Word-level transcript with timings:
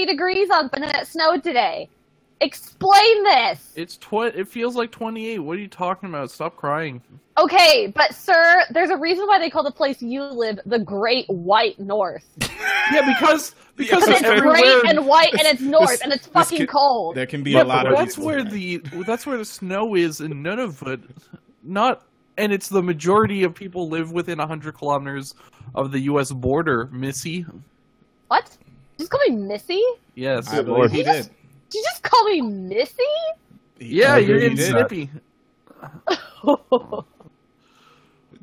degrees 0.00 0.50
up 0.50 0.72
and 0.74 0.84
then 0.84 0.94
it 0.94 1.06
snowed 1.06 1.42
today. 1.42 1.88
Explain 2.40 3.24
this. 3.24 3.72
It's 3.76 3.96
tw- 3.96 4.32
It 4.34 4.48
feels 4.48 4.74
like 4.76 4.90
28. 4.90 5.40
What 5.40 5.58
are 5.58 5.60
you 5.60 5.68
talking 5.68 6.08
about? 6.08 6.30
Stop 6.30 6.56
crying. 6.56 7.02
Okay, 7.36 7.92
but 7.94 8.14
sir, 8.14 8.62
there's 8.70 8.90
a 8.90 8.96
reason 8.96 9.26
why 9.26 9.38
they 9.38 9.50
call 9.50 9.62
the 9.62 9.70
place 9.70 10.00
you 10.00 10.22
live 10.22 10.58
the 10.64 10.78
Great 10.78 11.26
White 11.28 11.78
North. 11.78 12.24
Yeah, 12.92 13.06
because 13.06 13.54
because 13.76 14.00
Because 14.04 14.08
it's 14.08 14.22
everywhere. 14.24 14.54
great 14.56 14.84
and 14.86 15.06
white 15.06 15.32
and 15.34 15.42
it's 15.42 15.60
north 15.60 15.90
this- 15.90 16.00
and 16.00 16.12
it's 16.12 16.26
fucking 16.26 16.58
could- 16.58 16.68
cold. 16.70 17.14
There 17.14 17.26
can 17.26 17.44
be 17.44 17.52
Yeah, 17.52 17.62
a 17.62 17.64
lot 17.64 17.86
of 17.86 17.96
that's 17.96 18.18
where 18.18 18.38
right? 18.38 18.50
the 18.50 18.78
that's 19.06 19.26
where 19.26 19.38
the 19.38 19.44
snow 19.44 19.94
is 19.94 20.20
in 20.20 20.32
Nunavut. 20.42 21.00
Not 21.62 22.02
and 22.36 22.52
it's 22.52 22.68
the 22.68 22.82
majority 22.82 23.44
of 23.44 23.54
people 23.54 23.88
live 23.88 24.10
within 24.10 24.38
100 24.38 24.74
kilometers 24.76 25.34
of 25.76 25.92
the 25.92 26.00
U.S. 26.00 26.32
border. 26.32 26.88
Missy, 26.90 27.46
What? 28.26 28.56
Did 29.00 29.04
you 29.04 29.08
just 29.08 29.10
call 29.10 29.20
me 29.28 29.36
Missy? 29.48 29.82
yes, 30.14 30.48
I 30.48 30.62
believe 30.62 30.90
he 30.90 31.02
did. 31.02 31.24
Did 31.70 31.78
you 31.78 31.82
just 31.84 32.02
call 32.02 32.24
me 32.24 32.40
Missy? 32.42 33.02
yeah, 33.78 34.16
you're 34.16 34.38
believe 34.38 34.52
in 34.52 34.56
he. 34.58 34.70
Snippy. 34.70 35.10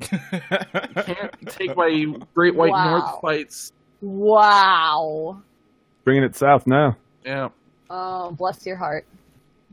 Can't 0.00 1.34
take 1.48 1.76
my 1.76 2.06
Great 2.34 2.54
White 2.54 2.70
Wow. 2.72 2.90
North 2.98 3.20
fights. 3.20 3.72
wow. 4.00 5.40
Bringing 6.04 6.22
it 6.24 6.34
south 6.36 6.66
now. 6.66 6.96
Yeah. 7.24 7.48
Oh, 7.90 8.30
bless 8.32 8.64
your 8.66 8.76
heart. 8.76 9.06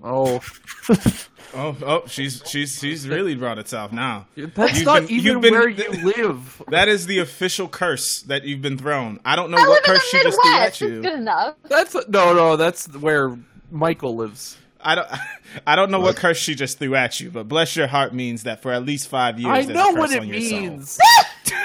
Oh, 0.07 0.39
Oh, 1.57 1.73
oh, 1.83 2.03
she's 2.07 2.41
she's 2.45 2.77
she's 2.79 3.07
really 3.07 3.33
brought 3.33 3.57
it 3.59 3.69
south 3.69 3.93
now. 3.93 4.27
that's 4.35 4.75
You've 4.77 4.85
not 4.85 5.01
been- 5.03 5.11
even 5.11 5.39
been- 5.41 5.53
where 5.53 5.69
you 5.69 5.89
live. 6.03 6.61
That 6.67 6.89
is 6.89 7.05
the 7.05 7.19
official 7.19 7.69
curse 7.69 8.23
that 8.23 8.43
you've 8.43 8.61
been 8.61 8.77
thrown. 8.77 9.21
I 9.23 9.37
don't 9.37 9.51
know 9.51 9.57
I 9.57 9.67
what 9.67 9.83
curse 9.83 10.03
she 10.09 10.21
just 10.21 10.37
threw 10.41 10.53
at 10.53 10.67
It's 10.67 10.81
you. 10.81 11.01
good 11.01 11.13
enough. 11.13 11.55
That's 11.69 11.93
no, 12.09 12.33
no. 12.33 12.57
That's 12.57 12.87
where 12.97 13.37
Michael 13.71 14.17
lives. 14.17 14.57
I 14.81 14.95
don't 14.95 15.07
I 15.67 15.77
don't 15.77 15.91
know 15.91 16.01
what 16.01 16.17
curse 16.17 16.37
she 16.37 16.55
just 16.55 16.77
threw 16.77 16.93
at 16.95 17.21
you, 17.21 17.31
but 17.31 17.47
bless 17.47 17.75
your 17.77 17.87
heart 17.87 18.13
means 18.13 18.43
that 18.43 18.61
for 18.61 18.73
at 18.73 18.83
least 18.83 19.07
five 19.07 19.39
years. 19.39 19.51
I 19.53 19.61
there's 19.63 19.75
know 19.77 19.89
a 19.91 19.93
curse 19.93 19.99
what 19.99 20.11
it 20.11 20.19
on 20.21 20.27
your 20.27 20.41
soul. 20.41 20.59
means. 20.59 20.99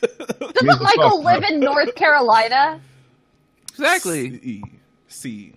Doesn't 0.00 0.82
Michael 0.82 1.10
fuck. 1.10 1.24
live 1.24 1.42
in 1.44 1.58
North 1.60 1.94
Carolina? 1.96 2.80
exactly. 3.70 4.38
See, 4.40 4.62
see. 5.08 5.52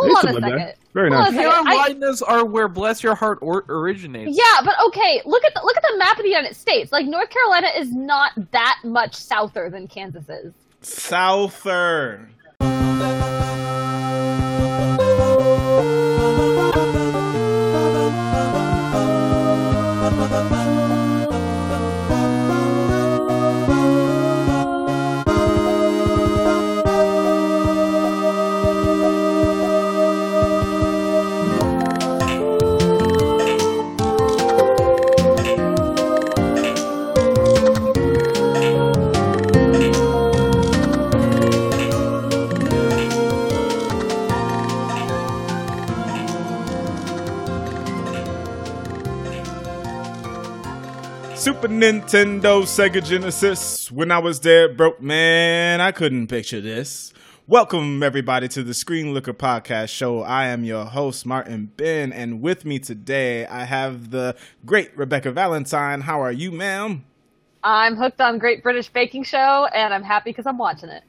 Hold 0.00 0.10
Used 0.10 0.18
on 0.18 0.24
to 0.24 0.30
a 0.30 0.40
live 0.40 0.42
there. 0.42 0.58
second. 0.58 0.74
Very 0.92 1.10
Hold 1.10 1.20
nice. 1.20 1.28
on 1.28 1.34
a 1.34 1.36
second. 1.36 1.68
I- 1.68 1.76
Carolinas 1.86 2.22
are 2.22 2.44
where 2.44 2.68
Bless 2.68 3.02
Your 3.02 3.14
Heart 3.14 3.38
or- 3.42 3.64
originates. 3.68 4.36
Yeah, 4.36 4.64
but 4.64 4.74
okay. 4.86 5.22
Look 5.24 5.44
at 5.44 5.54
the 5.54 5.60
look 5.62 5.76
at 5.76 5.82
the 5.90 5.96
map 5.98 6.16
of 6.16 6.22
the 6.22 6.28
United 6.28 6.56
States. 6.56 6.90
Like 6.92 7.06
North 7.06 7.30
Carolina 7.30 7.68
is 7.76 7.92
not 7.92 8.32
that 8.52 8.78
much 8.84 9.14
souther 9.14 9.70
than 9.70 9.86
Kansas 9.86 10.28
is. 10.28 10.52
Souther. 10.82 12.28
Nintendo, 51.80 52.64
Sega 52.64 53.02
Genesis. 53.02 53.90
When 53.90 54.10
I 54.10 54.18
was 54.18 54.38
dead 54.38 54.76
broke, 54.76 55.00
man, 55.00 55.80
I 55.80 55.92
couldn't 55.92 56.26
picture 56.26 56.60
this. 56.60 57.14
Welcome, 57.46 58.02
everybody, 58.02 58.48
to 58.48 58.62
the 58.62 58.74
Screen 58.74 59.14
Looker 59.14 59.32
Podcast 59.32 59.88
Show. 59.88 60.20
I 60.20 60.48
am 60.48 60.62
your 60.62 60.84
host, 60.84 61.24
Martin 61.24 61.72
Ben, 61.78 62.12
and 62.12 62.42
with 62.42 62.66
me 62.66 62.80
today, 62.80 63.46
I 63.46 63.64
have 63.64 64.10
the 64.10 64.36
great 64.66 64.94
Rebecca 64.94 65.32
Valentine. 65.32 66.02
How 66.02 66.20
are 66.20 66.30
you, 66.30 66.52
ma'am? 66.52 67.02
I'm 67.64 67.96
hooked 67.96 68.20
on 68.20 68.36
Great 68.36 68.62
British 68.62 68.90
Baking 68.90 69.24
Show, 69.24 69.66
and 69.72 69.94
I'm 69.94 70.02
happy 70.02 70.32
because 70.32 70.46
I'm 70.46 70.58
watching 70.58 70.90
it. 70.90 71.02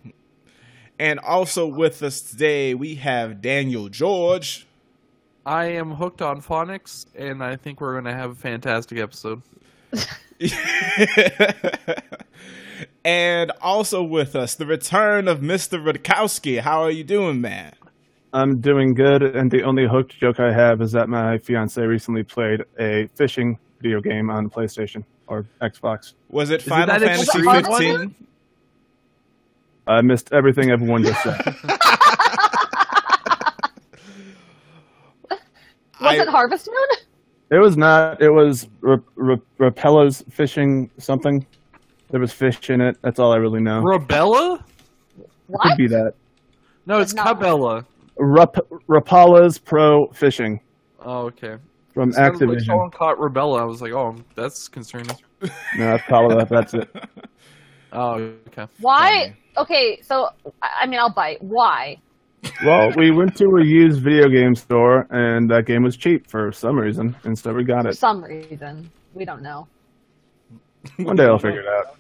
And 0.98 1.20
also 1.20 1.68
with 1.68 2.02
us 2.02 2.22
today, 2.22 2.76
we 2.76 2.96
have 2.96 3.42
Daniel 3.42 3.90
George. 3.90 4.66
I 5.46 5.66
am 5.66 5.96
hooked 5.96 6.22
on 6.22 6.42
phonics, 6.42 7.08
and 7.14 7.44
I 7.44 7.58
think 7.58 7.82
we're 7.82 7.92
going 7.92 8.06
to 8.06 8.14
have 8.14 8.32
a 8.32 8.36
fantastic 8.36 9.00
episode. 9.00 9.42
and 13.06 13.52
also 13.62 14.04
with 14.04 14.36
us, 14.36 14.56
the 14.56 14.66
return 14.66 15.28
of 15.28 15.40
Mr. 15.40 15.82
Rudkowski. 15.84 16.60
How 16.62 16.82
are 16.82 16.92
you 16.92 17.04
doing, 17.04 17.42
man? 17.42 17.74
I'm 18.34 18.60
doing 18.62 18.94
good, 18.94 19.24
and 19.24 19.52
the 19.52 19.64
only 19.64 19.88
hooked 19.88 20.18
joke 20.18 20.40
I 20.40 20.54
have 20.54 20.82
is 20.82 20.94
that 20.94 21.10
my 21.10 21.38
fiance 21.38 21.82
recently 21.82 22.24
played 22.24 22.64
a 22.80 23.08
fishing 23.16 23.60
video 23.82 24.00
game 24.00 24.30
on 24.30 24.50
PlayStation 24.50 25.04
or 25.28 25.46
Xbox. 25.62 26.14
Was 26.30 26.50
it 26.50 26.62
it 26.62 26.64
Final 26.64 26.88
that 26.88 27.02
Fantasy 27.02 27.40
extreme 27.40 27.64
15? 27.64 28.16
I 29.88 30.02
missed 30.02 30.32
everything 30.32 30.72
everyone 30.72 31.04
just 31.04 31.22
said. 31.24 31.40
Was 36.00 36.18
I- 36.18 36.22
it 36.22 36.28
Harvest 36.30 36.68
Moon? 36.68 37.00
It 37.52 37.58
was 37.60 37.78
not. 37.78 38.22
It 38.22 38.30
was 38.32 38.68
R- 38.86 39.04
R- 39.22 39.38
Rapella's 39.60 40.24
fishing 40.30 40.90
something. 40.98 41.46
There 42.10 42.20
was 42.20 42.34
fish 42.34 42.70
in 42.70 42.82
it. 42.82 42.98
That's 43.04 43.20
all 43.20 43.32
I 43.32 43.38
really 43.38 43.62
know. 43.62 43.82
Rabella? 43.82 44.64
What? 45.48 45.62
Could 45.62 45.78
be 45.78 45.88
that. 45.88 46.14
No, 46.86 47.00
it's 47.00 47.12
It's 47.12 47.16
not. 47.16 47.40
Cabela. 47.40 47.86
Rap- 48.18 48.58
Rapala's 48.88 49.58
Pro 49.58 50.08
Fishing 50.08 50.60
Oh, 51.00 51.22
okay. 51.28 51.58
from 51.94 52.12
Sounded 52.12 52.48
like 52.50 52.58
Activision. 52.60 52.66
someone 52.66 52.92
caught 52.92 53.18
Rebella. 53.18 53.62
I 53.62 53.64
was 53.66 53.82
like, 53.82 53.94
oh, 53.94 54.16
that's 54.36 54.68
concerning. 54.68 55.08
No, 55.42 55.86
that's 55.92 56.04
Pala. 56.08 56.46
That's 56.46 56.74
it. 56.74 56.90
Oh, 57.94 58.14
okay. 58.48 58.68
Why? 58.80 59.36
Okay, 59.58 60.00
so 60.02 60.30
I 60.62 60.70
I 60.82 60.86
mean, 60.88 60.98
I'll 61.00 61.10
bite. 61.14 61.42
Why? 61.44 61.98
Well, 62.66 62.92
we 62.96 63.12
went 63.12 63.36
to 63.38 63.46
a 63.58 63.64
used 63.64 64.02
video 64.02 64.28
game 64.30 64.56
store, 64.56 65.08
and 65.10 65.50
that 65.52 65.66
game 65.66 65.84
was 65.84 65.96
cheap 65.98 66.28
for 66.30 66.52
some 66.52 66.78
reason, 66.78 67.16
and 67.24 67.38
so 67.38 67.54
we 67.54 67.64
got 67.64 67.84
For 67.84 67.90
it. 67.90 67.98
some 67.98 68.24
reason, 68.24 68.92
we 69.14 69.26
don't 69.26 69.42
know. 69.42 69.68
One 70.98 71.16
day 71.16 71.26
I'll 71.26 71.38
figure 71.38 71.62
it 71.62 71.68
out. 71.68 71.96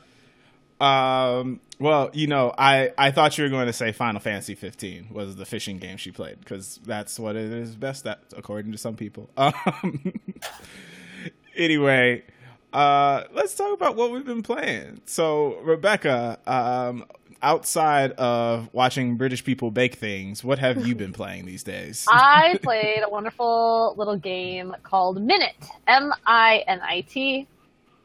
Um, 0.81 1.59
well, 1.79 2.09
you 2.13 2.25
know, 2.25 2.53
I, 2.57 2.91
I 2.97 3.11
thought 3.11 3.37
you 3.37 3.43
were 3.43 3.49
going 3.51 3.67
to 3.67 3.73
say 3.73 3.91
Final 3.91 4.19
Fantasy 4.19 4.55
15 4.55 5.09
was 5.11 5.35
the 5.35 5.45
fishing 5.45 5.77
game 5.77 5.97
she 5.97 6.11
played 6.11 6.39
because 6.39 6.79
that's 6.85 7.19
what 7.19 7.35
it 7.35 7.51
is 7.51 7.75
best 7.75 8.07
at, 8.07 8.19
according 8.35 8.71
to 8.71 8.77
some 8.77 8.95
people. 8.95 9.29
Um, 9.37 10.13
anyway, 11.55 12.23
uh, 12.73 13.23
let's 13.33 13.55
talk 13.55 13.73
about 13.73 13.95
what 13.95 14.11
we've 14.11 14.25
been 14.25 14.43
playing. 14.43 15.01
So, 15.05 15.59
Rebecca, 15.61 16.39
um, 16.47 17.05
outside 17.41 18.11
of 18.13 18.69
watching 18.73 19.17
British 19.17 19.43
people 19.43 19.71
bake 19.71 19.95
things, 19.95 20.43
what 20.43 20.59
have 20.59 20.85
you 20.85 20.95
been 20.95 21.13
playing 21.13 21.45
these 21.45 21.63
days? 21.63 22.05
I 22.09 22.59
played 22.63 23.01
a 23.03 23.09
wonderful 23.09 23.95
little 23.97 24.17
game 24.17 24.75
called 24.83 25.21
Minit, 25.21 25.55
M 25.87 26.13
I 26.25 26.63
N 26.67 26.81
I 26.81 27.01
T. 27.01 27.47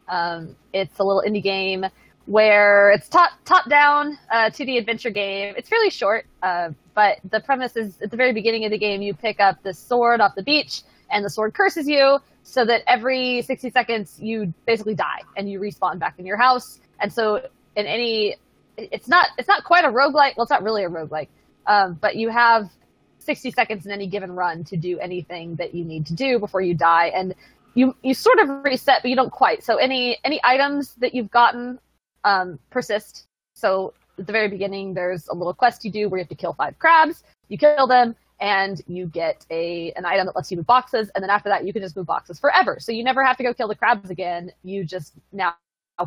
Um, 0.08 0.56
it's 0.72 0.98
a 0.98 1.04
little 1.04 1.22
indie 1.26 1.42
game 1.42 1.86
where 2.26 2.90
it's 2.90 3.08
top 3.08 3.32
top 3.44 3.68
down 3.68 4.18
uh, 4.30 4.50
2D 4.50 4.78
adventure 4.78 5.10
game. 5.10 5.54
It's 5.56 5.68
fairly 5.68 5.90
short, 5.90 6.26
uh, 6.42 6.70
but 6.94 7.18
the 7.30 7.40
premise 7.40 7.76
is 7.76 8.00
at 8.02 8.10
the 8.10 8.16
very 8.16 8.32
beginning 8.32 8.64
of 8.64 8.70
the 8.70 8.78
game 8.78 9.00
you 9.02 9.14
pick 9.14 9.40
up 9.40 9.62
this 9.62 9.78
sword 9.78 10.20
off 10.20 10.34
the 10.34 10.42
beach, 10.42 10.82
and 11.10 11.24
the 11.24 11.30
sword 11.30 11.54
curses 11.54 11.86
you, 11.88 12.18
so 12.46 12.64
that 12.64 12.82
every 12.86 13.42
60 13.42 13.70
seconds 13.70 14.18
you 14.20 14.54
basically 14.66 14.94
die 14.94 15.20
and 15.36 15.50
you 15.50 15.58
respawn 15.58 15.98
back 15.98 16.14
in 16.18 16.24
your 16.24 16.36
house. 16.36 16.80
And 17.00 17.12
so 17.12 17.42
in 17.74 17.86
any, 17.86 18.36
it's 18.76 19.08
not 19.08 19.26
it's 19.36 19.48
not 19.48 19.64
quite 19.64 19.84
a 19.84 19.88
roguelike. 19.88 20.36
Well, 20.36 20.44
it's 20.44 20.50
not 20.50 20.62
really 20.62 20.84
a 20.84 20.88
roguelike, 20.88 21.28
um, 21.66 21.98
but 22.00 22.14
you 22.14 22.28
have 22.28 22.70
60 23.18 23.50
seconds 23.50 23.84
in 23.84 23.90
any 23.92 24.06
given 24.06 24.32
run 24.32 24.62
to 24.64 24.76
do 24.76 24.98
anything 25.00 25.56
that 25.56 25.74
you 25.74 25.84
need 25.84 26.06
to 26.06 26.14
do 26.14 26.38
before 26.38 26.60
you 26.60 26.74
die 26.74 27.06
and 27.06 27.34
you 27.74 27.94
you 28.02 28.14
sort 28.14 28.38
of 28.38 28.48
reset 28.64 29.02
but 29.02 29.08
you 29.08 29.16
don't 29.16 29.32
quite 29.32 29.64
so 29.64 29.76
any 29.76 30.16
any 30.22 30.40
items 30.44 30.94
that 30.94 31.12
you've 31.12 31.30
gotten 31.30 31.78
um, 32.22 32.58
persist 32.70 33.26
so 33.54 33.92
at 34.18 34.26
the 34.26 34.32
very 34.32 34.48
beginning 34.48 34.94
there's 34.94 35.26
a 35.26 35.34
little 35.34 35.52
quest 35.52 35.84
you 35.84 35.90
do 35.90 36.08
where 36.08 36.18
you 36.18 36.22
have 36.22 36.28
to 36.28 36.36
kill 36.36 36.52
five 36.52 36.78
crabs 36.78 37.24
you 37.48 37.58
kill 37.58 37.88
them 37.88 38.14
and 38.40 38.82
you 38.86 39.06
get 39.06 39.46
a 39.50 39.92
an 39.96 40.04
item 40.06 40.26
that 40.26 40.36
lets 40.36 40.50
you 40.50 40.58
move 40.58 40.66
boxes 40.66 41.10
and 41.14 41.22
then 41.22 41.30
after 41.30 41.48
that 41.48 41.66
you 41.66 41.72
can 41.72 41.82
just 41.82 41.96
move 41.96 42.06
boxes 42.06 42.38
forever 42.38 42.78
so 42.80 42.92
you 42.92 43.04
never 43.04 43.24
have 43.24 43.36
to 43.36 43.42
go 43.44 43.54
kill 43.54 43.68
the 43.68 43.76
crabs 43.76 44.10
again 44.10 44.52
you 44.64 44.84
just 44.84 45.14
now 45.32 45.54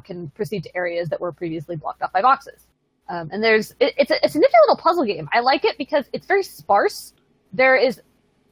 can 0.05 0.29
proceed 0.31 0.63
to 0.63 0.75
areas 0.77 1.09
that 1.09 1.19
were 1.21 1.31
previously 1.31 1.75
blocked 1.75 2.01
off 2.03 2.13
by 2.13 2.21
boxes 2.21 2.67
Um, 3.09 3.29
and 3.33 3.43
there's 3.43 3.71
it, 3.79 3.95
it's 3.97 4.11
a 4.11 4.25
it's 4.25 4.35
a 4.35 4.39
nifty 4.39 4.57
little 4.67 4.77
puzzle 4.81 5.05
game. 5.05 5.29
I 5.33 5.41
like 5.41 5.65
it 5.65 5.77
because 5.77 6.05
it's 6.13 6.27
very 6.27 6.43
sparse. 6.43 7.13
There 7.53 7.77
is 7.77 8.01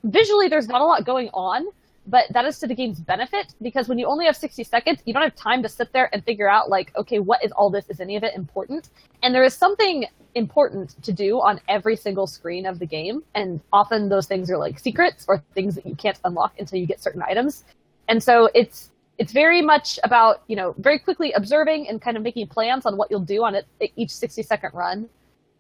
visually 0.06 0.50
there's 0.50 0.70
not 0.70 0.82
a 0.82 0.86
lot 0.86 1.06
going 1.06 1.30
on, 1.34 1.68
but 2.08 2.26
that 2.32 2.46
is 2.46 2.58
to 2.60 2.68
the 2.68 2.74
game's 2.74 3.00
benefit 3.00 3.54
because 3.62 3.90
when 3.90 4.00
you 4.00 4.08
only 4.08 4.26
have 4.26 4.36
60 4.36 4.64
seconds, 4.64 5.02
you 5.06 5.14
don't 5.14 5.24
have 5.24 5.36
time 5.36 5.62
to 5.62 5.70
sit 5.70 5.92
there 5.92 6.10
and 6.14 6.24
figure 6.24 6.50
out 6.50 6.70
like, 6.70 6.96
okay, 6.96 7.20
what 7.20 7.44
is 7.44 7.52
all 7.52 7.70
this? 7.70 7.90
Is 7.90 8.00
any 8.00 8.16
of 8.16 8.24
it 8.24 8.34
important? 8.34 8.90
And 9.22 9.36
there 9.36 9.44
is 9.44 9.54
something 9.54 10.06
important 10.34 11.02
to 11.04 11.12
do 11.12 11.42
on 11.42 11.60
every 11.68 11.98
single 11.98 12.26
screen 12.26 12.66
of 12.66 12.80
the 12.80 12.86
game, 12.86 13.24
and 13.36 13.60
often 13.74 14.08
those 14.08 14.26
things 14.26 14.50
are 14.50 14.58
like 14.58 14.80
secrets 14.80 15.26
or 15.28 15.44
things 15.54 15.76
that 15.76 15.86
you 15.86 15.96
can't 15.96 16.20
unlock 16.24 16.54
until 16.60 16.80
you 16.80 16.86
get 16.86 17.02
certain 17.02 17.22
items. 17.22 17.66
And 18.08 18.24
so 18.24 18.50
it's 18.54 18.92
it's 19.18 19.34
very 19.34 19.62
much 19.62 20.00
about 20.04 20.44
you 20.48 20.56
know 20.56 20.76
very 20.78 21.00
quickly 21.00 21.34
observing 21.34 21.90
and 21.90 22.02
kind 22.02 22.16
of 22.16 22.24
making 22.24 22.48
plans 22.48 22.86
on 22.86 22.96
what 22.96 23.12
you'll 23.12 23.20
do 23.20 23.44
on 23.44 23.56
it 23.56 23.66
each 23.96 24.12
60 24.12 24.44
second 24.44 24.72
run. 24.74 25.10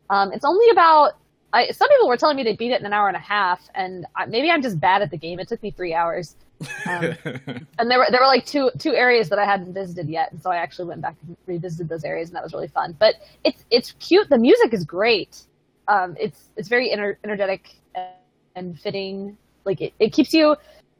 Um, 0.09 0.31
it's 0.31 0.45
only 0.45 0.69
about 0.69 1.13
I, 1.57 1.71
some 1.71 1.89
people 1.89 2.07
were 2.07 2.17
telling 2.17 2.37
me 2.37 2.43
they 2.43 2.55
beat 2.55 2.71
it 2.71 2.79
in 2.79 2.85
an 2.85 2.93
hour 2.93 3.07
and 3.07 3.17
a 3.17 3.21
half, 3.21 3.67
and 3.73 4.05
I, 4.15 4.27
maybe 4.27 4.51
I'm 4.51 4.61
just 4.61 4.79
bad 4.79 5.01
at 5.01 5.09
the 5.09 5.17
game. 5.17 5.39
It 5.39 5.47
took 5.47 5.63
me 5.63 5.71
three 5.71 5.91
hours, 5.91 6.35
um, 6.85 7.15
and 7.25 7.89
there 7.89 7.97
were 7.97 8.07
there 8.11 8.21
were 8.21 8.27
like 8.27 8.45
two 8.45 8.69
two 8.77 8.93
areas 8.93 9.29
that 9.29 9.39
I 9.39 9.45
hadn't 9.45 9.73
visited 9.73 10.07
yet, 10.07 10.31
and 10.31 10.41
so 10.41 10.51
I 10.51 10.57
actually 10.57 10.89
went 10.89 11.01
back 11.01 11.15
and 11.25 11.35
revisited 11.47 11.89
those 11.89 12.03
areas, 12.03 12.29
and 12.29 12.35
that 12.35 12.43
was 12.43 12.53
really 12.53 12.67
fun. 12.67 12.95
But 12.99 13.15
it's 13.43 13.63
it's 13.71 13.93
cute. 13.93 14.29
The 14.29 14.37
music 14.37 14.71
is 14.71 14.85
great. 14.85 15.41
Um, 15.87 16.15
it's 16.19 16.49
it's 16.57 16.67
very 16.67 16.91
ener- 16.95 17.17
energetic 17.23 17.75
and 18.55 18.79
fitting. 18.79 19.35
Like 19.65 19.81
it, 19.81 19.93
it 19.99 20.13
keeps 20.13 20.33
you. 20.35 20.55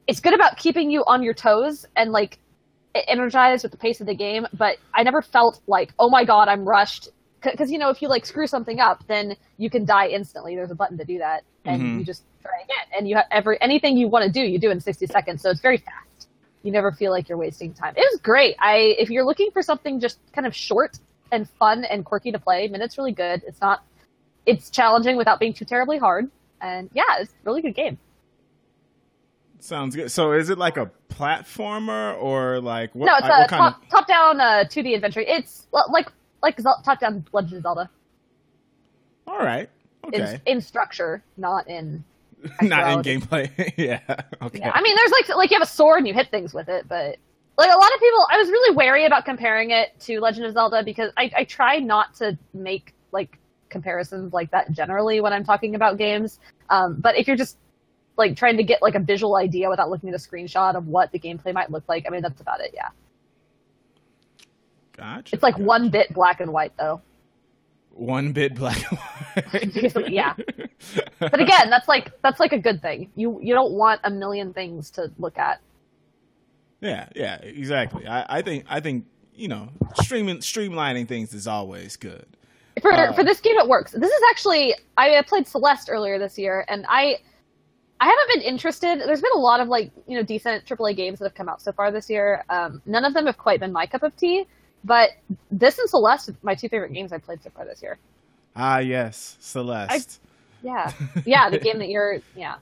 It's 0.08 0.18
good 0.18 0.34
about 0.34 0.56
keeping 0.56 0.90
you 0.90 1.04
on 1.06 1.22
your 1.22 1.34
toes 1.34 1.86
and 1.94 2.10
like 2.10 2.38
energized 3.06 3.62
with 3.62 3.70
the 3.70 3.78
pace 3.78 4.00
of 4.00 4.08
the 4.08 4.14
game. 4.14 4.46
But 4.52 4.78
I 4.92 5.04
never 5.04 5.22
felt 5.22 5.60
like, 5.68 5.92
oh 6.00 6.10
my 6.10 6.24
god, 6.24 6.48
I'm 6.48 6.64
rushed 6.64 7.10
because 7.42 7.70
you 7.70 7.78
know 7.78 7.88
if 7.90 8.02
you 8.02 8.08
like 8.08 8.26
screw 8.26 8.46
something 8.46 8.80
up 8.80 9.06
then 9.06 9.36
you 9.58 9.70
can 9.70 9.84
die 9.84 10.08
instantly 10.08 10.54
there's 10.56 10.70
a 10.70 10.74
button 10.74 10.98
to 10.98 11.04
do 11.04 11.18
that 11.18 11.44
and 11.64 11.82
Mhm. 11.82 11.98
you 12.00 12.04
just 12.04 12.22
try 12.42 12.52
again 12.64 12.98
and 12.98 13.08
you 13.08 13.16
have 13.16 13.26
every 13.30 13.60
anything 13.60 13.96
you 13.96 14.08
want 14.08 14.24
to 14.24 14.30
do 14.30 14.40
you 14.40 14.58
do 14.58 14.70
in 14.70 14.80
60 14.80 15.06
seconds 15.06 15.42
so 15.42 15.50
it's 15.50 15.60
very 15.60 15.76
fast 15.78 16.28
you 16.62 16.72
never 16.72 16.90
feel 16.92 17.12
like 17.12 17.28
you're 17.28 17.38
wasting 17.38 17.72
time 17.72 17.94
it 17.96 18.06
was 18.12 18.20
great 18.20 18.56
i 18.58 18.96
if 18.98 19.08
you're 19.10 19.24
looking 19.24 19.50
for 19.52 19.62
something 19.62 20.00
just 20.00 20.18
kind 20.32 20.46
of 20.46 20.54
short 20.54 20.98
and 21.30 21.48
fun 21.50 21.84
and 21.84 22.04
quirky 22.04 22.32
to 22.32 22.38
play 22.38 22.66
Minit's 22.68 22.98
really 22.98 23.12
good 23.12 23.42
it's 23.46 23.60
not 23.60 23.84
it's 24.46 24.70
challenging 24.70 25.16
without 25.16 25.38
being 25.38 25.52
too 25.52 25.64
terribly 25.64 25.98
hard 25.98 26.30
and 26.60 26.90
yeah 26.94 27.02
it's 27.20 27.30
a 27.32 27.34
really 27.44 27.62
good 27.62 27.74
game 27.74 27.98
Sounds 29.60 29.96
good. 29.96 30.08
So 30.12 30.32
is 30.34 30.50
it 30.50 30.58
like 30.58 30.76
a 30.76 30.88
platformer 31.08 32.16
or 32.22 32.60
like 32.60 32.94
what? 32.94 33.06
no 33.06 33.14
it's 33.16 33.26
a 33.26 33.28
what 33.30 33.48
kind 33.48 33.74
top, 33.74 33.82
top 33.90 34.06
down 34.06 34.40
uh 34.40 34.64
2d 34.68 34.94
adventure 34.94 35.20
it's 35.20 35.66
li- 35.72 35.82
like 36.42 36.58
like 36.62 36.84
top 36.84 37.00
down 37.00 37.24
legend 37.32 37.54
of 37.54 37.62
zelda? 37.62 37.90
All 39.26 39.38
right. 39.38 39.68
in, 40.12 40.22
Okay. 40.22 40.40
in 40.46 40.60
structure 40.60 41.22
not 41.36 41.68
in 41.68 42.04
Not 42.62 43.06
in 43.06 43.20
gameplay. 43.20 43.50
yeah. 43.76 44.00
Okay. 44.42 44.60
Yeah, 44.60 44.70
I 44.72 44.80
mean, 44.80 44.94
there's 44.94 45.10
like 45.10 45.28
like 45.36 45.50
you 45.50 45.56
have 45.56 45.66
a 45.66 45.70
sword 45.70 45.98
and 45.98 46.08
you 46.08 46.14
hit 46.14 46.30
things 46.30 46.54
with 46.54 46.68
it, 46.68 46.86
but 46.88 47.16
like 47.56 47.70
a 47.70 47.76
lot 47.76 47.94
of 47.94 48.00
people, 48.00 48.26
I 48.30 48.38
was 48.38 48.48
really 48.48 48.76
wary 48.76 49.04
about 49.04 49.24
comparing 49.24 49.70
it 49.72 49.98
to 50.00 50.20
Legend 50.20 50.46
of 50.46 50.52
Zelda 50.54 50.84
because 50.84 51.10
I, 51.16 51.30
I 51.36 51.44
try 51.44 51.78
not 51.78 52.14
to 52.14 52.38
make 52.54 52.94
like 53.10 53.38
comparisons 53.68 54.32
like 54.32 54.50
that 54.52 54.70
generally 54.70 55.20
when 55.20 55.32
I'm 55.32 55.44
talking 55.44 55.74
about 55.74 55.98
games. 55.98 56.38
Um, 56.70 57.00
but 57.00 57.18
if 57.18 57.26
you're 57.26 57.36
just 57.36 57.58
like 58.16 58.36
trying 58.36 58.56
to 58.56 58.62
get 58.62 58.82
like 58.82 58.94
a 58.94 59.00
visual 59.00 59.36
idea 59.36 59.68
without 59.68 59.90
looking 59.90 60.08
at 60.08 60.14
a 60.14 60.18
screenshot 60.18 60.76
of 60.76 60.86
what 60.86 61.10
the 61.10 61.18
gameplay 61.18 61.52
might 61.52 61.70
look 61.70 61.84
like, 61.88 62.04
I 62.06 62.10
mean 62.10 62.22
that's 62.22 62.40
about 62.40 62.60
it. 62.60 62.70
Yeah, 62.72 62.88
Gotcha. 64.98 65.34
it's 65.34 65.42
like 65.42 65.56
one 65.58 65.88
bit 65.90 66.12
black 66.12 66.40
and 66.40 66.52
white 66.52 66.72
though. 66.78 67.00
one 67.92 68.32
bit 68.32 68.54
black 68.54 68.76
and 68.90 68.98
white. 69.74 70.08
Yeah. 70.12 70.34
But 71.18 71.40
again, 71.40 71.70
that's 71.70 71.88
like 71.88 72.10
that's 72.22 72.40
like 72.40 72.52
a 72.52 72.58
good 72.58 72.82
thing. 72.82 73.10
You 73.14 73.38
you 73.42 73.54
don't 73.54 73.72
want 73.72 74.00
a 74.04 74.10
million 74.10 74.52
things 74.52 74.90
to 74.92 75.10
look 75.18 75.38
at. 75.38 75.60
Yeah, 76.80 77.08
yeah, 77.16 77.36
exactly. 77.36 78.06
I, 78.06 78.38
I 78.38 78.42
think 78.42 78.64
I 78.68 78.80
think 78.80 79.06
you 79.34 79.48
know 79.48 79.68
streaming 80.02 80.38
streamlining 80.38 81.08
things 81.08 81.32
is 81.34 81.46
always 81.46 81.96
good. 81.96 82.26
For 82.80 82.92
Uh, 82.92 83.12
for 83.12 83.24
this 83.24 83.40
game, 83.40 83.56
it 83.58 83.66
works. 83.68 83.90
This 83.92 84.10
is 84.10 84.22
actually 84.30 84.74
I 84.96 85.20
played 85.26 85.46
Celeste 85.48 85.90
earlier 85.90 86.18
this 86.18 86.38
year, 86.38 86.64
and 86.68 86.84
I 86.88 87.18
I 88.00 88.04
haven't 88.04 88.28
been 88.34 88.42
interested. 88.42 89.00
There's 89.00 89.20
been 89.20 89.32
a 89.34 89.38
lot 89.40 89.58
of 89.60 89.66
like 89.68 89.90
you 90.06 90.16
know 90.16 90.22
decent 90.22 90.64
AAA 90.64 90.94
games 90.96 91.18
that 91.18 91.24
have 91.24 91.34
come 91.34 91.48
out 91.48 91.60
so 91.60 91.72
far 91.72 91.90
this 91.90 92.08
year. 92.08 92.44
Um, 92.48 92.80
none 92.86 93.04
of 93.04 93.12
them 93.14 93.26
have 93.26 93.38
quite 93.38 93.58
been 93.58 93.72
my 93.72 93.86
cup 93.86 94.04
of 94.04 94.14
tea, 94.16 94.46
but 94.84 95.10
this 95.50 95.78
and 95.78 95.88
Celeste, 95.88 96.30
are 96.30 96.36
my 96.42 96.54
two 96.54 96.68
favorite 96.68 96.92
games 96.92 97.12
I 97.12 97.18
played 97.18 97.42
so 97.42 97.50
far 97.50 97.64
this 97.64 97.82
year. 97.82 97.98
Ah, 98.56 98.78
yes, 98.78 99.36
Celeste. 99.40 100.20
Yeah, 100.62 100.92
yeah, 101.24 101.48
the 101.50 101.58
game 101.58 101.78
that 101.78 101.88
you're 101.88 102.18
yeah. 102.36 102.56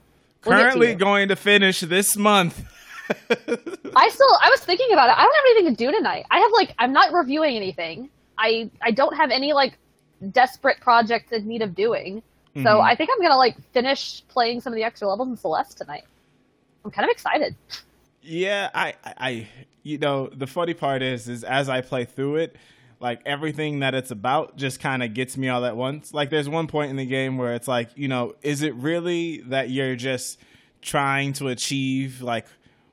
We'll 0.44 0.56
get 0.56 0.58
to 0.58 0.62
Currently 0.70 0.88
you. 0.90 0.94
going 0.96 1.28
to 1.28 1.36
finish 1.36 1.80
this 1.80 2.16
month. 2.16 2.62
I 3.08 4.08
still 4.10 4.28
I 4.44 4.50
was 4.50 4.60
thinking 4.60 4.92
about 4.92 5.08
it. 5.08 5.16
I 5.16 5.22
don't 5.22 5.34
have 5.34 5.44
anything 5.56 5.76
to 5.76 5.84
do 5.86 5.92
tonight. 5.96 6.26
I 6.30 6.38
have 6.38 6.50
like 6.52 6.74
I'm 6.78 6.92
not 6.92 7.12
reviewing 7.12 7.56
anything. 7.56 8.10
I 8.38 8.70
I 8.82 8.90
don't 8.90 9.16
have 9.16 9.30
any 9.30 9.52
like 9.52 9.78
desperate 10.32 10.80
projects 10.80 11.32
in 11.32 11.46
need 11.46 11.62
of 11.62 11.74
doing. 11.74 12.22
So 12.54 12.62
Mhm. 12.62 12.80
I 12.84 12.94
think 12.94 13.10
I'm 13.12 13.20
gonna 13.22 13.36
like 13.36 13.56
finish 13.72 14.22
playing 14.28 14.60
some 14.60 14.72
of 14.72 14.76
the 14.76 14.84
extra 14.84 15.08
levels 15.08 15.28
in 15.28 15.36
Celeste 15.36 15.78
tonight. 15.78 16.04
I'm 16.84 16.90
kind 16.90 17.04
of 17.08 17.12
excited. 17.12 17.54
Yeah, 18.22 18.70
I, 18.74 18.94
I, 19.04 19.14
I, 19.19 19.48
you 19.86 19.98
know, 19.98 20.28
the 20.28 20.48
funny 20.48 20.74
part 20.74 21.00
is, 21.00 21.28
is 21.28 21.44
as 21.44 21.68
I 21.68 21.80
play 21.80 22.04
through 22.04 22.36
it, 22.36 22.56
like 22.98 23.20
everything 23.24 23.80
that 23.80 23.94
it's 23.94 24.10
about 24.10 24.56
just 24.56 24.80
kind 24.80 25.02
of 25.02 25.14
gets 25.14 25.36
me 25.36 25.48
all 25.48 25.64
at 25.64 25.76
once. 25.76 26.12
Like, 26.12 26.30
there's 26.30 26.48
one 26.48 26.66
point 26.66 26.90
in 26.90 26.96
the 26.96 27.06
game 27.06 27.38
where 27.38 27.54
it's 27.54 27.68
like, 27.68 27.90
you 27.94 28.08
know, 28.08 28.34
is 28.42 28.62
it 28.62 28.74
really 28.74 29.42
that 29.42 29.70
you're 29.70 29.94
just 29.94 30.40
trying 30.82 31.32
to 31.34 31.48
achieve 31.48 32.20
like 32.20 32.46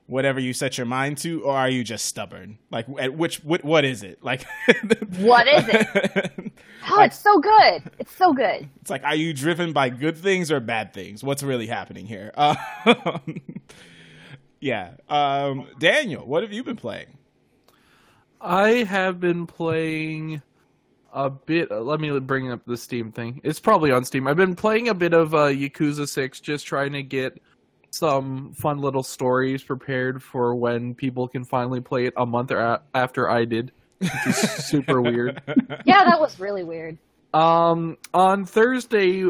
whatever 0.06 0.38
you 0.38 0.52
set 0.52 0.76
your 0.78 0.86
mind 0.86 1.18
to, 1.18 1.42
or 1.42 1.56
are 1.56 1.68
you 1.68 1.82
just 1.82 2.04
stubborn? 2.04 2.58
Like, 2.70 2.86
at 2.98 3.14
which, 3.14 3.42
what, 3.42 3.64
what 3.64 3.84
is 3.84 4.02
it? 4.02 4.22
Like, 4.22 4.44
What 5.18 5.48
is 5.48 5.64
it? 5.68 6.52
Oh, 6.86 7.00
it's 7.00 7.18
so 7.18 7.38
good. 7.40 7.90
It's 7.98 8.14
so 8.14 8.34
good. 8.34 8.68
It's 8.82 8.90
like, 8.90 9.02
are 9.04 9.14
you 9.14 9.32
driven 9.32 9.72
by 9.72 9.88
good 9.88 10.18
things 10.18 10.52
or 10.52 10.60
bad 10.60 10.92
things? 10.92 11.24
What's 11.24 11.42
really 11.42 11.66
happening 11.66 12.06
here? 12.06 12.30
Um, 12.36 13.40
yeah. 14.64 14.92
Um, 15.10 15.66
Daniel, 15.78 16.26
what 16.26 16.42
have 16.42 16.52
you 16.52 16.64
been 16.64 16.76
playing? 16.76 17.18
I 18.40 18.68
have 18.84 19.20
been 19.20 19.46
playing 19.46 20.40
a 21.12 21.28
bit. 21.30 21.70
uh, 21.70 21.80
Let 21.80 22.00
me 22.00 22.18
bring 22.20 22.50
up 22.50 22.60
the 22.66 22.76
Steam 22.76 23.12
thing. 23.12 23.40
It's 23.44 23.60
probably 23.60 23.90
on 23.92 24.04
Steam. 24.04 24.26
I've 24.26 24.36
been 24.36 24.56
playing 24.56 24.88
a 24.88 24.94
bit 24.94 25.12
of 25.12 25.34
uh, 25.34 25.48
Yakuza 25.48 26.08
Six, 26.08 26.40
just 26.40 26.66
trying 26.66 26.92
to 26.92 27.02
get 27.02 27.40
some 27.90 28.52
fun 28.54 28.78
little 28.78 29.02
stories 29.02 29.62
prepared 29.62 30.22
for 30.22 30.54
when 30.54 30.94
people 30.94 31.28
can 31.28 31.44
finally 31.44 31.80
play 31.80 32.06
it 32.06 32.14
a 32.16 32.26
month 32.26 32.50
a- 32.50 32.82
after 32.94 33.30
I 33.30 33.44
did, 33.44 33.70
which 33.98 34.10
is 34.26 34.36
super 34.66 35.00
weird. 35.00 35.40
Yeah, 35.84 36.04
that 36.04 36.18
was 36.20 36.40
really 36.40 36.64
weird. 36.64 36.98
Um, 37.32 37.96
on 38.12 38.44
Thursday, 38.44 39.24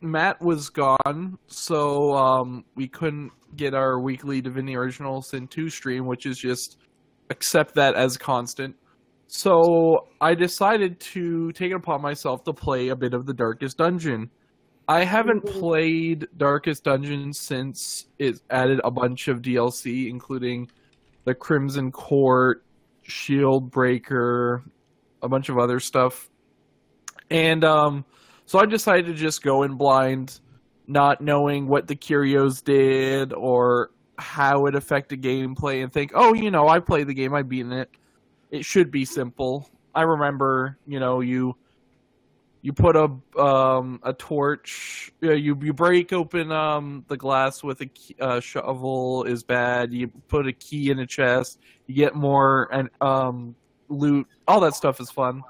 Matt 0.00 0.40
was 0.40 0.70
gone, 0.70 1.38
so 1.46 2.14
um, 2.14 2.64
we 2.74 2.88
couldn't 2.88 3.30
get 3.56 3.74
our 3.74 4.00
weekly 4.00 4.40
Divinity 4.40 4.76
Original 4.76 5.22
Sin 5.22 5.46
2 5.46 5.68
stream, 5.68 6.06
which 6.06 6.26
is 6.26 6.38
just 6.38 6.78
accept 7.30 7.74
that 7.74 7.94
as 7.94 8.16
constant. 8.16 8.74
So 9.26 10.08
I 10.20 10.34
decided 10.34 10.98
to 11.00 11.52
take 11.52 11.70
it 11.70 11.76
upon 11.76 12.02
myself 12.02 12.42
to 12.44 12.52
play 12.52 12.88
a 12.88 12.96
bit 12.96 13.14
of 13.14 13.26
the 13.26 13.34
Darkest 13.34 13.78
Dungeon. 13.78 14.30
I 14.88 15.04
haven't 15.04 15.46
played 15.46 16.26
Darkest 16.36 16.84
Dungeon 16.84 17.32
since 17.32 18.06
it 18.18 18.40
added 18.50 18.80
a 18.82 18.90
bunch 18.90 19.28
of 19.28 19.40
DLC, 19.40 20.08
including 20.08 20.68
the 21.24 21.34
Crimson 21.34 21.92
Court, 21.92 22.64
Shield 23.02 23.70
Breaker, 23.70 24.64
a 25.22 25.28
bunch 25.28 25.48
of 25.48 25.58
other 25.58 25.78
stuff. 25.78 26.28
And 27.30 27.64
um, 27.64 28.04
so 28.50 28.58
I 28.58 28.66
decided 28.66 29.06
to 29.06 29.14
just 29.14 29.42
go 29.42 29.62
in 29.62 29.74
blind, 29.74 30.40
not 30.88 31.20
knowing 31.20 31.68
what 31.68 31.86
the 31.86 31.94
curios 31.94 32.60
did 32.60 33.32
or 33.32 33.92
how 34.18 34.66
it 34.66 34.74
affected 34.74 35.22
gameplay, 35.22 35.84
and 35.84 35.92
think, 35.92 36.10
oh, 36.16 36.34
you 36.34 36.50
know, 36.50 36.66
I 36.66 36.80
played 36.80 37.06
the 37.06 37.14
game, 37.14 37.32
I've 37.32 37.48
beaten 37.48 37.70
it. 37.70 37.88
It 38.50 38.64
should 38.64 38.90
be 38.90 39.04
simple. 39.04 39.70
I 39.94 40.02
remember, 40.02 40.78
you 40.84 40.98
know, 40.98 41.20
you 41.20 41.54
you 42.62 42.72
put 42.72 42.96
a 42.96 43.12
um, 43.40 44.00
a 44.02 44.12
torch, 44.14 45.12
uh, 45.22 45.30
you 45.30 45.56
you 45.62 45.72
break 45.72 46.12
open 46.12 46.50
um, 46.50 47.04
the 47.06 47.16
glass 47.16 47.62
with 47.62 47.80
a 47.82 47.86
key, 47.86 48.16
uh, 48.18 48.40
shovel 48.40 49.22
is 49.26 49.44
bad. 49.44 49.92
You 49.92 50.08
put 50.26 50.48
a 50.48 50.52
key 50.52 50.90
in 50.90 50.98
a 50.98 51.06
chest, 51.06 51.60
you 51.86 51.94
get 51.94 52.16
more 52.16 52.68
and 52.72 52.90
um, 53.00 53.54
loot. 53.88 54.26
All 54.48 54.58
that 54.58 54.74
stuff 54.74 54.98
is 54.98 55.08
fun. 55.08 55.44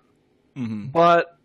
hmm 0.54 0.88
But 0.88 1.39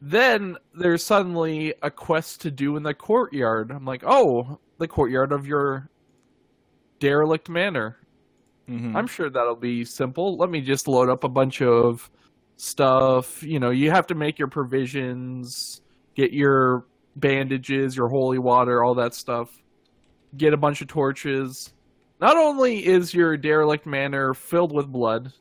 then 0.00 0.56
there's 0.74 1.04
suddenly 1.04 1.74
a 1.82 1.90
quest 1.90 2.40
to 2.42 2.50
do 2.50 2.76
in 2.76 2.82
the 2.82 2.94
courtyard. 2.94 3.70
I'm 3.70 3.84
like, 3.84 4.02
oh, 4.06 4.58
the 4.78 4.88
courtyard 4.88 5.32
of 5.32 5.46
your 5.46 5.90
derelict 7.00 7.48
manor. 7.48 7.98
hmm 8.66 8.96
I'm 8.96 9.06
sure 9.06 9.30
that'll 9.30 9.56
be 9.56 9.84
simple. 9.84 10.36
Let 10.36 10.50
me 10.50 10.60
just 10.60 10.88
load 10.88 11.08
up 11.10 11.24
a 11.24 11.28
bunch 11.28 11.60
of 11.62 12.10
stuff. 12.56 13.42
You 13.42 13.60
know, 13.60 13.70
you 13.70 13.90
have 13.90 14.06
to 14.08 14.14
make 14.14 14.38
your 14.38 14.48
provisions, 14.48 15.82
get 16.14 16.32
your 16.32 16.86
bandages, 17.16 17.96
your 17.96 18.08
holy 18.08 18.38
water, 18.38 18.82
all 18.84 18.94
that 18.94 19.14
stuff. 19.14 19.50
Get 20.36 20.54
a 20.54 20.56
bunch 20.56 20.80
of 20.80 20.88
torches. 20.88 21.72
Not 22.20 22.36
only 22.36 22.86
is 22.86 23.12
your 23.14 23.36
derelict 23.36 23.86
manor 23.86 24.34
filled 24.34 24.72
with 24.72 24.86
blood, 24.86 25.32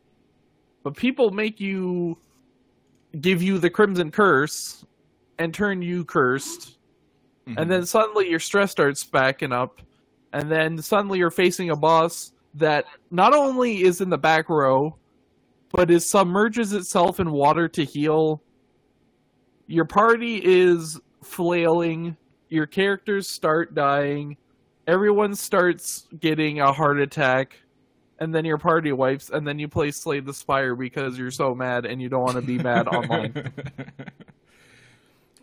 but 0.83 0.95
people 0.95 1.31
make 1.31 1.59
you 1.59 2.17
give 3.21 3.41
you 3.41 3.57
the 3.57 3.69
crimson 3.69 4.11
curse 4.11 4.85
and 5.37 5.53
turn 5.53 5.81
you 5.81 6.05
cursed. 6.05 6.77
Mm-hmm. 7.47 7.57
And 7.57 7.71
then 7.71 7.85
suddenly 7.85 8.29
your 8.29 8.39
stress 8.39 8.71
starts 8.71 9.03
backing 9.03 9.51
up, 9.51 9.81
and 10.33 10.51
then 10.51 10.77
suddenly 10.81 11.19
you're 11.19 11.31
facing 11.31 11.71
a 11.71 11.75
boss 11.75 12.33
that 12.55 12.85
not 13.11 13.33
only 13.33 13.83
is 13.83 14.01
in 14.01 14.09
the 14.09 14.17
back 14.17 14.49
row, 14.49 14.95
but 15.71 15.91
is 15.91 16.09
submerges 16.09 16.73
itself 16.73 17.19
in 17.19 17.31
water 17.31 17.67
to 17.69 17.83
heal. 17.83 18.41
Your 19.67 19.85
party 19.85 20.41
is 20.43 20.99
flailing. 21.23 22.17
Your 22.49 22.65
characters 22.65 23.27
start 23.27 23.75
dying. 23.75 24.37
Everyone 24.87 25.35
starts 25.35 26.07
getting 26.19 26.59
a 26.59 26.73
heart 26.73 26.99
attack. 26.99 27.59
And 28.19 28.35
then 28.35 28.43
your 28.43 28.57
party 28.57 28.91
wipes, 28.91 29.29
and 29.29 29.47
then 29.47 29.59
you 29.59 29.67
play 29.69 29.91
Slay 29.91 30.19
the 30.19 30.33
Spire 30.33 30.75
because 30.75 31.17
you're 31.17 31.31
so 31.31 31.55
mad 31.55 31.85
and 31.85 32.01
you 32.01 32.09
don't 32.09 32.21
want 32.21 32.35
to 32.35 32.41
be 32.41 32.57
mad 32.57 32.87
online. 32.93 33.51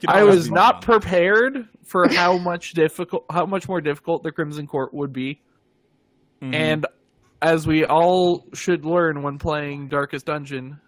I 0.07 0.25
was 0.25 0.51
not 0.51 0.75
wrong. 0.75 1.01
prepared 1.01 1.69
for 1.85 2.07
how 2.09 2.37
much 2.37 2.73
difficult, 2.75 3.25
how 3.31 3.47
much 3.47 3.67
more 3.67 3.81
difficult 3.81 4.23
the 4.23 4.31
Crimson 4.31 4.67
Court 4.67 4.93
would 4.93 5.13
be. 5.13 5.41
Mhm. 6.43 6.55
And 6.55 6.87
as 7.41 7.67
we 7.67 7.85
all 7.87 8.45
should 8.53 8.85
learn 8.85 9.23
when 9.23 9.39
playing 9.39 9.89
Darkest 9.89 10.27
Dungeon, 10.27 10.79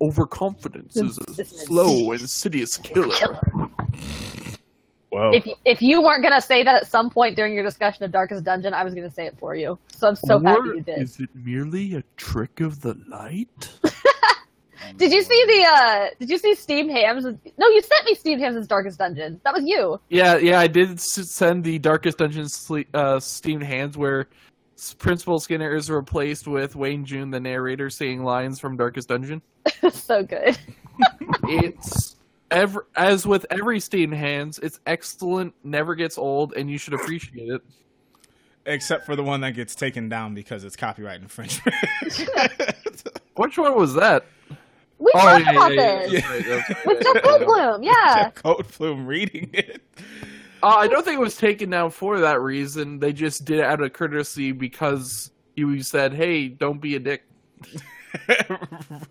overconfidence 0.00 0.96
is 0.96 1.18
a 1.38 1.44
slow 1.44 2.12
and 2.12 2.22
insidious 2.22 2.78
killer. 2.78 3.38
Whoa. 5.10 5.30
If 5.32 5.48
if 5.64 5.80
you 5.80 6.02
weren't 6.02 6.22
gonna 6.22 6.40
say 6.40 6.62
that 6.62 6.74
at 6.74 6.86
some 6.86 7.08
point 7.08 7.36
during 7.36 7.54
your 7.54 7.64
discussion 7.64 8.04
of 8.04 8.12
Darkest 8.12 8.44
Dungeon, 8.44 8.74
I 8.74 8.84
was 8.84 8.94
gonna 8.94 9.10
say 9.10 9.26
it 9.26 9.38
for 9.38 9.54
you. 9.54 9.78
So 9.88 10.08
I'm 10.08 10.16
so 10.16 10.38
happy 10.38 10.68
you 10.68 10.80
did. 10.82 11.00
is 11.00 11.18
it 11.18 11.30
merely 11.34 11.94
a 11.94 12.02
trick 12.16 12.60
of 12.60 12.80
the 12.80 12.94
light? 13.08 13.70
Did 14.96 15.12
you 15.12 15.22
see 15.22 15.44
the? 15.46 15.66
uh 15.68 16.06
Did 16.18 16.30
you 16.30 16.38
see 16.38 16.54
Steam 16.54 16.88
Hams? 16.88 17.24
No, 17.24 17.68
you 17.68 17.82
sent 17.82 18.06
me 18.06 18.14
Steam 18.14 18.38
Hams' 18.38 18.66
Darkest 18.66 18.98
Dungeon. 18.98 19.40
That 19.44 19.54
was 19.54 19.64
you. 19.64 20.00
Yeah, 20.08 20.36
yeah, 20.38 20.60
I 20.60 20.66
did 20.66 20.98
send 21.00 21.64
the 21.64 21.78
Darkest 21.78 22.18
Dungeon 22.18 22.44
sle- 22.44 22.86
uh, 22.94 23.20
Steamed 23.20 23.64
Hams 23.64 23.98
where 23.98 24.28
Principal 24.98 25.40
Skinner 25.40 25.74
is 25.74 25.90
replaced 25.90 26.46
with 26.46 26.76
Wayne 26.76 27.04
June, 27.04 27.30
the 27.30 27.40
narrator, 27.40 27.90
saying 27.90 28.22
lines 28.22 28.60
from 28.60 28.76
Darkest 28.76 29.08
Dungeon. 29.08 29.42
so 29.90 30.22
good. 30.22 30.56
it's 31.44 32.16
ever 32.50 32.86
as 32.96 33.26
with 33.26 33.44
every 33.50 33.80
Steamed 33.80 34.14
Hams 34.14 34.58
it's 34.58 34.80
excellent 34.86 35.54
never 35.64 35.94
gets 35.94 36.16
old 36.18 36.54
and 36.54 36.70
you 36.70 36.78
should 36.78 36.94
appreciate 36.94 37.48
it 37.50 37.62
except 38.66 39.06
for 39.06 39.16
the 39.16 39.22
one 39.22 39.40
that 39.40 39.52
gets 39.52 39.74
taken 39.74 40.08
down 40.08 40.34
because 40.34 40.62
it's 40.64 40.76
copyright 40.76 41.20
infringement. 41.22 41.74
which 43.36 43.56
one 43.56 43.74
was 43.74 43.94
that 43.94 44.26
We 44.98 45.10
Oh, 45.14 45.18
talked 45.20 45.44
yeah, 45.44 45.50
about 45.52 45.74
yeah, 45.74 46.06
this 46.06 46.12
yeah, 46.12 46.30
right, 46.32 46.68
with 46.86 46.96
right. 47.04 47.14
Jeff 47.14 47.22
Goldblum. 47.22 47.84
Yeah. 47.84 48.30
Goldblum 48.34 49.06
reading 49.06 49.50
it. 49.52 49.80
Uh, 50.62 50.66
i 50.78 50.88
don't 50.88 51.04
think 51.04 51.16
it 51.16 51.22
was 51.22 51.36
taken 51.36 51.70
down 51.70 51.88
for 51.90 52.18
that 52.18 52.40
reason 52.40 52.98
they 52.98 53.12
just 53.12 53.44
did 53.44 53.58
it 53.60 53.64
out 53.64 53.80
of 53.80 53.92
courtesy 53.92 54.50
because 54.52 55.30
you 55.54 55.80
said 55.82 56.12
hey 56.12 56.48
don't 56.48 56.80
be 56.80 56.96
a 56.96 56.98
dick 56.98 57.22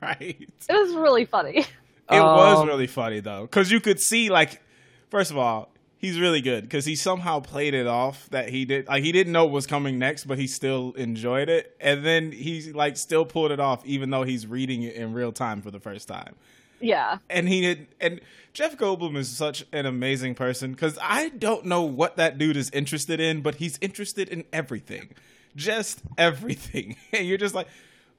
right. 0.02 0.50
It 0.70 0.74
was 0.74 0.96
really 0.96 1.26
funny. 1.26 1.66
It 2.10 2.20
was 2.20 2.60
Um, 2.60 2.68
really 2.68 2.88
funny 2.88 3.20
though, 3.20 3.42
because 3.42 3.72
you 3.72 3.80
could 3.80 4.00
see 4.00 4.30
like, 4.30 4.62
first 5.10 5.32
of 5.32 5.38
all, 5.38 5.70
he's 6.00 6.20
really 6.20 6.42
good 6.42 6.64
because 6.64 6.86
he 6.86 6.96
somehow 6.96 7.40
played 7.40 7.74
it 7.74 7.88
off 7.88 8.30
that 8.30 8.50
he 8.50 8.66
did 8.66 8.88
like 8.88 9.04
he 9.04 9.12
didn't 9.12 9.34
know 9.34 9.46
what 9.46 9.54
was 9.54 9.68
coming 9.68 9.98
next, 10.00 10.26
but 10.26 10.38
he 10.38 10.48
still 10.48 10.94
enjoyed 10.94 11.50
it, 11.50 11.76
and 11.82 12.06
then 12.06 12.32
he 12.32 12.72
like 12.72 12.98
still 12.98 13.26
pulled 13.26 13.52
it 13.52 13.60
off 13.60 13.86
even 13.86 14.10
though 14.10 14.24
he's 14.24 14.46
reading 14.48 14.84
it 14.84 14.96
in 14.96 15.14
real 15.14 15.32
time 15.32 15.62
for 15.62 15.72
the 15.72 15.80
first 15.80 16.08
time. 16.08 16.36
Yeah. 16.80 17.18
And 17.30 17.50
he 17.50 17.62
did, 17.62 17.88
and 18.00 18.22
Jeff 18.54 18.78
Goldblum 18.78 19.18
is 19.18 19.28
such 19.30 19.66
an 19.74 19.88
amazing 19.88 20.36
person 20.36 20.72
because 20.74 20.98
I 21.02 21.30
don't 21.30 21.66
know 21.66 21.82
what 21.82 22.18
that 22.18 22.38
dude 22.38 22.56
is 22.56 22.70
interested 22.70 23.20
in, 23.20 23.42
but 23.42 23.56
he's 23.56 23.80
interested 23.82 24.30
in 24.30 24.46
everything, 24.54 25.10
just 25.56 26.02
everything. 26.18 26.96
And 27.14 27.28
you're 27.28 27.40
just 27.40 27.56
like, 27.56 27.68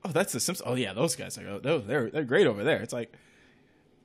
oh, 0.04 0.10
that's 0.10 0.32
the 0.32 0.40
Simpsons. 0.40 0.68
Oh 0.68 0.74
yeah, 0.74 0.92
those 0.92 1.14
guys 1.14 1.38
are 1.38 1.60
they're 1.60 2.10
they're 2.10 2.24
great 2.24 2.46
over 2.48 2.64
there. 2.64 2.82
It's 2.82 2.92
like. 2.92 3.12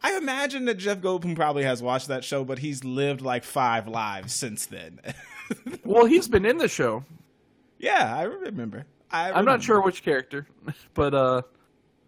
I 0.04 0.18
imagine 0.18 0.66
that 0.66 0.76
Jeff 0.76 1.00
Goldblum 1.00 1.36
probably 1.36 1.64
has 1.64 1.82
watched 1.82 2.10
that 2.10 2.24
show, 2.24 2.44
but 2.44 2.60
he's 2.60 2.84
lived 2.84 3.22
like 3.22 3.44
five 3.44 3.88
lives 3.88 4.34
since 4.34 4.66
then. 4.66 5.00
well 5.86 6.06
he's 6.06 6.28
been 6.28 6.46
in 6.46 6.58
the 6.58 6.68
show 6.68 7.04
yeah, 7.80 8.16
I 8.18 8.24
remember. 8.24 8.86
I 9.12 9.32
i'm 9.34 9.44
not 9.46 9.62
sure 9.62 9.82
which 9.82 10.04
character 10.04 10.48
but 10.94 11.14
uh 11.14 11.42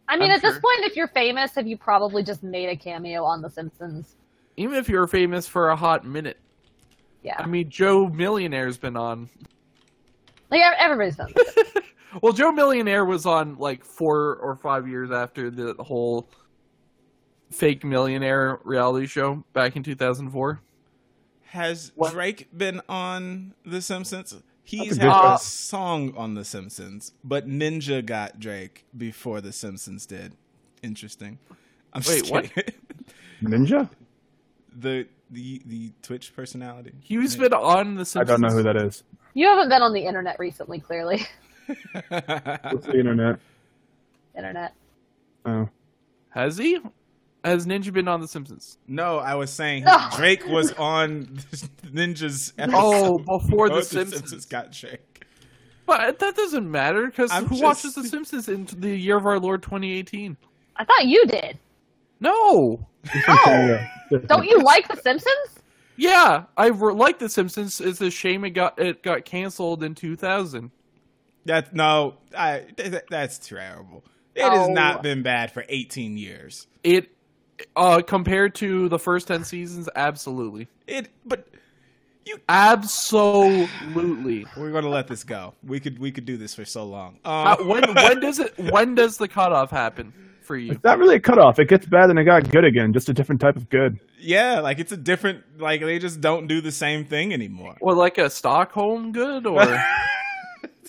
I 0.07 0.17
mean, 0.17 0.29
I'm 0.29 0.35
at 0.35 0.41
this 0.41 0.53
point, 0.53 0.81
if 0.83 0.95
you're 0.95 1.07
famous, 1.09 1.53
have 1.55 1.67
you 1.67 1.77
probably 1.77 2.23
just 2.23 2.43
made 2.43 2.69
a 2.69 2.75
cameo 2.77 3.23
on 3.23 3.41
The 3.41 3.49
Simpsons? 3.49 4.15
even 4.57 4.77
if 4.77 4.87
you're 4.87 5.05
famous 5.07 5.47
for 5.47 5.69
a 5.69 5.75
hot 5.75 6.05
minute 6.05 6.37
Yeah. 7.23 7.35
i 7.39 7.45
mean 7.45 7.69
joe 7.69 8.07
millionaire's 8.07 8.77
been 8.77 8.95
on 8.95 9.29
Like 10.49 10.61
everybody's 10.79 11.17
done. 11.17 11.33
This. 11.35 11.55
Well, 12.21 12.31
Joe 12.31 12.53
Millionaire 12.53 13.03
was 13.03 13.25
on 13.25 13.57
like 13.57 13.83
four 13.83 14.37
or 14.37 14.55
five 14.55 14.87
years 14.87 15.11
after 15.11 15.51
the 15.51 15.73
whole 15.79 16.29
fake 17.51 17.83
millionaire 17.83 18.59
reality 18.63 19.07
show 19.07 19.43
back 19.53 19.75
in 19.75 19.83
2004. 19.83 20.59
Has 21.47 21.91
What? 21.95 22.11
Drake 22.11 22.49
been 22.55 22.81
on 22.89 23.53
The 23.65 23.81
Simpsons? 23.81 24.35
He's 24.63 24.97
a 24.97 25.01
had 25.01 25.21
good 25.21 25.35
a 25.35 25.39
song 25.39 26.13
on 26.17 26.33
The 26.33 26.43
Simpsons, 26.43 27.13
but 27.23 27.47
Ninja 27.47 28.05
got 28.05 28.39
Drake 28.39 28.85
before 28.97 29.39
The 29.41 29.53
Simpsons 29.53 30.05
did. 30.05 30.33
Interesting. 30.81 31.37
I'm 31.93 32.01
just 32.01 32.29
Wait, 32.31 32.51
what? 32.55 32.65
Ninja? 33.43 33.89
the 34.75 35.07
the 35.31 35.61
the 35.65 35.91
Twitch 36.01 36.35
personality. 36.35 36.93
He's 36.99 37.35
been 37.35 37.53
on 37.53 37.95
The 37.95 38.05
Simpsons. 38.05 38.29
I 38.29 38.33
don't 38.33 38.41
know 38.41 38.55
who 38.55 38.63
that 38.63 38.75
is. 38.75 39.03
You 39.33 39.47
haven't 39.47 39.69
been 39.69 39.81
on 39.81 39.93
the 39.93 40.05
internet 40.05 40.37
recently, 40.39 40.79
clearly. 40.79 41.25
What's 42.09 42.85
the 42.85 42.99
internet? 42.99 43.39
Internet. 44.35 44.73
Oh. 45.45 45.69
Has 46.29 46.57
he? 46.57 46.79
Has 47.45 47.65
Ninja 47.67 47.93
been 47.93 48.07
on 48.07 48.21
The 48.21 48.27
Simpsons? 48.27 48.77
no, 48.87 49.19
I 49.19 49.35
was 49.35 49.51
saying 49.51 49.83
No. 49.85 49.97
Drake 50.15 50.45
was 50.47 50.73
on 50.73 51.25
Ninja's 51.85 52.53
oh, 52.59 52.63
episode. 52.63 53.25
Oh, 53.29 53.39
before 53.39 53.69
The 53.69 53.75
before 53.75 53.81
Simpsons. 53.83 54.45
got 54.45 54.71
Drake. 54.71 55.25
But 55.85 56.17
that 56.19 56.35
doesn't 56.35 56.69
matter 56.69 57.05
because 57.05 57.31
who 57.31 57.49
just- 57.49 57.61
watches 57.63 57.93
The 57.95 58.03
Simpsons 58.03 58.49
in 58.49 58.65
the 58.79 58.95
year 58.97 59.17
of 59.17 59.25
our 59.25 59.39
Lord 59.39 59.61
2018? 59.61 60.35
I 60.75 60.83
thought 60.85 61.05
you 61.05 61.23
did. 61.27 61.59
No. 62.19 62.87
Oh, 63.27 63.77
don't 64.25 64.45
you 64.45 64.59
like 64.61 64.87
The 64.87 64.95
Simpsons? 64.97 65.59
Yeah, 65.95 66.45
I 66.57 66.67
re- 66.69 66.93
like 66.93 67.19
The 67.19 67.29
Simpsons. 67.29 67.79
It's 67.79 68.01
a 68.01 68.09
shame 68.09 68.43
it 68.43 68.49
got 68.51 68.79
it 68.79 69.03
got 69.03 69.25
canceled 69.25 69.83
in 69.83 69.93
2000. 69.93 70.71
That 71.45 71.73
no, 71.75 72.15
I 72.35 72.65
th- 72.75 73.03
that's 73.09 73.37
terrible. 73.37 74.03
It 74.33 74.41
has 74.43 74.67
Oh. 74.69 74.73
not 74.73 75.03
been 75.03 75.21
bad 75.23 75.51
for 75.51 75.63
18 75.69 76.17
years. 76.17 76.65
It 76.83 77.14
uh 77.75 78.01
compared 78.01 78.53
to 78.55 78.89
the 78.89 78.99
first 78.99 79.27
10 79.27 79.43
seasons, 79.43 79.87
absolutely. 79.95 80.67
It, 80.87 81.09
but 81.25 81.47
you 82.25 82.37
Absolutely. 82.49 84.45
we're 84.57 84.71
gonna 84.71 84.89
let 84.89 85.07
this 85.07 85.23
go. 85.23 85.53
We 85.63 85.79
could 85.79 85.99
we 85.99 86.11
could 86.11 86.25
do 86.25 86.37
this 86.37 86.55
for 86.55 86.65
so 86.65 86.83
long. 86.85 87.19
Uh, 87.23 87.55
Um, 87.59 87.67
when 87.67 87.93
when 87.93 88.19
does 88.19 88.39
it 88.39 88.57
when 88.71 88.95
does 88.95 89.17
the 89.17 89.27
cutoff 89.27 89.69
happen 89.71 90.13
for 90.41 90.55
you? 90.57 90.71
It's 90.73 90.83
not 90.83 90.97
really 90.97 91.15
a 91.15 91.19
cutoff. 91.19 91.59
It 91.59 91.69
gets 91.69 91.85
bad 91.85 92.09
and 92.09 92.17
it 92.19 92.23
got 92.23 92.49
good 92.49 92.65
again. 92.65 92.93
Just 92.93 93.09
a 93.09 93.13
different 93.13 93.41
type 93.41 93.55
of 93.55 93.69
good. 93.69 93.99
yeah, 94.19 94.59
like 94.59 94.79
it's 94.79 94.91
a 94.91 94.97
different. 94.97 95.43
Like 95.59 95.81
they 95.81 95.99
just 95.99 96.19
don't 96.21 96.47
do 96.47 96.61
the 96.61 96.71
same 96.71 97.05
thing 97.05 97.31
anymore. 97.33 97.75
Or 97.79 97.93
like 97.93 98.17
a 98.17 98.29
Stockholm 98.29 99.11
good 99.11 99.45
or 99.45 99.61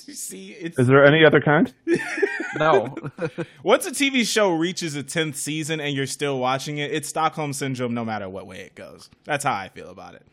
you 0.07 0.15
see, 0.15 0.53
it's 0.53 0.79
Is 0.79 0.87
there 0.87 1.05
any 1.05 1.25
other 1.25 1.41
kind? 1.41 1.73
no? 2.59 2.95
once 3.63 3.87
a 3.87 3.91
TV 3.91 4.27
show 4.27 4.53
reaches 4.53 4.95
a 4.97 5.03
tenth 5.03 5.37
season 5.37 5.81
and 5.81 5.95
you're 5.95 6.07
still 6.07 6.39
watching 6.39 6.79
it, 6.79 6.93
it's 6.93 7.09
Stockholm 7.09 7.53
syndrome 7.53 7.95
no 7.95 8.05
matter 8.05 8.29
what 8.29 8.47
way 8.47 8.61
it 8.61 8.75
goes. 8.75 9.11
That's 9.25 9.45
how 9.45 9.55
I 9.55 9.69
feel 9.69 9.89
about 9.91 10.15
it. 10.15 10.27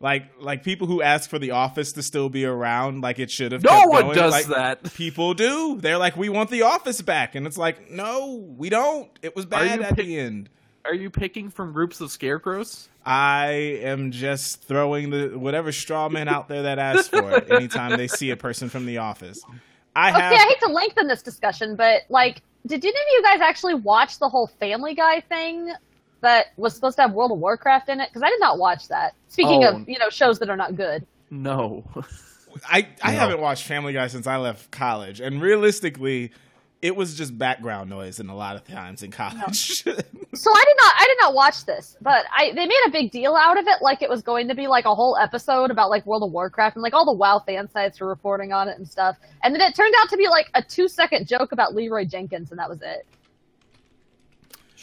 Like 0.00 0.32
like 0.38 0.64
people 0.64 0.86
who 0.86 1.00
ask 1.00 1.30
for 1.30 1.38
The 1.38 1.52
Office 1.52 1.92
to 1.92 2.02
still 2.02 2.28
be 2.28 2.44
around, 2.44 3.00
like 3.00 3.18
it 3.18 3.30
should 3.30 3.52
have. 3.52 3.62
no 3.62 3.70
kept 3.70 3.90
one 3.90 4.02
going, 4.02 4.16
does 4.16 4.32
like, 4.32 4.46
that. 4.46 4.94
People 4.94 5.32
do. 5.32 5.78
They're 5.80 5.98
like, 5.98 6.16
we 6.16 6.28
want 6.28 6.50
The 6.50 6.62
Office 6.62 7.00
back, 7.00 7.34
and 7.34 7.46
it's 7.46 7.56
like, 7.56 7.90
no, 7.90 8.44
we 8.56 8.68
don't. 8.68 9.08
It 9.22 9.34
was 9.34 9.46
bad 9.46 9.80
at 9.80 9.96
pick- 9.96 10.04
the 10.04 10.18
end. 10.18 10.50
Are 10.84 10.94
you 10.94 11.08
picking 11.08 11.48
from 11.48 11.72
groups 11.72 12.02
of 12.02 12.10
scarecrows? 12.10 12.90
I 13.06 13.46
am 13.82 14.10
just 14.10 14.62
throwing 14.62 15.10
the 15.10 15.28
whatever 15.38 15.72
straw 15.72 16.08
man 16.08 16.28
out 16.28 16.48
there 16.48 16.62
that 16.62 16.78
asks 16.78 17.08
for 17.08 17.32
it 17.32 17.50
anytime 17.50 17.96
they 17.96 18.08
see 18.08 18.30
a 18.30 18.36
person 18.36 18.68
from 18.68 18.86
The 18.86 18.98
Office. 18.98 19.42
I 19.96 20.10
Okay, 20.10 20.20
have 20.20 20.32
I 20.32 20.36
hate 20.48 20.60
to 20.60 20.68
lengthen 20.72 21.06
this 21.06 21.22
discussion, 21.22 21.76
but 21.76 22.02
like 22.08 22.42
did 22.66 22.82
any 22.84 22.88
of 22.90 22.94
you 23.12 23.22
guys 23.22 23.40
actually 23.40 23.74
watch 23.74 24.18
the 24.18 24.28
whole 24.28 24.46
Family 24.58 24.94
Guy 24.94 25.20
thing 25.20 25.70
that 26.22 26.46
was 26.56 26.74
supposed 26.74 26.96
to 26.96 27.02
have 27.02 27.12
World 27.12 27.32
of 27.32 27.38
Warcraft 27.38 27.90
in 27.90 28.00
it? 28.00 28.08
Because 28.08 28.22
I 28.22 28.30
did 28.30 28.40
not 28.40 28.58
watch 28.58 28.88
that. 28.88 29.14
Speaking 29.28 29.64
Oh. 29.64 29.76
of 29.76 29.88
you 29.88 29.98
know 29.98 30.08
shows 30.08 30.38
that 30.38 30.48
are 30.48 30.56
not 30.56 30.74
good. 30.76 31.06
No. 31.30 31.84
I 32.68 32.88
I 33.02 33.12
No. 33.12 33.18
haven't 33.18 33.40
watched 33.40 33.64
Family 33.66 33.92
Guy 33.92 34.06
since 34.06 34.26
I 34.26 34.36
left 34.38 34.70
college, 34.70 35.20
and 35.20 35.42
realistically, 35.42 36.30
it 36.84 36.94
was 36.94 37.14
just 37.14 37.38
background 37.38 37.88
noise 37.88 38.20
in 38.20 38.28
a 38.28 38.36
lot 38.36 38.56
of 38.56 38.64
times 38.68 39.02
in 39.02 39.10
college. 39.10 39.84
So 40.34 40.50
I 40.50 40.64
did 40.66 40.76
not 40.76 40.92
I 40.98 41.04
did 41.06 41.16
not 41.20 41.34
watch 41.34 41.64
this, 41.64 41.96
but 42.02 42.24
I 42.36 42.48
they 42.48 42.66
made 42.66 42.80
a 42.88 42.90
big 42.90 43.12
deal 43.12 43.36
out 43.36 43.56
of 43.56 43.68
it, 43.68 43.80
like 43.80 44.02
it 44.02 44.10
was 44.10 44.20
going 44.20 44.48
to 44.48 44.54
be 44.56 44.66
like 44.66 44.84
a 44.84 44.92
whole 44.92 45.16
episode 45.16 45.70
about 45.70 45.90
like 45.90 46.04
World 46.06 46.24
of 46.24 46.32
Warcraft 46.32 46.74
and 46.74 46.82
like 46.82 46.92
all 46.92 47.04
the 47.04 47.12
WoW 47.12 47.38
fan 47.38 47.70
sites 47.70 48.00
were 48.00 48.08
reporting 48.08 48.52
on 48.52 48.66
it 48.66 48.76
and 48.76 48.86
stuff. 48.86 49.16
And 49.44 49.54
then 49.54 49.60
it 49.60 49.76
turned 49.76 49.94
out 50.00 50.08
to 50.08 50.16
be 50.16 50.26
like 50.26 50.50
a 50.54 50.60
two 50.60 50.88
second 50.88 51.28
joke 51.28 51.52
about 51.52 51.76
Leroy 51.76 52.04
Jenkins, 52.04 52.50
and 52.50 52.58
that 52.58 52.68
was 52.68 52.82
it. 52.82 53.06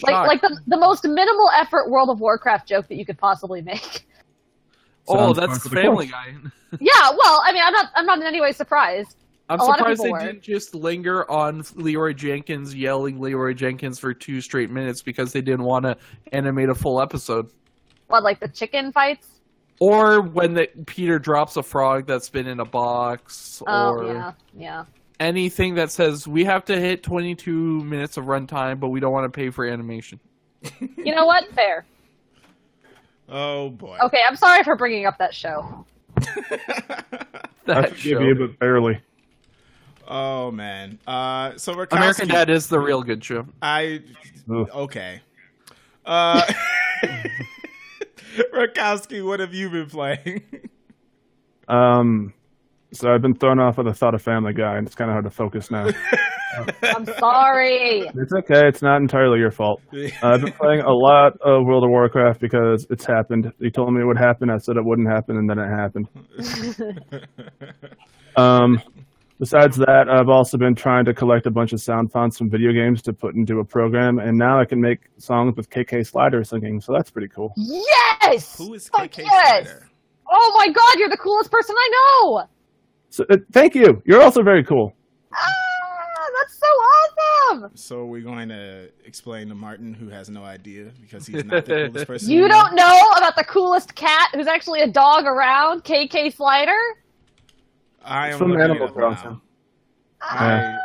Like 0.04 0.26
like 0.26 0.42
the 0.42 0.58
the 0.68 0.78
most 0.78 1.04
minimal 1.04 1.50
effort 1.58 1.90
World 1.90 2.10
of 2.10 2.22
Warcraft 2.22 2.66
joke 2.66 2.88
that 2.88 2.96
you 2.96 3.06
could 3.06 3.18
possibly 3.18 3.62
make. 3.62 4.08
oh, 5.10 5.34
that's 5.34 5.62
the 5.64 5.70
Family 5.70 6.08
course. 6.08 6.12
Guy. 6.12 6.34
yeah, 6.80 7.10
well, 7.10 7.42
I 7.44 7.52
mean, 7.52 7.62
I'm 7.66 7.74
not 7.74 7.92
I'm 7.94 8.06
not 8.06 8.20
in 8.20 8.26
any 8.26 8.40
way 8.40 8.54
surprised. 8.54 9.18
I'm 9.52 9.60
A 9.60 9.66
surprised 9.66 10.04
they 10.04 10.12
were. 10.12 10.20
didn't 10.20 10.42
just 10.42 10.74
linger 10.76 11.30
on 11.30 11.64
Leroy 11.76 12.14
Jenkins 12.14 12.74
yelling 12.74 13.20
Leroy 13.20 13.54
Jenkins 13.54 14.00
for 14.00 14.14
two 14.14 14.40
straight 14.42 14.70
minutes 14.70 15.02
because 15.02 15.34
they 15.34 15.42
didn't 15.42 15.64
want 15.66 15.84
to 15.86 15.98
animate 16.32 16.70
a 16.70 16.76
full 16.76 17.02
episode. 17.02 17.52
What 18.08 18.24
like 18.24 18.40
the 18.40 18.48
chicken 18.48 18.92
fights? 18.92 19.28
Or 19.80 20.22
when 20.22 20.54
the, 20.54 20.68
Peter 20.86 21.18
drops 21.20 21.58
a 21.58 21.64
frog 21.64 22.06
that's 22.06 22.30
been 22.30 22.46
in 22.48 22.60
a 22.60 22.66
box, 22.66 23.62
Oh 23.68 23.94
or 23.96 24.06
yeah, 24.14 24.32
yeah. 24.56 24.86
anything 25.20 25.76
that 25.76 25.92
says 25.92 26.28
we 26.28 26.46
have 26.46 26.64
to 26.66 26.80
hit 26.80 27.02
22 27.04 27.84
minutes 27.84 28.16
of 28.18 28.26
runtime, 28.26 28.80
but 28.80 28.90
we 28.90 29.00
don't 29.00 29.12
want 29.12 29.26
to 29.26 29.36
pay 29.36 29.50
for 29.50 29.66
animation. 29.66 30.20
You 30.98 31.16
know 31.16 31.26
what? 31.26 31.52
Fair. 31.54 31.84
oh 33.28 33.70
boy. 33.72 33.98
Okay, 34.04 34.20
I'm 34.28 34.36
sorry 34.36 34.64
for 34.64 34.76
bringing 34.76 35.08
up 35.08 35.18
that 35.18 35.34
show. 35.34 35.86
I 36.18 37.04
That 37.66 37.90
forgive 37.90 38.20
show. 38.20 38.20
you, 38.22 38.36
but 38.36 38.60
barely. 38.60 39.02
Oh 40.14 40.52
man. 40.52 41.00
Uh, 41.08 41.56
so 41.56 41.74
Rakowski, 41.74 41.94
American 41.96 42.28
Dad 42.28 42.50
is 42.50 42.68
the 42.68 42.80
real 42.80 43.02
good 43.02 43.24
show. 43.24 43.46
I 43.62 44.02
Ugh. 44.54 44.68
okay. 44.74 45.22
Uh, 46.06 46.42
Rakowski, 48.54 49.26
what 49.26 49.40
have 49.40 49.54
you 49.54 49.70
been 49.70 49.88
playing? 49.88 50.44
Um, 51.70 52.34
so 52.92 53.10
I've 53.10 53.22
been 53.22 53.36
thrown 53.36 53.62
off 53.62 53.78
with 53.78 53.88
the 53.88 53.94
thought 53.94 54.14
of 54.14 54.22
Family 54.22 54.52
Guy, 54.52 54.76
and 54.76 54.86
it's 54.86 54.96
kind 54.96 55.10
of 55.10 55.14
hard 55.14 55.24
to 55.24 55.32
focus 55.32 55.72
now. 55.72 55.88
I'm 56.84 57.06
sorry. 57.06 58.02
it's 58.14 58.34
okay. 58.34 58.68
It's 58.68 58.82
not 58.82 58.98
entirely 58.98 59.40
your 59.40 59.52
fault. 59.52 59.82
Uh, 59.94 60.10
I've 60.24 60.42
been 60.42 60.52
playing 60.52 60.82
a 60.82 60.92
lot 60.92 61.32
of 61.40 61.64
World 61.66 61.86
of 61.86 61.90
Warcraft 61.90 62.42
because 62.42 62.86
it's 62.90 63.06
happened. 63.06 63.50
You 63.60 63.72
told 63.72 63.94
me 63.94 64.02
it 64.02 64.06
would 64.06 64.18
happen. 64.18 64.50
I 64.50 64.58
said 64.58 64.76
it 64.76 64.84
wouldn't 64.84 65.08
happen, 65.08 65.38
and 65.38 65.50
then 65.50 65.58
it 65.58 65.70
happened. 65.70 66.10
Um, 68.36 68.82
besides 69.42 69.76
that, 69.76 70.08
I've 70.08 70.30
also 70.30 70.56
been 70.56 70.76
trying 70.76 71.04
to 71.06 71.14
collect 71.14 71.48
a 71.48 71.52
bunch 71.52 71.74
of 71.74 71.82
sound 71.82 72.12
fonts 72.12 72.38
from 72.38 72.50
video 72.50 72.72
games 72.72 73.02
to 73.02 73.12
put 73.12 73.34
into 73.34 73.60
a 73.60 73.66
program, 73.66 74.20
and 74.20 74.38
now 74.38 74.62
I 74.62 74.66
can 74.66 74.80
make 74.80 75.00
songs 75.18 75.58
with 75.58 75.70
KK 75.70 76.06
Slider 76.08 76.44
singing. 76.44 76.80
So 76.80 76.94
that's 76.94 77.10
pretty 77.10 77.28
cool. 77.28 77.52
Yes. 77.58 78.58
Who 78.58 78.76
is 78.76 78.88
Fuck 78.88 79.12
KK 79.12 79.24
yes! 79.24 79.66
Slider? 79.66 79.90
Oh 80.32 80.56
my 80.58 80.72
god, 80.72 81.00
you're 81.00 81.10
the 81.10 81.18
coolest 81.18 81.52
person 81.52 81.76
I 81.78 81.92
know. 81.92 82.44
So 83.10 83.26
uh, 83.30 83.38
thank 83.52 83.76
you. 83.76 84.02
You're 84.06 84.22
also 84.22 84.44
very 84.44 84.64
cool. 84.64 84.94
Ah, 85.34 86.28
that's 86.40 86.58
so 86.58 86.66
awesome. 86.66 87.72
So 87.76 88.06
we're 88.06 88.22
going 88.22 88.48
to 88.50 88.90
explain 89.04 89.50
to 89.50 89.56
Martin, 89.56 89.94
who 89.94 90.08
has 90.08 90.30
no 90.30 90.44
idea 90.44 90.92
because 91.02 91.26
he's 91.26 91.44
not 91.44 91.66
the 91.66 91.88
coolest 91.88 92.08
person. 92.08 92.30
You 92.30 92.42
know. 92.44 92.50
don't 92.50 92.76
know 92.76 93.02
about 93.18 93.36
the 93.36 93.44
coolest 93.44 93.96
cat 93.96 94.30
who's 94.36 94.48
actually 94.48 94.82
a 94.82 94.88
dog 94.88 95.26
around, 95.26 95.84
KK 95.84 96.34
Slider? 96.36 96.80
I 98.04 98.30
am 98.30 98.38
From 98.38 98.60
Animal 98.60 98.90
Crossing. 98.90 99.32
now. 99.32 99.42
Ah. 100.22 100.78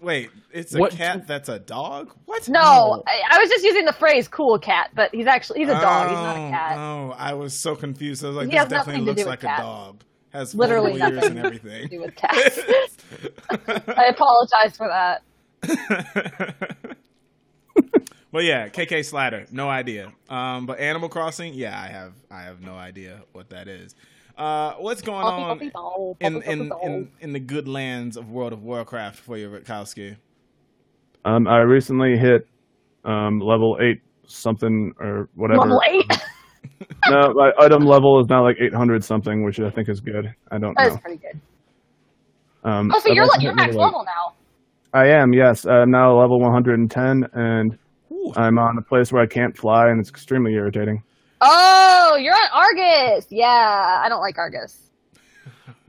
Wait, 0.00 0.30
it's 0.52 0.74
a 0.74 0.78
What- 0.78 0.92
cat 0.92 1.26
that's 1.26 1.48
a 1.50 1.58
dog? 1.58 2.14
What? 2.24 2.48
No, 2.48 3.02
I, 3.06 3.22
I 3.30 3.38
was 3.38 3.50
just 3.50 3.62
using 3.64 3.84
the 3.84 3.92
phrase 3.92 4.26
"cool 4.28 4.58
cat," 4.58 4.90
but 4.94 5.14
he's 5.14 5.26
actually 5.26 5.60
he's 5.60 5.68
a 5.68 5.72
dog. 5.72 6.08
he's 6.08 6.16
not 6.18 6.36
a 6.36 6.40
Oh, 6.40 6.50
cat. 6.50 6.78
Oh, 6.78 7.14
I 7.18 7.34
was 7.34 7.54
so 7.54 7.76
confused. 7.76 8.24
I 8.24 8.28
was 8.28 8.36
like, 8.38 8.50
He 8.50 8.56
this 8.58 8.68
definitely 8.68 9.02
looks 9.04 9.24
like 9.26 9.42
a 9.44 9.54
dog. 9.58 10.02
Has 10.32 10.54
Literally 10.54 10.98
multiple 10.98 11.12
ears 11.12 11.34
nothing 11.34 11.38
and 11.38 11.42
to 11.42 11.58
everything. 11.58 11.88
do 11.88 12.00
with 12.00 12.14
cats. 12.16 12.58
I 13.98 14.04
apologize 14.06 14.76
for 14.76 14.88
that. 14.88 15.22
well, 18.32 18.42
yeah, 18.42 18.68
KK 18.68 19.04
Slider, 19.04 19.46
no 19.50 19.68
idea. 19.68 20.12
Um, 20.28 20.66
but 20.66 20.78
Animal 20.78 21.08
Crossing, 21.08 21.52
yeah, 21.54 21.78
I 21.78 21.88
have, 21.88 22.12
I 22.30 22.42
have 22.42 22.60
no 22.60 22.74
idea 22.74 23.22
what 23.32 23.50
that 23.50 23.66
is. 23.68 23.94
Uh, 24.40 24.74
what's 24.78 25.02
going 25.02 25.22
on 25.22 25.58
puppy, 25.58 25.70
in 26.20 26.42
in, 26.44 26.72
in 26.82 27.10
in 27.20 27.32
the 27.34 27.38
good 27.38 27.68
lands 27.68 28.16
of 28.16 28.30
World 28.30 28.54
of 28.54 28.62
Warcraft 28.62 29.20
for 29.20 29.36
you, 29.36 29.50
Rutkowski? 29.50 30.16
Um, 31.26 31.46
I 31.46 31.58
recently 31.58 32.16
hit 32.16 32.48
um, 33.04 33.38
level 33.38 33.76
eight 33.82 34.00
something 34.26 34.94
or 34.98 35.28
whatever. 35.34 35.60
Level 35.60 35.82
eight. 35.86 36.10
no, 37.10 37.34
my 37.34 37.52
item 37.58 37.84
level 37.84 38.18
is 38.18 38.30
now 38.30 38.42
like 38.42 38.56
800 38.58 39.04
something, 39.04 39.44
which 39.44 39.60
I 39.60 39.68
think 39.68 39.90
is 39.90 40.00
good. 40.00 40.34
I 40.50 40.56
don't 40.56 40.74
That 40.78 40.86
is 40.86 40.92
know. 40.94 40.94
That's 40.94 41.02
pretty 41.02 41.18
good. 41.18 41.40
Um, 42.64 42.90
Oh, 42.94 42.98
so 42.98 43.10
I've 43.10 43.16
you're 43.16 43.26
like 43.26 43.42
you're 43.42 43.54
max 43.54 43.68
middle 43.68 43.82
level 43.82 44.04
now. 44.04 44.34
I 44.94 45.08
am, 45.08 45.34
yes. 45.34 45.66
I'm 45.66 45.90
now 45.90 46.18
level 46.18 46.40
110, 46.40 47.24
and 47.34 47.78
Ooh. 48.10 48.32
I'm 48.36 48.58
on 48.58 48.78
a 48.78 48.82
place 48.82 49.12
where 49.12 49.22
I 49.22 49.26
can't 49.26 49.54
fly, 49.56 49.88
and 49.90 50.00
it's 50.00 50.08
extremely 50.08 50.54
irritating. 50.54 51.02
Oh, 51.40 52.18
you're 52.20 52.34
on 52.34 52.50
Argus. 52.52 53.26
Yeah, 53.30 54.00
I 54.04 54.08
don't 54.08 54.20
like 54.20 54.38
Argus. 54.38 54.90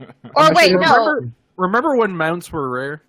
Or 0.34 0.50
wait, 0.54 0.72
actually- 0.72 0.72
no. 0.74 0.80
Remember, 0.80 1.28
remember 1.56 1.96
when 1.96 2.16
mounts 2.16 2.50
were 2.50 2.68
rare, 2.70 3.02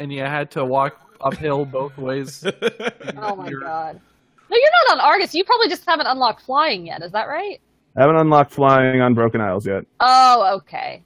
and 0.00 0.12
you 0.12 0.22
had 0.22 0.50
to 0.52 0.64
walk 0.64 1.00
uphill 1.20 1.64
both 1.64 1.96
ways? 1.98 2.44
Oh 3.18 3.36
my 3.36 3.50
god. 3.50 4.00
No, 4.48 4.56
you're 4.56 4.70
not 4.88 4.98
on 4.98 5.00
Argus. 5.00 5.34
You 5.34 5.44
probably 5.44 5.68
just 5.68 5.84
haven't 5.86 6.06
unlocked 6.06 6.42
flying 6.42 6.86
yet. 6.86 7.02
Is 7.02 7.12
that 7.12 7.26
right? 7.28 7.60
I 7.96 8.00
haven't 8.00 8.16
unlocked 8.16 8.52
flying 8.52 9.00
on 9.00 9.14
Broken 9.14 9.40
Isles 9.40 9.66
yet. 9.66 9.84
Oh, 10.00 10.56
okay. 10.58 11.02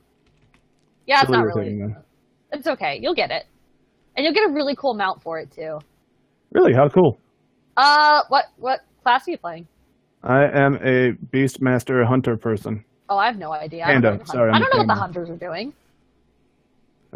Yeah, 1.07 1.21
it's 1.23 1.31
Really 1.31 1.39
not 1.43 1.47
really. 1.47 1.67
irritating. 1.79 1.97
It's 2.53 2.67
okay. 2.67 2.99
You'll 3.03 3.15
get 3.15 3.31
it, 3.31 3.47
and 4.17 4.25
you'll 4.25 4.35
get 4.35 4.49
a 4.49 4.53
really 4.53 4.75
cool 4.77 4.95
mount 4.95 5.23
for 5.23 5.39
it 5.39 5.51
too. 5.51 5.79
Really? 6.53 6.73
How 6.75 6.89
cool. 6.89 7.19
Uh, 7.77 8.23
what 8.29 8.47
what 8.57 8.81
class 9.03 9.27
are 9.29 9.31
you 9.33 9.39
playing? 9.39 9.67
I 10.23 10.45
am 10.45 10.77
a 10.77 11.13
Beastmaster 11.33 12.05
Hunter 12.07 12.37
person. 12.37 12.85
Oh, 13.09 13.17
I 13.19 13.27
have 13.27 13.39
no 13.39 13.53
idea. 13.53 13.85
I 13.85 13.93
Panda. 13.93 14.01
don't 14.09 14.13
know, 14.13 14.19
what 14.19 14.27
the 14.27 14.33
Sorry, 14.33 14.51
I 14.51 14.55
I'm 14.55 14.61
don't 14.63 14.71
know 14.73 14.79
what 14.79 14.87
the 14.87 14.89
panda. 14.95 15.01
hunters 15.01 15.31
are 15.31 15.37
doing. 15.37 15.73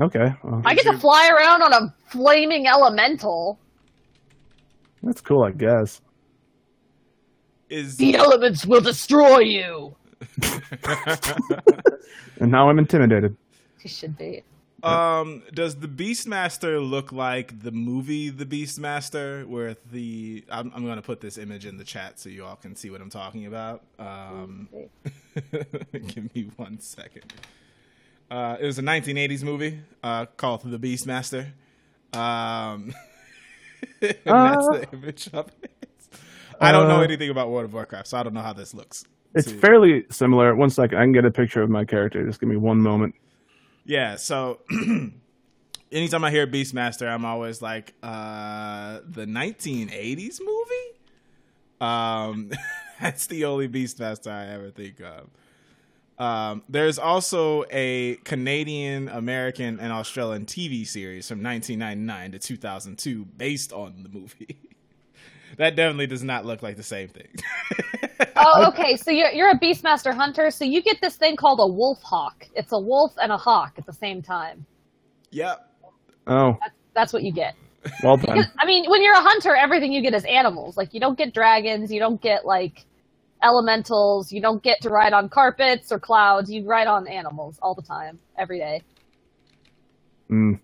Okay, 0.01 0.35
well, 0.43 0.63
I 0.65 0.75
get 0.75 0.85
your- 0.85 0.95
to 0.95 0.99
fly 0.99 1.31
around 1.33 1.63
on 1.63 1.73
a 1.73 1.95
flaming 2.11 2.67
elemental. 2.67 3.59
that's 5.03 5.21
cool, 5.21 5.43
I 5.45 5.51
guess. 5.53 6.01
Is 7.69 7.97
The 7.97 8.17
elements 8.17 8.67
will 8.67 8.81
destroy 8.81 9.39
you. 9.41 9.95
And 12.41 12.51
now 12.51 12.69
I'm 12.69 12.79
intimidated. 12.81 13.37
You 13.83 13.89
should 13.89 14.19
be. 14.19 14.43
Um 14.85 15.43
does 15.55 15.77
the 15.77 15.89
Beastmaster 15.89 16.79
look 16.89 17.13
like 17.13 17.63
the 17.63 17.73
movie 17.73 18.31
The 18.31 18.47
Beastmaster 18.47 19.47
where 19.47 19.77
the 19.93 20.45
I'm, 20.51 20.73
I'm 20.75 20.85
going 20.85 20.97
to 20.97 21.03
put 21.03 21.21
this 21.21 21.39
image 21.39 21.67
in 21.67 21.79
the 21.79 21.85
chat 21.85 22.21
so 22.21 22.29
you 22.31 22.45
all 22.45 22.57
can 22.57 22.77
see 22.77 22.91
what 22.91 23.01
I'm 23.01 23.11
talking 23.11 23.47
about. 23.47 23.83
Um 23.99 24.69
give 25.93 26.35
me 26.35 26.51
one 26.57 26.81
second. 26.81 27.25
Uh, 28.31 28.57
it 28.61 28.67
was 28.67 28.79
a 28.79 28.83
1980s 28.83 29.43
movie 29.45 29.81
uh, 30.03 30.27
called 30.37 30.63
The 30.65 30.79
Beastmaster. 30.79 31.53
Um, 32.13 32.95
and 34.27 34.45
that's 34.45 34.69
the 34.69 34.87
image 34.93 35.29
of 35.33 35.51
it. 35.63 35.71
I 36.61 36.73
don't 36.73 36.89
know 36.89 37.01
Uh, 37.01 37.03
anything 37.03 37.31
about 37.31 37.51
World 37.51 37.67
of 37.67 37.75
Warcraft, 37.75 38.09
so 38.09 38.19
I 38.19 38.23
don't 38.23 38.35
know 38.35 38.43
how 38.43 38.53
this 38.55 38.75
looks. 38.75 39.05
It's 39.35 39.51
See. 39.51 39.61
fairly 39.61 40.07
similar. 40.11 40.55
One 40.55 40.71
second, 40.71 40.99
I 40.99 41.03
can 41.03 41.13
get 41.13 41.25
a 41.25 41.31
picture 41.31 41.63
of 41.63 41.71
my 41.71 41.85
character. 41.85 42.25
Just 42.27 42.41
give 42.41 42.49
me 42.49 42.57
one 42.57 42.81
moment. 42.81 43.15
Yeah, 43.85 44.17
so 44.17 44.61
anytime 45.93 46.25
I 46.25 46.31
hear 46.31 46.47
Beastmaster, 46.47 47.09
I'm 47.09 47.25
always 47.25 47.61
like, 47.61 47.95
uh, 48.03 49.01
the 49.07 49.27
1980s 49.27 50.41
movie? 50.41 50.95
Um, 51.81 52.51
that's 53.01 53.27
the 53.27 53.45
only 53.45 53.69
Beastmaster 53.69 54.31
I 54.31 54.47
ever 54.49 54.71
think 54.71 55.01
of. 55.01 55.29
Um, 56.17 56.63
there's 56.69 56.99
also 56.99 57.65
a 57.71 58.17
Canadian, 58.25 59.09
American, 59.09 59.81
and 59.81 59.93
Australian 59.93 60.47
TV 60.47 60.87
series 60.87 61.29
from 61.29 61.43
1999 61.43 62.33
to 62.33 62.39
2002 62.39 63.25
based 63.25 63.73
on 63.73 64.03
the 64.05 64.09
movie. 64.09 64.59
that 65.59 65.75
definitely 65.75 66.07
does 66.07 66.23
not 66.23 66.47
look 66.47 66.63
like 66.63 66.77
the 66.77 66.83
same 66.85 67.09
thing. 67.09 67.29
Oh, 68.37 68.67
okay. 68.69 68.97
So 68.97 69.11
you're 69.11 69.31
you're 69.31 69.51
a 69.51 69.59
Beastmaster 69.59 70.15
hunter. 70.15 70.51
So 70.51 70.65
you 70.65 70.83
get 70.83 71.01
this 71.01 71.17
thing 71.17 71.37
called 71.37 71.61
a 71.61 71.67
wolf 71.67 72.03
hawk. 72.03 72.47
It's 72.55 72.73
a 72.73 72.79
wolf 72.79 73.13
and 73.23 73.33
a 73.33 73.37
hawk 73.37 73.75
at 73.79 73.87
the 73.87 73.93
same 73.93 74.23
time. 74.23 74.65
yep. 75.31 75.71
Oh, 76.27 76.57
That's 76.61 76.75
that's 76.95 77.13
what 77.13 77.23
you 77.23 77.33
get. 77.33 77.55
Well 78.03 78.17
done. 78.17 78.45
I 78.61 78.67
mean, 78.67 78.89
when 78.89 79.03
you're 79.03 79.15
a 79.15 79.21
hunter, 79.21 79.55
everything 79.55 79.93
you 79.93 80.01
get 80.01 80.15
is 80.15 80.25
animals. 80.25 80.77
Like 80.77 80.95
you 80.95 81.01
don't 81.01 81.19
get 81.19 81.35
dragons, 81.35 81.93
you 81.93 82.01
don't 82.01 82.21
get 82.21 82.47
like 82.47 82.87
elementals, 83.43 84.33
you 84.33 84.41
don't 84.41 84.63
get 84.63 84.81
to 84.83 84.89
ride 84.89 85.13
on 85.13 85.29
carpets 85.29 85.93
or 85.93 85.99
clouds. 85.99 86.51
You 86.51 86.65
ride 86.65 86.87
on 86.87 87.07
animals 87.07 87.59
all 87.61 87.75
the 87.75 87.83
time, 87.83 88.19
every 88.39 88.59
day. 88.59 88.83
Mm. 90.31 90.59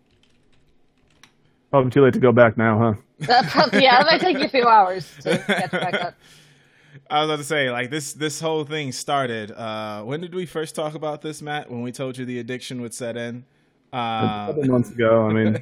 Probably 1.71 1.91
too 1.91 2.03
late 2.05 2.15
to 2.15 2.21
go 2.21 2.33
back 2.33 2.57
now, 2.57 2.79
huh? 2.79 2.95
That 3.27 3.47
prob- 3.49 3.75
yeah, 3.75 3.99
that 3.99 4.07
might 4.07 4.21
take 4.23 4.39
you 4.39 4.47
a 4.47 4.49
few 4.49 4.67
hours 4.67 5.07
to 5.23 5.37
catch 5.39 5.71
back 5.73 5.95
up. 5.95 6.15
I 7.11 7.21
was 7.21 7.29
about 7.29 7.37
to 7.39 7.45
say, 7.45 7.71
like 7.71 7.91
this 7.91 8.13
this 8.13 8.41
whole 8.41 8.65
thing 8.65 8.93
started. 8.93 9.51
Uh, 9.51 10.03
when 10.03 10.21
did 10.21 10.35
we 10.35 10.47
first 10.47 10.75
talk 10.75 10.95
about 10.95 11.23
this, 11.23 11.43
Matt? 11.43 11.71
When 11.71 11.83
we 11.83 11.93
told 11.93 12.17
you 12.17 12.25
the 12.25 12.39
addiction 12.39 12.81
would 12.83 12.95
set 12.95 13.17
in. 13.17 13.45
a 13.93 13.97
Uh, 13.97 14.47
couple 14.47 14.65
months 14.75 14.91
ago. 14.91 15.27
I 15.29 15.33
mean, 15.33 15.59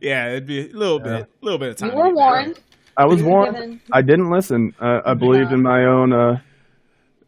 yeah, 0.00 0.28
it'd 0.28 0.46
be 0.46 0.70
a 0.70 0.72
little 0.74 0.98
bit, 1.00 1.22
a 1.22 1.28
little 1.40 1.58
bit 1.58 1.70
of 1.70 1.76
time. 1.76 1.90
You 1.92 1.96
were 1.96 2.14
warned. 2.14 2.60
I 2.98 3.06
was 3.06 3.22
warned. 3.22 3.54
given- 3.54 3.80
I 3.92 4.02
didn't 4.02 4.30
listen. 4.30 4.74
Uh, 4.80 5.00
I 5.06 5.14
believed 5.14 5.50
Yeah. 5.50 5.56
in 5.56 5.62
my 5.62 5.84
own, 5.84 6.12
uh, 6.12 6.36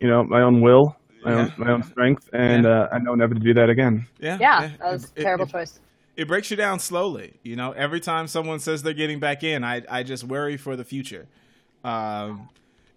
you 0.00 0.08
know, 0.08 0.22
my 0.24 0.42
own 0.42 0.60
will, 0.60 0.96
my 1.24 1.30
Yeah. 1.32 1.38
own, 1.40 1.52
my 1.56 1.70
own 1.72 1.82
strength, 1.82 2.28
and 2.34 2.64
Yeah. 2.64 2.70
uh, 2.82 2.88
I 2.92 2.98
know 2.98 3.14
never 3.14 3.32
to 3.34 3.40
do 3.40 3.54
that 3.54 3.70
again. 3.70 4.06
Yeah, 4.20 4.36
Yeah, 4.40 4.70
that 4.78 4.92
was 4.92 5.04
It- 5.04 5.20
a 5.20 5.22
terrible 5.24 5.44
it, 5.46 5.50
choice. 5.52 5.80
It 6.16 6.28
breaks 6.28 6.50
you 6.50 6.56
down 6.58 6.78
slowly. 6.80 7.38
You 7.42 7.56
know, 7.56 7.72
every 7.72 8.00
time 8.00 8.26
someone 8.26 8.58
says 8.58 8.82
they're 8.82 8.92
getting 8.92 9.20
back 9.20 9.42
in, 9.42 9.64
I 9.64 9.82
I 9.88 10.02
just 10.02 10.24
worry 10.24 10.56
for 10.58 10.76
the 10.76 10.84
future. 10.84 11.26
Um, 11.84 12.48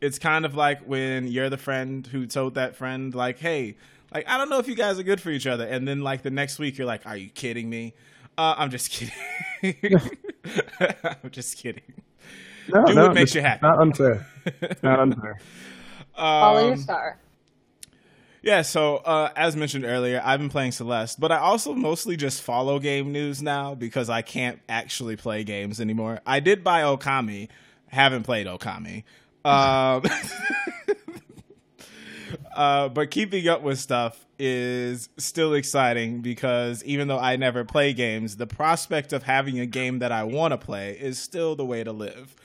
it's 0.02 0.20
kind 0.20 0.46
of 0.46 0.56
like 0.56 0.82
when 0.82 1.28
you're 1.28 1.50
the 1.50 1.58
friend 1.58 2.06
who 2.08 2.26
told 2.26 2.56
that 2.56 2.76
friend, 2.76 3.14
like, 3.16 3.40
"Hey, 3.40 3.78
like 4.14 4.28
I 4.28 4.38
don't 4.38 4.50
know 4.50 4.60
if 4.60 4.68
you 4.68 4.76
guys 4.76 5.00
are 5.00 5.04
good 5.04 5.22
for 5.22 5.30
each 5.30 5.48
other," 5.48 5.66
and 5.66 5.88
then 5.88 6.02
like 6.02 6.24
the 6.24 6.32
next 6.32 6.60
week 6.60 6.78
you're 6.78 6.88
like, 6.88 7.06
"Are 7.06 7.16
you 7.18 7.30
kidding 7.30 7.70
me?" 7.70 7.94
Uh, 8.38 8.56
I'm 8.58 8.70
just 8.72 8.90
kidding. 8.92 9.14
I'm 11.04 11.30
just 11.32 11.58
kidding. 11.58 11.84
No, 12.70 12.86
Do 12.86 12.94
no, 12.94 13.04
what 13.04 13.14
makes 13.14 13.36
you 13.36 13.42
happy. 13.42 13.60
Not 13.64 13.80
unfair. 13.80 14.26
Not 14.82 15.00
unfair. 15.00 15.40
Follow 16.16 16.62
your 16.64 16.72
Um, 16.74 16.78
star. 16.78 17.18
Yeah, 18.44 18.64
so 18.64 18.98
uh, 18.98 19.30
as 19.36 19.56
mentioned 19.56 19.86
earlier, 19.86 20.20
I've 20.24 20.40
been 20.40 20.50
playing 20.50 20.72
Celeste, 20.72 21.20
but 21.20 21.32
I 21.32 21.38
also 21.38 21.74
mostly 21.74 22.16
just 22.18 22.42
follow 22.42 22.80
game 22.80 23.12
news 23.12 23.42
now 23.42 23.76
because 23.76 24.10
I 24.10 24.24
can't 24.24 24.60
actually 24.68 25.16
play 25.16 25.44
games 25.44 25.80
anymore. 25.80 26.22
I 26.26 26.40
did 26.40 26.64
buy 26.64 26.82
Okami, 26.82 27.50
haven't 27.90 28.24
played 28.24 28.48
Okami. 28.48 29.04
Um, 29.44 30.04
uh, 32.56 32.90
but 32.90 33.12
keeping 33.12 33.48
up 33.48 33.62
with 33.62 33.80
stuff 33.80 34.26
is 34.38 35.10
still 35.18 35.54
exciting 35.54 36.22
because 36.22 36.84
even 36.84 37.08
though 37.08 37.20
I 37.20 37.36
never 37.36 37.64
play 37.64 37.94
games, 37.94 38.38
the 38.38 38.48
prospect 38.48 39.14
of 39.14 39.24
having 39.24 39.60
a 39.60 39.66
game 39.66 40.00
that 40.00 40.12
I 40.12 40.24
want 40.24 40.52
to 40.52 40.58
play 40.58 40.98
is 41.00 41.20
still 41.20 41.56
the 41.56 41.66
way 41.66 41.84
to 41.84 41.92
live. 41.92 42.36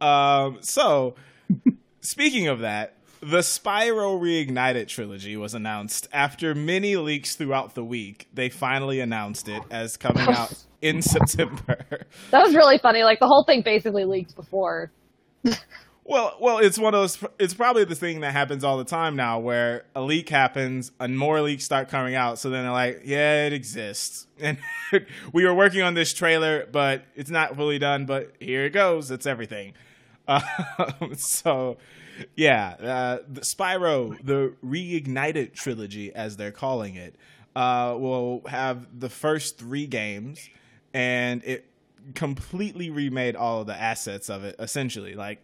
Um, 0.00 0.58
so, 0.60 1.14
speaking 2.00 2.48
of 2.48 2.60
that, 2.60 2.94
the 3.20 3.38
Spyro 3.38 4.20
Reignited 4.20 4.88
trilogy 4.88 5.36
was 5.36 5.54
announced 5.54 6.06
after 6.12 6.54
many 6.54 6.96
leaks 6.96 7.34
throughout 7.34 7.74
the 7.74 7.84
week. 7.84 8.28
They 8.32 8.48
finally 8.48 9.00
announced 9.00 9.48
it 9.48 9.62
as 9.70 9.96
coming 9.96 10.28
out 10.28 10.52
in 10.82 11.02
September. 11.02 11.84
That 12.30 12.44
was 12.44 12.54
really 12.54 12.78
funny. 12.78 13.02
Like 13.02 13.18
the 13.18 13.26
whole 13.26 13.44
thing 13.44 13.62
basically 13.62 14.04
leaked 14.04 14.36
before. 14.36 14.92
Well, 16.08 16.38
well, 16.40 16.56
it's 16.56 16.78
one 16.78 16.94
of 16.94 17.02
those. 17.02 17.30
It's 17.38 17.52
probably 17.52 17.84
the 17.84 17.94
thing 17.94 18.20
that 18.20 18.32
happens 18.32 18.64
all 18.64 18.78
the 18.78 18.84
time 18.84 19.14
now, 19.14 19.38
where 19.40 19.84
a 19.94 20.00
leak 20.00 20.30
happens 20.30 20.90
and 20.98 21.18
more 21.18 21.42
leaks 21.42 21.64
start 21.64 21.90
coming 21.90 22.14
out. 22.14 22.38
So 22.38 22.48
then 22.48 22.62
they're 22.64 22.72
like, 22.72 23.02
"Yeah, 23.04 23.44
it 23.44 23.52
exists," 23.52 24.26
and 24.40 24.56
we 25.34 25.44
were 25.44 25.52
working 25.52 25.82
on 25.82 25.92
this 25.92 26.14
trailer, 26.14 26.66
but 26.72 27.04
it's 27.14 27.28
not 27.28 27.56
fully 27.56 27.78
done. 27.78 28.06
But 28.06 28.32
here 28.40 28.64
it 28.64 28.70
goes. 28.70 29.10
It's 29.10 29.26
everything. 29.26 29.74
Um, 30.28 31.14
so, 31.14 31.78
yeah, 32.36 32.74
uh, 32.78 33.18
the 33.26 33.40
Spyro, 33.40 34.14
the 34.22 34.52
reignited 34.62 35.54
trilogy, 35.54 36.14
as 36.14 36.36
they're 36.36 36.52
calling 36.52 36.96
it, 36.96 37.14
uh, 37.56 37.96
will 37.98 38.42
have 38.46 38.86
the 39.00 39.08
first 39.08 39.56
three 39.56 39.86
games, 39.86 40.50
and 40.92 41.42
it 41.44 41.64
completely 42.14 42.90
remade 42.90 43.36
all 43.36 43.62
of 43.62 43.66
the 43.66 43.74
assets 43.74 44.28
of 44.28 44.44
it. 44.44 44.56
Essentially, 44.58 45.14
like 45.14 45.40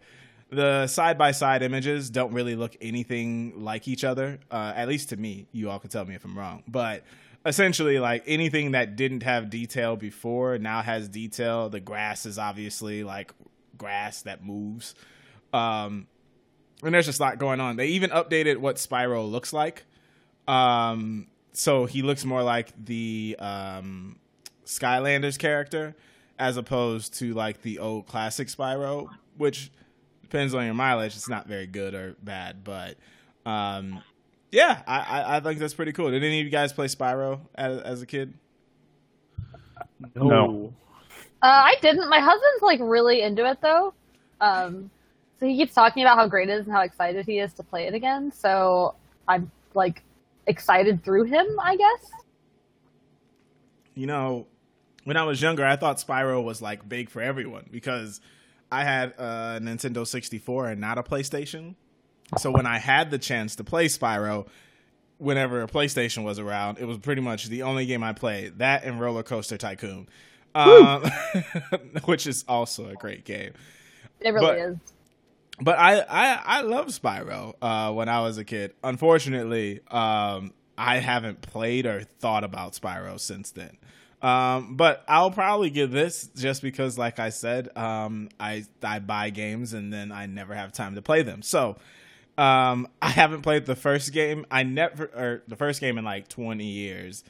the 0.55 0.87
side 0.87 1.19
by 1.19 1.33
side 1.33 1.63
images 1.63 2.11
don't 2.11 2.33
really 2.33 2.57
look 2.57 2.77
anything 2.81 3.65
like 3.65 3.89
each 3.89 4.05
other. 4.05 4.39
Uh, 4.51 4.73
at 4.75 4.89
least 4.89 5.11
to 5.11 5.17
me, 5.17 5.47
you 5.53 5.71
all 5.71 5.79
can 5.79 5.91
tell 5.91 6.05
me 6.05 6.15
if 6.15 6.25
I'm 6.25 6.37
wrong, 6.37 6.63
but 6.67 7.05
essentially 7.47 7.99
like 7.99 8.23
anything 8.27 8.73
that 8.73 8.97
didn't 8.97 9.23
have 9.23 9.51
detail 9.51 9.97
before 9.97 10.59
now 10.59 10.83
has 10.83 11.09
detail. 11.09 11.69
The 11.69 11.81
grass 11.81 12.27
is 12.27 12.39
obviously 12.39 13.05
like 13.05 13.33
grass 13.77 14.23
that 14.23 14.45
moves. 14.45 14.95
Um 15.53 16.07
and 16.83 16.95
there's 16.95 17.07
just 17.07 17.21
a 17.21 17.23
lot 17.23 17.39
going 17.39 17.61
on. 17.61 17.77
They 17.77 17.89
even 17.89 18.11
updated 18.11 18.59
what 18.59 18.77
spyro 18.77 19.31
looks 19.31 19.53
like. 19.53 19.85
Um 20.49 21.29
so 21.53 21.87
he 21.87 22.03
looks 22.03 22.25
more 22.25 22.43
like 22.43 22.73
the 22.83 23.37
um 23.39 24.19
skylanders 24.65 25.39
character 25.39 25.95
as 26.39 26.57
opposed 26.57 27.15
to 27.19 27.35
like 27.35 27.63
the 27.63 27.79
old 27.79 28.07
classic 28.07 28.49
spyro 28.49 29.09
which 29.37 29.71
depends 30.35 30.55
on 30.55 30.65
your 30.65 30.75
mileage 30.75 31.15
it's 31.15 31.29
not 31.29 31.47
very 31.47 31.67
good 31.67 31.95
or 31.95 32.17
bad 32.23 32.65
but 32.65 32.97
um 33.47 34.03
yeah, 34.55 34.83
I, 34.87 34.99
I, 35.01 35.37
I 35.37 35.41
think 35.41 35.59
that's 35.59 35.75
pretty 35.75 35.91
cool. 35.91 36.13
Did 36.13 36.23
any 36.23 36.39
of 36.39 36.45
you 36.45 36.51
guys 36.51 36.73
play 36.73 36.87
Spyro 36.87 37.41
as, 37.57 37.81
as 37.81 38.03
a 38.03 38.07
kid? 38.07 38.35
No. 40.15 40.73
Uh, 41.43 41.47
I 41.47 41.75
didn't. 41.83 42.09
My 42.09 42.21
husband's 42.21 42.63
like 42.63 42.79
really 42.81 43.23
into 43.23 43.45
it 43.51 43.59
though. 43.61 43.93
Um, 44.41 44.91
so 45.41 45.47
he 45.47 45.57
keeps 45.57 45.75
talking 45.75 46.05
about 46.05 46.19
how 46.19 46.29
great 46.29 46.49
it 46.49 46.53
is 46.53 46.67
and 46.67 46.75
how 46.75 46.83
excited 46.83 47.27
he 47.27 47.41
is 47.41 47.53
to 47.55 47.65
play 47.65 47.89
it 47.89 47.95
again. 47.95 48.31
So 48.31 48.95
I'm 49.27 49.51
like 49.75 50.05
excited 50.47 51.03
through 51.03 51.25
him, 51.25 51.47
I 51.61 51.77
guess. 51.77 52.11
You 53.95 54.07
know, 54.07 54.47
when 55.03 55.17
I 55.17 55.25
was 55.25 55.43
younger, 55.43 55.65
I 55.65 55.75
thought 55.75 55.97
Spyro 55.97 56.45
was 56.45 56.63
like 56.63 56.89
big 56.89 57.11
for 57.11 57.21
everyone 57.21 57.67
because 57.73 58.21
I 58.75 58.85
had 58.85 59.11
a 59.19 59.59
Nintendo 59.63 60.07
64 60.07 60.71
and 60.71 60.81
not 60.81 60.99
a 60.99 61.03
PlayStation. 61.03 61.75
So 62.39 62.51
when 62.51 62.67
I 62.67 62.79
had 62.79 63.11
the 63.11 63.19
chance 63.19 63.57
to 63.57 63.65
play 63.65 63.87
Spyro, 63.87 64.49
whenever 65.19 65.63
a 65.63 65.67
PlayStation 65.69 66.25
was 66.25 66.39
around, 66.39 66.79
it 66.79 66.87
was 66.87 66.99
pretty 66.99 67.21
much 67.21 67.47
the 67.47 67.63
only 67.63 67.87
game 67.87 68.03
I 68.03 68.13
played. 68.13 68.59
That 68.59 68.85
and 68.85 69.01
Roller 69.01 69.23
Coaster 69.23 69.57
Tycoon, 69.57 70.09
um, 70.55 71.05
which 72.05 72.27
is 72.27 72.45
also 72.49 72.89
a 72.89 72.95
great 72.95 73.25
game. 73.25 73.53
It 74.21 74.31
really 74.35 74.47
But- 74.47 74.59
is. 74.59 74.77
But 75.61 75.79
I 75.79 76.01
I 76.01 76.41
I 76.59 76.61
love 76.63 76.89
Spyro 76.89 77.55
uh, 77.63 77.93
when 77.93 78.09
I 78.09 78.23
was 78.23 78.39
a 78.39 78.45
kid. 78.45 78.73
Unfortunately, 78.83 79.81
um, 79.89 80.53
I 80.77 80.97
haven't 80.99 81.43
played 81.43 81.87
or 81.87 82.03
thought 82.03 82.43
about 82.43 82.73
Spyro 82.73 83.21
since 83.21 83.53
then. 83.53 83.77
Um, 84.25 84.77
but 84.77 85.05
I'll 85.07 85.31
probably 85.31 85.69
give 85.69 85.91
this 85.91 86.31
just 86.35 86.63
because, 86.63 86.97
like 86.97 87.19
I 87.19 87.29
said, 87.29 87.77
um, 87.77 88.31
I 88.41 88.65
I 88.83 88.99
buy 88.99 89.29
games 89.29 89.75
and 89.75 89.93
then 89.93 90.11
I 90.11 90.25
never 90.25 90.55
have 90.55 90.73
time 90.73 90.95
to 90.95 91.03
play 91.03 91.21
them. 91.21 91.43
So 91.43 91.77
um, 92.39 92.89
I 93.03 93.11
haven't 93.11 93.43
played 93.43 93.67
the 93.67 93.77
first 93.77 94.15
game. 94.15 94.47
I 94.51 94.63
never 94.63 95.05
or 95.15 95.43
the 95.47 95.57
first 95.57 95.79
game 95.79 95.99
in 95.99 96.07
like 96.07 96.29
twenty 96.29 96.65
years, 96.65 97.23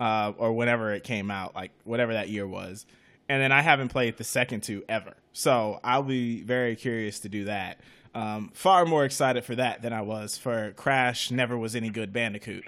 uh, 0.00 0.32
or 0.38 0.54
whenever 0.54 0.94
it 0.94 1.04
came 1.04 1.30
out, 1.30 1.54
like 1.54 1.70
whatever 1.84 2.14
that 2.14 2.30
year 2.30 2.46
was. 2.46 2.86
And 3.28 3.42
then 3.42 3.52
I 3.52 3.60
haven't 3.60 3.88
played 3.88 4.16
the 4.16 4.24
second 4.24 4.62
two 4.62 4.84
ever. 4.88 5.12
So 5.34 5.80
I'll 5.84 6.02
be 6.02 6.40
very 6.40 6.76
curious 6.76 7.20
to 7.20 7.28
do 7.28 7.44
that. 7.44 7.78
Um, 8.14 8.52
far 8.54 8.86
more 8.86 9.04
excited 9.04 9.44
for 9.44 9.54
that 9.56 9.82
than 9.82 9.92
I 9.92 10.00
was 10.00 10.38
for 10.38 10.72
Crash. 10.72 11.30
Never 11.30 11.58
was 11.58 11.76
any 11.76 11.90
good 11.90 12.10
Bandicoot. 12.10 12.64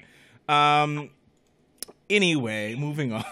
Um, 0.50 1.08
anyway, 2.10 2.74
moving 2.74 3.12
on. 3.12 3.24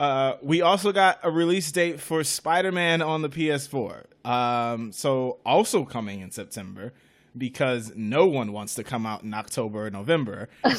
uh, 0.00 0.32
we 0.42 0.62
also 0.62 0.92
got 0.92 1.18
a 1.22 1.30
release 1.30 1.70
date 1.70 2.00
for 2.00 2.24
Spider 2.24 2.72
Man 2.72 3.02
on 3.02 3.22
the 3.22 3.28
PS4. 3.28 4.04
Um, 4.24 4.90
so 4.92 5.38
also 5.44 5.84
coming 5.84 6.20
in 6.20 6.30
September 6.30 6.92
because 7.36 7.92
no 7.96 8.26
one 8.26 8.52
wants 8.52 8.76
to 8.76 8.84
come 8.84 9.06
out 9.06 9.22
in 9.22 9.34
October 9.34 9.86
or 9.86 9.90
November. 9.90 10.48
Which 10.62 10.76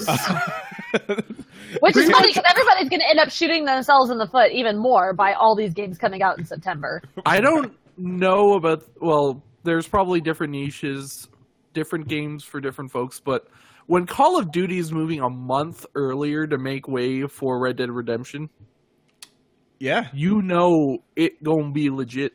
is 1.97 2.10
funny 2.10 2.30
because 2.30 2.43
everybody's 2.49 2.89
going 2.89 3.01
to 3.01 3.10
end 3.10 3.19
up 3.19 3.30
shooting 3.30 3.65
themselves 3.65 4.10
in 4.10 4.17
the 4.17 4.28
foot 4.28 4.51
even 4.51 4.78
more 4.78 5.13
by 5.13 5.34
all 5.34 5.56
these 5.56 5.73
games 5.73 5.97
coming 5.97 6.21
out 6.21 6.39
in 6.39 6.45
September. 6.45 7.01
I 7.25 7.41
don't 7.41 7.75
know 7.97 8.54
about. 8.54 8.84
Well, 9.01 9.43
there's 9.63 9.88
probably 9.88 10.21
different 10.21 10.51
niches, 10.54 11.28
different 11.73 12.08
games 12.08 12.43
for 12.43 12.62
different 12.62 12.91
folks, 12.91 13.19
but 13.19 13.47
when 13.88 14.06
Call 14.06 14.39
of 14.39 14.52
Duty 14.52 14.78
is 14.78 14.91
moving 14.91 15.19
a 15.19 15.30
month 15.30 15.86
earlier 15.95 16.48
to 16.48 16.58
make 16.58 16.88
way 16.88 17.28
for 17.28 17.62
Red 17.62 17.78
Dead 17.78 17.91
Redemption, 17.91 18.50
yeah, 19.80 20.08
you 20.13 20.41
know 20.41 21.00
it 21.15 21.43
gonna 21.43 21.71
be 21.71 21.89
legit. 21.89 22.34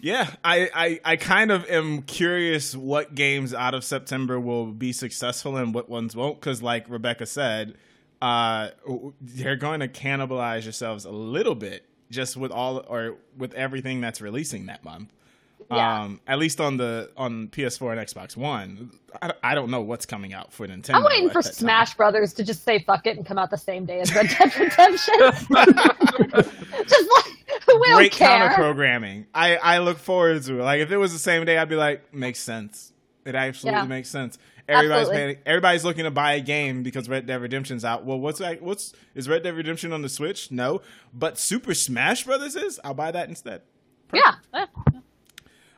Yeah, 0.00 0.30
I, 0.44 0.70
I, 0.74 1.00
I 1.04 1.16
kind 1.16 1.50
of 1.50 1.68
am 1.68 2.02
curious 2.02 2.76
what 2.76 3.14
games 3.14 3.54
out 3.54 3.74
of 3.74 3.82
September 3.82 4.38
will 4.38 4.66
be 4.66 4.92
successful 4.92 5.56
and 5.56 5.74
what 5.74 5.88
ones 5.88 6.14
won't. 6.14 6.38
Because, 6.38 6.62
like 6.62 6.88
Rebecca 6.88 7.26
said, 7.26 7.74
uh, 8.20 8.68
they're 9.20 9.56
going 9.56 9.80
to 9.80 9.88
cannibalize 9.88 10.64
yourselves 10.64 11.06
a 11.06 11.10
little 11.10 11.54
bit 11.54 11.86
just 12.10 12.36
with 12.36 12.52
all 12.52 12.84
or 12.86 13.16
with 13.36 13.54
everything 13.54 14.00
that's 14.00 14.20
releasing 14.20 14.66
that 14.66 14.84
month. 14.84 15.12
Yeah. 15.70 16.02
Um, 16.02 16.20
at 16.26 16.38
least 16.38 16.60
on 16.60 16.76
the 16.76 17.10
on 17.16 17.48
PS4 17.48 17.92
and 17.98 18.00
Xbox 18.00 18.36
One, 18.36 18.90
I, 19.20 19.32
I 19.42 19.54
don't 19.54 19.70
know 19.70 19.80
what's 19.80 20.06
coming 20.06 20.32
out 20.32 20.52
for 20.52 20.66
Nintendo. 20.66 20.94
I'm 20.96 21.04
waiting 21.04 21.28
for 21.28 21.42
that 21.42 21.50
time. 21.50 21.54
Smash 21.54 21.94
Brothers 21.94 22.32
to 22.34 22.44
just 22.44 22.64
say 22.64 22.78
fuck 22.80 23.06
it 23.06 23.16
and 23.16 23.26
come 23.26 23.38
out 23.38 23.50
the 23.50 23.58
same 23.58 23.84
day 23.84 24.00
as 24.00 24.14
Red 24.14 24.28
Dead 24.28 24.56
Redemption. 24.56 25.14
just 26.86 27.10
like 27.16 27.34
we 27.66 27.86
don't 27.88 27.96
Great 27.96 28.12
counter 28.12 28.54
programming. 28.54 29.26
I 29.34 29.56
I 29.56 29.78
look 29.78 29.98
forward 29.98 30.42
to 30.44 30.60
it. 30.60 30.62
Like 30.62 30.80
if 30.80 30.90
it 30.90 30.96
was 30.98 31.12
the 31.12 31.18
same 31.18 31.44
day, 31.44 31.58
I'd 31.58 31.68
be 31.68 31.76
like, 31.76 32.14
makes 32.14 32.38
sense. 32.38 32.92
It 33.24 33.34
absolutely 33.34 33.80
Yeah. 33.80 33.86
makes 33.86 34.08
sense. 34.08 34.38
Everybody's 34.68 35.08
paying, 35.08 35.36
everybody's 35.46 35.84
looking 35.84 36.04
to 36.04 36.10
buy 36.10 36.32
a 36.34 36.40
game 36.40 36.82
because 36.82 37.08
Red 37.08 37.26
Dead 37.26 37.40
Redemption's 37.40 37.84
out. 37.84 38.04
Well, 38.04 38.18
what's 38.18 38.40
that? 38.40 38.62
What's 38.62 38.92
is 39.14 39.28
Red 39.28 39.42
Dead 39.44 39.54
Redemption 39.54 39.92
on 39.92 40.02
the 40.02 40.08
Switch? 40.08 40.50
No, 40.50 40.82
but 41.14 41.38
Super 41.38 41.72
Smash 41.74 42.24
Brothers 42.24 42.56
is. 42.56 42.80
I'll 42.82 42.94
buy 42.94 43.12
that 43.12 43.28
instead. 43.28 43.62
Yeah, 44.12 44.34
eh, 44.54 44.66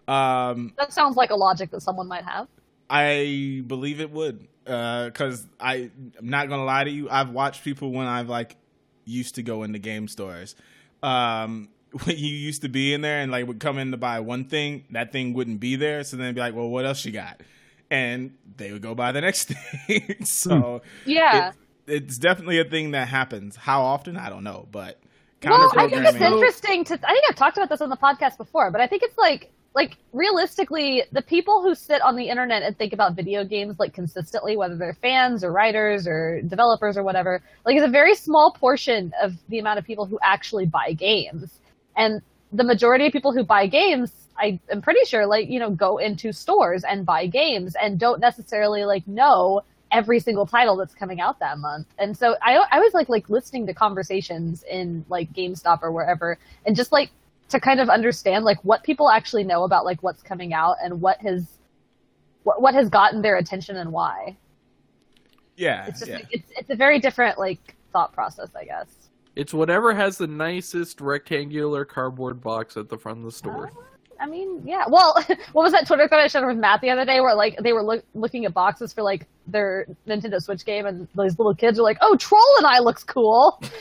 Um, 0.08 0.72
that 0.78 0.92
sounds 0.92 1.16
like 1.16 1.30
a 1.30 1.36
logic 1.36 1.70
that 1.70 1.82
someone 1.82 2.08
might 2.08 2.24
have. 2.24 2.48
I 2.90 3.62
believe 3.66 4.00
it 4.00 4.10
would, 4.10 4.48
because 4.64 5.46
I 5.60 5.90
I'm 6.18 6.28
not 6.28 6.48
gonna 6.48 6.64
lie 6.64 6.84
to 6.84 6.90
you. 6.90 7.08
I've 7.10 7.30
watched 7.30 7.62
people 7.64 7.92
when 7.92 8.06
I've 8.06 8.28
like 8.28 8.56
used 9.04 9.34
to 9.36 9.42
go 9.42 9.62
into 9.62 9.78
game 9.78 10.08
stores. 10.08 10.56
Um, 11.02 11.68
when 12.04 12.16
you 12.16 12.28
used 12.34 12.62
to 12.62 12.68
be 12.68 12.92
in 12.92 13.00
there 13.02 13.20
and 13.20 13.30
like 13.32 13.46
would 13.46 13.60
come 13.60 13.78
in 13.78 13.90
to 13.92 13.96
buy 13.96 14.20
one 14.20 14.44
thing, 14.44 14.84
that 14.90 15.12
thing 15.12 15.32
wouldn't 15.34 15.60
be 15.60 15.76
there. 15.76 16.04
So 16.04 16.16
then 16.16 16.26
they'd 16.26 16.34
be 16.34 16.40
like, 16.40 16.54
"Well, 16.54 16.68
what 16.68 16.86
else 16.86 17.04
you 17.04 17.12
got?" 17.12 17.42
And 17.90 18.34
they 18.56 18.72
would 18.72 18.82
go 18.82 18.94
buy 18.94 19.12
the 19.12 19.20
next 19.20 19.44
thing. 19.86 20.24
so 20.24 20.82
Yeah. 21.06 21.48
it, 21.50 21.54
it's 21.86 22.18
definitely 22.18 22.58
a 22.58 22.64
thing 22.64 22.90
that 22.92 23.08
happens. 23.08 23.56
How 23.56 23.82
often, 23.82 24.16
I 24.16 24.28
don't 24.28 24.44
know, 24.44 24.68
but 24.70 25.00
well, 25.44 25.72
I 25.76 25.88
think 25.88 26.04
it's 26.04 26.20
interesting 26.20 26.84
to. 26.84 26.94
I 26.94 27.12
think 27.12 27.24
I've 27.28 27.36
talked 27.36 27.56
about 27.56 27.68
this 27.68 27.80
on 27.80 27.88
the 27.90 27.96
podcast 27.96 28.36
before, 28.38 28.70
but 28.70 28.80
I 28.80 28.86
think 28.86 29.02
it's 29.02 29.16
like, 29.16 29.50
like 29.74 29.96
realistically, 30.12 31.04
the 31.12 31.22
people 31.22 31.62
who 31.62 31.74
sit 31.74 32.02
on 32.02 32.16
the 32.16 32.28
internet 32.28 32.62
and 32.62 32.76
think 32.76 32.92
about 32.92 33.14
video 33.14 33.44
games 33.44 33.78
like 33.78 33.92
consistently, 33.92 34.56
whether 34.56 34.76
they're 34.76 34.94
fans 34.94 35.44
or 35.44 35.52
writers 35.52 36.06
or 36.06 36.40
developers 36.42 36.96
or 36.96 37.02
whatever, 37.02 37.42
like 37.64 37.76
it's 37.76 37.86
a 37.86 37.90
very 37.90 38.14
small 38.14 38.52
portion 38.52 39.12
of 39.22 39.34
the 39.48 39.58
amount 39.58 39.78
of 39.78 39.84
people 39.84 40.06
who 40.06 40.18
actually 40.22 40.66
buy 40.66 40.92
games, 40.92 41.60
and 41.96 42.22
the 42.52 42.64
majority 42.64 43.06
of 43.06 43.12
people 43.12 43.32
who 43.32 43.44
buy 43.44 43.66
games. 43.66 44.12
I 44.40 44.60
am 44.70 44.80
pretty 44.80 45.04
sure, 45.04 45.26
like, 45.26 45.48
you 45.48 45.58
know, 45.58 45.70
go 45.70 45.98
into 45.98 46.32
stores 46.32 46.84
and 46.84 47.04
buy 47.04 47.26
games 47.26 47.74
and 47.74 47.98
don't 47.98 48.20
necessarily, 48.20 48.84
like, 48.84 49.06
know 49.08 49.62
every 49.90 50.20
single 50.20 50.46
title 50.46 50.76
that's 50.76 50.94
coming 50.94 51.20
out 51.20 51.38
that 51.40 51.58
month. 51.58 51.86
And 51.98 52.16
so 52.16 52.36
I, 52.42 52.62
I 52.70 52.78
was 52.78 52.94
like 52.94 53.08
like 53.08 53.28
listening 53.28 53.66
to 53.66 53.74
conversations 53.74 54.62
in 54.70 55.04
like 55.08 55.32
GameStop 55.32 55.80
or 55.82 55.90
wherever, 55.92 56.38
and 56.66 56.76
just 56.76 56.92
like 56.92 57.10
to 57.48 57.60
kind 57.60 57.80
of 57.80 57.88
understand 57.88 58.44
like 58.44 58.58
what 58.64 58.82
people 58.82 59.10
actually 59.10 59.44
know 59.44 59.64
about 59.64 59.84
like 59.84 60.02
what's 60.02 60.22
coming 60.22 60.52
out 60.52 60.76
and 60.82 61.00
what 61.00 61.20
has 61.20 61.58
what, 62.42 62.62
what 62.62 62.74
has 62.74 62.88
gotten 62.88 63.22
their 63.22 63.36
attention 63.36 63.76
and 63.76 63.92
why. 63.92 64.36
yeah, 65.56 65.86
It's 65.86 66.00
just 66.00 66.10
yeah. 66.10 66.16
like, 66.16 66.28
it's 66.30 66.50
it's 66.56 66.70
a 66.70 66.76
very 66.76 66.98
different 66.98 67.38
like 67.38 67.76
thought 67.92 68.12
process, 68.12 68.50
I 68.54 68.64
guess. 68.64 68.86
It's 69.36 69.54
whatever 69.54 69.94
has 69.94 70.18
the 70.18 70.26
nicest 70.26 71.00
rectangular 71.00 71.84
cardboard 71.84 72.40
box 72.40 72.76
at 72.76 72.88
the 72.88 72.98
front 72.98 73.18
of 73.18 73.24
the 73.24 73.32
store. 73.32 73.68
Uh, 73.68 73.82
I 74.20 74.26
mean, 74.26 74.62
yeah. 74.64 74.84
Well, 74.88 75.14
what 75.52 75.62
was 75.62 75.72
that 75.72 75.86
Twitter 75.86 76.08
thread 76.08 76.20
I 76.20 76.26
shared 76.26 76.46
with 76.46 76.56
Matt 76.56 76.80
the 76.80 76.90
other 76.90 77.04
day, 77.04 77.20
where 77.20 77.34
like 77.34 77.56
they 77.62 77.72
were 77.72 77.82
look, 77.82 78.04
looking 78.14 78.44
at 78.46 78.54
boxes 78.54 78.92
for 78.92 79.02
like 79.02 79.26
their 79.46 79.86
Nintendo 80.06 80.40
Switch 80.42 80.64
game, 80.64 80.86
and 80.86 81.06
those 81.14 81.38
little 81.38 81.54
kids 81.54 81.78
are 81.78 81.82
like, 81.82 81.98
"Oh, 82.00 82.16
Troll 82.16 82.56
and 82.58 82.66
I 82.66 82.80
looks 82.80 83.04
cool." 83.04 83.62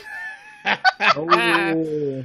Oh, 1.16 2.24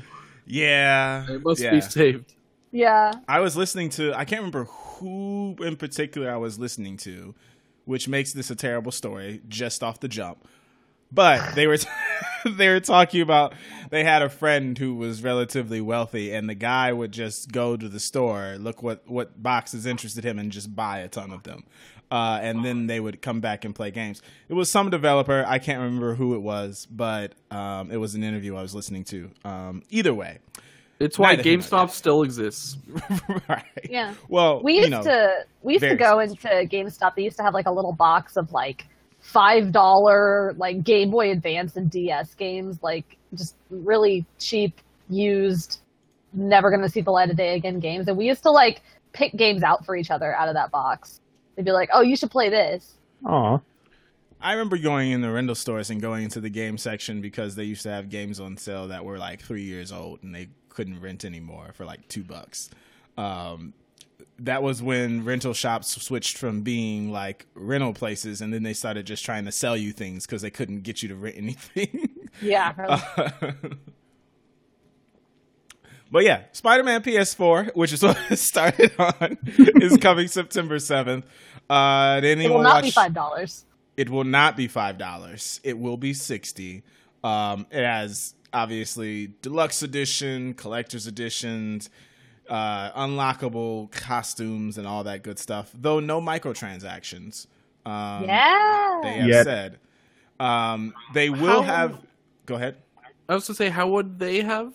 yeah, 0.54 1.32
it 1.32 1.44
must 1.44 1.62
yeah. 1.62 1.72
be 1.72 1.82
saved. 1.82 2.36
Yeah. 2.72 3.12
I 3.28 3.40
was 3.40 3.56
listening 3.58 3.90
to 3.92 4.14
I 4.14 4.26
can't 4.26 4.42
remember 4.42 4.66
who 4.66 5.56
in 5.60 5.78
particular 5.78 6.32
I 6.32 6.38
was 6.38 6.60
listening 6.60 6.98
to, 6.98 7.34
which 7.86 8.08
makes 8.08 8.34
this 8.34 8.52
a 8.52 8.56
terrible 8.56 8.92
story 8.92 9.42
just 9.48 9.84
off 9.84 10.00
the 10.00 10.08
jump. 10.08 10.48
But 11.12 11.56
they 11.56 11.66
were 11.66 11.78
they 12.46 12.70
were 12.70 12.80
talking 12.80 13.22
about 13.22 13.54
they 13.90 14.04
had 14.04 14.22
a 14.22 14.30
friend 14.30 14.78
who 14.78 14.96
was 14.96 15.24
relatively 15.24 15.82
wealthy 15.82 16.34
and 16.34 16.48
the 16.50 16.56
guy 16.56 16.94
would 16.94 17.12
just 17.12 17.52
go 17.52 17.76
to 17.76 17.90
the 17.90 18.00
store, 18.00 18.56
look 18.60 18.84
what 18.84 19.08
what 19.08 19.42
boxes 19.42 19.86
interested 19.88 20.24
him 20.24 20.38
and 20.38 20.52
just 20.52 20.76
buy 20.76 21.00
a 21.00 21.08
ton 21.08 21.32
of 21.32 21.44
them. 21.44 21.64
Uh, 22.12 22.40
and 22.42 22.64
then 22.64 22.86
they 22.86 23.00
would 23.00 23.22
come 23.22 23.40
back 23.40 23.66
and 23.66 23.74
play 23.74 23.90
games. 23.90 24.22
It 24.48 24.54
was 24.54 24.70
some 24.70 24.92
developer, 24.92 25.44
I 25.48 25.58
can't 25.58 25.82
remember 25.82 26.14
who 26.14 26.36
it 26.36 26.42
was, 26.42 26.88
but 26.92 27.34
um, 27.50 27.90
it 27.90 27.98
was 27.98 28.14
an 28.14 28.24
interview 28.24 28.56
I 28.56 28.62
was 28.62 28.76
listening 28.76 29.04
to. 29.06 29.32
Um, 29.44 29.82
either 29.90 30.14
way, 30.14 30.38
It's 31.00 31.18
why 31.18 31.32
Neither 31.32 31.44
here 31.44 31.58
nor 31.58 31.62
GameStop 31.64 31.90
still 31.90 32.22
exists. 32.22 32.78
right? 33.50 33.64
Yeah. 33.90 34.14
Well, 34.30 34.62
We 34.64 34.74
used 34.74 34.84
you 34.86 34.90
know, 34.92 35.04
to 35.04 35.46
we 35.64 35.74
used 35.74 35.84
to 35.84 35.96
very 35.96 35.98
go 35.98 36.20
into 36.20 36.48
GameStop. 36.48 37.16
They 37.16 37.24
used 37.24 37.38
to 37.38 37.44
have 37.44 37.54
like 37.56 37.66
a 37.66 37.72
little 37.72 37.94
box 37.94 38.38
of 38.38 38.52
like 38.52 38.86
five 39.20 39.72
dollar 39.72 40.54
like 40.58 40.84
Game 40.84 41.10
Boy 41.10 41.32
Advance 41.32 41.76
and 41.78 41.90
DS 41.90 42.36
games, 42.36 42.78
like 42.84 43.18
just 43.34 43.56
really 43.70 44.26
cheap, 44.38 44.80
used, 45.10 45.80
never 46.34 46.70
gonna 46.70 46.90
see 46.90 47.02
the 47.02 47.12
light 47.12 47.30
of 47.32 47.38
day 47.38 47.56
again 47.56 47.80
games. 47.80 48.08
And 48.08 48.18
we 48.18 48.28
used 48.28 48.44
to 48.44 48.52
like 48.52 48.82
pick 49.14 49.34
games 49.36 49.64
out 49.64 49.86
for 49.86 49.96
each 49.96 50.12
other 50.12 50.36
out 50.36 50.48
of 50.48 50.56
that 50.56 50.72
box. 50.72 51.20
They'd 51.56 51.66
be 51.66 51.72
like, 51.72 51.90
"Oh, 51.94 52.02
you 52.02 52.16
should 52.16 52.32
play 52.32 52.50
this." 52.50 52.96
Aw. 53.26 53.60
I 54.44 54.52
remember 54.52 54.78
going 54.78 55.12
in 55.12 55.22
the 55.22 55.32
rental 55.32 55.56
stores 55.56 55.90
and 55.90 56.02
going 56.02 56.26
into 56.26 56.42
the 56.42 56.50
game 56.50 56.78
section 56.78 57.22
because 57.22 57.56
they 57.56 57.64
used 57.64 57.84
to 57.84 57.90
have 57.90 58.10
games 58.10 58.42
on 58.42 58.58
sale 58.58 58.90
that 58.90 59.06
were 59.06 59.18
like 59.18 59.42
three 59.42 59.64
years 59.64 59.90
old 59.90 60.22
and 60.22 60.36
they 60.36 60.50
couldn't 60.68 61.00
rent 61.00 61.24
anymore 61.24 61.72
for 61.74 61.86
like 61.86 62.06
two 62.10 62.24
bucks. 62.24 62.70
Um, 63.18 63.74
that 64.40 64.62
was 64.62 64.82
when 64.82 65.24
rental 65.24 65.54
shops 65.54 66.02
switched 66.02 66.38
from 66.38 66.62
being 66.62 67.10
like 67.10 67.46
rental 67.54 67.94
places 67.94 68.42
and 68.42 68.54
then 68.54 68.64
they 68.64 68.74
started 68.74 69.06
just 69.06 69.24
trying 69.24 69.46
to 69.46 69.52
sell 69.52 69.78
you 69.78 69.94
things 69.94 70.26
because 70.26 70.42
they 70.42 70.50
couldn't 70.50 70.82
get 70.82 71.02
you 71.02 71.08
to 71.10 71.16
rent 71.16 71.36
anything. 71.38 72.10
Yeah. 72.42 72.74
really. 72.78 73.54
But 76.14 76.24
yeah, 76.26 76.44
Spider 76.52 76.84
Man 76.84 77.02
PS4, 77.02 77.76
which 77.76 77.92
is 77.92 78.04
what 78.04 78.18
it 78.30 78.38
started 78.38 78.92
on, 79.00 79.40
is 79.58 79.98
coming 80.02 80.28
September 80.28 80.78
7th. 80.78 81.24
Uh, 81.68 82.20
did 82.20 82.40
it 82.40 82.50
will 82.52 82.62
not 82.62 82.76
watch? 82.76 82.84
be 82.84 82.92
five 82.92 83.14
dollars. 83.16 83.66
It 83.98 84.10
will 84.10 84.24
not 84.24 84.56
be 84.56 84.68
five 84.68 84.98
dollars. 85.00 85.60
It 85.64 85.78
will 85.80 85.98
be 85.98 86.14
sixty. 86.14 86.84
Um, 87.24 87.66
it 87.72 87.84
has 87.84 88.36
obviously 88.54 89.34
deluxe 89.42 89.82
edition, 89.82 90.54
collector's 90.54 91.08
editions, 91.08 91.90
uh, 92.48 92.92
unlockable 92.92 93.90
costumes, 93.92 94.78
and 94.78 94.86
all 94.86 95.04
that 95.06 95.24
good 95.24 95.40
stuff. 95.40 95.72
Though 95.74 96.00
no 96.00 96.22
microtransactions. 96.22 97.48
Um, 97.88 98.26
Yeah. 98.26 99.00
they 99.04 99.14
have 99.14 99.28
Yet. 99.30 99.44
said 99.46 99.80
um, 100.40 100.94
they 101.16 101.30
will 101.32 101.64
How- 101.64 101.88
have. 101.88 101.98
Go 102.46 102.56
ahead. 102.56 102.76
I 103.30 103.34
was 103.36 103.46
to 103.48 103.54
say, 103.56 103.70
how 103.70 103.88
would 103.88 104.20
they 104.20 104.42
have 104.42 104.74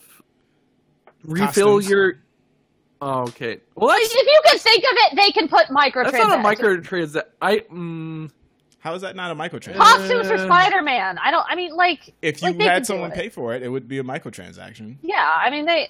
refill 1.23 1.75
Costumes. 1.77 1.89
your? 1.89 2.13
Oh, 3.01 3.21
okay. 3.21 3.59
Well, 3.75 3.95
If 3.97 4.13
you 4.13 4.41
can 4.45 4.59
think 4.59 4.83
of 4.83 4.89
it, 4.91 5.15
they 5.15 5.29
can 5.31 5.47
put 5.47 5.67
microtransactions. 5.67 6.11
that's 6.11 6.17
not 6.17 6.39
a 6.39 6.43
microtransaction. 6.43 7.23
I 7.41 7.57
mm, 7.59 8.29
How 8.79 8.93
is 8.93 9.01
that 9.03 9.15
not 9.15 9.31
a 9.31 9.35
microtransaction? 9.35 9.75
costumes 9.77 10.27
for 10.27 10.33
Uh, 10.33 10.45
Spider-Man. 10.45 11.17
I 11.17 11.31
don't. 11.31 11.45
I 11.47 11.55
mean, 11.55 11.73
like 11.75 12.13
if 12.21 12.41
you 12.41 12.49
like, 12.49 12.57
they 12.57 12.63
could 12.65 12.71
had 12.73 12.85
someone 12.85 13.11
it. 13.11 13.15
pay 13.15 13.29
for 13.29 13.55
it, 13.55 13.63
it 13.63 13.69
would 13.69 13.87
be 13.87 13.99
a 13.99 14.03
microtransaction. 14.03 14.97
Yeah, 15.01 15.31
I 15.37 15.49
mean 15.49 15.65
they. 15.65 15.89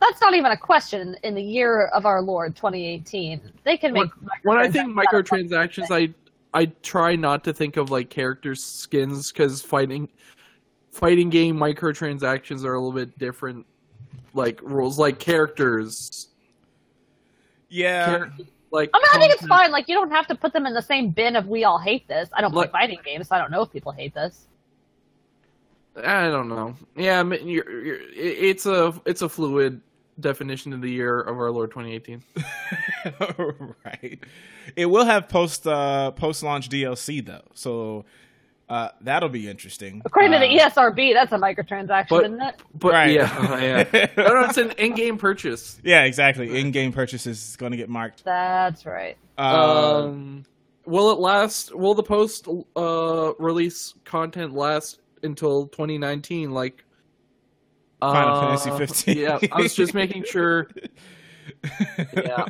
That's 0.00 0.20
not 0.20 0.34
even 0.34 0.50
a 0.50 0.56
question 0.56 1.14
in 1.22 1.36
the 1.36 1.42
year 1.42 1.86
of 1.94 2.06
our 2.06 2.20
Lord 2.20 2.56
2018. 2.56 3.40
They 3.62 3.76
can 3.76 3.92
make. 3.92 4.10
when 4.42 4.58
I 4.58 4.68
think 4.68 4.88
microtransactions 4.92 5.86
microtransactions, 5.86 6.12
I 6.52 6.58
I 6.58 6.66
try 6.82 7.14
not 7.14 7.44
to 7.44 7.52
think 7.52 7.76
of 7.76 7.92
like 7.92 8.10
character 8.10 8.56
skins 8.56 9.30
because 9.30 9.62
fighting 9.62 10.08
fighting 10.90 11.30
game 11.30 11.56
microtransactions 11.56 12.64
are 12.64 12.74
a 12.74 12.80
little 12.80 12.92
bit 12.92 13.16
different. 13.16 13.64
Like 14.34 14.60
rules, 14.62 14.98
like 14.98 15.18
characters. 15.18 16.28
Yeah. 17.68 18.06
Char- 18.06 18.32
like 18.70 18.90
I 18.94 18.98
mean, 18.98 19.08
I 19.12 19.18
think 19.18 19.34
it's 19.34 19.46
fine. 19.46 19.70
Like 19.70 19.88
you 19.88 19.94
don't 19.94 20.10
have 20.10 20.26
to 20.28 20.34
put 20.34 20.52
them 20.52 20.66
in 20.66 20.72
the 20.72 20.82
same 20.82 21.10
bin 21.10 21.36
of 21.36 21.46
we 21.46 21.64
all 21.64 21.78
hate 21.78 22.08
this. 22.08 22.30
I 22.32 22.40
don't 22.40 22.52
play 22.52 22.62
Look- 22.62 22.72
fighting 22.72 22.98
games, 23.04 23.28
so 23.28 23.36
I 23.36 23.38
don't 23.38 23.50
know 23.50 23.62
if 23.62 23.70
people 23.70 23.92
hate 23.92 24.14
this. 24.14 24.46
I 25.96 26.28
don't 26.28 26.48
know. 26.48 26.74
Yeah, 26.96 27.20
I 27.20 27.22
mean, 27.22 27.46
you're, 27.46 27.84
you're, 27.84 27.98
it's 28.14 28.64
a 28.64 28.94
it's 29.04 29.20
a 29.20 29.28
fluid 29.28 29.82
definition 30.18 30.72
of 30.72 30.80
the 30.80 30.90
year 30.90 31.20
of 31.20 31.36
our 31.38 31.50
Lord 31.50 31.70
2018. 31.70 32.22
right. 33.84 34.18
It 34.74 34.86
will 34.86 35.04
have 35.04 35.28
post 35.28 35.66
uh 35.66 36.12
post 36.12 36.42
launch 36.42 36.70
DLC 36.70 37.24
though, 37.24 37.44
so 37.52 38.06
uh 38.72 38.88
that'll 39.02 39.28
be 39.28 39.48
interesting. 39.50 40.00
According 40.04 40.32
to 40.32 40.38
the 40.38 40.46
Uh, 40.60 40.68
ESRB, 40.70 41.12
that's 41.12 41.32
a 41.32 41.36
microtransaction, 41.36 42.08
but- 42.08 42.24
isn't 42.24 42.40
it? 42.40 42.54
But 42.74 42.92
Right. 42.92 43.10
yeah, 43.12 43.60
yeah. 43.92 44.06
no, 44.16 44.34
no, 44.34 44.40
it's 44.44 44.56
an 44.58 44.70
in-game 44.78 45.18
purchase. 45.18 45.78
Yeah, 45.84 46.04
exactly. 46.04 46.58
In 46.58 46.70
game 46.70 46.92
purchases 46.92 47.50
is 47.50 47.56
going 47.56 47.72
to 47.72 47.76
get 47.78 47.88
marked. 47.88 48.24
That's 48.24 48.86
right. 48.86 49.16
Uh, 49.36 50.04
Um, 50.06 50.44
will 50.86 51.10
it 51.10 51.18
last? 51.18 51.74
Will 51.74 51.94
the 51.94 52.02
post 52.02 52.48
uh, 52.76 53.32
release 53.38 53.94
content 54.04 54.54
last 54.54 55.00
until 55.22 55.66
2019, 55.68 56.50
like 56.52 56.84
Final 58.00 58.34
Uh, 58.36 58.56
Fantasy 58.56 58.70
15. 59.04 59.18
Yeah, 59.18 59.38
I 59.52 59.60
was 59.60 59.74
just 59.74 59.92
making 59.94 60.24
sure. 60.24 60.68
Yeah. 62.16 62.46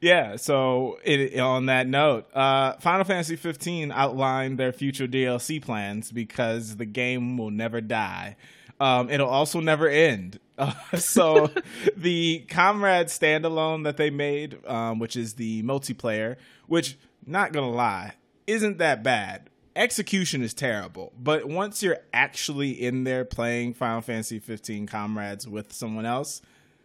Yeah. 0.00 0.36
So 0.36 0.98
it, 1.04 1.38
on 1.38 1.66
that 1.66 1.86
note, 1.86 2.34
uh, 2.34 2.74
Final 2.74 3.04
Fantasy 3.04 3.36
15 3.36 3.92
outlined 3.92 4.58
their 4.58 4.72
future 4.72 5.06
DLC 5.06 5.62
plans 5.62 6.12
because 6.12 6.76
the 6.76 6.86
game 6.86 7.36
will 7.36 7.50
never 7.50 7.80
die. 7.80 8.36
Um, 8.80 9.10
it'll 9.10 9.28
also 9.28 9.60
never 9.60 9.88
end. 9.88 10.40
Uh, 10.58 10.72
so 10.96 11.50
the 11.96 12.44
Comrade 12.48 13.08
standalone 13.08 13.84
that 13.84 13.96
they 13.96 14.10
made, 14.10 14.64
um, 14.66 14.98
which 14.98 15.16
is 15.16 15.34
the 15.34 15.62
multiplayer, 15.62 16.36
which 16.66 16.96
not 17.26 17.52
gonna 17.52 17.70
lie, 17.70 18.14
isn't 18.46 18.78
that 18.78 19.02
bad. 19.02 19.50
Execution 19.76 20.40
is 20.42 20.54
terrible, 20.54 21.12
but 21.18 21.46
once 21.46 21.82
you're 21.82 21.98
actually 22.12 22.70
in 22.70 23.02
there 23.02 23.24
playing 23.24 23.74
Final 23.74 24.00
Fantasy 24.02 24.38
15 24.38 24.86
Comrades 24.86 25.48
with 25.48 25.72
someone 25.72 26.06
else, 26.06 26.40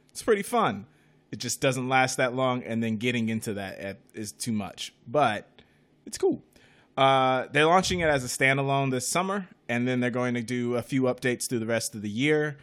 it's 0.10 0.24
pretty 0.24 0.42
fun. 0.42 0.88
It 1.32 1.40
just 1.40 1.62
doesn't 1.62 1.88
last 1.88 2.18
that 2.18 2.34
long, 2.34 2.64
and 2.64 2.82
then 2.82 2.98
getting 2.98 3.30
into 3.30 3.54
that 3.54 4.00
is 4.14 4.32
too 4.32 4.52
much. 4.52 4.94
But 5.08 5.48
it's 6.06 6.18
cool. 6.18 6.42
Uh, 6.98 7.48
they're 7.52 7.66
launching 7.66 8.02
it 8.02 8.10
as 8.10 8.26
a 8.26 8.28
standalone 8.28 8.92
this 8.92 9.08
summer, 9.08 9.48
and 9.70 9.88
then 9.88 10.00
they're 10.00 10.10
going 10.10 10.34
to 10.34 10.42
do 10.42 10.76
a 10.76 10.82
few 10.82 11.04
updates 11.04 11.48
through 11.48 11.60
the 11.60 11.66
rest 11.66 11.96
of 11.96 12.02
the 12.02 12.10
year. 12.10 12.58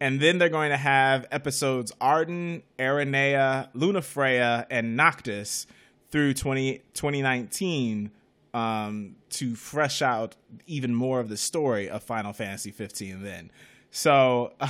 And 0.00 0.20
then 0.20 0.38
they're 0.38 0.48
going 0.48 0.70
to 0.70 0.76
have 0.76 1.26
episodes 1.30 1.92
Ardyn, 2.00 2.62
Aranea, 2.78 3.72
Lunafreya, 3.74 4.66
and 4.70 4.96
Noctis 4.96 5.66
through 6.10 6.34
20, 6.34 6.78
2019 6.94 8.10
um, 8.54 9.16
to 9.30 9.54
fresh 9.54 10.02
out 10.02 10.36
even 10.66 10.94
more 10.94 11.20
of 11.20 11.28
the 11.28 11.36
story 11.36 11.88
of 11.88 12.02
Final 12.02 12.32
Fantasy 12.32 12.70
15 12.70 13.22
then. 13.22 13.50
So, 13.90 14.52
so 14.62 14.68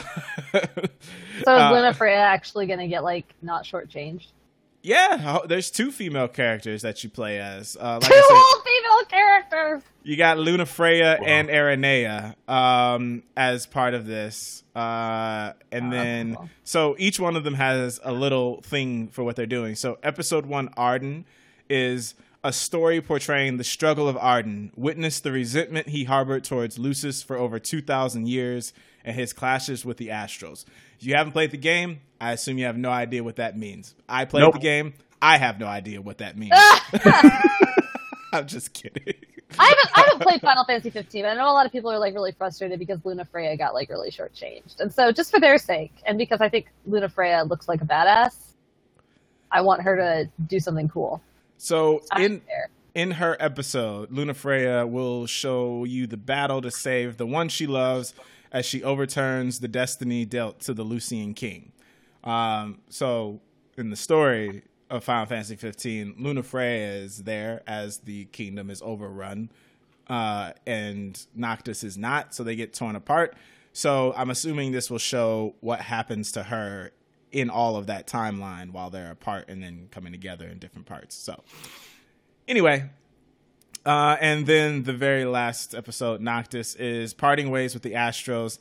is 0.51 1.47
uh, 1.47 1.73
Lunafreya 1.73 2.17
actually 2.17 2.67
going 2.67 2.79
to 2.79 2.89
get 2.89 3.03
like 3.05 3.27
not 3.43 3.65
shortchanged? 3.65 4.27
Yeah, 4.83 5.41
there's 5.47 5.71
two 5.73 5.91
female 5.91 6.29
characters 6.29 6.83
that 6.83 7.03
you 7.03 7.11
play 7.11 7.41
as. 7.41 7.77
Uh, 7.79 7.99
like 8.01 8.03
two 8.11 8.15
said, 8.15 8.23
whole 8.29 8.63
female 8.63 9.05
characters. 9.07 9.83
you 10.05 10.17
got 10.17 10.39
Lunafreya 10.39 11.21
and 11.27 11.49
Aranea 11.49 12.35
um, 12.49 13.25
as 13.37 13.67
part 13.67 13.95
of 13.95 14.07
this, 14.07 14.63
uh, 14.77 15.53
and 15.73 15.89
Oh, 15.89 15.91
then 15.91 16.35
cool. 16.37 16.49
so 16.63 16.95
each 16.99 17.19
one 17.19 17.35
of 17.35 17.43
them 17.43 17.55
has 17.55 17.99
a 18.05 18.13
little 18.13 18.61
thing 18.63 19.09
for 19.09 19.25
what 19.25 19.35
they're 19.35 19.47
doing. 19.47 19.75
So 19.75 19.99
episode 20.05 20.47
one, 20.47 20.69
Ardyn, 20.71 21.25
is 21.69 22.15
a 22.45 22.53
story 22.53 23.01
portraying 23.01 23.57
the 23.57 23.65
struggle 23.65 24.09
of 24.09 24.17
Ardyn. 24.17 24.71
Witness 24.77 25.21
the 25.21 25.33
resentment 25.33 25.89
he 25.89 26.05
harbored 26.05 26.45
towards 26.45 26.79
Lucis 26.79 27.23
for 27.23 27.37
over 27.37 27.59
two 27.59 27.81
thousand 27.83 28.29
years 28.29 28.73
and 29.05 29.17
his 29.17 29.33
clashes 29.33 29.85
with 29.85 29.97
the 29.97 30.09
Astrals. 30.09 30.65
If 31.01 31.07
you 31.07 31.15
haven't 31.15 31.33
played 31.33 31.51
the 31.51 31.57
game, 31.57 32.01
I 32.21 32.33
assume 32.33 32.59
you 32.59 32.67
have 32.67 32.77
no 32.77 32.91
idea 32.91 33.23
what 33.25 33.37
that 33.37 33.57
means. 33.57 33.95
I 34.09 34.25
played 34.25 34.43
Nope. 34.43 34.55
the 34.55 34.61
game. 34.61 34.95
I 35.23 35.39
have 35.39 35.59
no 35.59 35.67
idea 35.67 36.01
what 36.01 36.19
that 36.19 36.37
means. 36.37 36.53
Ah! 36.55 37.43
I'm 38.33 38.47
just 38.47 38.73
kidding. 38.73 39.15
I 39.59 39.65
haven't 39.67 39.89
I 39.99 40.01
haven't 40.03 40.23
played 40.23 40.41
Final 40.43 40.65
Fantasy 40.65 40.91
15. 40.91 41.25
I 41.25 41.35
know 41.35 41.51
a 41.51 41.53
lot 41.55 41.65
of 41.67 41.73
people 41.73 41.91
are 41.91 41.99
like 41.99 42.15
really 42.15 42.33
frustrated 42.33 42.79
because 42.79 43.01
Lunafreya 43.01 43.57
got 43.59 43.73
like 43.75 43.89
really 43.89 44.11
shortchanged, 44.11 44.79
and 44.81 44.93
so 44.93 45.11
just 45.11 45.31
for 45.31 45.41
their 45.41 45.57
sake, 45.59 45.93
and 46.07 46.19
because 46.19 46.41
I 46.41 46.49
think 46.49 46.67
Lunafreya 46.89 47.49
looks 47.49 47.67
like 47.67 47.81
a 47.81 47.87
badass, 47.87 48.35
I 49.51 49.63
want 49.63 49.83
her 49.83 49.97
to 49.97 50.31
do 50.47 50.61
something 50.61 50.89
cool. 50.89 51.23
So 51.59 52.03
in 52.17 52.43
there. 52.47 52.71
in 52.95 53.11
her 53.13 53.37
episode, 53.39 54.11
Lunafreya 54.11 54.89
will 54.89 55.27
show 55.27 55.85
you 55.85 56.07
the 56.07 56.17
battle 56.17 56.63
to 56.63 56.71
save 56.71 57.17
the 57.17 57.27
one 57.27 57.49
she 57.49 57.67
loves 57.67 58.15
as 58.51 58.65
she 58.65 58.83
overturns 58.83 59.61
the 59.61 59.69
destiny 59.69 60.25
dealt 60.25 60.61
to 60.61 60.73
the 60.73 60.85
Lucian 60.85 61.35
King. 61.35 61.73
Um, 62.25 62.79
so 62.89 63.41
in 63.77 63.91
the 63.91 63.97
story 63.97 64.63
of 64.89 65.05
Final 65.05 65.27
Fantasy 65.27 65.57
15, 65.57 66.15
Lunafreya 66.19 67.03
is 67.03 67.25
there 67.25 67.63
as 67.67 67.99
the 67.99 68.25
kingdom 68.27 68.71
is 68.71 68.81
overrun, 68.81 69.51
uh, 70.09 70.53
and 70.67 71.27
Noctis 71.35 71.85
is 71.85 71.99
not, 71.99 72.35
so 72.35 72.43
they 72.43 72.57
get 72.57 72.73
torn 72.73 72.97
apart. 72.97 73.35
So 73.73 74.15
I'm 74.17 74.31
assuming 74.31 74.73
this 74.73 74.91
will 74.91 74.99
show 74.99 75.55
what 75.61 75.81
happens 75.81 76.33
to 76.33 76.45
her 76.45 76.93
in 77.33 77.51
all 77.51 77.77
of 77.77 77.87
that 77.87 78.07
timeline 78.07 78.71
while 78.71 78.91
they're 78.91 79.11
apart 79.11 79.47
and 79.49 79.63
then 79.63 79.89
coming 79.91 80.13
together 80.13 80.47
in 80.47 80.59
different 80.59 80.87
parts. 80.87 81.15
So 81.15 81.43
anyway, 82.47 82.91
uh, 83.85 84.17
and 84.21 84.47
then 84.47 84.83
the 84.83 84.93
very 84.93 85.25
last 85.25 85.75
episode, 85.75 86.21
Noctis 86.21 86.75
is 86.75 87.15
parting 87.15 87.51
ways 87.51 87.75
with 87.75 87.83
the 87.83 87.93
Astrals. 87.93 88.59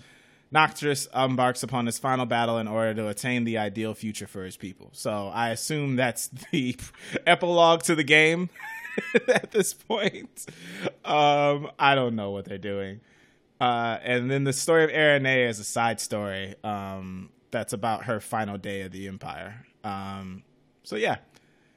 Noctis 0.52 1.08
embarks 1.14 1.64
upon 1.64 1.86
his 1.86 2.00
final 2.00 2.26
battle 2.26 2.58
in 2.58 2.68
order 2.68 2.94
to 2.94 3.10
attain 3.10 3.44
the 3.44 3.58
ideal 3.58 3.94
future 3.94 4.28
for 4.28 4.46
his 4.46 4.56
people. 4.56 4.90
So 4.94 5.28
I 5.28 5.50
assume 5.50 5.98
that's 5.98 6.30
the 6.52 6.78
epilogue 7.28 7.84
to 7.84 7.96
the 7.96 8.04
game 8.04 8.50
at 9.28 9.52
this 9.52 9.74
point. 9.74 10.46
Um, 11.04 11.72
I 11.78 11.96
don't 11.96 12.16
know 12.16 12.32
what 12.32 12.46
they're 12.46 12.58
doing. 12.58 13.02
Uh, 13.60 13.98
and 14.04 14.30
then 14.30 14.44
the 14.44 14.54
story 14.54 14.84
of 14.84 14.92
Aranea 14.92 15.50
is 15.50 15.60
a 15.60 15.64
side 15.64 16.00
story 16.00 16.56
um, 16.64 17.30
that's 17.52 17.74
about 17.74 18.06
her 18.06 18.20
final 18.20 18.58
day 18.58 18.82
of 18.82 18.92
the 18.92 19.08
Empire. 19.08 19.66
Um, 19.84 20.44
so 20.84 20.96
yeah, 20.96 21.18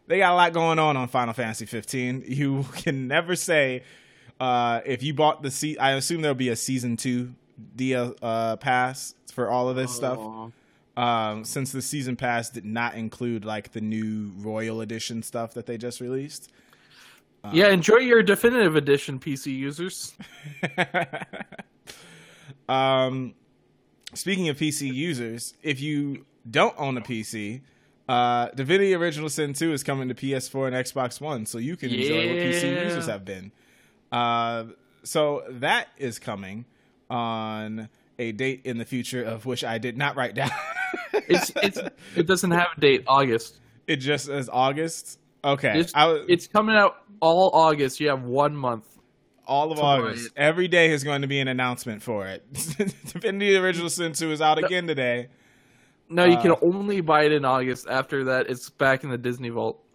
they 0.06 0.18
got 0.18 0.32
a 0.32 0.36
lot 0.36 0.52
going 0.52 0.78
on 0.78 0.96
on 0.96 1.08
Final 1.08 1.34
Fantasy 1.34 1.66
15. 1.66 2.24
You 2.28 2.66
can 2.74 3.08
never 3.08 3.36
say 3.36 3.82
uh, 4.38 4.80
if 4.84 5.02
you 5.02 5.14
bought 5.14 5.42
the 5.42 5.50
se- 5.50 5.76
I 5.78 5.92
assume 5.92 6.22
there'll 6.22 6.34
be 6.34 6.48
a 6.48 6.56
season 6.56 6.96
two 6.96 7.34
DL 7.76 8.16
uh, 8.22 8.56
pass 8.56 9.14
for 9.32 9.50
all 9.50 9.68
of 9.68 9.76
this 9.76 9.94
stuff. 9.94 10.18
Um, 10.96 11.44
since 11.44 11.72
the 11.72 11.80
season 11.80 12.16
pass 12.16 12.50
did 12.50 12.64
not 12.64 12.94
include 12.94 13.44
like 13.44 13.72
the 13.72 13.80
new 13.80 14.32
Royal 14.38 14.80
Edition 14.80 15.22
stuff 15.22 15.54
that 15.54 15.66
they 15.66 15.78
just 15.78 16.00
released. 16.00 16.50
Yeah, 17.52 17.68
enjoy 17.68 17.98
your 17.98 18.22
definitive 18.22 18.76
edition, 18.76 19.18
PC 19.18 19.56
users. 19.56 20.12
um, 22.68 23.34
speaking 24.14 24.48
of 24.48 24.56
PC 24.56 24.92
users, 24.92 25.54
if 25.62 25.80
you 25.80 26.24
don't 26.50 26.74
own 26.78 26.96
a 26.96 27.00
PC, 27.00 27.60
uh, 28.08 28.48
Divinity 28.48 28.94
Original 28.94 29.28
Sin 29.28 29.52
2 29.52 29.72
is 29.72 29.82
coming 29.84 30.08
to 30.08 30.14
PS4 30.14 30.66
and 30.68 30.76
Xbox 30.76 31.20
One, 31.20 31.46
so 31.46 31.58
you 31.58 31.76
can 31.76 31.90
enjoy 31.90 32.28
what 32.28 32.36
PC 32.36 32.84
users 32.84 33.06
have 33.06 33.24
been. 33.24 33.52
Uh, 34.10 34.64
so 35.02 35.44
that 35.48 35.88
is 35.96 36.18
coming 36.18 36.64
on 37.08 37.88
a 38.18 38.32
date 38.32 38.62
in 38.64 38.78
the 38.78 38.84
future 38.84 39.22
of 39.22 39.46
which 39.46 39.64
I 39.64 39.78
did 39.78 39.96
not 39.96 40.16
write 40.16 40.34
down. 40.34 40.50
It's 41.12 41.52
it's 41.56 41.78
it 42.16 42.26
doesn't 42.26 42.50
have 42.50 42.68
a 42.76 42.80
date. 42.80 43.04
August. 43.06 43.58
it 43.86 43.96
just 43.96 44.26
says 44.26 44.48
August. 44.52 45.18
Okay, 45.44 45.78
It's, 45.78 45.94
was, 45.94 46.24
it's 46.28 46.46
coming 46.46 46.74
out 46.76 47.04
all 47.20 47.50
August. 47.52 48.00
You 48.00 48.08
have 48.08 48.22
one 48.24 48.56
month. 48.56 48.89
All 49.50 49.72
of 49.72 49.78
to 49.78 49.84
August. 49.84 50.26
it. 50.28 50.32
Every 50.36 50.68
day 50.68 50.90
is 50.92 51.02
going 51.04 51.22
to 51.22 51.28
be 51.28 51.40
an 51.40 51.48
announcement 51.48 52.02
for 52.02 52.26
it. 52.26 52.44
Divinity 53.12 53.56
Original 53.56 53.90
Sin 53.90 54.12
2 54.12 54.30
is 54.32 54.40
out 54.40 54.62
again 54.62 54.86
today. 54.86 55.28
No, 56.08 56.24
you 56.24 56.36
can 56.38 56.52
Uh, 56.52 56.56
only 56.62 57.00
buy 57.00 57.24
it 57.24 57.32
in 57.32 57.44
August. 57.44 57.86
After 57.88 58.24
that, 58.24 58.48
it's 58.48 58.70
back 58.70 59.04
in 59.04 59.10
the 59.10 59.18
Disney 59.18 59.48
Vault. 59.50 59.82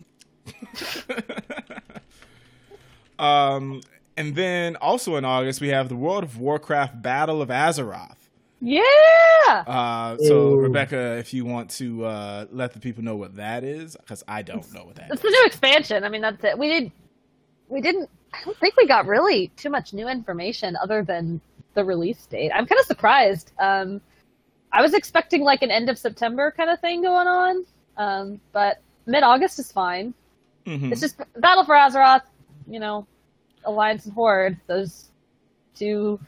Um, 3.17 3.81
and 4.17 4.35
then 4.35 4.75
also 4.75 5.15
in 5.15 5.23
August 5.23 5.61
we 5.61 5.69
have 5.69 5.87
the 5.87 5.95
World 5.95 6.23
of 6.25 6.37
Warcraft 6.37 7.01
Battle 7.01 7.41
of 7.41 7.47
Azeroth. 7.49 8.17
Yeah. 8.59 8.81
Uh, 9.47 10.17
so 10.17 10.49
Ooh. 10.49 10.57
Rebecca, 10.59 11.17
if 11.17 11.33
you 11.33 11.45
want 11.45 11.69
to 11.71 12.03
uh, 12.05 12.45
let 12.51 12.73
the 12.73 12.79
people 12.81 13.03
know 13.03 13.15
what 13.15 13.35
that 13.37 13.63
is, 13.63 13.95
because 13.95 14.21
I 14.27 14.41
don't 14.41 14.69
know 14.73 14.83
what 14.85 14.95
that 14.95 15.11
It's 15.11 15.15
is. 15.15 15.21
the 15.21 15.29
new 15.29 15.43
expansion. 15.45 16.03
I 16.03 16.09
mean, 16.09 16.21
that's 16.21 16.43
it. 16.43 16.57
We 16.57 16.67
did. 16.67 16.91
We 17.69 17.79
didn't. 17.81 18.09
I 18.35 18.43
don't 18.43 18.57
think 18.57 18.75
we 18.77 18.87
got 18.87 19.05
really 19.07 19.49
too 19.55 19.69
much 19.69 19.93
new 19.93 20.07
information 20.07 20.75
other 20.75 21.03
than 21.03 21.39
the 21.73 21.83
release 21.83 22.25
date. 22.25 22.51
I'm 22.53 22.65
kind 22.65 22.79
of 22.79 22.85
surprised. 22.85 23.51
Um, 23.59 24.01
I 24.71 24.81
was 24.81 24.93
expecting 24.93 25.41
like 25.41 25.61
an 25.61 25.71
end 25.71 25.89
of 25.89 25.97
September 25.97 26.53
kind 26.55 26.69
of 26.69 26.79
thing 26.79 27.01
going 27.01 27.27
on, 27.27 27.65
um, 27.97 28.41
but 28.51 28.81
mid 29.05 29.23
August 29.23 29.59
is 29.59 29.71
fine. 29.71 30.13
Mhm. 30.65 30.91
It's 30.91 31.01
just 31.01 31.17
Battle 31.37 31.63
for 31.63 31.75
Azeroth. 31.75 32.23
You 32.67 32.79
know, 32.79 33.07
Alliance 33.65 34.05
and 34.05 34.13
Horde. 34.13 34.57
Those 34.67 35.09
two 35.75 36.19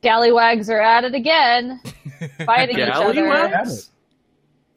scallywags 0.00 0.68
are 0.70 0.80
at 0.80 1.04
it 1.04 1.14
again, 1.14 1.80
fighting 2.46 2.78
each 2.78 2.88
other. 2.88 3.12
Scallywags? 3.12 3.90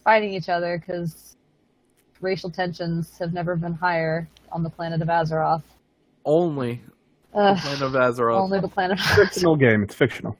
Fighting 0.03 0.33
each 0.33 0.49
other 0.49 0.79
because 0.79 1.35
racial 2.21 2.49
tensions 2.49 3.17
have 3.19 3.33
never 3.33 3.55
been 3.55 3.73
higher 3.73 4.27
on 4.51 4.63
the 4.63 4.69
planet 4.69 5.01
of 5.01 5.07
Azeroth. 5.07 5.63
Only 6.29 6.81
Ugh, 7.33 7.57
Land 7.65 7.81
of 7.81 7.91
Azeroth. 7.93 8.39
only 8.39 8.59
the 8.59 8.67
planet 8.67 8.99
of 8.99 9.05
Azeroth. 9.05 9.25
Fictional 9.29 9.55
game. 9.55 9.83
It's 9.83 9.95
fictional. 9.95 10.37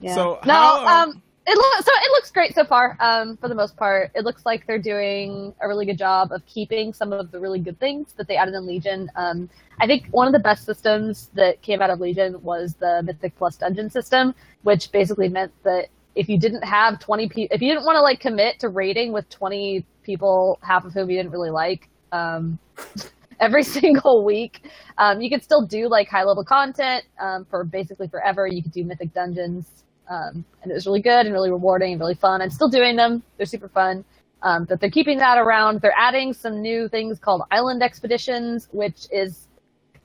Yeah. 0.00 0.14
So 0.14 0.38
no, 0.44 0.52
how- 0.52 1.02
um, 1.04 1.22
it 1.46 1.56
looks 1.56 1.84
so 1.84 1.90
it 1.94 2.10
looks 2.12 2.30
great 2.30 2.54
so 2.54 2.64
far. 2.64 2.96
Um, 3.00 3.36
for 3.36 3.48
the 3.48 3.54
most 3.54 3.76
part, 3.76 4.12
it 4.14 4.24
looks 4.24 4.46
like 4.46 4.64
they're 4.66 4.78
doing 4.78 5.52
a 5.60 5.66
really 5.66 5.84
good 5.86 5.98
job 5.98 6.30
of 6.30 6.44
keeping 6.46 6.92
some 6.92 7.12
of 7.12 7.32
the 7.32 7.40
really 7.40 7.58
good 7.58 7.78
things 7.80 8.12
that 8.12 8.28
they 8.28 8.36
added 8.36 8.54
in 8.54 8.64
Legion. 8.66 9.10
Um, 9.16 9.50
I 9.80 9.86
think 9.88 10.06
one 10.12 10.28
of 10.28 10.32
the 10.32 10.38
best 10.38 10.64
systems 10.64 11.30
that 11.34 11.60
came 11.62 11.82
out 11.82 11.90
of 11.90 11.98
Legion 12.00 12.40
was 12.42 12.74
the 12.74 13.02
Mythic 13.04 13.36
Plus 13.36 13.56
Dungeon 13.56 13.90
system, 13.90 14.34
which 14.62 14.92
basically 14.92 15.28
meant 15.28 15.52
that 15.64 15.88
if 16.14 16.28
you 16.28 16.38
didn't 16.38 16.62
have 16.62 17.00
20 17.00 17.28
people, 17.28 17.54
if 17.54 17.60
you 17.60 17.72
didn't 17.72 17.84
want 17.84 17.96
to 17.96 18.02
like 18.02 18.20
commit 18.20 18.60
to 18.60 18.68
raiding 18.68 19.12
with 19.12 19.28
20 19.30 19.84
people, 20.04 20.58
half 20.62 20.84
of 20.84 20.92
whom 20.92 21.10
you 21.10 21.16
didn't 21.16 21.32
really 21.32 21.50
like, 21.50 21.88
um, 22.12 22.58
every 23.42 23.62
single 23.78 24.24
week, 24.24 24.66
um, 24.98 25.20
you 25.20 25.28
could 25.28 25.42
still 25.42 25.66
do 25.66 25.88
like 25.88 26.08
high 26.08 26.24
level 26.24 26.44
content 26.44 27.04
um, 27.20 27.44
for 27.50 27.64
basically 27.64 28.08
forever. 28.08 28.46
You 28.46 28.62
could 28.62 28.72
do 28.72 28.84
mythic 28.84 29.12
dungeons, 29.12 29.68
um, 30.08 30.44
and 30.62 30.70
it 30.70 30.74
was 30.74 30.86
really 30.86 31.02
good 31.02 31.26
and 31.26 31.32
really 31.34 31.50
rewarding 31.50 31.92
and 31.92 32.00
really 32.00 32.14
fun. 32.14 32.40
I'm 32.40 32.50
still 32.50 32.68
doing 32.68 32.96
them; 32.96 33.22
they're 33.36 33.46
super 33.46 33.68
fun. 33.68 34.04
Um, 34.42 34.64
but 34.64 34.80
they're 34.80 34.90
keeping 34.90 35.18
that 35.18 35.38
around. 35.38 35.80
They're 35.80 35.94
adding 35.96 36.32
some 36.32 36.60
new 36.62 36.88
things 36.88 37.18
called 37.20 37.42
island 37.52 37.82
expeditions, 37.82 38.68
which 38.72 39.06
is 39.12 39.46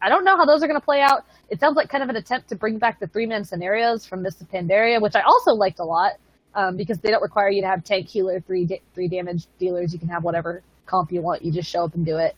I 0.02 0.10
don't 0.10 0.24
know 0.24 0.38
how 0.38 0.46
those 0.46 0.62
are 0.64 0.68
going 0.68 0.80
to 0.80 0.86
play 0.86 1.02
out. 1.02 1.24
It 1.50 1.60
sounds 1.60 1.76
like 1.76 1.90
kind 1.90 2.04
of 2.04 2.10
an 2.10 2.18
attempt 2.18 2.50
to 2.50 2.56
bring 2.56 2.78
back 2.78 3.00
the 3.00 3.08
three 3.08 3.26
man 3.26 3.44
scenarios 3.44 4.06
from 4.06 4.22
Mists 4.22 4.42
of 4.42 4.50
Pandaria, 4.50 5.02
which 5.02 5.16
I 5.16 5.22
also 5.22 5.54
liked 5.54 5.80
a 5.80 5.84
lot 5.84 6.14
um, 6.56 6.76
because 6.78 7.00
they 7.00 7.10
don't 7.10 7.22
require 7.22 7.50
you 7.50 7.62
to 7.62 7.68
have 7.68 7.84
tank, 7.84 8.08
healer, 8.08 8.40
three 8.42 8.66
da- 8.66 8.82
three 8.94 9.08
damage 9.08 9.46
dealers. 9.60 9.94
You 9.94 10.00
can 10.00 10.10
have 10.10 10.24
whatever 10.24 10.62
comp 10.86 11.12
you 11.12 11.22
want. 11.22 11.44
You 11.44 11.52
just 11.52 11.70
show 11.70 11.86
up 11.86 11.96
and 11.96 12.06
do 12.06 12.18
it. 12.18 12.36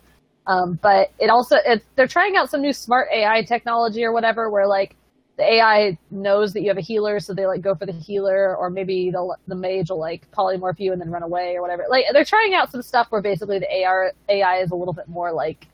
Um, 0.49 0.79
but 0.83 1.13
it 1.19 1.31
also 1.31 1.57
it, 1.65 1.85
they're 1.97 2.07
trying 2.09 2.37
out 2.37 2.51
some 2.51 2.63
new 2.63 2.73
smart 2.73 3.09
AI 3.13 3.43
technology 3.43 4.03
or 4.05 4.13
whatever, 4.13 4.51
where 4.51 4.67
like 4.67 4.97
the 5.37 5.45
AI 5.45 5.99
knows 6.11 6.53
that 6.53 6.63
you 6.63 6.69
have 6.69 6.79
a 6.79 6.83
healer, 6.83 7.21
so 7.21 7.33
they 7.35 7.47
like 7.47 7.61
go 7.61 7.75
for 7.75 7.87
the 7.87 7.93
healer, 7.93 8.57
or 8.57 8.71
maybe 8.71 9.11
the 9.11 9.37
the 9.47 9.55
mage 9.55 9.91
will 9.91 9.99
like 9.99 10.29
polymorph 10.33 10.79
you 10.81 10.93
and 10.93 11.01
then 11.01 11.11
run 11.11 11.23
away 11.23 11.55
or 11.57 11.63
whatever. 11.63 11.85
Like 11.89 12.05
they're 12.13 12.25
trying 12.25 12.55
out 12.55 12.71
some 12.73 12.83
stuff 12.83 13.07
where 13.11 13.23
basically 13.23 13.59
the 13.59 13.73
AI 13.73 14.11
AI 14.29 14.57
is 14.59 14.71
a 14.71 14.75
little 14.75 14.95
bit 14.95 15.09
more 15.09 15.33
like 15.33 15.67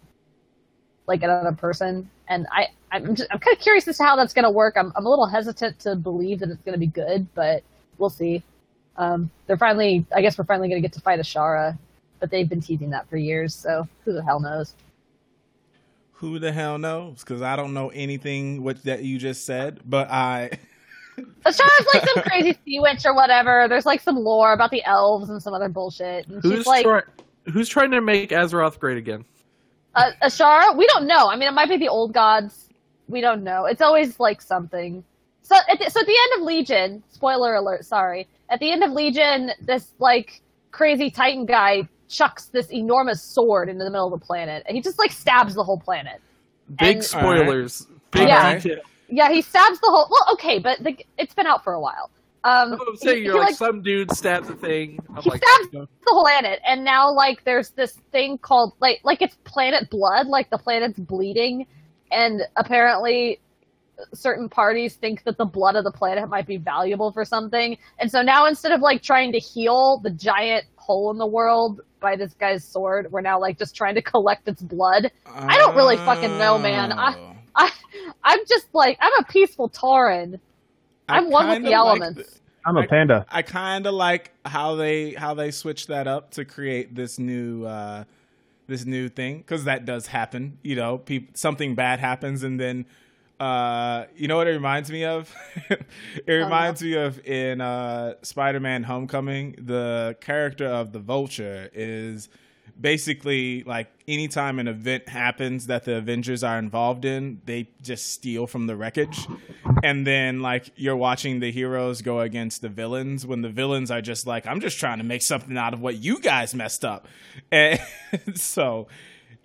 like 1.07 1.23
another 1.23 1.53
person, 1.53 2.09
and 2.29 2.47
I 2.51 2.67
I'm 2.91 3.15
just, 3.15 3.29
I'm 3.31 3.39
kind 3.39 3.55
of 3.55 3.61
curious 3.61 3.87
as 3.87 3.97
to 3.97 4.03
how 4.03 4.17
that's 4.17 4.33
going 4.33 4.45
to 4.45 4.51
work. 4.51 4.75
I'm 4.77 4.93
I'm 4.95 5.05
a 5.07 5.11
little 5.11 5.27
hesitant 5.27 5.79
to 5.81 5.95
believe 5.95 6.39
that 6.41 6.49
it's 6.49 6.63
going 6.63 6.73
to 6.75 6.79
be 6.79 6.87
good, 6.87 7.27
but 7.35 7.63
we'll 7.97 8.09
see. 8.11 8.43
Um, 8.97 9.31
they're 9.47 9.57
finally, 9.57 10.05
I 10.15 10.21
guess 10.21 10.37
we're 10.37 10.45
finally 10.45 10.69
going 10.69 10.81
to 10.81 10.87
get 10.87 10.93
to 10.93 11.01
fight 11.01 11.19
Azshara, 11.19 11.77
but 12.25 12.31
they've 12.31 12.49
been 12.49 12.59
teasing 12.59 12.89
that 12.89 13.07
for 13.07 13.17
years, 13.17 13.53
so 13.53 13.87
who 14.03 14.11
the 14.11 14.23
hell 14.23 14.39
knows? 14.39 14.73
Who 16.13 16.39
the 16.39 16.51
hell 16.51 16.79
knows? 16.79 17.19
Because 17.19 17.43
I 17.43 17.55
don't 17.55 17.71
know 17.71 17.89
anything 17.89 18.63
what 18.63 18.81
that 18.85 19.03
you 19.03 19.19
just 19.19 19.45
said, 19.45 19.79
but 19.85 20.09
I. 20.09 20.49
Azshara's 21.19 21.87
like 21.93 22.09
some 22.09 22.23
crazy 22.23 22.57
sea 22.65 22.79
witch 22.79 23.05
or 23.05 23.13
whatever. 23.13 23.67
There's 23.69 23.85
like 23.85 24.01
some 24.01 24.15
lore 24.15 24.53
about 24.53 24.71
the 24.71 24.83
elves 24.85 25.29
and 25.29 25.39
some 25.39 25.53
other 25.53 25.69
bullshit. 25.69 26.25
And 26.25 26.41
Who's 26.41 26.55
she's 26.55 26.65
like, 26.65 26.83
try- 26.83 27.03
Who's 27.53 27.69
trying 27.69 27.91
to 27.91 28.01
make 28.01 28.31
Azeroth 28.31 28.79
great 28.79 28.97
again? 28.97 29.23
uh, 29.93 30.09
Azshara? 30.23 30.75
We 30.75 30.87
don't 30.87 31.05
know. 31.05 31.29
I 31.29 31.35
mean, 31.35 31.47
it 31.47 31.53
might 31.53 31.69
be 31.69 31.77
the 31.77 31.89
old 31.89 32.11
gods. 32.11 32.69
We 33.07 33.21
don't 33.21 33.43
know. 33.43 33.65
It's 33.65 33.81
always 33.81 34.19
like 34.19 34.41
something. 34.41 35.03
So 35.43 35.55
at 35.71 35.77
the, 35.77 35.91
so 35.91 35.99
at 35.99 36.07
the 36.07 36.17
end 36.33 36.41
of 36.41 36.47
Legion, 36.47 37.03
spoiler 37.11 37.53
alert, 37.53 37.85
sorry. 37.85 38.27
At 38.49 38.59
the 38.59 38.71
end 38.71 38.83
of 38.83 38.93
Legion, 38.93 39.51
this 39.61 39.91
like 39.99 40.41
crazy 40.71 41.11
Titan 41.11 41.45
guy 41.45 41.87
chucks 42.07 42.45
this 42.47 42.71
enormous 42.71 43.21
sword 43.21 43.69
into 43.69 43.83
the 43.83 43.89
middle 43.89 44.13
of 44.13 44.19
the 44.19 44.25
planet, 44.25 44.63
and 44.67 44.75
he 44.75 44.81
just 44.81 44.99
like 44.99 45.11
stabs 45.11 45.55
the 45.55 45.63
whole 45.63 45.79
planet. 45.79 46.21
Big 46.77 46.97
And- 46.97 47.03
spoilers. 47.05 47.87
Big 48.11 48.27
Yeah. 48.27 48.57
detail. 48.59 48.81
Yeah, 49.09 49.29
he 49.31 49.41
stabs 49.41 49.79
the 49.81 49.87
whole. 49.87 50.07
Well, 50.09 50.33
okay, 50.33 50.59
but 50.59 50.83
the, 50.83 50.97
it's 51.17 51.33
been 51.33 51.45
out 51.45 51.63
for 51.63 51.73
a 51.73 51.79
while. 51.79 52.09
Um, 52.43 52.73
I'm 52.73 52.95
saying 52.97 53.17
he- 53.17 53.23
you're 53.25 53.33
he, 53.33 53.39
like, 53.39 53.47
like, 53.49 53.55
some 53.55 53.81
dude 53.81 54.11
stabs 54.11 54.49
a 54.49 54.55
thing. 54.55 54.99
I'm 55.15 55.21
He 55.23 55.29
like, 55.31 55.43
stabs- 55.43 55.73
no. 55.73 55.81
the 55.81 55.89
whole 56.11 56.23
planet, 56.23 56.59
and 56.65 56.83
now 56.83 57.11
like 57.11 57.43
there's 57.43 57.71
this 57.71 57.93
thing 58.11 58.37
called 58.37 58.73
like 58.79 58.99
like 59.03 59.21
it's 59.21 59.35
planet 59.43 59.89
blood, 59.89 60.27
like 60.27 60.49
the 60.49 60.57
planet's 60.57 60.99
bleeding, 60.99 61.65
and 62.11 62.41
apparently 62.55 63.39
certain 64.13 64.49
parties 64.49 64.95
think 64.95 65.23
that 65.23 65.37
the 65.37 65.45
blood 65.45 65.75
of 65.75 65.83
the 65.85 65.91
planet 65.91 66.27
might 66.29 66.45
be 66.45 66.57
valuable 66.57 67.11
for 67.11 67.23
something, 67.25 67.77
and 67.99 68.11
so 68.11 68.21
now 68.21 68.45
instead 68.45 68.71
of 68.71 68.81
like 68.81 69.01
trying 69.01 69.31
to 69.31 69.39
heal 69.39 69.99
the 70.03 70.09
giant 70.11 70.65
hole 70.85 71.09
in 71.11 71.17
the 71.17 71.25
world 71.25 71.81
by 71.99 72.15
this 72.15 72.33
guy's 72.35 72.63
sword, 72.63 73.11
we're 73.11 73.21
now 73.21 73.39
like 73.39 73.57
just 73.57 73.75
trying 73.75 73.95
to 73.95 74.01
collect 74.01 74.47
its 74.47 74.61
blood. 74.61 75.11
I 75.25 75.57
don't 75.57 75.75
really 75.75 75.97
fucking 75.97 76.37
know, 76.37 76.57
man. 76.57 76.91
I- 76.91 77.15
Oh. 77.17 77.31
I 77.57 77.71
I'm 78.23 78.39
just 78.47 78.67
like 78.73 78.97
I'm 78.99 79.11
a 79.19 79.23
peaceful 79.23 79.69
Tauren. 79.69 80.39
I 81.07 81.17
I'm 81.17 81.29
one 81.31 81.47
with 81.47 81.55
kinda 81.55 81.69
the 81.69 81.71
like 81.75 81.77
elements. 81.77 82.33
the- 82.33 82.39
I'm 82.67 82.77
a 82.77 82.85
panda. 82.87 83.25
I 83.29 83.43
kind 83.43 83.85
of 83.87 83.93
like 83.93 84.31
how 84.45 84.75
they 84.75 85.11
how 85.13 85.33
they 85.35 85.51
switch 85.51 85.87
that 85.87 86.07
up 86.07 86.31
to 86.31 86.43
create 86.45 86.95
this 86.95 87.17
new 87.17 87.63
uh, 87.65 88.03
this 88.67 88.85
new 88.85 89.07
thing 89.07 89.37
because 89.37 89.63
that 89.65 89.85
does 89.85 90.07
happen. 90.07 90.57
You 90.63 90.75
know, 90.75 90.97
peop- 90.97 91.37
something 91.37 91.75
bad 91.75 91.99
happens 91.99 92.43
and 92.43 92.59
then 92.59 92.85
uh, 93.39 94.05
you 94.15 94.27
know 94.27 94.37
what 94.37 94.47
it 94.47 94.51
reminds 94.51 94.91
me 94.91 95.05
of? 95.05 95.33
it 95.69 96.33
reminds 96.33 96.81
me 96.81 96.93
of 96.93 97.25
in 97.25 97.61
uh, 97.61 98.15
Spider-Man: 98.21 98.83
Homecoming, 98.83 99.55
the 99.57 100.15
character 100.21 100.67
of 100.67 100.91
the 100.91 100.99
Vulture 100.99 101.69
is 101.73 102.29
basically 102.79 103.63
like 103.63 103.87
anytime 104.07 104.59
an 104.59 104.67
event 104.67 105.07
happens 105.07 105.67
that 105.67 105.85
the 105.85 105.95
Avengers 105.95 106.43
are 106.43 106.59
involved 106.59 107.05
in, 107.05 107.41
they 107.45 107.69
just 107.81 108.11
steal 108.11 108.47
from 108.47 108.67
the 108.67 108.75
wreckage. 108.75 109.27
And 109.83 110.05
then 110.05 110.41
like 110.41 110.71
you're 110.75 110.95
watching 110.95 111.39
the 111.39 111.51
heroes 111.51 112.01
go 112.01 112.19
against 112.19 112.61
the 112.61 112.69
villains 112.69 113.25
when 113.25 113.41
the 113.41 113.49
villains 113.49 113.91
are 113.91 114.01
just 114.01 114.27
like, 114.27 114.45
I'm 114.45 114.59
just 114.59 114.79
trying 114.79 114.97
to 114.97 115.03
make 115.03 115.21
something 115.21 115.57
out 115.57 115.73
of 115.73 115.81
what 115.81 115.97
you 115.97 116.19
guys 116.19 116.53
messed 116.53 116.85
up. 116.85 117.07
And 117.51 117.79
so 118.35 118.87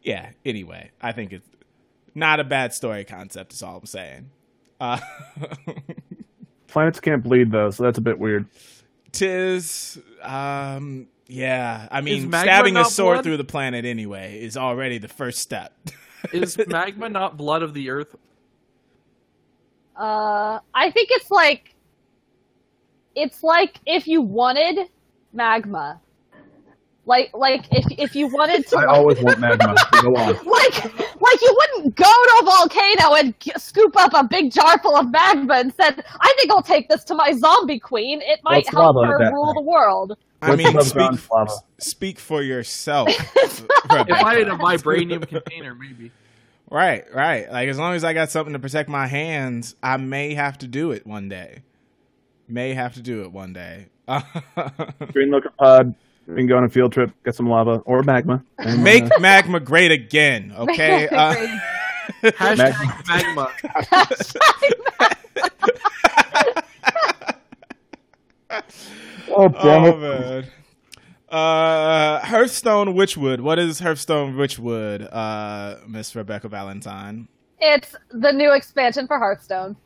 yeah, 0.03 0.31
anyway, 0.45 0.91
I 1.01 1.13
think 1.13 1.33
it's 1.33 1.49
not 2.15 2.41
a 2.41 2.45
bad 2.45 2.73
story 2.75 3.05
concept 3.05 3.53
is 3.53 3.63
all 3.63 3.79
I'm 3.79 3.87
saying. 3.87 4.31
Uh, 4.81 4.99
Planets 6.69 7.01
can't 7.01 7.23
bleed 7.23 7.51
though, 7.51 7.71
so 7.71 7.83
that's 7.83 7.99
a 7.99 8.03
bit 8.03 8.19
weird. 8.19 8.47
tis 9.13 9.99
um 10.23 11.09
yeah, 11.27 11.87
I 11.91 12.01
mean 12.01 12.29
stabbing 12.29 12.77
a 12.77 12.85
sword 12.85 13.17
blood? 13.17 13.25
through 13.25 13.37
the 13.37 13.45
planet 13.45 13.85
anyway 13.85 14.41
is 14.43 14.57
already 14.57 14.99
the 14.99 15.09
first 15.09 15.39
step. 15.39 15.73
Is 16.33 16.59
magma 16.67 17.09
not 17.09 17.39
blood 17.39 17.63
of 17.63 17.73
the 17.73 17.89
earth? 17.89 18.15
Uh, 19.97 20.59
I 20.75 20.91
think 20.91 21.09
it's 21.13 21.31
like, 21.31 21.75
it's 23.15 23.43
like 23.43 23.81
if 23.87 24.07
you 24.07 24.21
wanted 24.21 24.91
magma, 25.33 26.01
like 27.11 27.31
like 27.35 27.65
if 27.73 27.85
if 27.99 28.15
you 28.17 28.29
wanted 28.29 28.67
to, 28.69 28.77
I 28.79 28.85
like, 28.85 28.89
always 28.89 29.21
want 29.21 29.39
magma. 29.47 29.75
Go 30.03 30.09
on. 30.17 30.35
like 30.47 30.85
like 31.21 31.41
you 31.43 31.57
wouldn't 31.59 31.97
go 31.97 32.05
to 32.05 32.35
a 32.41 32.45
volcano 32.45 33.15
and 33.17 33.39
g- 33.41 33.53
scoop 33.59 33.95
up 33.97 34.13
a 34.15 34.25
big 34.25 34.53
jar 34.53 34.79
full 34.79 34.97
of 34.97 35.11
magma 35.11 35.55
and 35.55 35.75
said, 35.75 36.03
"I 36.21 36.33
think 36.39 36.51
I'll 36.53 36.63
take 36.63 36.89
this 36.89 37.05
to 37.05 37.15
my 37.15 37.33
zombie 37.33 37.81
queen. 37.81 38.21
It 38.23 38.41
might 38.45 38.61
it's 38.61 38.71
help 38.71 38.97
her 39.05 39.31
rule 39.33 39.47
point. 39.47 39.57
the 39.57 39.63
world." 39.63 40.17
I 40.43 40.51
What's 40.51 40.65
mean, 40.65 40.81
speak, 40.81 41.29
ground 41.29 41.51
speak 41.79 42.19
for 42.19 42.43
yourself. 42.43 43.09
If 43.93 44.11
I 44.13 44.39
had 44.39 44.49
a 44.49 44.53
vibranium 44.53 45.27
container, 45.29 45.75
maybe. 45.75 46.13
Right, 46.71 47.05
right. 47.13 47.51
Like 47.51 47.69
as 47.69 47.77
long 47.79 47.95
as 47.95 48.05
I 48.05 48.13
got 48.15 48.31
something 48.31 48.53
to 48.53 48.61
protect 48.61 48.89
my 48.89 49.09
hands, 49.09 49.75
I 49.83 49.97
may 49.97 50.35
have 50.35 50.59
to 50.59 50.69
do 50.69 50.93
it 50.93 51.05
one 51.05 51.29
day. 51.29 51.63
May 52.47 52.73
have 52.75 52.95
to 52.95 53.03
do 53.03 53.23
it 53.23 53.33
one 53.33 53.53
day. 53.53 53.89
Green 55.13 55.31
Looker 55.31 55.51
Pod. 55.59 55.95
We 56.27 56.37
can 56.37 56.47
go 56.47 56.57
on 56.57 56.65
a 56.65 56.69
field 56.69 56.93
trip, 56.93 57.11
get 57.25 57.35
some 57.35 57.49
lava 57.49 57.83
or 57.85 58.03
magma. 58.03 58.45
and, 58.59 58.85
Make 58.85 59.05
uh, 59.05 59.19
magma 59.21 59.61
great 59.61 59.91
again, 59.91 60.53
okay? 60.59 61.09
Uh, 61.09 61.35
Hashtag 62.23 63.09
magma. 63.09 63.51
oh 69.31 69.49
damn 69.49 69.85
oh 69.85 69.89
it! 69.89 69.99
man. 70.01 70.47
Uh, 71.31 72.19
Hearthstone 72.25 72.95
Witchwood. 72.95 73.41
What 73.41 73.59
is 73.61 73.79
Hearthstone 73.79 74.35
Witchwood, 74.35 75.09
uh, 75.13 75.77
Miss 75.87 76.15
Rebecca 76.17 76.49
Valentine? 76.49 77.29
It's 77.61 77.95
the 78.11 78.33
new 78.33 78.53
expansion 78.53 79.07
for 79.07 79.19
Hearthstone. 79.19 79.77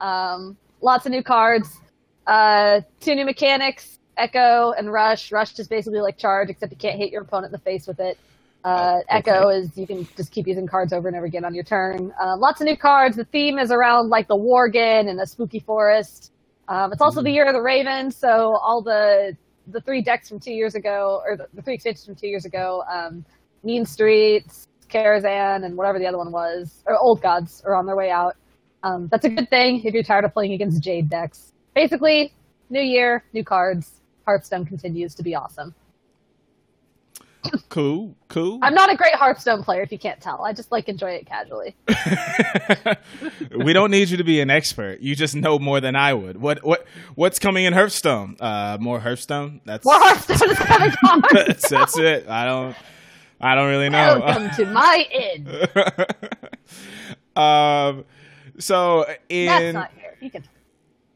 Um, 0.00 0.56
lots 0.80 1.06
of 1.06 1.12
new 1.12 1.22
cards, 1.22 1.80
uh, 2.28 2.82
two 3.00 3.14
new 3.16 3.24
mechanics, 3.24 3.98
Echo 4.16 4.72
and 4.72 4.92
Rush. 4.92 5.32
Rush 5.32 5.58
is 5.58 5.68
basically 5.68 6.00
like 6.00 6.18
Charge, 6.18 6.50
except 6.50 6.72
you 6.72 6.78
can't 6.78 6.98
hit 6.98 7.10
your 7.10 7.22
opponent 7.22 7.46
in 7.46 7.52
the 7.52 7.64
face 7.64 7.86
with 7.86 8.00
it. 8.00 8.18
Uh, 8.64 9.00
Oh, 9.00 9.02
Echo 9.10 9.48
is 9.50 9.76
you 9.76 9.86
can 9.86 10.08
just 10.16 10.32
keep 10.32 10.46
using 10.46 10.66
cards 10.66 10.92
over 10.92 11.06
and 11.06 11.16
over 11.16 11.26
again 11.26 11.44
on 11.44 11.54
your 11.54 11.64
turn. 11.64 12.12
Um, 12.18 12.40
lots 12.40 12.60
of 12.62 12.66
new 12.66 12.76
cards. 12.78 13.16
The 13.16 13.26
theme 13.26 13.58
is 13.58 13.70
around 13.70 14.08
like 14.08 14.26
the 14.26 14.36
Worgen 14.36 15.08
and 15.10 15.18
the 15.18 15.26
Spooky 15.26 15.60
Forest. 15.60 16.32
Um, 16.68 16.90
it's 16.92 17.02
also 17.02 17.22
the 17.22 17.30
year 17.30 17.44
of 17.46 17.52
the 17.52 17.60
Raven, 17.60 18.10
so 18.10 18.56
all 18.62 18.80
the 18.82 19.36
the 19.66 19.80
three 19.82 20.00
decks 20.02 20.28
from 20.28 20.40
two 20.40 20.52
years 20.52 20.74
ago, 20.74 21.22
or 21.26 21.36
the, 21.36 21.46
the 21.54 21.62
three 21.62 21.74
expansions 21.74 22.06
from 22.06 22.14
two 22.14 22.26
years 22.26 22.44
ago, 22.46 22.84
um, 22.90 23.24
Mean 23.62 23.84
Streets, 23.84 24.66
Karazhan, 24.88 25.64
and 25.64 25.76
whatever 25.76 25.98
the 25.98 26.06
other 26.06 26.18
one 26.18 26.32
was, 26.32 26.82
or 26.86 26.98
Old 26.98 27.20
Gods, 27.22 27.62
are 27.66 27.74
on 27.74 27.86
their 27.86 27.96
way 27.96 28.10
out. 28.10 28.36
Um, 28.82 29.08
that's 29.08 29.24
a 29.24 29.30
good 29.30 29.48
thing 29.50 29.82
if 29.84 29.94
you're 29.94 30.02
tired 30.02 30.24
of 30.24 30.32
playing 30.32 30.52
against 30.52 30.82
Jade 30.82 31.08
decks. 31.10 31.52
Basically, 31.74 32.32
new 32.70 32.80
year, 32.82 33.24
new 33.32 33.44
cards. 33.44 34.00
Hearthstone 34.26 34.64
continues 34.64 35.14
to 35.16 35.22
be 35.22 35.34
awesome. 35.34 35.74
Cool, 37.68 38.14
cool. 38.28 38.58
I'm 38.62 38.72
not 38.72 38.90
a 38.90 38.96
great 38.96 39.14
Hearthstone 39.14 39.62
player, 39.62 39.82
if 39.82 39.92
you 39.92 39.98
can't 39.98 40.20
tell. 40.20 40.42
I 40.42 40.54
just 40.54 40.72
like 40.72 40.88
enjoy 40.88 41.10
it 41.10 41.26
casually. 41.26 41.76
we 43.64 43.74
don't 43.74 43.90
need 43.90 44.08
you 44.08 44.16
to 44.16 44.24
be 44.24 44.40
an 44.40 44.48
expert. 44.48 45.00
You 45.00 45.14
just 45.14 45.36
know 45.36 45.58
more 45.58 45.80
than 45.80 45.94
I 45.94 46.14
would. 46.14 46.40
What 46.40 46.64
what 46.64 46.86
what's 47.16 47.38
coming 47.38 47.66
in 47.66 47.74
Hearthstone? 47.74 48.36
Uh, 48.40 48.78
more 48.80 48.98
Hearthstone. 48.98 49.60
That's 49.66 49.84
More 49.84 49.94
Hearthstone 49.98 50.50
is 50.50 50.58
coming 50.58 50.92
that's, 51.32 51.68
that's 51.68 51.98
it. 51.98 52.28
I 52.28 52.46
don't 52.46 52.76
I 53.40 53.54
don't 53.54 53.68
really 53.68 53.90
know. 53.90 54.20
Welcome 54.24 54.50
to 54.56 54.66
my 54.66 55.06
inn. 55.12 55.46
um, 57.36 58.04
so 58.58 59.04
That's 59.06 59.20
in 59.28 59.74
not 59.74 59.90
here. 59.96 60.16
You 60.20 60.30
can. 60.30 60.44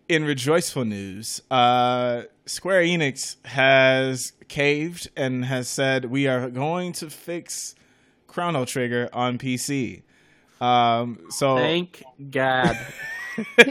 in 0.08 0.24
rejoiceful 0.24 0.84
news, 0.84 1.40
uh, 1.50 2.22
Square 2.48 2.82
Enix 2.82 3.36
has 3.46 4.32
caved 4.48 5.08
and 5.16 5.44
has 5.44 5.68
said 5.68 6.06
we 6.06 6.26
are 6.26 6.48
going 6.48 6.92
to 6.94 7.10
fix 7.10 7.74
Chrono 8.26 8.64
Trigger 8.64 9.08
on 9.12 9.38
PC. 9.38 10.02
Um, 10.60 11.20
so 11.30 11.56
Thank 11.56 12.02
God. 12.30 12.76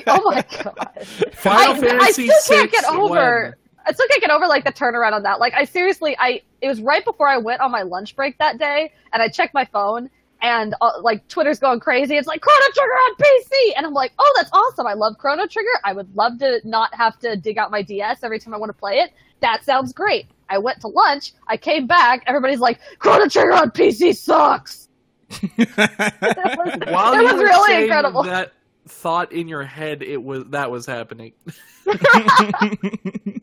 Oh 0.07 0.31
my 0.31 0.45
god. 0.63 1.05
Final 1.33 1.75
I, 1.75 1.77
Fantasy 1.77 2.31
I 2.31 2.37
still 2.37 2.57
can't 2.57 2.71
VI 2.71 2.79
get 2.79 2.89
over. 2.89 3.43
when? 3.43 3.53
I 3.85 3.91
still 3.91 4.07
can't 4.07 4.21
get 4.21 4.31
over 4.31 4.47
like 4.47 4.63
the 4.63 4.71
turnaround 4.71 5.11
on 5.11 5.23
that. 5.23 5.41
Like 5.41 5.53
I 5.55 5.65
seriously, 5.65 6.15
I 6.17 6.41
it 6.61 6.69
was 6.69 6.79
right 6.81 7.03
before 7.03 7.27
I 7.27 7.37
went 7.37 7.59
on 7.59 7.69
my 7.69 7.81
lunch 7.81 8.15
break 8.15 8.37
that 8.37 8.59
day, 8.59 8.93
and 9.11 9.21
I 9.21 9.27
checked 9.27 9.53
my 9.53 9.65
phone, 9.65 10.09
and 10.41 10.75
uh, 10.81 10.91
like 11.01 11.27
Twitter's 11.27 11.59
going 11.59 11.79
crazy. 11.79 12.15
It's 12.17 12.27
like 12.27 12.41
Chrono 12.41 12.59
Trigger 12.73 12.91
on 12.93 13.15
PC, 13.15 13.51
and 13.77 13.85
I'm 13.85 13.93
like, 13.93 14.13
oh, 14.19 14.33
that's 14.35 14.49
awesome. 14.53 14.85
I 14.87 14.93
love 14.93 15.17
Chrono 15.17 15.47
Trigger. 15.47 15.69
I 15.83 15.93
would 15.93 16.15
love 16.15 16.37
to 16.39 16.61
not 16.63 16.93
have 16.95 17.17
to 17.19 17.35
dig 17.35 17.57
out 17.57 17.71
my 17.71 17.81
DS 17.81 18.23
every 18.23 18.39
time 18.39 18.53
I 18.53 18.57
want 18.57 18.69
to 18.69 18.77
play 18.77 18.95
it. 18.97 19.11
That 19.41 19.63
sounds 19.65 19.93
great. 19.93 20.27
I 20.49 20.57
went 20.57 20.79
to 20.81 20.87
lunch. 20.87 21.33
I 21.47 21.57
came 21.57 21.87
back. 21.87 22.23
Everybody's 22.27 22.59
like, 22.59 22.79
Chrono 22.99 23.27
Trigger 23.27 23.53
on 23.53 23.71
PC 23.71 24.15
sucks. 24.15 24.87
It 25.29 25.67
was, 25.77 26.77
While 26.93 27.13
it 27.13 27.17
you 27.17 27.23
was 27.25 27.33
were 27.33 27.39
really 27.43 27.83
incredible. 27.83 28.23
that 28.23 28.53
thought 28.87 29.33
in 29.33 29.47
your 29.49 29.63
head, 29.63 30.01
it 30.01 30.23
was 30.23 30.45
that 30.45 30.71
was 30.71 30.85
happening. 30.85 31.33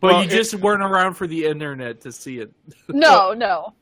But 0.00 0.12
Well, 0.12 0.22
you 0.22 0.28
it- 0.28 0.30
just 0.30 0.54
weren't 0.54 0.82
around 0.82 1.14
for 1.14 1.26
the 1.26 1.46
internet 1.46 2.02
to 2.02 2.12
see 2.12 2.38
it. 2.38 2.52
no, 2.88 3.32
no. 3.32 3.74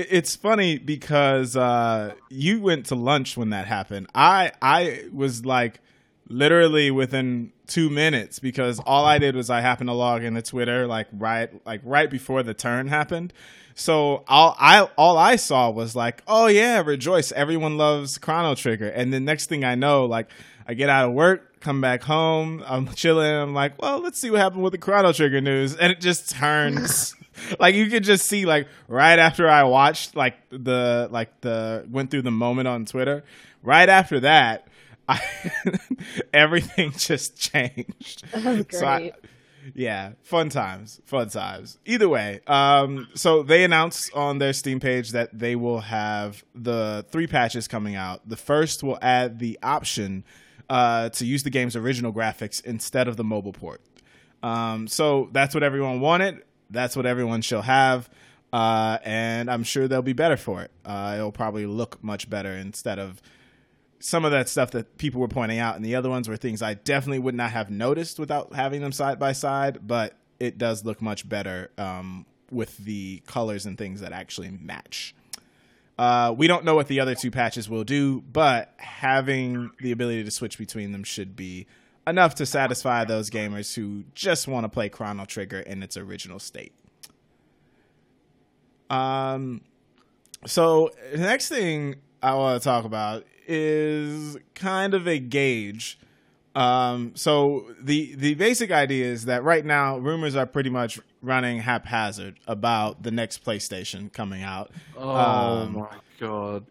It- 0.00 0.08
it's 0.10 0.36
funny 0.36 0.78
because 0.78 1.56
uh, 1.56 2.14
you 2.28 2.60
went 2.60 2.86
to 2.86 2.94
lunch 2.94 3.36
when 3.36 3.50
that 3.50 3.66
happened. 3.66 4.08
I 4.14 4.52
I 4.62 5.04
was 5.12 5.44
like 5.44 5.80
literally 6.28 6.90
within 6.90 7.52
two 7.66 7.90
minutes 7.90 8.38
because 8.38 8.78
all 8.80 9.04
I 9.04 9.18
did 9.18 9.34
was 9.34 9.50
I 9.50 9.60
happened 9.60 9.88
to 9.88 9.94
log 9.94 10.22
into 10.24 10.42
Twitter 10.42 10.86
like 10.86 11.08
right 11.12 11.50
like 11.66 11.80
right 11.84 12.10
before 12.10 12.42
the 12.42 12.54
turn 12.54 12.88
happened. 12.88 13.32
So 13.74 14.24
all 14.28 14.56
I 14.58 14.88
all 14.96 15.16
I 15.16 15.36
saw 15.36 15.70
was 15.70 15.94
like, 15.96 16.22
oh 16.26 16.46
yeah, 16.46 16.82
rejoice! 16.84 17.32
Everyone 17.32 17.76
loves 17.78 18.18
Chrono 18.18 18.54
Trigger. 18.54 18.88
And 18.88 19.12
the 19.12 19.20
next 19.20 19.46
thing 19.46 19.64
I 19.64 19.74
know, 19.74 20.04
like 20.06 20.28
I 20.68 20.74
get 20.74 20.88
out 20.90 21.08
of 21.08 21.14
work, 21.14 21.60
come 21.60 21.80
back 21.80 22.02
home, 22.02 22.62
I'm 22.66 22.88
chilling. 22.94 23.32
I'm 23.32 23.54
like, 23.54 23.80
well, 23.80 24.00
let's 24.00 24.18
see 24.18 24.30
what 24.30 24.40
happened 24.40 24.62
with 24.62 24.72
the 24.72 24.78
Chrono 24.78 25.12
Trigger 25.12 25.40
news, 25.40 25.74
and 25.76 25.90
it 25.92 26.00
just 26.00 26.30
turns. 26.30 27.14
like 27.60 27.74
you 27.74 27.86
could 27.88 28.04
just 28.04 28.26
see 28.26 28.46
like 28.46 28.68
right 28.88 29.18
after 29.18 29.48
I 29.48 29.64
watched 29.64 30.16
like 30.16 30.36
the 30.50 31.08
like 31.10 31.40
the 31.40 31.86
went 31.90 32.10
through 32.10 32.22
the 32.22 32.30
moment 32.30 32.68
on 32.68 32.84
Twitter. 32.84 33.24
Right 33.62 33.88
after 33.88 34.20
that, 34.20 34.66
I 35.08 35.20
everything 36.32 36.92
just 36.92 37.36
changed. 37.38 38.24
So 38.70 38.86
I- 38.86 39.12
yeah, 39.74 40.12
fun 40.22 40.48
times, 40.48 41.00
fun 41.04 41.28
times. 41.28 41.78
Either 41.84 42.08
way, 42.08 42.40
um, 42.46 43.08
so 43.14 43.42
they 43.42 43.62
announced 43.62 44.12
on 44.14 44.38
their 44.38 44.54
Steam 44.54 44.80
page 44.80 45.10
that 45.10 45.38
they 45.38 45.54
will 45.54 45.80
have 45.80 46.42
the 46.54 47.04
three 47.10 47.26
patches 47.26 47.68
coming 47.68 47.94
out. 47.94 48.26
The 48.26 48.38
first 48.38 48.82
will 48.82 48.98
add 49.02 49.38
the 49.38 49.58
option 49.62 50.24
uh, 50.70 51.10
to 51.10 51.26
use 51.26 51.42
the 51.42 51.50
game's 51.50 51.76
original 51.76 52.10
graphics 52.10 52.64
instead 52.64 53.06
of 53.06 53.18
the 53.18 53.24
mobile 53.24 53.52
port. 53.52 53.82
Um, 54.42 54.88
so 54.88 55.28
that's 55.32 55.52
what 55.54 55.62
everyone 55.62 56.00
wanted. 56.00 56.42
That's 56.70 56.96
what 56.96 57.06
everyone 57.06 57.42
shall 57.42 57.62
have. 57.62 58.08
Uh, 58.52 58.98
and 59.04 59.50
I'm 59.50 59.62
sure 59.62 59.86
they'll 59.86 60.02
be 60.02 60.12
better 60.12 60.36
for 60.36 60.62
it. 60.62 60.70
Uh, 60.84 61.14
it'll 61.16 61.32
probably 61.32 61.66
look 61.66 62.02
much 62.02 62.28
better 62.28 62.52
instead 62.52 62.98
of 62.98 63.22
some 64.00 64.24
of 64.24 64.32
that 64.32 64.48
stuff 64.48 64.70
that 64.72 64.98
people 64.98 65.20
were 65.20 65.28
pointing 65.28 65.58
out, 65.58 65.76
and 65.76 65.84
the 65.84 65.94
other 65.94 66.08
ones 66.08 66.28
were 66.28 66.36
things 66.36 66.62
I 66.62 66.74
definitely 66.74 67.18
would 67.18 67.34
not 67.34 67.50
have 67.50 67.70
noticed 67.70 68.18
without 68.18 68.54
having 68.54 68.80
them 68.80 68.92
side 68.92 69.18
by 69.18 69.32
side. 69.32 69.86
But 69.86 70.16
it 70.40 70.58
does 70.58 70.84
look 70.84 71.02
much 71.02 71.28
better 71.28 71.70
um, 71.78 72.26
with 72.50 72.76
the 72.78 73.22
colors 73.26 73.66
and 73.66 73.76
things 73.76 74.00
that 74.00 74.12
actually 74.12 74.50
match. 74.50 75.14
Uh, 75.98 76.34
we 76.36 76.46
don't 76.46 76.64
know 76.64 76.74
what 76.74 76.88
the 76.88 76.98
other 76.98 77.14
two 77.14 77.30
patches 77.30 77.68
will 77.68 77.84
do, 77.84 78.22
but 78.22 78.72
having 78.78 79.70
the 79.80 79.92
ability 79.92 80.24
to 80.24 80.30
switch 80.30 80.56
between 80.56 80.92
them 80.92 81.04
should 81.04 81.36
be 81.36 81.66
enough 82.06 82.34
to 82.36 82.46
satisfy 82.46 83.04
those 83.04 83.30
gamers 83.30 83.74
who 83.74 84.04
just 84.14 84.48
want 84.48 84.64
to 84.64 84.68
play 84.68 84.88
Chrono 84.88 85.24
Trigger 85.24 85.60
in 85.60 85.82
its 85.82 85.96
original 85.96 86.38
state. 86.38 86.72
Um, 88.88 89.60
so 90.46 90.90
the 91.12 91.18
next 91.18 91.48
thing 91.48 91.96
I 92.22 92.34
want 92.34 92.60
to 92.60 92.64
talk 92.64 92.84
about 92.84 93.24
is 93.46 94.36
kind 94.54 94.94
of 94.94 95.06
a 95.06 95.18
gauge. 95.18 95.98
Um, 96.54 97.12
so 97.14 97.66
the 97.80 98.14
the 98.16 98.34
basic 98.34 98.72
idea 98.72 99.06
is 99.06 99.26
that 99.26 99.44
right 99.44 99.64
now 99.64 99.98
rumors 99.98 100.34
are 100.34 100.46
pretty 100.46 100.70
much 100.70 100.98
running 101.22 101.60
haphazard 101.60 102.40
about 102.48 103.04
the 103.04 103.12
next 103.12 103.44
PlayStation 103.44 104.12
coming 104.12 104.42
out. 104.42 104.72
Oh 104.96 105.08
Um, 105.10 105.72
my 105.74 105.96
god! 106.18 106.66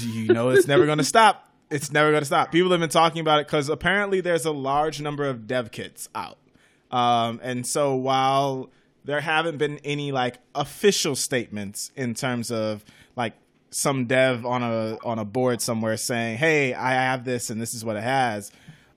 you 0.00 0.28
know 0.32 0.50
it's 0.50 0.68
never 0.68 0.86
going 0.86 0.98
to 0.98 1.04
stop. 1.04 1.48
It's 1.74 1.90
never 1.90 2.12
going 2.12 2.20
to 2.20 2.26
stop. 2.26 2.52
People 2.52 2.70
have 2.70 2.78
been 2.78 2.88
talking 2.88 3.20
about 3.20 3.40
it 3.40 3.48
because 3.48 3.68
apparently 3.68 4.20
there's 4.20 4.44
a 4.44 4.52
large 4.52 5.00
number 5.00 5.28
of 5.28 5.48
dev 5.48 5.72
kits 5.72 6.08
out. 6.14 6.38
Um, 6.92 7.40
and 7.42 7.66
so 7.66 7.96
while 7.96 8.70
there 9.04 9.20
haven't 9.20 9.58
been 9.58 9.80
any 9.82 10.12
like 10.12 10.38
official 10.54 11.16
statements 11.16 11.90
in 11.96 12.14
terms 12.14 12.52
of 12.52 12.84
like 13.16 13.32
some 13.70 14.06
dev 14.06 14.46
on 14.46 14.62
a 14.62 14.98
on 15.04 15.18
a 15.18 15.24
board 15.24 15.60
somewhere 15.60 15.96
saying, 15.96 16.38
"Hey, 16.38 16.74
I 16.74 16.92
have 16.92 17.24
this 17.24 17.50
and 17.50 17.60
this 17.60 17.74
is 17.74 17.84
what 17.84 17.96
it 17.96 18.04
has," 18.04 18.52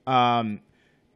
um, 0.06 0.60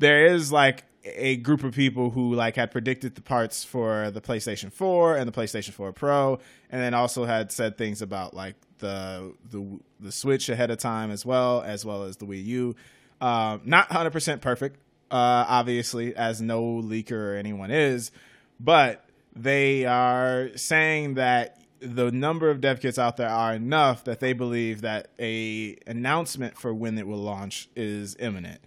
there 0.00 0.26
is 0.26 0.50
like 0.50 0.82
a 1.04 1.36
group 1.36 1.64
of 1.64 1.74
people 1.74 2.10
who 2.10 2.34
like 2.34 2.56
had 2.56 2.70
predicted 2.70 3.14
the 3.14 3.22
parts 3.22 3.64
for 3.64 4.10
the 4.10 4.20
PlayStation 4.20 4.72
4 4.72 5.16
and 5.16 5.28
the 5.28 5.32
PlayStation 5.32 5.70
4 5.70 5.92
Pro, 5.92 6.38
and 6.70 6.80
then 6.80 6.94
also 6.94 7.24
had 7.24 7.50
said 7.50 7.76
things 7.76 8.02
about 8.02 8.34
like 8.34 8.54
the 8.78 9.34
the 9.50 9.80
the 10.00 10.12
Switch 10.12 10.48
ahead 10.48 10.70
of 10.70 10.78
time 10.78 11.10
as 11.10 11.26
well, 11.26 11.62
as 11.62 11.84
well 11.84 12.04
as 12.04 12.16
the 12.16 12.26
Wii 12.26 12.44
U. 12.44 12.76
Um, 13.20 13.62
not 13.64 13.88
100% 13.88 14.40
perfect, 14.40 14.80
uh, 15.10 15.44
obviously, 15.48 16.14
as 16.16 16.40
no 16.40 16.62
leaker 16.82 17.12
or 17.12 17.36
anyone 17.36 17.70
is, 17.70 18.10
but 18.58 19.04
they 19.34 19.84
are 19.84 20.50
saying 20.56 21.14
that 21.14 21.62
the 21.78 22.10
number 22.10 22.50
of 22.50 22.60
dev 22.60 22.80
kits 22.80 22.98
out 22.98 23.16
there 23.16 23.28
are 23.28 23.54
enough 23.54 24.04
that 24.04 24.20
they 24.20 24.32
believe 24.32 24.82
that 24.82 25.08
a 25.18 25.76
announcement 25.86 26.56
for 26.56 26.72
when 26.72 26.96
it 26.96 27.06
will 27.06 27.18
launch 27.18 27.68
is 27.74 28.16
imminent 28.20 28.60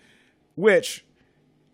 which 0.55 1.05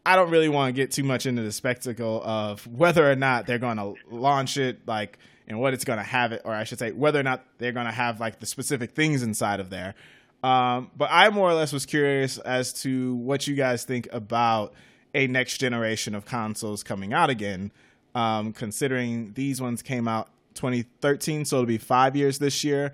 I 0.06 0.16
don't 0.16 0.32
really 0.32 0.49
want 0.49 0.76
to 0.76 0.82
get 0.82 0.91
too 0.91 1.04
much 1.04 1.26
into 1.26 1.43
the 1.43 1.52
spectacle 1.52 2.22
of 2.24 2.66
whether 2.68 3.10
or 3.10 3.16
not 3.16 3.45
they're 3.45 3.60
going 3.60 3.78
to 3.78 3.93
launch 4.10 4.58
it, 4.58 4.88
like, 4.88 5.20
and 5.47 5.60
what 5.60 5.74
it's 5.74 5.84
going 5.84 5.99
to 5.99 6.04
have 6.04 6.32
it, 6.32 6.41
or 6.45 6.54
I 6.54 6.64
should 6.64 6.80
say, 6.80 6.91
whether 6.91 7.20
or 7.20 7.24
not 7.24 7.45
they're 7.58 7.72
going 7.72 7.86
to 7.86 7.91
have 7.91 8.20
like 8.20 8.39
the 8.39 8.45
specific 8.45 8.91
things 8.91 9.22
inside 9.22 9.60
of 9.60 9.70
there. 9.70 9.95
Um, 10.43 10.89
but 10.97 11.10
I 11.12 11.30
more 11.30 11.49
or 11.49 11.54
less 11.54 11.72
was 11.72 11.86
curious 11.86 12.38
as 12.39 12.74
to 12.82 13.16
what 13.16 13.45
you 13.45 13.56
guys 13.56 13.84
think 13.84 14.08
about 14.12 14.74
a 15.14 15.28
next 15.28 15.58
generation 15.58 16.16
of 16.16 16.26
consoles 16.26 16.84
coming 16.84 17.14
out 17.14 17.30
again, 17.30 17.72
um, 18.16 18.54
considering 18.54 19.34
these 19.34 19.62
ones 19.62 19.82
came 19.82 20.08
out 20.08 20.30
2013, 20.56 21.45
so 21.45 21.58
it'll 21.58 21.66
be 21.66 21.78
five 21.78 22.16
years 22.16 22.39
this 22.39 22.64
year. 22.64 22.93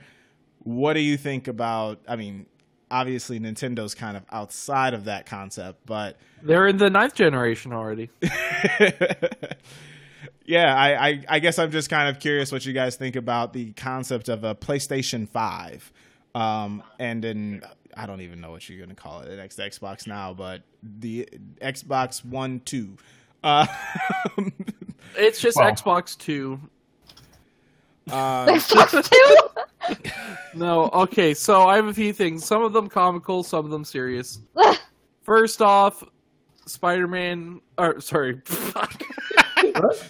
What 0.60 0.94
do 0.94 1.00
you 1.00 1.16
think 1.16 1.48
about? 1.48 2.02
I 2.08 2.16
mean, 2.16 2.48
obviously 2.90 3.40
Nintendo's 3.40 3.94
kind 3.96 4.16
of 4.18 4.24
outside 4.32 4.94
of 4.94 5.06
that 5.06 5.26
concept, 5.26 5.86
but 5.86 6.18
They're 6.42 6.68
in 6.68 6.78
the 6.78 6.90
ninth 6.90 7.16
generation 7.16 7.74
already. 7.74 8.10
yeah, 10.46 10.74
I, 10.76 11.08
I, 11.08 11.24
I 11.30 11.40
guess 11.40 11.60
I'm 11.60 11.72
just 11.72 11.90
kind 11.90 12.10
of 12.10 12.20
curious 12.20 12.52
what 12.52 12.66
you 12.66 12.74
guys 12.74 12.96
think 12.96 13.16
about 13.16 13.54
the 13.54 13.74
concept 13.74 14.30
of 14.30 14.44
a 14.44 14.56
PlayStation 14.56 15.28
Five, 15.28 15.92
um, 16.36 16.84
and 17.00 17.24
then 17.24 17.62
I 17.96 18.06
don't 18.06 18.22
even 18.22 18.40
know 18.42 18.52
what 18.52 18.68
you're 18.70 18.80
gonna 18.80 18.96
call 18.96 19.22
it, 19.22 19.30
the 19.30 19.36
next 19.36 19.60
Xbox 19.60 20.08
now, 20.08 20.34
but 20.34 20.62
the 20.82 21.28
Xbox 21.62 22.24
One 22.24 22.62
Two. 22.62 22.98
Uh, 23.44 23.68
It's 25.16 25.40
just 25.40 25.58
Well. 25.58 25.72
Xbox 25.72 26.18
Two. 26.18 26.60
uh, 28.12 28.46
Xbox 28.48 29.10
Two. 29.10 29.64
No, 30.56 30.90
okay. 30.94 31.34
So 31.34 31.64
I 31.68 31.76
have 31.76 31.86
a 31.86 31.94
few 31.94 32.14
things. 32.14 32.46
Some 32.46 32.64
of 32.64 32.74
them 32.74 32.88
comical, 32.88 33.44
some 33.44 33.66
of 33.66 33.72
them 33.72 33.84
serious. 33.84 34.40
First 35.22 35.62
off, 35.62 36.04
Spider-Man. 36.66 37.62
Or 37.78 38.00
sorry. 38.00 38.42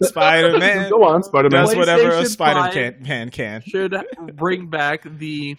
Spider 0.01 0.57
Man 0.57 0.89
Go 0.89 1.03
on, 1.05 1.23
Spider 1.23 1.49
Man. 1.51 1.65
does 1.65 1.75
whatever 1.75 2.09
a 2.09 2.25
Spider 2.25 2.95
Man 3.01 3.29
can. 3.29 3.61
Should 3.61 3.95
bring 4.35 4.69
back 4.69 5.03
the 5.03 5.55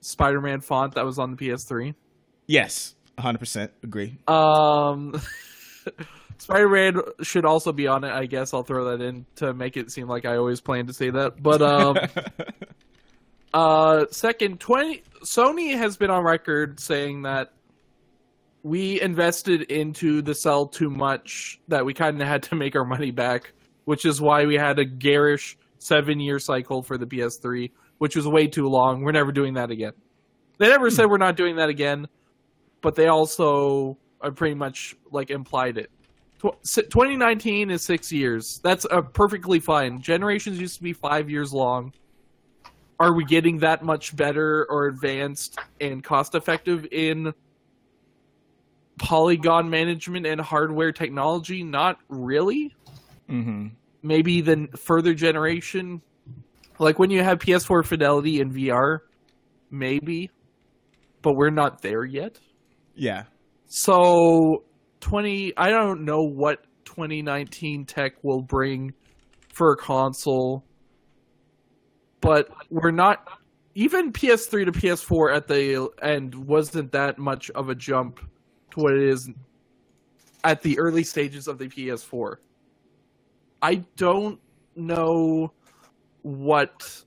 Spider-Man 0.00 0.60
font 0.60 0.94
that 0.94 1.04
was 1.04 1.18
on 1.18 1.34
the 1.34 1.36
PS3. 1.36 1.94
Yes, 2.46 2.94
100% 3.18 3.68
agree. 3.82 4.18
Um, 4.26 5.20
Spider-Man 6.38 7.00
should 7.22 7.44
also 7.44 7.72
be 7.72 7.86
on 7.86 8.04
it. 8.04 8.10
I 8.10 8.26
guess 8.26 8.52
I'll 8.52 8.64
throw 8.64 8.96
that 8.96 9.04
in 9.04 9.26
to 9.36 9.54
make 9.54 9.76
it 9.76 9.90
seem 9.90 10.08
like 10.08 10.24
I 10.24 10.36
always 10.36 10.60
plan 10.60 10.86
to 10.86 10.92
say 10.92 11.10
that. 11.10 11.42
But 11.42 11.62
um, 11.62 11.96
uh, 13.54 14.06
second, 14.10 14.60
twenty 14.60 15.02
Sony 15.22 15.76
has 15.76 15.96
been 15.96 16.10
on 16.10 16.24
record 16.24 16.80
saying 16.80 17.22
that 17.22 17.52
we 18.62 19.00
invested 19.00 19.62
into 19.62 20.22
the 20.22 20.34
cell 20.34 20.66
too 20.66 20.90
much 20.90 21.60
that 21.68 21.84
we 21.84 21.92
kind 21.92 22.20
of 22.20 22.28
had 22.28 22.42
to 22.44 22.54
make 22.54 22.76
our 22.76 22.84
money 22.84 23.10
back, 23.10 23.52
which 23.84 24.04
is 24.04 24.20
why 24.20 24.44
we 24.44 24.54
had 24.54 24.78
a 24.78 24.84
garish 24.84 25.56
seven-year 25.78 26.38
cycle 26.38 26.82
for 26.82 26.96
the 26.96 27.06
PS3, 27.06 27.70
which 27.98 28.14
was 28.14 28.26
way 28.26 28.46
too 28.46 28.68
long. 28.68 29.02
We're 29.02 29.12
never 29.12 29.32
doing 29.32 29.54
that 29.54 29.70
again. 29.70 29.92
They 30.58 30.68
never 30.68 30.90
said 30.90 31.06
we're 31.06 31.18
not 31.18 31.36
doing 31.36 31.56
that 31.56 31.68
again, 31.68 32.06
but 32.82 32.94
they 32.94 33.08
also 33.08 33.98
uh, 34.20 34.30
pretty 34.30 34.54
much 34.54 34.96
like 35.10 35.30
implied 35.30 35.76
it. 35.76 35.90
2019 36.40 37.70
is 37.70 37.82
six 37.82 38.10
years. 38.10 38.60
That's 38.64 38.84
uh, 38.90 39.02
perfectly 39.02 39.60
fine. 39.60 40.00
Generations 40.00 40.60
used 40.60 40.76
to 40.76 40.82
be 40.82 40.92
five 40.92 41.30
years 41.30 41.52
long. 41.52 41.92
Are 43.00 43.14
we 43.14 43.24
getting 43.24 43.58
that 43.58 43.82
much 43.82 44.14
better 44.14 44.66
or 44.70 44.86
advanced 44.86 45.58
and 45.80 46.04
cost 46.04 46.34
effective 46.34 46.86
in 46.92 47.32
polygon 48.98 49.68
management 49.68 50.26
and 50.26 50.40
hardware 50.40 50.92
technology? 50.92 51.62
Not 51.62 51.98
really. 52.08 52.74
hmm 53.28 53.68
Maybe 54.04 54.40
the 54.40 54.66
further 54.76 55.14
generation, 55.14 56.02
like 56.80 56.98
when 56.98 57.10
you 57.10 57.22
have 57.22 57.38
PS4 57.38 57.84
fidelity 57.84 58.40
in 58.40 58.52
VR, 58.52 58.98
maybe, 59.70 60.28
but 61.22 61.34
we're 61.34 61.50
not 61.50 61.82
there 61.82 62.04
yet. 62.04 62.40
Yeah. 62.96 63.24
So 63.66 64.64
20 65.00 65.56
I 65.56 65.70
don't 65.70 66.04
know 66.04 66.22
what 66.22 66.64
2019 66.84 67.84
tech 67.86 68.12
will 68.22 68.42
bring 68.42 68.92
for 69.52 69.72
a 69.72 69.76
console 69.76 70.64
but 72.22 72.48
we're 72.70 72.90
not 72.90 73.28
even 73.74 74.12
PS3 74.12 74.64
to 74.64 74.72
PS4 74.72 75.36
at 75.36 75.48
the 75.48 75.90
end 76.00 76.34
wasn't 76.34 76.92
that 76.92 77.18
much 77.18 77.50
of 77.50 77.68
a 77.68 77.74
jump 77.74 78.20
to 78.70 78.80
what 78.80 78.94
it 78.94 79.02
is 79.02 79.28
at 80.44 80.62
the 80.62 80.78
early 80.78 81.04
stages 81.04 81.48
of 81.48 81.58
the 81.58 81.68
PS4. 81.68 82.36
I 83.60 83.76
don't 83.96 84.40
know 84.74 85.52
what 86.22 87.04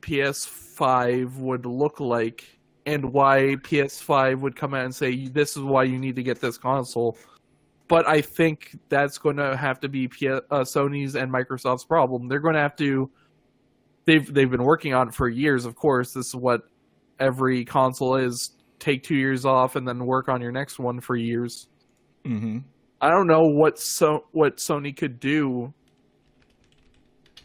PS5 0.00 1.36
would 1.36 1.66
look 1.66 2.00
like 2.00 2.44
and 2.86 3.12
why 3.12 3.56
PS5 3.62 4.40
would 4.40 4.56
come 4.56 4.74
out 4.74 4.84
and 4.84 4.94
say 4.94 5.28
this 5.28 5.56
is 5.56 5.62
why 5.62 5.82
you 5.84 5.98
need 5.98 6.16
to 6.16 6.22
get 6.22 6.40
this 6.40 6.56
console. 6.56 7.18
But 7.88 8.08
I 8.08 8.20
think 8.20 8.78
that's 8.88 9.18
going 9.18 9.36
to 9.36 9.56
have 9.56 9.80
to 9.80 9.88
be 9.88 10.08
P- 10.08 10.28
uh, 10.28 10.40
Sony's 10.50 11.14
and 11.14 11.30
Microsoft's 11.30 11.84
problem. 11.84 12.28
They're 12.28 12.40
going 12.40 12.54
to 12.54 12.60
have 12.60 12.76
to. 12.76 13.10
They've 14.06 14.32
they've 14.32 14.50
been 14.50 14.64
working 14.64 14.94
on 14.94 15.08
it 15.08 15.14
for 15.14 15.28
years. 15.28 15.64
Of 15.64 15.74
course, 15.74 16.12
this 16.12 16.26
is 16.26 16.36
what 16.36 16.60
every 17.18 17.64
console 17.64 18.16
is: 18.16 18.56
take 18.78 19.02
two 19.02 19.16
years 19.16 19.44
off 19.44 19.76
and 19.76 19.86
then 19.86 20.04
work 20.06 20.28
on 20.28 20.40
your 20.40 20.52
next 20.52 20.78
one 20.78 21.00
for 21.00 21.16
years. 21.16 21.68
hmm 22.24 22.58
I 23.00 23.10
don't 23.10 23.26
know 23.26 23.42
what 23.42 23.78
so 23.78 24.20
what 24.32 24.56
Sony 24.56 24.96
could 24.96 25.20
do. 25.20 25.72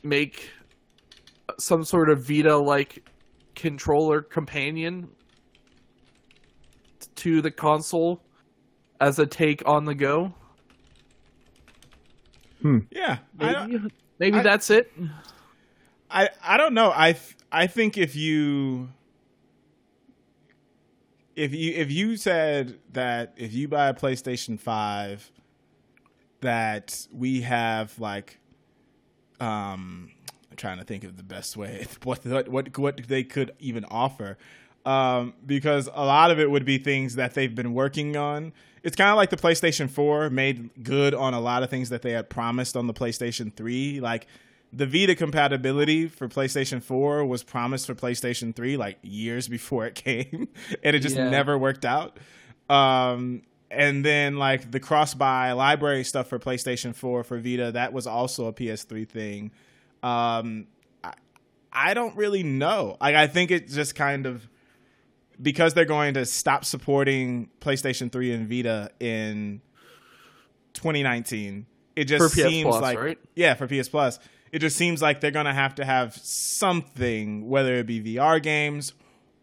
Make 0.03 0.49
some 1.59 1.83
sort 1.83 2.09
of 2.09 2.25
Vita 2.25 2.55
like 2.57 3.03
controller 3.55 4.21
companion 4.21 5.09
to 7.15 7.41
the 7.41 7.51
console 7.51 8.21
as 9.01 9.19
a 9.19 9.25
take 9.25 9.61
on 9.67 9.85
the 9.85 9.93
go. 9.95 10.33
Hmm. 12.61 12.79
Yeah. 12.91 13.17
Maybe 13.37 13.79
maybe 14.19 14.37
I- 14.39 14.43
that's 14.43 14.69
it. 14.69 14.91
I 16.11 16.29
I 16.43 16.57
don't 16.57 16.73
know. 16.73 16.91
I 16.95 17.13
th- 17.13 17.35
I 17.51 17.67
think 17.67 17.97
if 17.97 18.15
you 18.15 18.89
if 21.35 21.53
you 21.53 21.73
if 21.73 21.91
you 21.91 22.17
said 22.17 22.79
that 22.93 23.33
if 23.37 23.53
you 23.53 23.67
buy 23.67 23.87
a 23.87 23.93
PlayStation 23.93 24.59
5 24.59 25.31
that 26.41 27.07
we 27.13 27.41
have 27.41 27.97
like 27.99 28.39
um 29.39 30.11
I'm 30.49 30.57
trying 30.57 30.77
to 30.79 30.83
think 30.83 31.03
of 31.03 31.17
the 31.17 31.23
best 31.23 31.55
way 31.57 31.87
what 32.03 32.25
what 32.47 32.77
what, 32.77 33.07
they 33.07 33.23
could 33.23 33.51
even 33.59 33.85
offer. 33.85 34.37
Um 34.85 35.33
because 35.45 35.87
a 35.93 36.05
lot 36.05 36.31
of 36.31 36.39
it 36.39 36.49
would 36.49 36.65
be 36.65 36.77
things 36.77 37.15
that 37.15 37.33
they've 37.33 37.53
been 37.53 37.73
working 37.73 38.17
on. 38.17 38.53
It's 38.83 38.95
kind 38.95 39.11
of 39.11 39.15
like 39.15 39.29
the 39.29 39.37
PlayStation 39.37 39.89
4 39.89 40.29
made 40.31 40.83
good 40.83 41.13
on 41.13 41.33
a 41.33 41.39
lot 41.39 41.63
of 41.63 41.69
things 41.69 41.89
that 41.89 42.01
they 42.01 42.11
had 42.11 42.29
promised 42.29 42.75
on 42.75 42.87
the 42.87 42.93
PlayStation 42.93 43.53
3 43.53 43.99
like 44.01 44.27
the 44.73 44.85
Vita 44.85 45.15
compatibility 45.15 46.07
for 46.07 46.29
PlayStation 46.29 46.81
4 46.81 47.25
was 47.25 47.43
promised 47.43 47.85
for 47.87 47.93
PlayStation 47.95 48.55
3 48.55 48.77
like 48.77 48.97
years 49.01 49.47
before 49.57 49.85
it 49.85 49.95
came 49.95 50.47
and 50.83 50.95
it 50.95 50.99
just 50.99 51.15
Yeah. 51.15 51.29
never 51.29 51.57
worked 51.57 51.85
out. 51.85 52.17
Um 52.69 53.41
and 53.69 54.03
then 54.05 54.37
like 54.37 54.69
the 54.71 54.79
cross 54.79 55.13
buy 55.13 55.51
library 55.53 56.03
stuff 56.03 56.27
for 56.27 56.39
PlayStation 56.39 56.95
4 56.95 57.23
for 57.23 57.37
Vita 57.39 57.71
that 57.73 57.91
was 57.93 58.07
also 58.07 58.45
a 58.47 58.53
PS3 58.53 59.07
thing. 59.07 59.51
Um 60.03 60.67
I, 61.03 61.13
I 61.73 61.93
don't 61.93 62.15
really 62.15 62.43
know. 62.43 62.97
Like 63.01 63.15
I 63.15 63.27
think 63.27 63.51
it 63.51 63.67
just 63.67 63.95
kind 63.95 64.25
of 64.25 64.47
because 65.41 65.73
they're 65.73 65.85
going 65.85 66.13
to 66.13 66.25
stop 66.25 66.63
supporting 66.65 67.49
PlayStation 67.61 68.11
3 68.11 68.31
and 68.33 68.47
Vita 68.47 68.91
in 68.99 69.61
2019. 70.73 71.65
It 71.95 72.05
just 72.05 72.23
For 72.23 72.29
PS 72.29 72.47
seems 72.47 72.67
Plus, 72.67 72.81
like 72.81 72.99
right? 72.99 73.17
yeah, 73.35 73.53
for 73.55 73.67
PS 73.67 73.89
Plus. 73.89 74.19
It 74.51 74.59
just 74.59 74.75
seems 74.75 75.01
like 75.01 75.21
they're 75.21 75.31
gonna 75.31 75.53
have 75.53 75.75
to 75.75 75.85
have 75.85 76.15
something, 76.15 77.47
whether 77.47 77.75
it 77.75 77.87
be 77.87 78.01
VR 78.01 78.41
games 78.41 78.93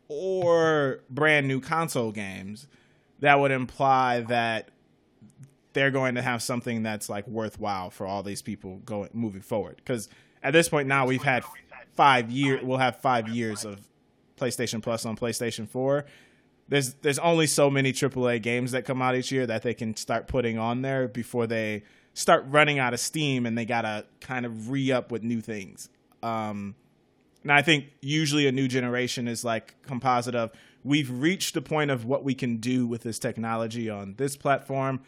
or 0.08 1.00
brand 1.10 1.46
new 1.46 1.60
console 1.60 2.12
games, 2.12 2.66
that 3.20 3.38
would 3.38 3.50
imply 3.50 4.20
that 4.22 4.70
they're 5.72 5.90
going 5.90 6.14
to 6.14 6.22
have 6.22 6.42
something 6.42 6.82
that's 6.82 7.08
like 7.08 7.26
worthwhile 7.28 7.90
for 7.90 8.06
all 8.06 8.22
these 8.22 8.42
people 8.42 8.78
going 8.84 9.10
moving 9.12 9.42
forward. 9.42 9.76
Because 9.76 10.08
at 10.42 10.52
this 10.52 10.68
point 10.68 10.88
now 10.88 11.06
we've 11.06 11.22
had 11.22 11.44
five 11.94 12.30
year, 12.30 12.60
we'll 12.62 12.78
have 12.78 12.96
five 13.00 13.28
years 13.28 13.64
of 13.64 13.80
PlayStation 14.36 14.82
Plus 14.82 15.04
on 15.04 15.16
PlayStation 15.16 15.68
Four. 15.68 16.06
There's 16.68 16.94
there's 16.94 17.18
only 17.18 17.46
so 17.46 17.70
many 17.70 17.92
AAA 17.92 18.42
games 18.42 18.72
that 18.72 18.84
come 18.84 19.00
out 19.00 19.14
each 19.14 19.32
year 19.32 19.46
that 19.46 19.62
they 19.62 19.74
can 19.74 19.96
start 19.96 20.26
putting 20.26 20.58
on 20.58 20.82
there 20.82 21.08
before 21.08 21.46
they 21.46 21.82
start 22.18 22.44
running 22.48 22.80
out 22.80 22.92
of 22.92 22.98
steam 22.98 23.46
and 23.46 23.56
they 23.56 23.64
gotta 23.64 24.04
kind 24.20 24.44
of 24.44 24.70
re 24.70 24.90
up 24.90 25.12
with 25.12 25.22
new 25.22 25.40
things. 25.40 25.88
Um, 26.20 26.74
and 27.44 27.52
I 27.52 27.62
think 27.62 27.86
usually 28.00 28.48
a 28.48 28.52
new 28.52 28.66
generation 28.66 29.28
is 29.28 29.44
like 29.44 29.80
composite 29.82 30.34
of 30.34 30.50
we've 30.82 31.10
reached 31.10 31.54
the 31.54 31.62
point 31.62 31.92
of 31.92 32.04
what 32.04 32.24
we 32.24 32.34
can 32.34 32.56
do 32.56 32.88
with 32.88 33.02
this 33.02 33.20
technology 33.20 33.88
on 33.88 34.14
this 34.16 34.36
platform. 34.36 35.00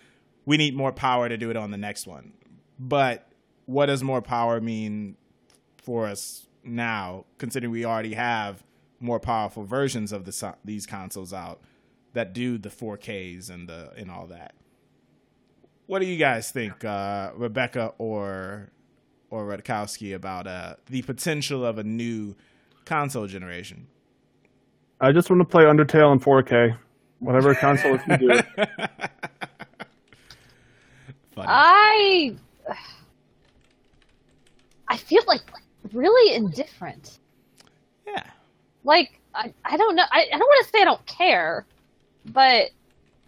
We 0.47 0.57
need 0.57 0.77
more 0.77 0.93
power 0.93 1.29
to 1.29 1.37
do 1.37 1.51
it 1.51 1.57
on 1.57 1.73
the 1.73 1.77
next 1.77 2.07
one. 2.07 2.33
But 2.79 3.27
what 3.67 3.87
does 3.87 4.05
more 4.05 4.23
power 4.23 4.61
mean 4.61 5.17
for 5.79 6.07
us 6.07 6.47
now, 6.63 7.25
considering 7.39 7.73
we 7.73 7.85
already 7.85 8.15
have 8.15 8.63
more 9.01 9.19
powerful 9.19 9.65
versions 9.65 10.13
of 10.13 10.25
the, 10.27 10.55
these 10.65 10.87
consoles 10.87 11.33
out 11.33 11.61
that 12.13 12.33
do 12.33 12.57
the 12.57 12.69
4Ks 12.69 13.51
and 13.51 13.69
the 13.69 13.91
and 13.97 14.13
all 14.13 14.29
that? 14.29 14.55
What 15.91 15.99
do 15.99 16.07
you 16.07 16.17
guys 16.19 16.53
think, 16.53 16.85
uh, 16.85 17.33
Rebecca 17.35 17.95
or 17.99 18.71
or 19.29 19.45
Rutkowski, 19.45 20.15
about 20.15 20.47
uh, 20.47 20.77
the 20.87 21.03
potential 21.03 21.67
of 21.67 21.79
a 21.79 21.83
new 21.83 22.37
console 22.85 23.27
generation? 23.27 23.89
I 25.01 25.11
just 25.11 25.29
want 25.29 25.41
to 25.41 25.45
play 25.45 25.65
Undertale 25.65 26.13
in 26.13 26.21
4K. 26.21 26.77
Whatever 27.19 27.57
console 27.57 27.99
can 27.99 28.21
do. 28.21 28.29
Funny. 31.35 31.49
I 31.49 32.37
I 34.87 34.97
feel 34.97 35.25
like 35.27 35.43
really 35.93 36.37
indifferent. 36.37 37.19
yeah. 38.07 38.31
Like 38.85 39.21
I, 39.35 39.53
I 39.65 39.77
don't 39.77 39.97
know. 39.97 40.05
I, 40.13 40.27
I 40.33 40.39
don't 40.39 40.41
want 40.41 40.67
to 40.67 40.71
say 40.71 40.83
I 40.83 40.85
don't 40.85 41.05
care, 41.07 41.67
but 42.27 42.71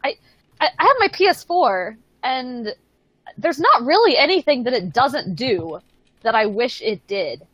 I, 0.05 0.15
I 0.61 0.69
I 0.79 0.85
have 0.85 0.97
my 1.01 1.09
PS4 1.09 1.97
and 2.23 2.75
there's 3.37 3.61
not 3.61 3.83
really 3.83 4.17
anything 4.17 4.65
that 4.65 4.73
it 4.73 4.93
doesn't 4.93 5.35
do 5.35 5.79
that 6.23 6.35
I 6.35 6.47
wish 6.47 6.83
it 6.83 7.07
did 7.07 7.47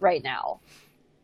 right 0.00 0.22
now. 0.22 0.60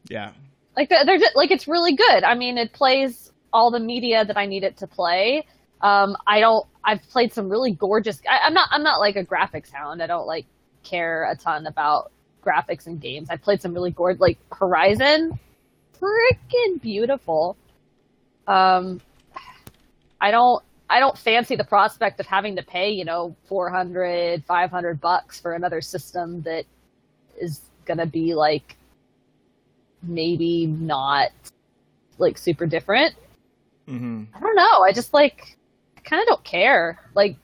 Yeah. 0.09 0.33
Like 0.77 0.89
they're, 0.89 1.19
just, 1.19 1.37
like 1.37 1.51
it's 1.51 1.69
really 1.69 1.95
good. 1.95 2.25
I 2.25 2.35
mean, 2.35 2.59
it 2.59 2.73
plays 2.73 3.33
all 3.53 3.71
the 3.71 3.81
media 3.81 4.25
that 4.25 4.37
I 4.37 4.47
need 4.47 4.65
it 4.65 4.77
to 4.79 4.87
play. 4.87 5.47
Um, 5.81 6.17
I 6.27 6.41
don't. 6.41 6.67
I've 6.85 7.03
played 7.11 7.33
some 7.33 7.49
really 7.49 7.73
gorgeous. 7.73 8.21
I, 8.29 8.47
I'm 8.47 8.55
not. 8.55 8.69
I'm 8.71 8.83
not 8.83 9.01
like 9.01 9.17
a 9.17 9.25
graphics 9.25 9.71
hound. 9.73 10.03
I 10.03 10.07
don't 10.07 10.27
like 10.27 10.47
care 10.83 11.25
a 11.31 11.37
ton 11.37 11.67
about 11.67 12.13
graphics 12.45 12.87
and 12.87 13.01
games. 13.01 13.29
I 13.31 13.37
played 13.37 13.63
some 13.63 13.75
really 13.75 13.91
gorgeous, 13.91 14.21
like 14.21 14.39
Horizon, 14.53 15.39
freaking 16.01 16.81
beautiful. 16.81 17.57
Um, 18.47 19.01
I 20.21 20.31
don't, 20.31 20.63
I 20.91 20.99
don't 20.99 21.17
fancy 21.17 21.55
the 21.55 21.65
prospect 21.65 22.19
of 22.19 22.27
having 22.27 22.57
to 22.57 22.63
pay, 22.63 22.91
you 22.91 23.05
know, 23.05 23.37
400, 23.47 24.45
500 24.45 25.01
bucks 25.01 25.41
for 25.41 25.55
another 25.55 25.81
system 25.81 26.43
that 26.43 26.65
is 27.41 27.61
gonna 27.85 28.07
be 28.07 28.35
like 28.35 28.77
maybe 30.03 30.67
not 30.67 31.31
like 32.19 32.37
super 32.37 32.67
different. 32.67 33.15
Mm-hmm. 33.89 34.25
I 34.35 34.41
don't 34.41 34.57
know. 34.57 34.83
I 34.83 34.93
just 34.93 35.15
like 35.15 35.57
kind 36.05 36.21
of 36.21 36.27
don't 36.27 36.45
care. 36.45 36.99
Like 37.15 37.37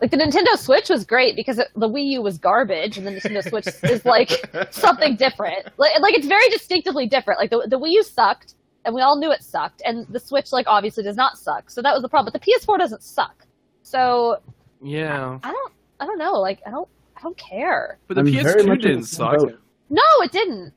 like 0.00 0.10
the 0.10 0.16
Nintendo 0.16 0.58
Switch 0.58 0.90
was 0.90 1.04
great 1.04 1.36
because 1.36 1.58
it, 1.58 1.68
the 1.76 1.88
Wii 1.88 2.10
U 2.10 2.22
was 2.22 2.36
garbage, 2.36 2.98
and 2.98 3.06
the 3.06 3.12
Nintendo 3.12 3.48
Switch 3.48 3.66
is 3.84 4.04
like 4.04 4.30
something 4.70 5.16
different. 5.16 5.66
Like, 5.78 5.98
like 6.00 6.14
it's 6.14 6.26
very 6.26 6.48
distinctively 6.50 7.06
different. 7.06 7.40
Like 7.40 7.50
the 7.50 7.66
the 7.68 7.78
Wii 7.78 7.92
U 7.92 8.02
sucked, 8.02 8.54
and 8.84 8.94
we 8.94 9.00
all 9.00 9.18
knew 9.18 9.30
it 9.32 9.42
sucked, 9.42 9.82
and 9.84 10.06
the 10.08 10.20
Switch 10.20 10.52
like 10.52 10.66
obviously 10.68 11.02
does 11.02 11.16
not 11.16 11.38
suck. 11.38 11.70
So 11.70 11.82
that 11.82 11.92
was 11.92 12.02
the 12.02 12.08
problem. 12.08 12.32
But 12.32 12.40
the 12.42 12.50
PS4 12.52 12.78
doesn't 12.78 13.02
suck. 13.02 13.46
So 13.82 14.38
Yeah, 14.82 15.38
I 15.42 15.50
don't 15.52 15.72
I 16.00 16.06
don't 16.06 16.18
know. 16.18 16.32
Like 16.34 16.60
I 16.66 16.70
don't 16.70 16.88
I 17.16 17.20
don't 17.22 17.36
care. 17.36 17.98
but 18.08 18.14
the 18.14 18.20
I'm 18.20 18.26
PS2 18.26 18.80
didn't 18.80 19.04
suck, 19.04 19.38
boat. 19.38 19.58
No, 19.90 20.02
it 20.22 20.32
didn't. 20.32 20.72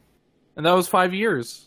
and 0.55 0.65
that 0.65 0.73
was 0.73 0.87
five 0.87 1.13
years. 1.13 1.63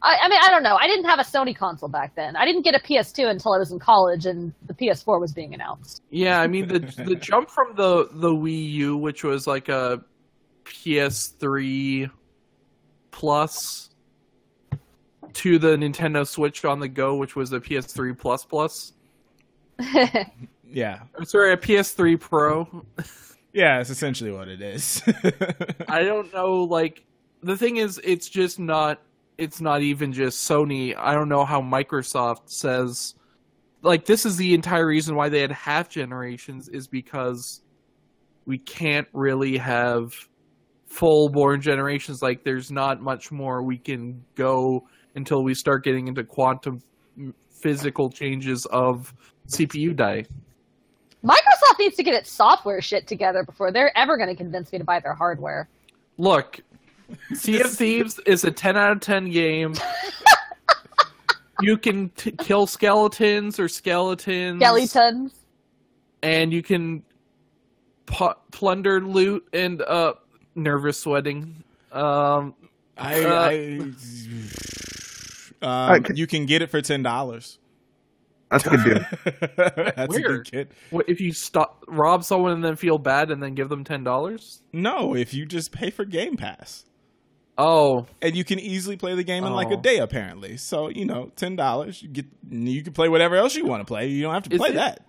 I, 0.00 0.16
I 0.22 0.28
mean, 0.28 0.38
I 0.40 0.48
don't 0.50 0.62
know. 0.62 0.76
I 0.76 0.86
didn't 0.86 1.06
have 1.06 1.18
a 1.18 1.24
Sony 1.24 1.56
console 1.56 1.88
back 1.88 2.14
then. 2.14 2.36
I 2.36 2.44
didn't 2.44 2.62
get 2.62 2.72
a 2.76 2.78
PS2 2.78 3.30
until 3.30 3.54
I 3.54 3.58
was 3.58 3.72
in 3.72 3.80
college, 3.80 4.26
and 4.26 4.52
the 4.68 4.74
PS4 4.74 5.20
was 5.20 5.32
being 5.32 5.54
announced. 5.54 6.02
Yeah, 6.10 6.40
I 6.40 6.46
mean 6.46 6.68
the 6.68 6.78
the 7.04 7.16
jump 7.16 7.50
from 7.50 7.74
the 7.74 8.08
the 8.12 8.30
Wii 8.30 8.70
U, 8.74 8.96
which 8.96 9.24
was 9.24 9.48
like 9.48 9.68
a 9.68 10.00
PS3 10.64 12.10
plus, 13.10 13.90
to 15.34 15.58
the 15.58 15.76
Nintendo 15.76 16.26
Switch 16.26 16.64
on 16.64 16.80
the 16.80 16.88
go, 16.88 17.16
which 17.16 17.36
was 17.36 17.52
a 17.52 17.60
PS3 17.60 18.18
plus 18.18 18.44
plus. 18.44 18.92
Yeah, 20.70 21.00
I'm 21.16 21.24
sorry, 21.24 21.52
a 21.52 21.56
PS3 21.56 22.20
Pro. 22.20 22.84
yeah, 23.52 23.80
it's 23.80 23.90
essentially 23.90 24.30
what 24.30 24.48
it 24.48 24.60
is. 24.60 25.02
I 25.88 26.02
don't 26.02 26.32
know. 26.32 26.64
Like 26.64 27.04
the 27.42 27.56
thing 27.56 27.76
is, 27.76 28.00
it's 28.04 28.28
just 28.28 28.58
not. 28.58 29.00
It's 29.38 29.60
not 29.60 29.82
even 29.82 30.12
just 30.12 30.48
Sony. 30.48 30.96
I 30.96 31.14
don't 31.14 31.28
know 31.28 31.44
how 31.44 31.62
Microsoft 31.62 32.50
says. 32.50 33.14
Like 33.82 34.04
this 34.04 34.26
is 34.26 34.36
the 34.36 34.54
entire 34.54 34.86
reason 34.86 35.14
why 35.14 35.28
they 35.28 35.40
had 35.40 35.52
half 35.52 35.88
generations 35.88 36.68
is 36.68 36.88
because 36.88 37.62
we 38.44 38.58
can't 38.58 39.06
really 39.12 39.56
have 39.56 40.12
full 40.86 41.28
born 41.28 41.60
generations. 41.60 42.20
Like 42.20 42.44
there's 42.44 42.70
not 42.70 43.00
much 43.00 43.30
more 43.30 43.62
we 43.62 43.78
can 43.78 44.22
go 44.34 44.86
until 45.18 45.42
we 45.42 45.52
start 45.52 45.84
getting 45.84 46.08
into 46.08 46.24
quantum 46.24 46.80
physical 47.50 48.08
changes 48.08 48.64
of 48.66 49.12
CPU 49.48 49.94
die. 49.94 50.24
Microsoft 51.24 51.78
needs 51.80 51.96
to 51.96 52.04
get 52.04 52.14
its 52.14 52.30
software 52.30 52.80
shit 52.80 53.06
together 53.08 53.42
before 53.42 53.72
they're 53.72 53.96
ever 53.98 54.16
going 54.16 54.28
to 54.28 54.36
convince 54.36 54.72
me 54.72 54.78
to 54.78 54.84
buy 54.84 55.00
their 55.00 55.14
hardware. 55.14 55.68
Look, 56.16 56.60
Sea 57.34 57.60
of 57.60 57.72
Thieves 57.72 58.20
is 58.26 58.44
a 58.44 58.50
10 58.52 58.76
out 58.76 58.92
of 58.92 59.00
10 59.00 59.30
game. 59.30 59.74
you 61.60 61.76
can 61.76 62.10
t- 62.10 62.30
kill 62.30 62.66
skeletons 62.68 63.58
or 63.58 63.68
skeletons. 63.68 64.60
Skeletons. 64.62 65.32
And 66.22 66.52
you 66.52 66.62
can 66.62 67.02
pu- 68.06 68.34
plunder 68.52 69.00
loot 69.00 69.46
and 69.52 69.82
uh 69.82 70.14
nervous 70.54 70.98
sweating. 71.00 71.64
Um 71.90 72.54
I, 72.96 73.24
Uh, 73.24 73.48
I 73.50 73.80
um, 75.62 75.68
Alright, 75.68 76.06
c- 76.06 76.14
you 76.16 76.26
can 76.26 76.46
get 76.46 76.62
it 76.62 76.70
for 76.70 76.80
ten 76.80 77.02
dollars. 77.02 77.58
That's 78.50 78.64
a 78.66 78.70
good 78.70 78.84
deal. 78.84 79.52
That's 79.96 80.16
a 80.16 80.20
good 80.22 80.50
kit. 80.50 80.72
what 80.90 81.06
if 81.08 81.20
you 81.20 81.32
stop 81.32 81.84
rob 81.86 82.24
someone 82.24 82.52
and 82.52 82.64
then 82.64 82.76
feel 82.76 82.96
bad 82.96 83.30
and 83.30 83.42
then 83.42 83.54
give 83.54 83.68
them 83.68 83.84
$10? 83.84 84.60
No, 84.72 85.14
if 85.14 85.34
you 85.34 85.44
just 85.44 85.70
pay 85.70 85.90
for 85.90 86.06
Game 86.06 86.36
Pass. 86.38 86.86
Oh, 87.58 88.06
and 88.22 88.34
you 88.34 88.44
can 88.44 88.58
easily 88.58 88.96
play 88.96 89.14
the 89.16 89.22
game 89.24 89.44
in 89.44 89.52
like 89.52 89.70
a 89.70 89.74
Oh. 89.76 89.80
day 89.80 89.98
apparently 89.98 90.56
so 90.56 90.88
you 90.88 91.04
know 91.04 91.30
ten 91.36 91.56
dollars 91.56 92.00
you 92.02 92.08
get 92.08 92.24
you 92.48 92.82
can 92.84 92.92
play 92.92 93.08
whatever 93.08 93.34
else 93.36 93.54
you 93.56 93.66
want 93.66 93.80
to 93.80 93.84
play 93.84 94.06
you 94.06 94.22
don't 94.22 94.32
have 94.32 94.44
to 94.44 94.54
Is 94.54 94.58
play 94.60 94.68
it- 94.70 94.74
that 94.76 95.00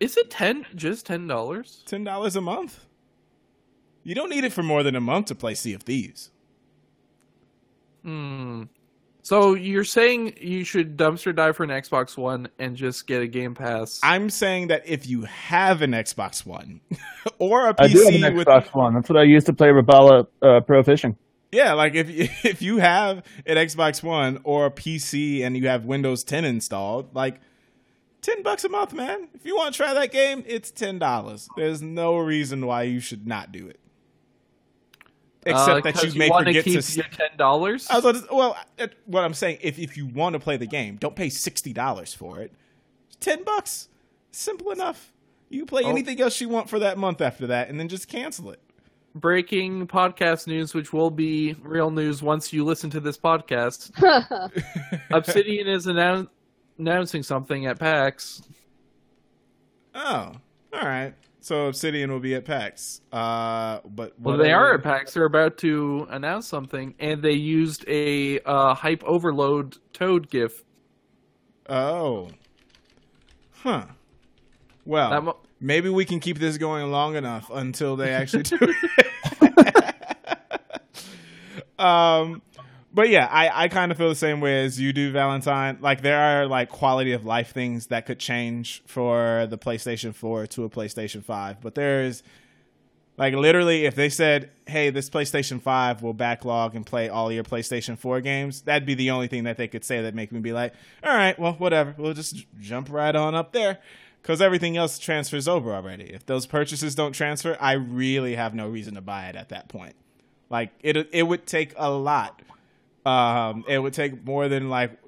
is 0.00 0.16
it 0.16 0.28
10 0.28 0.66
just 0.74 1.06
$10? 1.06 1.84
ten 1.86 2.02
dollars 2.04 2.34
a 2.36 2.40
month 2.40 2.84
you 4.02 4.12
don't 4.14 4.28
need 4.28 4.42
it 4.42 4.52
for 4.52 4.64
more 4.64 4.82
than 4.82 4.96
a 4.96 5.00
month 5.00 5.26
to 5.26 5.34
play 5.36 5.54
sea 5.54 5.72
of 5.72 5.84
thieves 5.84 6.30
Hmm. 8.02 8.64
So 9.24 9.54
you're 9.54 9.84
saying 9.84 10.34
you 10.38 10.64
should 10.64 10.98
dumpster 10.98 11.34
dive 11.34 11.56
for 11.56 11.64
an 11.64 11.70
Xbox 11.70 12.18
One 12.18 12.46
and 12.58 12.76
just 12.76 13.06
get 13.06 13.22
a 13.22 13.26
Game 13.26 13.54
Pass? 13.54 13.98
i'm 14.02 14.28
saying 14.28 14.68
that 14.68 14.82
if 14.86 15.06
you 15.06 15.22
have 15.22 15.80
an 15.80 15.92
xbox 15.92 16.44
one 16.44 16.82
or 17.38 17.68
a 17.70 17.74
I 17.78 17.88
do 17.88 18.04
have 18.04 18.12
pc 18.12 18.26
an 18.26 18.36
with 18.36 18.46
Xbox 18.46 18.74
One. 18.74 18.94
That's 18.94 19.08
what 19.08 19.18
I 19.18 19.22
used 19.22 19.46
to 19.46 19.54
play 19.54 19.68
Rapala 19.68 20.26
uh, 20.42 20.60
Pro 20.60 20.82
Fishing. 20.82 21.16
yeah 21.50 21.72
like 21.72 21.94
if 21.94 22.08
if 22.44 22.60
you 22.60 22.78
have 22.78 23.24
an 23.46 23.56
xbox 23.56 24.02
one 24.02 24.40
or 24.44 24.66
a 24.66 24.70
pc 24.70 25.40
and 25.42 25.56
you 25.56 25.68
have 25.68 25.86
windows 25.86 26.22
10 26.22 26.44
installed 26.44 27.14
like 27.14 27.40
10 28.20 28.42
bucks 28.42 28.62
a 28.64 28.68
month 28.68 28.92
man 28.92 29.28
if 29.34 29.46
you 29.46 29.56
want 29.56 29.72
to 29.72 29.76
try 29.78 29.94
that 29.94 30.12
game 30.12 30.44
it's 30.46 30.70
$10 30.70 31.48
there's 31.56 31.80
no 31.80 32.18
reason 32.18 32.66
why 32.66 32.82
you 32.82 33.00
should 33.00 33.26
not 33.26 33.52
do 33.52 33.66
it 33.68 33.80
except 35.46 35.68
Uh, 35.68 35.80
that 35.80 35.94
'cause 35.94 36.14
you 36.14 36.18
may 36.18 36.28
wanna 36.30 36.46
forget 36.46 36.64
keep 36.64 36.72
to 36.74 36.78
s- 36.78 36.96
your 36.96 37.06
ten 37.06 37.30
dollars. 37.36 37.86
I 37.90 37.96
was 37.98 38.04
about 38.04 38.32
well, 38.34 38.56
uh, 38.78 38.88
what 39.06 39.24
I'm 39.24 39.34
saying, 39.34 39.58
if 39.62 39.78
if 39.78 39.96
you 39.96 40.06
want 40.06 40.34
to 40.34 40.40
play 40.40 40.56
the 40.56 40.66
game, 40.66 40.96
don't 40.96 41.14
pay 41.16 41.28
sixty 41.28 41.72
dollars 41.72 42.12
for 42.14 42.40
it. 42.40 42.52
Ten 43.20 43.42
bucks, 43.44 43.88
simple 44.32 44.70
enough. 44.70 45.12
You 45.48 45.66
play 45.66 45.82
Oh. 45.84 45.88
anything 45.88 46.20
else 46.20 46.40
you 46.40 46.48
want 46.48 46.68
for 46.68 46.78
that 46.80 46.98
month 46.98 47.20
after 47.20 47.46
that, 47.48 47.68
and 47.68 47.78
then 47.78 47.88
just 47.88 48.08
cancel 48.08 48.50
it. 48.50 48.60
Breaking 49.14 49.86
podcast 49.86 50.48
news, 50.48 50.74
which 50.74 50.92
will 50.92 51.10
be 51.10 51.54
real 51.62 51.90
news 51.90 52.20
once 52.22 52.52
you 52.52 52.64
listen 52.64 52.90
to 52.90 52.98
this 53.00 53.16
podcast. 53.16 53.92
Obsidian 55.12 55.68
is 55.68 55.86
annou- 55.86 56.28
announcing 56.78 57.22
something 57.22 57.66
at 57.66 57.78
PAX. 57.78 58.42
Oh, 59.94 60.32
all 60.72 60.80
right. 60.82 61.14
So 61.44 61.66
Obsidian 61.66 62.10
will 62.10 62.20
be 62.20 62.34
at 62.36 62.46
PAX. 62.46 63.02
Uh, 63.12 63.80
but 63.84 64.18
Well, 64.18 64.38
they 64.38 64.50
are 64.50 64.72
at 64.72 64.82
PAX. 64.82 65.12
They're 65.12 65.26
about 65.26 65.58
to 65.58 66.06
announce 66.08 66.48
something, 66.48 66.94
and 66.98 67.22
they 67.22 67.32
used 67.32 67.84
a 67.86 68.40
uh, 68.46 68.72
hype 68.72 69.04
overload 69.04 69.76
Toad 69.92 70.30
GIF. 70.30 70.64
Oh, 71.68 72.30
huh. 73.56 73.84
Well, 74.86 75.20
mo- 75.20 75.36
maybe 75.60 75.90
we 75.90 76.06
can 76.06 76.18
keep 76.18 76.38
this 76.38 76.56
going 76.56 76.90
long 76.90 77.14
enough 77.14 77.50
until 77.52 77.94
they 77.96 78.14
actually 78.14 78.42
do 78.44 78.56
it. 79.42 79.94
um, 81.78 82.40
but 82.94 83.08
yeah, 83.08 83.26
I, 83.26 83.64
I 83.64 83.68
kind 83.68 83.90
of 83.90 83.98
feel 83.98 84.08
the 84.08 84.14
same 84.14 84.40
way 84.40 84.64
as 84.64 84.80
you 84.80 84.92
do, 84.92 85.10
Valentine. 85.10 85.78
Like 85.80 86.02
there 86.02 86.18
are 86.18 86.46
like 86.46 86.70
quality 86.70 87.12
of 87.12 87.24
life 87.24 87.52
things 87.52 87.88
that 87.88 88.06
could 88.06 88.20
change 88.20 88.82
for 88.86 89.48
the 89.50 89.58
PlayStation 89.58 90.14
4 90.14 90.46
to 90.46 90.64
a 90.64 90.70
PlayStation 90.70 91.22
5, 91.22 91.60
but 91.60 91.74
there's 91.74 92.22
like 93.16 93.34
literally 93.34 93.84
if 93.84 93.96
they 93.96 94.08
said, 94.08 94.50
"Hey, 94.66 94.90
this 94.90 95.10
PlayStation 95.10 95.60
5 95.60 96.02
will 96.02 96.14
backlog 96.14 96.76
and 96.76 96.86
play 96.86 97.08
all 97.08 97.32
your 97.32 97.42
PlayStation 97.42 97.98
4 97.98 98.20
games," 98.20 98.62
that'd 98.62 98.86
be 98.86 98.94
the 98.94 99.10
only 99.10 99.26
thing 99.26 99.44
that 99.44 99.56
they 99.56 99.68
could 99.68 99.84
say 99.84 100.00
that 100.02 100.14
make 100.14 100.30
me 100.30 100.38
be 100.38 100.52
like, 100.52 100.72
"All 101.02 101.14
right, 101.14 101.36
well, 101.38 101.54
whatever. 101.54 101.94
We'll 101.98 102.14
just 102.14 102.46
jump 102.60 102.90
right 102.90 103.14
on 103.14 103.34
up 103.34 103.52
there." 103.52 103.78
Cuz 104.22 104.40
everything 104.40 104.76
else 104.78 104.98
transfers 104.98 105.46
over 105.46 105.74
already. 105.74 106.04
If 106.04 106.24
those 106.24 106.46
purchases 106.46 106.94
don't 106.94 107.12
transfer, 107.12 107.58
I 107.60 107.72
really 107.72 108.36
have 108.36 108.54
no 108.54 108.68
reason 108.68 108.94
to 108.94 109.02
buy 109.02 109.26
it 109.26 109.36
at 109.36 109.50
that 109.50 109.68
point. 109.68 109.96
Like 110.48 110.70
it 110.82 111.08
it 111.12 111.24
would 111.24 111.46
take 111.46 111.74
a 111.76 111.90
lot. 111.90 112.40
Um 113.04 113.64
it 113.68 113.78
would 113.78 113.92
take 113.94 114.24
more 114.24 114.48
than 114.48 114.68
like 114.70 114.98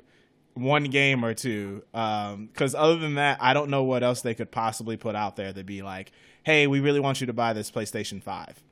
one 0.54 0.84
game 0.84 1.24
or 1.24 1.34
two. 1.34 1.82
Um, 1.94 2.46
because 2.46 2.74
other 2.74 2.96
than 2.98 3.16
that, 3.16 3.38
I 3.40 3.54
don't 3.54 3.70
know 3.70 3.84
what 3.84 4.02
else 4.02 4.22
they 4.22 4.34
could 4.34 4.50
possibly 4.50 4.96
put 4.96 5.14
out 5.14 5.36
there 5.36 5.52
to 5.52 5.64
be 5.64 5.82
like, 5.82 6.12
hey, 6.44 6.66
we 6.66 6.80
really 6.80 7.00
want 7.00 7.20
you 7.20 7.26
to 7.28 7.32
buy 7.34 7.52
this 7.52 7.70
PlayStation 7.70 8.22
Five. 8.22 8.62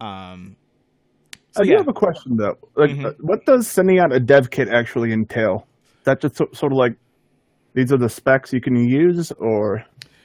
Um, 0.00 0.56
so 1.52 1.62
I 1.62 1.66
do 1.66 1.72
yeah, 1.72 1.78
have 1.78 1.88
a 1.88 1.92
question 1.92 2.36
though. 2.36 2.56
Like, 2.76 2.90
Mhm. 2.90 3.04
uh, 3.04 3.12
what 3.20 3.44
does 3.46 3.68
sending 3.68 3.98
out 4.00 4.12
a 4.12 4.20
dev 4.20 4.50
kit 4.50 4.68
actually 4.68 5.12
entail? 5.12 5.68
Is 6.00 6.04
that 6.04 6.20
just 6.20 6.36
so, 6.36 6.46
sort 6.52 6.72
of 6.72 6.78
like 6.78 6.96
these 7.74 7.92
are 7.92 7.98
the 7.98 8.08
specs 8.08 8.52
you 8.52 8.60
can 8.60 8.76
use, 8.76 9.32
or 9.38 9.84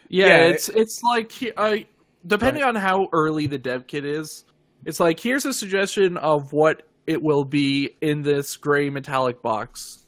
Yeah, 0.09 0.37
Yeah, 0.37 0.47
it's 0.47 0.69
it's 0.69 1.01
like 1.03 1.33
uh, 1.57 1.77
depending 2.27 2.63
on 2.63 2.75
how 2.75 3.07
early 3.13 3.47
the 3.47 3.57
dev 3.59 3.87
kit 3.87 4.05
is, 4.05 4.45
it's 4.85 4.99
like 4.99 5.19
here's 5.19 5.45
a 5.45 5.53
suggestion 5.53 6.17
of 6.17 6.51
what 6.53 6.83
it 7.09 7.23
will 7.23 7.43
be 7.43 7.95
in 8.01 8.21
this 8.21 8.55
gray 8.55 8.87
metallic 8.91 9.41
box. 9.41 10.05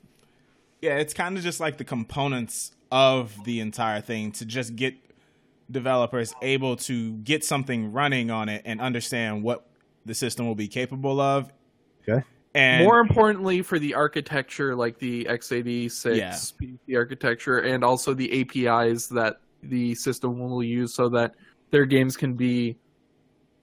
yeah, 0.82 0.98
it's 0.98 1.16
kind 1.16 1.36
of 1.36 1.44
just 1.44 1.60
like 1.60 1.78
the 1.78 1.84
components 1.84 2.72
of 2.92 3.44
the 3.44 3.60
entire 3.60 4.02
thing 4.02 4.32
to 4.34 4.46
just 4.46 4.76
get 4.76 4.94
developers 5.70 6.34
able 6.42 6.76
to 6.76 7.14
get 7.18 7.44
something 7.44 7.92
running 7.92 8.30
on 8.30 8.50
it 8.50 8.62
and 8.66 8.80
understand 8.80 9.42
what 9.42 9.66
the 10.06 10.14
system 10.14 10.46
will 10.46 10.56
be 10.56 10.68
capable 10.68 11.20
of. 11.20 11.52
Okay. 12.08 12.24
And 12.54 12.84
More 12.84 13.00
importantly, 13.00 13.62
for 13.62 13.80
the 13.80 13.94
architecture, 13.96 14.76
like 14.76 15.00
the 15.00 15.26
x86 15.26 16.16
Yeah. 16.18 16.32
PC 16.34 16.96
architecture, 16.96 17.60
and 17.60 17.84
also 17.84 18.14
the 18.14 18.42
APIs 18.42 19.08
that 19.08 19.38
the 19.64 19.96
system 19.96 20.38
will 20.40 20.62
use, 20.64 20.94
so 20.94 21.10
that 21.10 21.34
their 21.72 21.86
games 21.86 22.18
can 22.18 22.34
be 22.36 22.78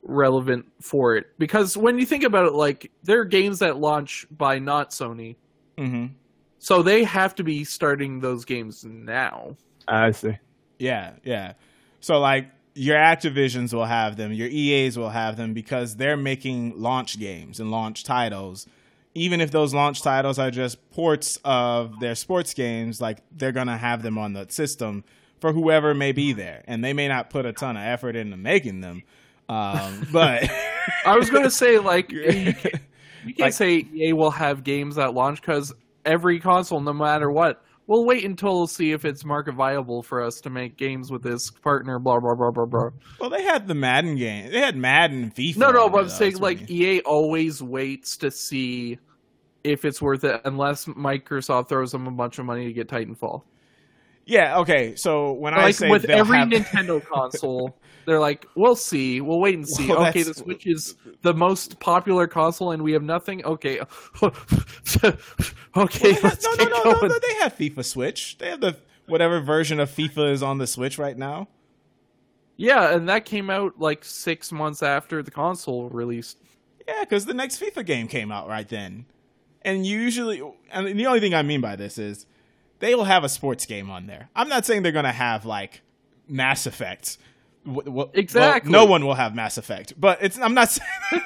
relevant 0.08 0.66
for 0.80 1.16
it. 1.16 1.26
Because 1.38 1.76
when 1.76 1.98
you 1.98 2.06
think 2.06 2.24
about 2.24 2.46
it, 2.46 2.54
like 2.54 2.90
there 3.04 3.20
are 3.20 3.24
games 3.24 3.60
that 3.60 3.78
launch 3.78 4.26
by 4.30 4.58
not 4.58 4.90
Sony, 4.90 5.36
Mhm. 5.76 6.10
so 6.58 6.82
they 6.82 7.04
have 7.04 7.34
to 7.36 7.44
be 7.44 7.62
starting 7.64 8.20
those 8.20 8.44
games 8.44 8.84
now. 8.84 9.56
I 9.86 10.10
see. 10.10 10.36
Yeah, 10.78 11.12
yeah. 11.22 11.52
So 12.00 12.18
like 12.18 12.48
your 12.74 12.96
Activisions 12.96 13.72
will 13.72 13.84
have 13.86 14.16
them, 14.16 14.32
your 14.32 14.48
EAs 14.48 14.96
will 14.96 15.10
have 15.10 15.36
them 15.36 15.52
because 15.54 15.96
they're 15.96 16.16
making 16.16 16.80
launch 16.80 17.18
games 17.18 17.60
and 17.60 17.70
launch 17.70 18.04
titles. 18.04 18.66
Even 19.14 19.40
if 19.40 19.50
those 19.50 19.74
launch 19.74 20.02
titles 20.02 20.38
are 20.38 20.50
just 20.50 20.90
ports 20.90 21.38
of 21.44 21.98
their 22.00 22.14
sports 22.14 22.54
games, 22.54 23.00
like 23.00 23.18
they're 23.32 23.52
gonna 23.52 23.76
have 23.78 24.02
them 24.02 24.16
on 24.16 24.32
the 24.32 24.46
system 24.48 25.02
for 25.40 25.52
whoever 25.52 25.94
may 25.94 26.12
be 26.12 26.32
there, 26.32 26.62
and 26.66 26.84
they 26.84 26.92
may 26.92 27.08
not 27.08 27.30
put 27.30 27.46
a 27.46 27.52
ton 27.52 27.76
of 27.76 27.82
effort 27.82 28.16
into 28.16 28.36
making 28.36 28.80
them. 28.80 29.02
Um, 29.48 30.06
but 30.12 30.50
I 31.06 31.16
was 31.16 31.30
going 31.30 31.44
to 31.44 31.50
say, 31.50 31.78
like, 31.78 32.10
you 32.12 32.24
can't, 32.54 32.64
you 33.24 33.34
can't 33.34 33.38
Like- 33.40 33.52
say 33.52 33.86
EA 33.94 34.12
will 34.12 34.30
have 34.30 34.64
games 34.64 34.96
that 34.96 35.14
launch 35.14 35.40
because 35.40 35.72
every 36.04 36.40
console, 36.40 36.80
no 36.80 36.92
matter 36.92 37.30
what, 37.30 37.64
we'll 37.86 38.04
wait 38.04 38.24
until 38.24 38.54
we'll 38.54 38.66
see 38.66 38.92
if 38.92 39.04
it's 39.04 39.24
market 39.24 39.54
viable 39.54 40.02
for 40.02 40.22
us 40.22 40.40
to 40.42 40.50
make 40.50 40.76
games 40.76 41.10
with 41.10 41.22
this 41.22 41.50
partner. 41.50 41.98
Blah 41.98 42.20
blah 42.20 42.34
blah 42.34 42.50
blah 42.50 42.66
blah. 42.66 42.90
well, 43.20 43.30
they 43.30 43.42
had 43.42 43.66
the 43.66 43.74
Madden 43.74 44.16
game. 44.16 44.50
They 44.52 44.60
had 44.60 44.76
Madden 44.76 45.30
FIFA. 45.30 45.56
No, 45.56 45.70
no, 45.70 45.84
on 45.86 45.92
but 45.92 46.00
I'm 46.04 46.08
saying 46.10 46.36
like 46.38 46.68
you- 46.68 46.92
EA 46.96 47.00
always 47.02 47.62
waits 47.62 48.16
to 48.18 48.30
see 48.30 48.98
if 49.64 49.84
it's 49.84 50.00
worth 50.00 50.24
it, 50.24 50.40
unless 50.44 50.84
Microsoft 50.86 51.68
throws 51.68 51.92
them 51.92 52.06
a 52.06 52.10
bunch 52.10 52.38
of 52.38 52.44
money 52.46 52.66
to 52.66 52.72
get 52.72 52.88
Titanfall. 52.88 53.42
yeah, 54.26 54.58
okay. 54.58 54.94
So 54.94 55.32
when 55.32 55.52
I 55.54 55.62
like 55.64 55.74
say 55.74 55.90
with 55.90 56.04
every 56.04 56.38
have- 56.38 56.48
Nintendo 56.48 57.04
console, 57.04 57.76
they're 58.08 58.20
like, 58.20 58.46
"We'll 58.54 58.76
see. 58.76 59.20
We'll 59.20 59.40
wait 59.40 59.54
and 59.54 59.68
see." 59.76 59.88
Well, 59.88 60.06
okay, 60.06 60.22
the 60.22 60.34
Switch 60.34 60.66
is 60.66 60.94
the 61.22 61.34
most 61.34 61.78
popular 61.80 62.26
console, 62.26 62.72
and 62.72 62.82
we 62.82 62.92
have 62.92 63.02
nothing. 63.02 63.44
Okay, 63.44 63.80
okay, 64.22 64.32
Well, 65.74 66.20
let's 66.22 66.44
no, 66.44 66.54
no, 66.54 66.64
no, 66.64 66.82
no, 66.84 67.06
no, 67.06 67.08
They 67.08 67.34
have 67.40 67.56
FIFA 67.56 67.84
Switch. 67.84 68.38
They 68.38 68.48
have 68.50 68.60
the 68.60 68.76
whatever 69.06 69.40
version 69.40 69.80
of 69.80 69.90
FIFA 69.90 70.32
is 70.32 70.42
on 70.42 70.58
the 70.58 70.66
Switch 70.66 70.98
right 70.98 71.16
now. 71.16 71.48
Yeah, 72.56 72.94
and 72.94 73.08
that 73.08 73.24
came 73.24 73.50
out 73.50 73.78
like 73.78 74.04
six 74.04 74.50
months 74.50 74.82
after 74.82 75.22
the 75.22 75.30
console 75.30 75.88
released. 75.90 76.38
Yeah, 76.86 77.00
because 77.04 77.26
the 77.26 77.34
next 77.34 77.60
FIFA 77.60 77.86
game 77.86 78.08
came 78.08 78.32
out 78.32 78.48
right 78.48 78.68
then. 78.68 79.06
And 79.62 79.86
usually, 79.86 80.42
and 80.72 80.98
the 80.98 81.06
only 81.06 81.20
thing 81.20 81.34
I 81.34 81.42
mean 81.42 81.60
by 81.60 81.76
this 81.76 81.98
is 81.98 82.26
they 82.80 82.94
will 82.94 83.04
have 83.04 83.24
a 83.24 83.28
sports 83.28 83.66
game 83.66 83.90
on 83.90 84.06
there. 84.06 84.30
I'm 84.34 84.48
not 84.48 84.64
saying 84.64 84.82
they're 84.82 84.92
going 84.92 85.04
to 85.04 85.12
have 85.12 85.44
like 85.44 85.82
Mass 86.28 86.66
Effect. 86.66 87.18
W- 87.66 87.90
well, 87.90 88.10
Exactly. 88.14 88.70
no 88.72 88.84
one 88.84 89.04
will 89.04 89.14
have 89.14 89.34
Mass 89.34 89.58
Effect, 89.58 89.92
but 90.00 90.18
it's. 90.22 90.38
I'm 90.38 90.54
not 90.54 90.70
saying. 90.70 91.22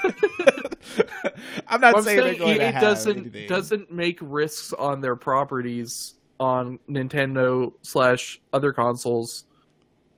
I'm 1.69 1.81
not 1.81 1.97
I'm 1.97 2.03
saying 2.03 2.19
saying 2.21 2.39
going 2.39 2.61
EA 2.61 2.73
doesn't 2.81 3.19
anything. 3.19 3.49
doesn't 3.49 3.93
make 3.93 4.19
risks 4.21 4.73
on 4.73 5.01
their 5.01 5.17
properties 5.17 6.15
on 6.41 6.79
Nintendo 6.89 7.73
slash 7.83 8.41
other 8.53 8.73
consoles 8.73 9.45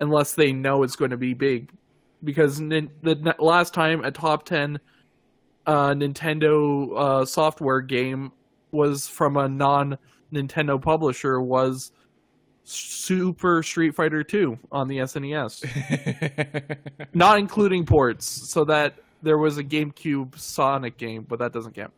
unless 0.01 0.35
they 0.35 0.53
know 0.53 0.83
it's 0.83 0.97
going 0.97 1.11
to 1.11 1.17
be 1.17 1.35
big. 1.35 1.71
Because 2.23 2.59
nin- 2.61 2.91
the 3.03 3.11
n- 3.11 3.35
last 3.39 3.75
time 3.75 4.03
a 4.05 4.11
top 4.11 4.45
ten 4.47 4.81
uh, 5.67 5.91
Nintendo 5.91 6.97
uh, 6.99 7.25
software 7.25 7.81
game 7.81 8.33
was 8.71 9.07
from 9.07 9.37
a 9.37 9.49
non 9.49 9.99
Nintendo 10.33 10.81
publisher 10.81 11.41
was 11.43 11.93
Super 12.65 13.63
Street 13.63 13.95
Fighter 13.95 14.25
Two 14.25 14.59
on 14.73 14.89
the 14.89 14.99
SNES, 14.99 16.77
not 17.15 17.39
including 17.39 17.85
ports. 17.87 18.51
So 18.53 18.65
that 18.65 18.95
there 19.23 19.39
was 19.39 19.59
a 19.59 19.65
GameCube 19.65 20.39
Sonic 20.39 20.97
game, 20.97 21.25
but 21.29 21.39
that 21.39 21.53
doesn't 21.53 21.75
count. 21.75 21.93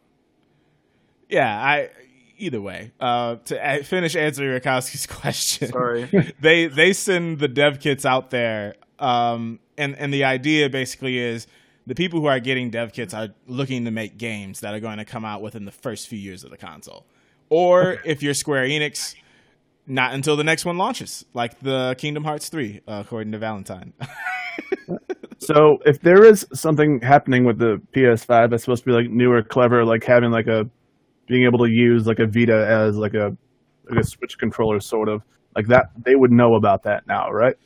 yeah, 1.29 1.49
I. 1.59 1.91
Either 2.39 2.61
way, 2.61 2.93
uh, 3.01 3.37
to 3.47 3.83
finish 3.83 4.15
answering 4.15 4.61
Rakowski's 4.61 5.07
question, 5.21 5.69
Sorry. 5.69 6.35
they 6.43 6.67
they 6.67 6.93
send 6.93 7.39
the 7.39 7.49
dev 7.49 7.81
kits 7.81 8.05
out 8.05 8.29
there 8.29 8.75
um 8.99 9.59
and 9.79 9.97
and 9.97 10.13
the 10.13 10.25
idea 10.25 10.69
basically 10.69 11.17
is 11.19 11.47
the 11.87 11.95
people 11.95 12.21
who 12.21 12.27
are 12.27 12.39
getting 12.39 12.69
dev 12.71 12.93
kits 12.93 13.15
are 13.15 13.29
looking 13.47 13.87
to 13.87 13.91
make 13.91 14.19
games 14.19 14.61
that 14.61 14.75
are 14.75 14.81
going 14.81 14.99
to 14.99 15.05
come 15.07 15.25
out 15.25 15.41
within 15.41 15.65
the 15.65 15.73
first 15.73 16.09
few 16.09 16.19
years 16.19 16.45
of 16.45 16.51
the 16.51 16.59
console 16.59 17.07
or 17.49 17.97
if 18.05 18.23
you're 18.23 18.35
square 18.35 18.67
enix 18.67 19.15
not 19.87 20.13
until 20.15 20.37
the 20.37 20.45
next 20.45 20.65
one 20.65 20.79
launches 20.79 21.25
like 21.35 21.59
the 21.61 21.95
kingdom 21.99 22.25
hearts 22.25 22.49
3 22.49 22.81
uh, 22.87 23.03
according 23.05 23.33
to 23.33 23.39
valentine 23.39 23.93
So 25.39 25.79
if 25.85 26.01
there 26.01 26.25
is 26.25 26.47
something 26.53 27.01
happening 27.01 27.45
with 27.45 27.59
the 27.59 27.81
PS5 27.93 28.51
that's 28.51 28.65
supposed 28.65 28.83
to 28.85 28.91
be 28.91 28.93
like 28.93 29.09
new 29.11 29.31
or 29.31 29.43
clever, 29.43 29.85
like 29.85 30.03
having 30.03 30.31
like 30.31 30.49
a 30.49 30.69
being 31.27 31.45
able 31.45 31.59
to 31.61 31.71
use 31.71 32.07
like 32.07 32.19
a 32.19 32.27
Vita 32.27 32.67
as 32.67 32.97
like 32.97 33.15
a 33.15 33.37
like 33.89 34.01
a 34.01 34.05
Switch 34.05 34.39
controller, 34.39 34.81
sort 34.81 35.09
of 35.09 35.23
like 35.55 35.69
that, 35.69 35.91
they 35.97 36.17
would 36.17 36.33
know 36.33 36.55
about 36.55 36.83
that 36.85 37.07
now, 37.07 37.31
right? 37.31 37.57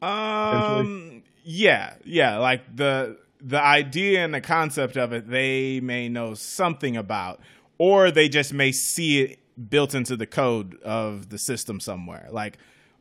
Um. 0.00 1.22
Yeah. 1.42 1.94
Yeah. 2.04 2.38
Like 2.38 2.76
the 2.76 3.18
the 3.40 3.60
idea 3.60 4.24
and 4.24 4.32
the 4.32 4.40
concept 4.40 4.96
of 4.96 5.12
it, 5.12 5.28
they 5.28 5.80
may 5.80 6.08
know 6.08 6.34
something 6.34 6.96
about, 6.96 7.40
or 7.78 8.12
they 8.12 8.28
just 8.28 8.52
may 8.52 8.70
see 8.70 9.22
it 9.22 9.38
built 9.68 9.94
into 9.94 10.16
the 10.16 10.26
code 10.26 10.80
of 10.82 11.28
the 11.28 11.38
system 11.38 11.80
somewhere. 11.80 12.28
Like, 12.30 12.58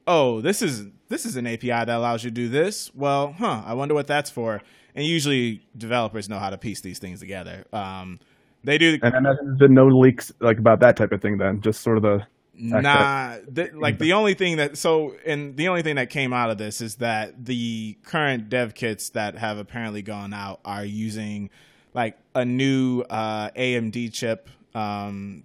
oh, 0.08 0.42
this 0.42 0.62
is 0.62 0.88
this 1.10 1.26
is 1.26 1.36
an 1.36 1.48
API 1.48 1.68
that 1.68 1.90
allows 1.90 2.24
you 2.24 2.30
to 2.30 2.34
do 2.34 2.50
this. 2.50 2.94
Well, 2.96 3.34
huh? 3.38 3.64
I 3.66 3.74
wonder 3.74 3.94
what 3.94 4.08
that's 4.08 4.30
for. 4.30 4.62
And 4.94 5.06
usually, 5.06 5.62
developers 5.78 6.28
know 6.28 6.40
how 6.40 6.50
to 6.50 6.58
piece 6.58 6.82
these 6.82 7.00
things 7.00 7.20
together. 7.20 7.66
Um, 7.72 8.20
they 8.64 8.78
do. 8.78 9.00
And 9.02 9.16
I 9.16 9.18
imagine 9.18 9.46
there's 9.46 9.60
been 9.60 9.74
no 9.74 9.88
leaks 9.88 10.32
like 10.40 10.58
about 10.58 10.80
that 10.82 10.98
type 10.98 11.12
of 11.12 11.22
thing. 11.22 11.38
Then 11.38 11.62
just 11.62 11.82
sort 11.82 11.98
of 11.98 12.04
the 12.04 12.26
Nah, 12.54 13.38
th- 13.54 13.74
like 13.74 13.98
the 13.98 14.14
only 14.14 14.36
thing 14.36 14.58
that 14.58 14.78
so 14.78 15.16
and 15.26 15.58
the 15.58 15.68
only 15.68 15.82
thing 15.82 15.96
that 15.96 16.10
came 16.10 16.32
out 16.32 16.52
of 16.52 16.58
this 16.58 16.80
is 16.80 16.96
that 16.96 17.46
the 17.46 17.98
current 18.04 18.50
dev 18.50 18.76
kits 18.76 19.10
that 19.10 19.38
have 19.38 19.58
apparently 19.58 20.02
gone 20.02 20.34
out 20.34 20.60
are 20.64 20.86
using 20.86 21.50
like 21.94 22.18
a 22.36 22.46
new 22.46 23.02
uh, 23.10 23.50
AMD 23.52 24.14
chip 24.14 24.50
um, 24.76 25.44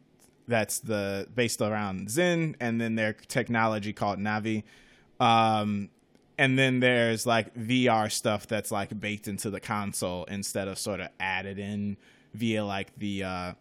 that's 0.49 0.79
the 0.81 1.27
based 1.35 1.61
around 1.61 2.11
Zen, 2.11 2.57
and 2.61 2.81
then 2.81 2.95
their 2.95 3.13
technology 3.13 3.93
called 3.93 4.19
Navi, 4.19 4.63
um, 5.21 5.89
and 6.39 6.59
then 6.59 6.81
there's 6.81 7.27
like 7.27 7.55
VR 7.55 8.11
stuff 8.11 8.47
that's 8.47 8.71
like 8.71 8.99
baked 9.01 9.29
into 9.29 9.51
the 9.51 9.61
console 9.61 10.25
instead 10.25 10.69
of 10.69 10.79
sort 10.79 11.01
of 11.01 11.09
added 11.19 11.59
in 11.59 11.97
via 12.35 12.65
like 12.65 12.97
the 12.99 13.25
uh, 13.25 13.53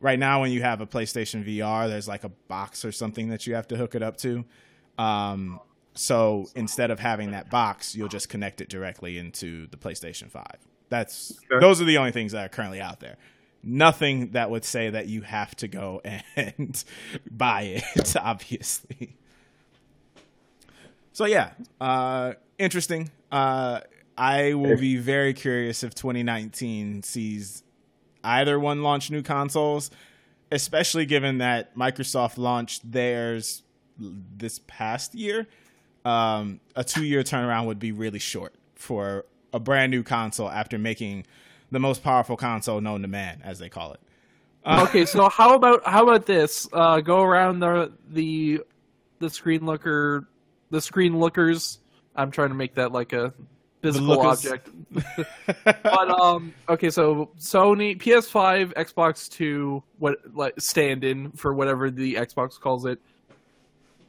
right 0.00 0.18
now 0.18 0.40
when 0.40 0.50
you 0.50 0.62
have 0.62 0.80
a 0.80 0.86
PlayStation 0.86 1.46
VR, 1.46 1.88
there's 1.88 2.08
like 2.08 2.24
a 2.24 2.30
box 2.48 2.84
or 2.84 2.92
something 2.92 3.28
that 3.28 3.46
you 3.46 3.54
have 3.54 3.68
to 3.68 3.76
hook 3.76 3.94
it 3.94 4.02
up 4.02 4.16
to. 4.18 4.44
Um, 4.98 5.60
so 5.94 6.46
instead 6.56 6.90
of 6.90 6.98
having 6.98 7.30
that 7.32 7.50
box, 7.50 7.94
you'll 7.94 8.08
just 8.08 8.28
connect 8.28 8.60
it 8.60 8.68
directly 8.68 9.18
into 9.18 9.66
the 9.68 9.76
PlayStation 9.76 10.30
5. 10.30 10.44
That's 10.88 11.38
Okay. 11.50 11.60
those 11.60 11.80
are 11.80 11.84
the 11.84 11.98
only 11.98 12.10
things 12.12 12.32
that 12.32 12.44
are 12.44 12.48
currently 12.48 12.80
out 12.80 13.00
there. 13.00 13.16
Nothing 13.64 14.30
that 14.32 14.50
would 14.50 14.64
say 14.64 14.90
that 14.90 15.06
you 15.06 15.22
have 15.22 15.54
to 15.56 15.68
go 15.68 16.02
and 16.36 16.84
buy 17.30 17.62
it, 17.62 18.16
obviously. 18.20 19.16
So 21.12 21.26
yeah, 21.26 21.50
uh, 21.80 22.34
interesting. 22.58 23.10
Uh, 23.30 23.80
I 24.16 24.54
will 24.54 24.76
be 24.76 24.96
very 24.96 25.32
curious 25.32 25.82
if 25.82 25.94
2019 25.94 27.02
sees 27.02 27.62
either 28.22 28.58
one 28.58 28.82
launch 28.82 29.10
new 29.10 29.22
consoles, 29.22 29.90
especially 30.50 31.06
given 31.06 31.38
that 31.38 31.76
Microsoft 31.76 32.38
launched 32.38 32.90
theirs 32.90 33.62
this 33.98 34.60
past 34.66 35.14
year. 35.14 35.46
Um, 36.04 36.60
a 36.76 36.84
two 36.84 37.04
year 37.04 37.22
turnaround 37.22 37.66
would 37.66 37.78
be 37.78 37.92
really 37.92 38.18
short 38.18 38.54
for 38.74 39.24
a 39.52 39.60
brand 39.60 39.90
new 39.90 40.02
console 40.02 40.50
after 40.50 40.78
making 40.78 41.26
the 41.70 41.80
most 41.80 42.02
powerful 42.02 42.36
console 42.36 42.80
known 42.80 43.02
to 43.02 43.08
man, 43.08 43.40
as 43.44 43.58
they 43.58 43.68
call 43.68 43.92
it. 43.92 44.00
okay, 44.66 45.04
so 45.04 45.28
how 45.28 45.54
about 45.54 45.84
how 45.86 46.02
about 46.02 46.26
this? 46.26 46.68
Uh, 46.72 47.00
go 47.00 47.22
around 47.22 47.60
the 47.60 47.92
the 48.10 48.62
the 49.18 49.30
screen 49.30 49.66
looker, 49.66 50.26
the 50.70 50.80
screen 50.80 51.18
lookers. 51.18 51.80
I'm 52.16 52.30
trying 52.30 52.50
to 52.50 52.54
make 52.54 52.74
that 52.74 52.92
like 52.92 53.12
a 53.12 53.34
physical 53.84 54.20
object. 54.22 54.70
but 55.64 56.10
um, 56.20 56.54
okay, 56.68 56.90
so 56.90 57.30
Sony 57.38 57.96
PS5, 57.96 58.72
Xbox 58.74 59.28
Two, 59.28 59.82
what 59.98 60.18
like 60.34 60.54
stand-in 60.58 61.32
for 61.32 61.52
whatever 61.52 61.90
the 61.90 62.14
Xbox 62.14 62.58
calls 62.58 62.86
it. 62.86 62.98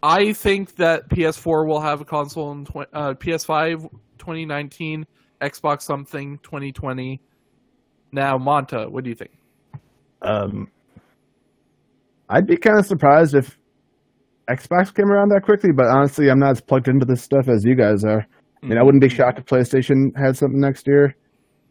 I 0.02 0.34
think 0.34 0.76
that 0.76 1.10
PS4 1.10 1.66
will 1.66 1.82
have 1.82 2.00
a 2.00 2.06
console 2.06 2.52
in 2.52 2.66
tw- 2.66 2.88
uh, 2.94 3.16
PS5 3.16 3.90
2019, 4.18 5.06
Xbox 5.42 5.82
something 5.82 6.38
2020. 6.40 7.20
Now, 8.16 8.38
Monta, 8.38 8.90
what 8.90 9.04
do 9.04 9.10
you 9.10 9.16
think? 9.16 9.32
Um, 10.22 10.70
I'd 12.30 12.48
be 12.48 12.56
kind 12.56 12.80
of 12.80 12.86
surprised 12.86 13.36
if 13.36 13.60
Xbox 14.50 14.96
came 14.96 15.12
around 15.12 15.30
that 15.30 15.42
quickly, 15.44 15.72
but 15.76 15.88
honestly, 15.88 16.30
I'm 16.30 16.40
not 16.40 16.52
as 16.52 16.62
plugged 16.62 16.88
into 16.88 17.06
this 17.06 17.22
stuff 17.22 17.50
as 17.50 17.66
you 17.66 17.76
guys 17.76 18.06
are. 18.06 18.26
I 18.64 18.66
mean, 18.66 18.78
I 18.78 18.84
wouldn't 18.84 19.02
be 19.02 19.10
shocked 19.10 19.40
if 19.40 19.46
PlayStation 19.46 20.18
had 20.18 20.38
something 20.38 20.62
next 20.62 20.88
year. 20.88 21.14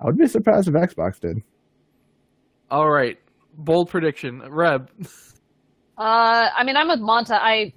I 0.03 0.05
would 0.05 0.19
be 0.19 0.27
surprised 0.27 0.69
if 0.69 0.75
Xbox 0.75 1.19
did. 1.19 1.39
All 2.71 2.91
right, 2.91 3.19
bold 3.55 3.89
prediction, 3.89 4.43
Reb. 4.51 4.91
Uh, 5.97 6.51
I 6.55 6.63
mean, 6.63 6.77
I'm 6.77 6.89
with 6.89 7.01
Monta. 7.01 7.39
I, 7.41 7.73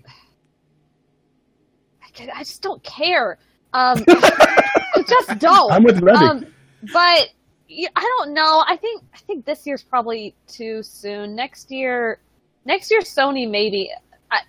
I, 2.04 2.10
ca- 2.14 2.34
I 2.36 2.40
just 2.40 2.62
don't 2.62 2.84
care. 2.84 3.38
Um, 3.72 4.04
I 4.10 5.06
just 5.08 5.40
don't. 5.40 5.72
I'm 5.72 5.84
with 5.84 6.02
Rebby. 6.02 6.18
Um, 6.26 6.46
but 6.92 7.30
yeah, 7.68 7.90
I 7.96 8.02
don't 8.20 8.34
know. 8.34 8.64
I 8.68 8.78
think 8.78 9.04
I 9.14 9.18
think 9.20 9.46
this 9.46 9.66
year's 9.66 9.84
probably 9.84 10.36
too 10.48 10.84
soon. 10.84 11.36
Next 11.36 11.72
year, 11.72 12.20
next 12.66 12.92
year 12.92 13.02
Sony 13.02 13.50
maybe. 13.50 13.92
I 14.32 14.40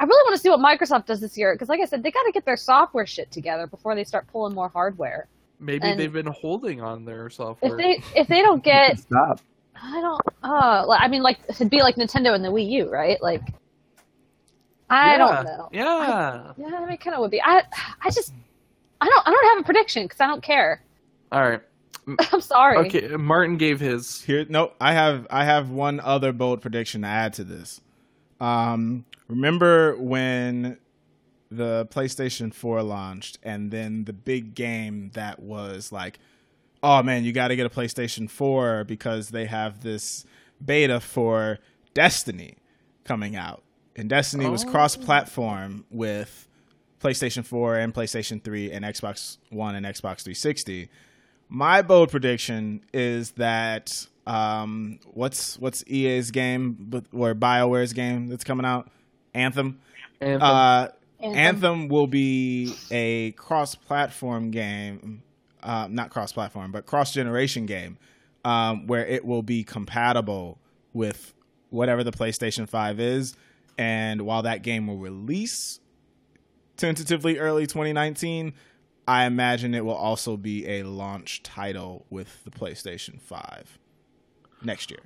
I 0.00 0.04
really 0.04 0.24
want 0.24 0.34
to 0.34 0.42
see 0.42 0.48
what 0.50 0.58
Microsoft 0.60 1.06
does 1.06 1.20
this 1.20 1.38
year 1.38 1.54
because, 1.54 1.68
like 1.68 1.80
I 1.80 1.84
said, 1.84 2.02
they 2.02 2.10
got 2.10 2.24
to 2.24 2.32
get 2.32 2.44
their 2.44 2.56
software 2.56 3.06
shit 3.06 3.30
together 3.30 3.66
before 3.68 3.94
they 3.94 4.04
start 4.04 4.26
pulling 4.26 4.54
more 4.54 4.68
hardware. 4.68 5.28
Maybe 5.60 5.86
And- 5.86 5.98
they've 5.98 6.12
been 6.12 6.26
holding 6.26 6.80
on 6.80 7.04
their 7.04 7.30
software. 7.30 7.72
If 7.72 7.76
they 7.78 8.20
if 8.20 8.28
they 8.28 8.42
don't 8.42 8.64
get, 8.64 8.98
Stop. 9.00 9.40
I 9.80 10.00
don't. 10.00 10.20
Uh, 10.42 10.86
I 10.90 11.08
mean, 11.08 11.22
like 11.22 11.38
it'd 11.48 11.70
be 11.70 11.82
like 11.82 11.96
Nintendo 11.96 12.34
and 12.34 12.44
the 12.44 12.48
Wii 12.48 12.68
U, 12.70 12.90
right? 12.90 13.20
Like, 13.22 13.42
I 14.90 15.12
yeah. 15.12 15.18
don't 15.18 15.44
know. 15.44 15.68
Yeah. 15.72 16.52
Yeah, 16.56 16.76
I 16.78 16.86
mean, 16.86 16.98
kind 16.98 17.14
of 17.14 17.20
would 17.20 17.30
be. 17.30 17.40
I 17.42 17.62
I 18.02 18.10
just 18.10 18.32
I 19.00 19.06
don't 19.06 19.26
I 19.26 19.30
don't 19.30 19.56
have 19.56 19.62
a 19.62 19.64
prediction 19.64 20.04
because 20.04 20.20
I 20.20 20.26
don't 20.26 20.42
care. 20.42 20.82
All 21.30 21.48
right. 21.48 21.60
I'm 22.32 22.40
sorry. 22.40 22.76
Okay. 22.86 23.08
Martin 23.16 23.56
gave 23.56 23.80
his. 23.80 24.22
Here, 24.22 24.44
no, 24.48 24.72
I 24.80 24.92
have 24.92 25.26
I 25.30 25.44
have 25.44 25.70
one 25.70 26.00
other 26.00 26.32
bold 26.32 26.60
prediction 26.60 27.02
to 27.02 27.08
add 27.08 27.32
to 27.34 27.44
this. 27.44 27.80
Um, 28.40 29.04
remember 29.28 29.96
when 29.96 30.78
the 31.50 31.86
PlayStation 31.90 32.52
4 32.52 32.82
launched, 32.82 33.38
and 33.42 33.70
then 33.70 34.04
the 34.04 34.12
big 34.12 34.54
game 34.54 35.10
that 35.14 35.38
was 35.38 35.92
like, 35.92 36.18
oh 36.82 37.02
man, 37.02 37.24
you 37.24 37.32
got 37.32 37.48
to 37.48 37.56
get 37.56 37.66
a 37.66 37.70
PlayStation 37.70 38.28
4 38.28 38.84
because 38.84 39.28
they 39.28 39.44
have 39.46 39.82
this 39.82 40.24
beta 40.64 40.98
for 40.98 41.58
Destiny 41.94 42.56
coming 43.04 43.36
out, 43.36 43.62
and 43.94 44.08
Destiny 44.08 44.48
was 44.48 44.64
Oh. 44.64 44.70
cross-platform 44.70 45.84
with 45.90 46.48
PlayStation 47.00 47.44
4 47.44 47.76
and 47.76 47.92
PlayStation 47.94 48.42
3 48.42 48.72
and 48.72 48.84
Xbox 48.84 49.36
One 49.50 49.74
and 49.74 49.84
Xbox 49.84 50.22
360 50.22 50.88
my 51.52 51.82
bold 51.82 52.10
prediction 52.10 52.82
is 52.94 53.32
that 53.32 54.06
um, 54.26 54.98
what's 55.12 55.58
what's 55.58 55.84
EA's 55.86 56.30
game 56.30 56.90
or 57.12 57.34
BioWare's 57.34 57.92
game 57.92 58.28
that's 58.28 58.42
coming 58.42 58.64
out? 58.64 58.88
Anthem. 59.34 59.78
Anthem. 60.22 60.42
Uh, 60.42 60.88
Anthem. 61.20 61.38
Anthem 61.38 61.88
will 61.88 62.06
be 62.06 62.74
a 62.90 63.32
cross-platform 63.32 64.50
game, 64.50 65.22
uh, 65.62 65.88
not 65.90 66.10
cross-platform, 66.10 66.72
but 66.72 66.86
cross-generation 66.86 67.66
game, 67.66 67.98
um, 68.46 68.86
where 68.86 69.06
it 69.06 69.24
will 69.24 69.42
be 69.42 69.62
compatible 69.62 70.58
with 70.94 71.34
whatever 71.68 72.02
the 72.02 72.12
PlayStation 72.12 72.66
Five 72.66 72.98
is. 72.98 73.36
And 73.76 74.22
while 74.22 74.42
that 74.42 74.62
game 74.62 74.86
will 74.86 74.98
release 74.98 75.80
tentatively 76.78 77.38
early 77.38 77.66
2019, 77.66 78.54
I 79.06 79.24
imagine 79.26 79.74
it 79.74 79.84
will 79.84 79.94
also 79.94 80.36
be 80.36 80.66
a 80.68 80.84
launch 80.84 81.42
title 81.42 82.06
with 82.10 82.44
the 82.44 82.50
PlayStation 82.50 83.20
5 83.20 83.78
next 84.62 84.90
year. 84.90 85.00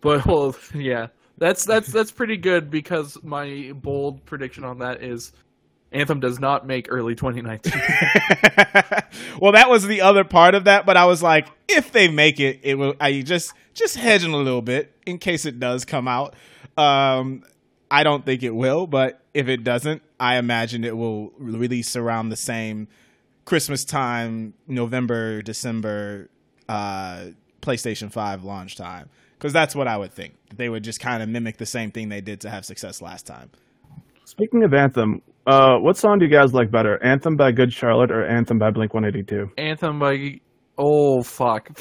But 0.00 0.26
well, 0.26 0.56
yeah, 0.74 1.08
that's 1.38 1.64
that's 1.64 1.88
that's 1.88 2.10
pretty 2.10 2.36
good 2.36 2.70
because 2.70 3.16
my 3.22 3.72
bold 3.74 4.24
prediction 4.26 4.64
on 4.64 4.80
that 4.80 5.02
is 5.02 5.32
Anthem 5.92 6.20
does 6.20 6.40
not 6.40 6.66
make 6.66 6.86
early 6.90 7.14
2019. 7.14 7.72
well, 9.40 9.52
that 9.52 9.68
was 9.68 9.86
the 9.86 10.00
other 10.00 10.24
part 10.24 10.54
of 10.54 10.64
that, 10.64 10.86
but 10.86 10.96
I 10.96 11.04
was 11.04 11.22
like, 11.22 11.48
if 11.68 11.92
they 11.92 12.08
make 12.08 12.40
it, 12.40 12.60
it 12.62 12.74
will. 12.76 12.94
I 13.00 13.22
just 13.22 13.52
just 13.74 13.96
hedging 13.96 14.32
a 14.32 14.36
little 14.36 14.62
bit 14.62 14.94
in 15.06 15.18
case 15.18 15.46
it 15.46 15.60
does 15.60 15.84
come 15.84 16.08
out. 16.08 16.34
Um, 16.76 17.44
I 17.90 18.02
don't 18.02 18.24
think 18.24 18.42
it 18.42 18.54
will, 18.54 18.86
but 18.86 19.20
if 19.34 19.48
it 19.48 19.64
doesn't, 19.64 20.02
I 20.18 20.36
imagine 20.36 20.84
it 20.84 20.96
will 20.96 21.32
release 21.38 21.94
around 21.94 22.30
the 22.30 22.36
same 22.36 22.88
Christmas 23.44 23.84
time, 23.84 24.54
November, 24.66 25.42
December, 25.42 26.28
uh, 26.68 27.26
PlayStation 27.60 28.10
Five 28.12 28.44
launch 28.44 28.76
time, 28.76 29.08
because 29.38 29.52
that's 29.52 29.74
what 29.74 29.88
I 29.88 29.96
would 29.96 30.12
think. 30.12 30.34
They 30.54 30.68
would 30.68 30.84
just 30.84 31.00
kind 31.00 31.22
of 31.22 31.28
mimic 31.28 31.56
the 31.56 31.66
same 31.66 31.90
thing 31.90 32.08
they 32.08 32.20
did 32.20 32.40
to 32.42 32.50
have 32.50 32.64
success 32.64 33.02
last 33.02 33.26
time. 33.26 33.50
Speaking 34.24 34.62
of 34.64 34.72
Anthem, 34.72 35.20
uh, 35.46 35.76
what 35.78 35.96
song 35.96 36.18
do 36.18 36.24
you 36.24 36.30
guys 36.30 36.54
like 36.54 36.70
better, 36.70 37.02
Anthem 37.04 37.36
by 37.36 37.52
Good 37.52 37.72
Charlotte 37.72 38.10
or 38.10 38.24
Anthem 38.24 38.58
by 38.58 38.70
Blink 38.70 38.94
182? 38.94 39.52
Anthem 39.58 39.98
by 39.98 40.40
oh 40.78 41.22
fuck. 41.22 41.68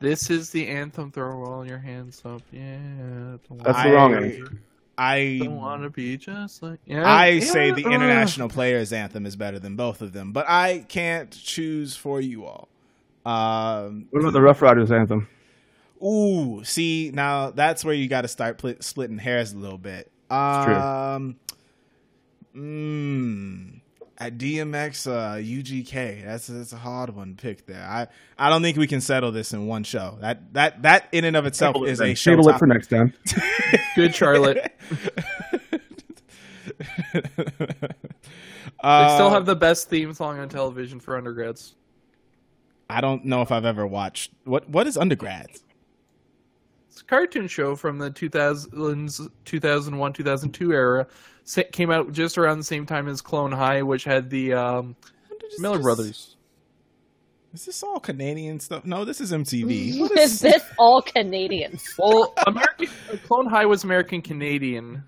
this 0.00 0.30
is 0.30 0.50
the 0.50 0.66
anthem. 0.68 1.10
Throw 1.10 1.44
all 1.44 1.66
your 1.66 1.78
hands 1.78 2.20
up. 2.24 2.42
Yeah. 2.50 3.36
That's 3.62 3.82
the 3.82 3.92
wrong 3.92 4.14
answer. 4.14 4.60
I 4.96 5.40
want 5.42 5.82
to 5.82 5.90
be 5.90 6.16
just 6.16 6.62
like 6.62 6.80
yeah. 6.86 7.08
I 7.10 7.40
say 7.40 7.70
the 7.72 7.84
uh, 7.84 7.90
international 7.90 8.48
players 8.48 8.92
anthem 8.92 9.26
is 9.26 9.36
better 9.36 9.58
than 9.58 9.76
both 9.76 10.00
of 10.02 10.12
them, 10.12 10.32
but 10.32 10.46
I 10.48 10.84
can't 10.88 11.30
choose 11.30 11.96
for 11.96 12.20
you 12.20 12.44
all. 12.46 12.68
Um, 13.26 14.06
What 14.10 14.20
about 14.20 14.32
the 14.32 14.40
Rough 14.42 14.60
Riders 14.62 14.90
anthem? 14.92 15.28
ooh, 16.04 16.62
see 16.64 17.10
now 17.14 17.50
that's 17.50 17.84
where 17.84 17.94
you 17.94 18.08
got 18.08 18.22
to 18.22 18.28
start 18.28 18.58
pl- 18.58 18.74
splitting 18.80 19.18
hairs 19.18 19.52
a 19.52 19.56
little 19.56 19.78
bit. 19.78 20.10
true. 20.28 20.36
Um, 20.36 21.36
mm, 22.54 23.76
at 23.76 23.83
DMX, 24.30 25.06
uh, 25.06 25.36
UGK, 25.36 26.24
that's 26.24 26.46
that's 26.46 26.72
a 26.72 26.76
hard 26.76 27.14
one 27.14 27.36
to 27.36 27.42
pick 27.42 27.66
there. 27.66 27.82
I 27.82 28.06
I 28.38 28.50
don't 28.50 28.62
think 28.62 28.76
we 28.76 28.86
can 28.86 29.00
settle 29.00 29.32
this 29.32 29.52
in 29.52 29.66
one 29.66 29.84
show. 29.84 30.18
That 30.20 30.52
that 30.54 30.82
that 30.82 31.08
in 31.12 31.24
and 31.24 31.36
of 31.36 31.46
itself 31.46 31.74
Table 31.74 31.86
it 31.86 31.92
is 31.92 31.98
then. 31.98 32.10
a 32.10 32.14
show. 32.14 32.32
Table 32.32 32.48
it 32.48 32.58
for 32.58 32.66
next 32.66 32.88
time. 32.88 33.12
Good 33.96 34.14
Charlotte. 34.14 34.72
Uh, 38.80 39.08
they 39.08 39.14
still 39.14 39.30
have 39.30 39.46
the 39.46 39.56
best 39.56 39.88
theme 39.88 40.12
song 40.12 40.38
on 40.38 40.48
television 40.48 41.00
for 41.00 41.16
undergrads. 41.16 41.74
I 42.90 43.00
don't 43.00 43.24
know 43.24 43.40
if 43.40 43.50
I've 43.50 43.64
ever 43.64 43.86
watched 43.86 44.32
what 44.44 44.68
what 44.68 44.86
is 44.86 44.98
undergrads. 44.98 45.62
It's 46.90 47.00
a 47.00 47.04
cartoon 47.04 47.48
show 47.48 47.76
from 47.76 47.98
the 47.98 48.10
2000s, 48.10 49.30
2001, 49.46 50.12
2002 50.12 50.72
era. 50.72 51.06
Sa- 51.44 51.62
Came 51.72 51.90
out 51.90 52.12
just 52.12 52.38
around 52.38 52.58
the 52.58 52.64
same 52.64 52.86
time 52.86 53.08
as 53.08 53.20
Clone 53.20 53.52
High, 53.52 53.82
which 53.82 54.04
had 54.04 54.30
the 54.30 54.54
um, 54.54 54.96
Miller 55.58 55.78
Brothers. 55.80 56.36
Is 57.52 57.64
this 57.66 57.82
all 57.84 58.00
Canadian 58.00 58.58
stuff? 58.58 58.84
No, 58.84 59.04
this 59.04 59.20
is 59.20 59.30
MTV. 59.30 60.00
What 60.00 60.18
is 60.18 60.40
this 60.40 60.62
all 60.78 61.00
Canadian? 61.02 61.78
Well, 61.98 62.34
American 62.46 62.88
Clone 63.26 63.46
High 63.46 63.66
was 63.66 63.84
American 63.84 64.22
Canadian, 64.22 65.04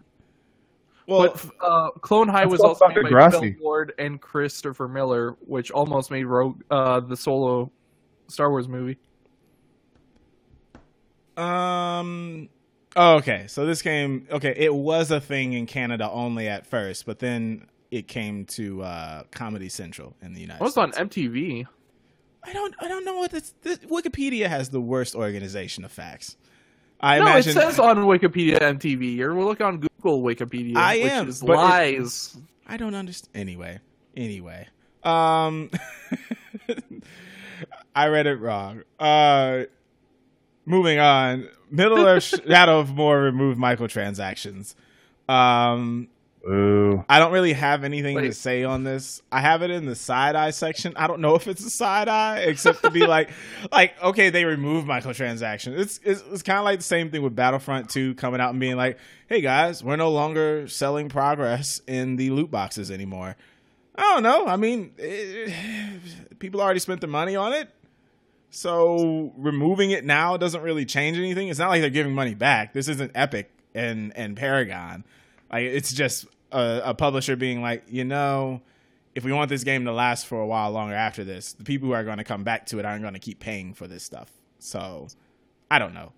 well, 1.09 1.22
but 1.32 1.45
uh, 1.61 1.91
Clone 2.03 2.28
High 2.28 2.47
was 2.47 2.61
also 2.61 2.87
fucking 2.87 3.03
made 3.05 3.12
by 3.12 3.30
Phil 3.30 3.41
Degrassi. 3.41 3.57
Lord 3.61 3.95
and 3.99 4.20
Christopher 4.20 4.87
Miller, 4.87 5.37
which 5.41 5.72
almost 5.72 6.11
made 6.12 6.24
Rogue 6.26 6.61
uh, 6.70 7.01
the 7.01 7.16
solo 7.16 7.72
Star 8.28 8.51
Wars 8.51 8.68
movie. 8.68 8.99
um, 11.37 12.49
oh, 12.97 13.16
okay. 13.16 13.44
So 13.49 13.64
this 13.66 13.82
came. 13.82 14.26
Okay, 14.30 14.55
it 14.57 14.74
was 14.74 15.11
a 15.12 15.20
thing 15.20 15.53
in 15.53 15.66
Canada 15.66 16.11
only 16.11 16.49
at 16.49 16.66
first, 16.66 17.07
but 17.07 17.18
then 17.20 17.66
it 17.90 18.09
came 18.09 18.44
to 18.47 18.82
uh, 18.82 19.22
Comedy 19.30 19.68
Central 19.68 20.16
in 20.20 20.32
the 20.34 20.40
United 20.40 20.61
It 20.61 20.64
was 20.64 20.72
States. 20.72 20.99
on 20.99 21.09
MTV. 21.09 21.66
I 22.42 22.53
don't. 22.53 22.74
I 22.80 22.88
don't 22.88 23.05
know 23.05 23.16
what 23.16 23.30
this, 23.30 23.55
this. 23.62 23.78
Wikipedia 23.78 24.47
has 24.49 24.70
the 24.70 24.80
worst 24.80 25.14
organization 25.14 25.84
of 25.84 25.92
facts. 25.92 26.36
I 27.01 27.18
no, 27.18 27.26
imagine. 27.26 27.51
it 27.51 27.55
says 27.55 27.78
on 27.78 27.99
Wikipedia 27.99 28.59
MTV. 28.59 29.16
You're 29.16 29.34
look 29.34 29.61
on 29.61 29.78
Google 29.78 30.22
Wikipedia, 30.22 30.76
I 30.76 30.97
which 30.99 31.12
am, 31.12 31.28
is 31.28 31.40
but 31.42 31.53
it- 31.53 31.57
lies. 31.57 32.36
I 32.66 32.76
don't 32.76 32.94
understand. 32.94 33.30
Anyway, 33.34 33.78
anyway, 34.16 34.66
um, 35.05 35.70
I 37.94 38.09
read 38.09 38.26
it 38.26 38.36
wrong. 38.36 38.82
Uh, 38.99 39.64
moving 40.64 40.99
on. 40.99 41.49
Middle 41.70 42.06
Earth 42.06 42.24
Shadow 42.24 42.80
of 42.80 42.96
War 42.96 43.20
removed 43.20 43.58
microtransactions. 43.58 44.74
Um, 45.28 46.08
Ooh. 46.48 47.04
I 47.08 47.18
don't 47.18 47.32
really 47.32 47.54
have 47.54 47.82
anything 47.82 48.18
to 48.18 48.32
say 48.32 48.62
on 48.62 48.84
this. 48.84 49.20
I 49.32 49.40
have 49.40 49.62
it 49.62 49.70
in 49.70 49.86
the 49.86 49.96
side 49.96 50.36
eye 50.36 50.50
section. 50.50 50.92
I 50.96 51.08
don't 51.08 51.20
know 51.20 51.34
if 51.34 51.48
it's 51.48 51.64
a 51.64 51.70
side 51.70 52.08
eye, 52.08 52.38
except 52.40 52.82
to 52.84 52.90
be 52.90 53.06
like, 53.06 53.30
like 53.72 54.00
okay, 54.00 54.30
they 54.30 54.44
removed 54.44 54.86
microtransactions. 54.86 55.78
It's 55.78 56.00
it's, 56.04 56.22
it's 56.30 56.42
kind 56.42 56.58
of 56.58 56.64
like 56.64 56.78
the 56.78 56.84
same 56.84 57.10
thing 57.10 57.22
with 57.22 57.34
Battlefront 57.34 57.90
2 57.90 58.14
coming 58.14 58.40
out 58.40 58.50
and 58.50 58.60
being 58.60 58.76
like, 58.76 58.98
hey 59.28 59.40
guys, 59.40 59.82
we're 59.82 59.96
no 59.96 60.10
longer 60.10 60.68
selling 60.68 61.08
progress 61.08 61.80
in 61.88 62.16
the 62.16 62.30
loot 62.30 62.50
boxes 62.50 62.90
anymore. 62.92 63.36
I 63.96 64.02
don't 64.02 64.22
know. 64.22 64.46
I 64.46 64.56
mean, 64.56 64.92
eh, 64.98 65.50
people 66.38 66.60
already 66.60 66.80
spent 66.80 67.00
their 67.00 67.10
money 67.10 67.34
on 67.34 67.54
it. 67.54 67.70
So 68.57 69.34
removing 69.36 69.90
it 69.90 70.02
now 70.07 70.38
doesn't 70.38 70.62
really 70.62 70.86
change 70.86 71.18
anything. 71.18 71.48
It's 71.48 71.59
not 71.59 71.68
like 71.68 71.82
they're 71.82 71.90
giving 71.90 72.14
money 72.14 72.32
back. 72.32 72.72
This 72.72 72.88
isn't 72.88 73.12
Epic 73.14 73.50
and 73.74 74.16
and 74.16 74.34
Paragon. 74.34 75.04
Like 75.52 75.64
it's 75.64 75.92
just 75.92 76.24
a, 76.50 76.80
a 76.86 76.94
publisher 76.94 77.36
being 77.36 77.61
like, 77.61 77.84
you 77.86 78.02
know, 78.02 78.62
if 79.14 79.24
we 79.24 79.32
want 79.32 79.50
this 79.50 79.62
game 79.62 79.84
to 79.84 79.92
last 79.92 80.24
for 80.24 80.40
a 80.40 80.46
while 80.46 80.70
longer 80.70 80.94
after 80.94 81.22
this, 81.22 81.52
the 81.52 81.64
people 81.64 81.88
who 81.88 81.92
are 81.92 82.02
going 82.02 82.16
to 82.16 82.24
come 82.24 82.44
back 82.44 82.64
to 82.68 82.78
it 82.78 82.86
aren't 82.86 83.02
going 83.02 83.12
to 83.12 83.20
keep 83.20 83.40
paying 83.40 83.74
for 83.74 83.86
this 83.86 84.02
stuff. 84.02 84.30
So 84.59 85.09
I 85.70 85.78
don't 85.78 85.92
know. 85.92 86.12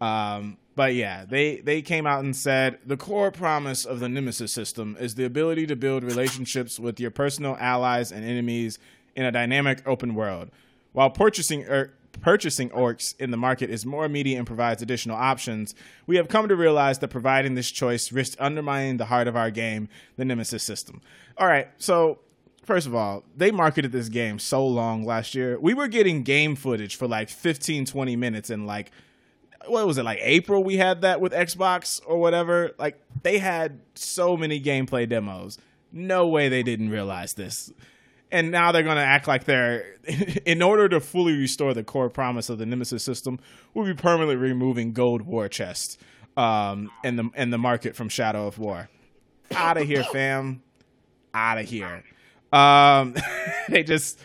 Um, 0.00 0.58
but 0.76 0.94
yeah, 0.94 1.24
they 1.24 1.56
they 1.56 1.82
came 1.82 2.06
out 2.06 2.22
and 2.22 2.36
said 2.36 2.78
the 2.86 2.96
core 2.96 3.32
promise 3.32 3.84
of 3.84 3.98
the 3.98 4.08
Nemesis 4.08 4.52
system 4.52 4.96
is 5.00 5.16
the 5.16 5.24
ability 5.24 5.66
to 5.66 5.74
build 5.74 6.04
relationships 6.04 6.78
with 6.78 7.00
your 7.00 7.10
personal 7.10 7.56
allies 7.58 8.12
and 8.12 8.24
enemies 8.24 8.78
in 9.16 9.24
a 9.24 9.32
dynamic 9.32 9.82
open 9.88 10.14
world. 10.14 10.52
While 10.92 11.10
purchasing 11.10 11.66
er, 11.68 11.92
purchasing 12.20 12.70
orcs 12.70 13.14
in 13.18 13.30
the 13.30 13.36
market 13.36 13.70
is 13.70 13.86
more 13.86 14.04
immediate 14.04 14.38
and 14.38 14.46
provides 14.46 14.82
additional 14.82 15.16
options, 15.16 15.74
we 16.06 16.16
have 16.16 16.28
come 16.28 16.48
to 16.48 16.56
realize 16.56 16.98
that 16.98 17.08
providing 17.08 17.54
this 17.54 17.70
choice 17.70 18.12
risks 18.12 18.36
undermining 18.38 18.96
the 18.96 19.06
heart 19.06 19.28
of 19.28 19.36
our 19.36 19.50
game, 19.50 19.88
the 20.16 20.24
Nemesis 20.24 20.62
system. 20.62 21.00
All 21.36 21.46
right, 21.46 21.68
so 21.78 22.18
first 22.64 22.86
of 22.86 22.94
all, 22.94 23.24
they 23.36 23.50
marketed 23.50 23.92
this 23.92 24.08
game 24.08 24.38
so 24.38 24.66
long 24.66 25.04
last 25.04 25.34
year. 25.34 25.58
We 25.58 25.74
were 25.74 25.88
getting 25.88 26.22
game 26.22 26.56
footage 26.56 26.96
for 26.96 27.08
like 27.08 27.28
15, 27.28 27.86
20 27.86 28.16
minutes 28.16 28.50
and 28.50 28.66
like 28.66 28.90
what 29.66 29.86
was 29.86 29.98
it 29.98 30.04
like 30.04 30.18
April 30.22 30.64
we 30.64 30.78
had 30.78 31.02
that 31.02 31.20
with 31.20 31.32
Xbox 31.32 32.00
or 32.06 32.18
whatever. 32.18 32.72
Like 32.78 33.00
they 33.22 33.38
had 33.38 33.80
so 33.94 34.36
many 34.36 34.60
gameplay 34.60 35.08
demos. 35.08 35.58
No 35.92 36.28
way 36.28 36.48
they 36.48 36.62
didn't 36.62 36.90
realize 36.90 37.34
this. 37.34 37.72
And 38.32 38.50
now 38.50 38.70
they're 38.70 38.84
going 38.84 38.96
to 38.96 39.02
act 39.02 39.26
like 39.26 39.44
they're 39.44 39.96
in 40.46 40.62
order 40.62 40.88
to 40.88 41.00
fully 41.00 41.36
restore 41.36 41.74
the 41.74 41.82
core 41.82 42.08
promise 42.08 42.48
of 42.48 42.58
the 42.58 42.66
Nemesis 42.66 43.02
system, 43.02 43.40
we'll 43.74 43.86
be 43.86 43.94
permanently 43.94 44.36
removing 44.36 44.92
gold 44.92 45.22
war 45.22 45.48
chests 45.48 45.98
um 46.36 46.90
and 47.02 47.18
the 47.18 47.28
and 47.34 47.52
the 47.52 47.58
market 47.58 47.96
from 47.96 48.08
Shadow 48.08 48.46
of 48.46 48.58
War. 48.58 48.88
Out 49.52 49.76
of 49.76 49.86
here, 49.86 50.04
fam. 50.04 50.62
Out 51.34 51.58
of 51.58 51.68
here. 51.68 52.04
Um 52.52 53.16
they 53.68 53.82
just 53.82 54.20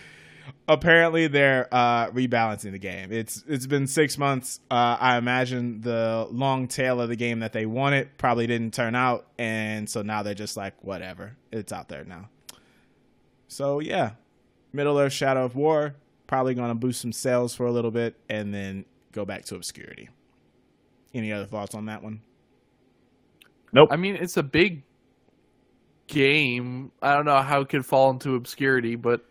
apparently 0.67 1.27
they're 1.27 1.67
uh, 1.73 2.09
rebalancing 2.11 2.71
the 2.71 2.79
game. 2.79 3.11
It's 3.11 3.43
it's 3.47 3.67
been 3.67 3.87
six 3.87 4.17
months. 4.17 4.59
Uh, 4.69 4.97
I 4.99 5.17
imagine 5.17 5.81
the 5.81 6.27
long 6.31 6.67
tail 6.67 7.01
of 7.01 7.09
the 7.09 7.15
game 7.15 7.39
that 7.39 7.53
they 7.53 7.65
wanted 7.65 8.17
probably 8.17 8.47
didn't 8.47 8.73
turn 8.73 8.95
out, 8.95 9.27
and 9.37 9.89
so 9.89 10.01
now 10.01 10.23
they're 10.23 10.33
just 10.33 10.57
like 10.57 10.83
whatever. 10.83 11.35
It's 11.51 11.71
out 11.71 11.89
there 11.89 12.03
now. 12.03 12.29
So 13.47 13.79
yeah, 13.79 14.11
Middle 14.73 14.97
Earth: 14.99 15.13
Shadow 15.13 15.45
of 15.45 15.55
War 15.55 15.95
probably 16.27 16.55
going 16.55 16.69
to 16.69 16.75
boost 16.75 17.01
some 17.01 17.11
sales 17.13 17.53
for 17.53 17.65
a 17.67 17.71
little 17.71 17.91
bit, 17.91 18.15
and 18.29 18.53
then 18.53 18.85
go 19.11 19.25
back 19.25 19.45
to 19.45 19.55
obscurity. 19.55 20.09
Any 21.13 21.31
other 21.31 21.45
thoughts 21.45 21.75
on 21.75 21.85
that 21.85 22.01
one? 22.03 22.21
Nope. 23.71 23.89
I 23.91 23.95
mean, 23.95 24.15
it's 24.15 24.37
a 24.37 24.43
big 24.43 24.83
game. 26.07 26.91
I 27.01 27.13
don't 27.15 27.25
know 27.25 27.41
how 27.41 27.61
it 27.61 27.69
could 27.69 27.85
fall 27.85 28.09
into 28.11 28.35
obscurity, 28.35 28.95
but 28.95 29.23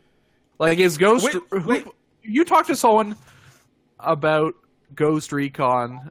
like, 0.58 0.78
is 0.78 0.98
Ghost? 0.98 1.24
Wait, 1.24 1.34
who- 1.50 1.68
wait. 1.68 1.86
You 2.22 2.44
talked 2.44 2.68
to 2.68 2.76
someone 2.76 3.16
about 3.98 4.54
Ghost 4.94 5.30
Recon, 5.32 6.10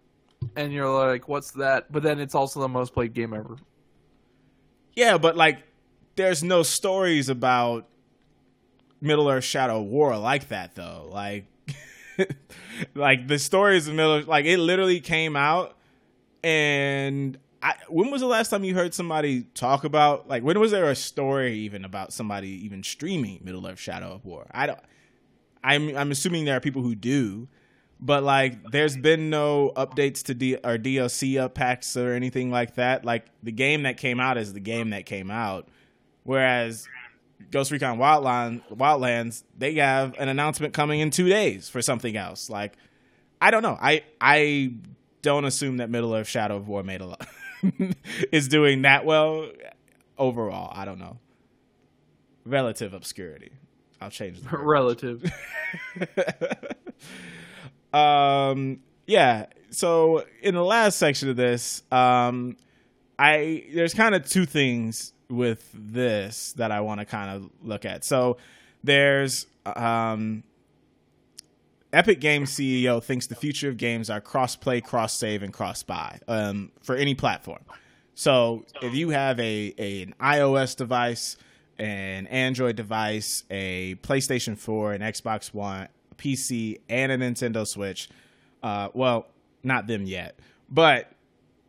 and 0.56 0.72
you're 0.72 0.90
like, 0.90 1.28
"What's 1.28 1.52
that?" 1.52 1.92
But 1.92 2.04
then 2.04 2.20
it's 2.20 2.36
also 2.36 2.60
the 2.60 2.68
most 2.68 2.94
played 2.94 3.14
game 3.14 3.34
ever. 3.34 3.56
Yeah, 4.96 5.18
but 5.18 5.36
like, 5.36 5.64
there's 6.16 6.44
no 6.44 6.62
stories 6.62 7.30
about 7.30 7.88
Middle 9.04 9.30
Earth 9.30 9.44
Shadow 9.44 9.82
War 9.82 10.18
like 10.18 10.48
that 10.48 10.76
though. 10.76 11.10
Like, 11.12 11.46
like 12.96 13.28
the 13.28 13.38
stories 13.38 13.88
of 13.88 13.96
Middle, 13.96 14.24
like 14.24 14.46
it 14.46 14.58
literally 14.58 15.02
came 15.02 15.36
out, 15.36 15.78
and 16.44 17.38
I, 17.62 17.76
when 17.90 18.12
was 18.12 18.22
the 18.22 18.28
last 18.28 18.50
time 18.50 18.64
you 18.64 18.74
heard 18.74 18.94
somebody 18.94 19.44
talk 19.54 19.84
about 19.84 20.30
like 20.30 20.42
when 20.42 20.58
was 20.60 20.72
there 20.72 20.90
a 20.90 20.96
story 20.96 21.54
even 21.60 21.84
about 21.84 22.14
somebody 22.14 22.50
even 22.66 22.82
streaming 22.82 23.42
Middle 23.44 23.68
Earth 23.68 23.80
Shadow 23.80 24.14
of 24.14 24.26
War? 24.26 24.48
I 24.52 24.68
don't. 24.68 24.80
I'm 25.64 25.96
I'm 25.96 26.12
assuming 26.12 26.46
there 26.46 26.56
are 26.56 26.62
people 26.62 26.82
who 26.82 26.96
do, 26.96 27.50
but 28.00 28.24
like 28.24 28.72
there's 28.72 28.96
been 28.96 29.30
no 29.30 29.74
updates 29.76 30.24
to 30.24 30.34
D 30.34 30.56
or 30.56 30.78
DLC 30.78 31.40
up 31.40 31.56
packs 31.56 31.98
or 31.98 32.14
anything 32.14 32.52
like 32.52 32.76
that. 32.76 33.04
Like 33.04 33.26
the 33.44 33.52
game 33.52 33.84
that 33.84 33.98
came 33.98 34.22
out 34.22 34.38
is 34.38 34.54
the 34.54 34.62
game 34.62 34.92
that 34.92 35.06
came 35.06 35.30
out, 35.30 35.68
whereas 36.24 36.88
Ghost 37.52 37.72
Recon 37.72 37.98
Wildland 37.98 38.62
Wildlands 38.72 39.44
they 39.58 39.76
have 39.76 40.16
an 40.18 40.30
announcement 40.30 40.74
coming 40.74 41.00
in 41.00 41.12
two 41.12 41.30
days 41.30 41.70
for 41.70 41.82
something 41.82 42.16
else. 42.18 42.50
Like 42.50 42.74
I 43.42 43.52
don't 43.52 43.64
know. 43.64 43.78
I 43.80 44.04
I 44.20 44.74
don't 45.22 45.46
assume 45.46 45.78
that 45.78 45.90
Middle 45.90 46.14
Earth 46.16 46.28
Shadow 46.28 46.58
of 46.58 46.68
War 46.68 46.84
made 46.84 47.02
a 47.02 47.06
lot 47.06 47.28
is 48.32 48.48
doing 48.48 48.84
that 48.84 49.06
well 49.06 49.50
overall. 50.18 50.72
I 50.74 50.86
don't 50.86 51.00
know. 51.00 51.18
Relative 52.46 52.94
obscurity. 52.94 53.52
I'll 54.02 54.10
change 54.10 54.42
the 54.42 54.50
word. 54.50 54.64
Relative. 54.66 55.32
um 57.94 58.80
yeah 59.06 59.46
so 59.70 60.26
in 60.42 60.56
the 60.56 60.64
last 60.64 60.98
section 60.98 61.30
of 61.30 61.36
this 61.36 61.84
um 61.92 62.58
i 63.20 63.64
there's 63.74 63.94
kind 63.94 64.16
of 64.16 64.28
two 64.28 64.46
things 64.46 65.14
with 65.36 65.70
this 65.74 66.54
that 66.54 66.72
i 66.72 66.82
want 66.82 67.00
to 67.00 67.06
kind 67.06 67.30
of 67.30 67.50
look 67.62 67.86
at 67.86 68.04
so 68.04 68.38
there's 68.84 69.48
um 69.66 70.44
epic 71.92 72.20
games 72.20 72.52
ceo 72.52 73.04
thinks 73.04 73.28
the 73.28 73.36
future 73.36 73.70
of 73.70 73.78
games 73.78 74.10
are 74.10 74.22
cross 74.22 74.56
play 74.56 74.82
cross 74.82 75.14
save 75.14 75.44
and 75.44 75.54
cross 75.54 75.84
buy 75.84 76.20
um 76.28 76.72
for 76.82 76.96
any 76.96 77.16
platform 77.16 77.62
so 78.16 78.64
if 78.82 78.94
you 78.94 79.10
have 79.10 79.40
a, 79.40 79.74
a 79.78 80.04
an 80.04 80.16
ios 80.22 80.76
device 80.76 81.38
an 81.80 82.28
android 82.28 82.76
device 82.76 83.44
a 83.50 83.96
playstation 83.96 84.58
4 84.58 84.94
an 84.94 85.02
xbox 85.02 85.54
one 85.54 85.88
PC 86.24 86.80
and 86.90 87.12
a 87.12 87.18
Nintendo 87.18 87.68
Switch. 87.68 88.10
Uh, 88.62 88.90
well, 88.94 89.28
not 89.64 89.88
them 89.88 90.06
yet, 90.06 90.40
but 90.70 91.12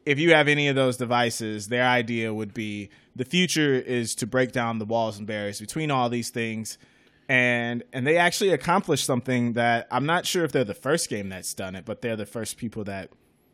if 0.06 0.18
you 0.18 0.34
have 0.34 0.48
any 0.48 0.68
of 0.68 0.76
those 0.76 0.96
devices, 0.96 1.68
their 1.68 1.86
idea 1.86 2.32
would 2.32 2.54
be 2.54 2.90
the 3.16 3.24
future 3.24 3.74
is 3.74 4.14
to 4.16 4.26
break 4.26 4.52
down 4.52 4.78
the 4.78 4.84
walls 4.84 5.18
and 5.18 5.26
barriers 5.26 5.60
between 5.60 5.90
all 5.90 6.08
these 6.08 6.30
things. 6.30 6.78
And 7.28 7.82
and 7.92 8.06
they 8.06 8.18
actually 8.18 8.50
accomplished 8.50 9.06
something 9.06 9.54
that 9.54 9.86
I'm 9.90 10.04
not 10.04 10.26
sure 10.26 10.44
if 10.44 10.52
they're 10.52 10.64
the 10.64 10.74
first 10.74 11.08
game 11.08 11.30
that's 11.30 11.54
done 11.54 11.74
it, 11.74 11.84
but 11.84 12.02
they're 12.02 12.16
the 12.16 12.26
first 12.26 12.58
people 12.58 12.84
that 12.84 13.10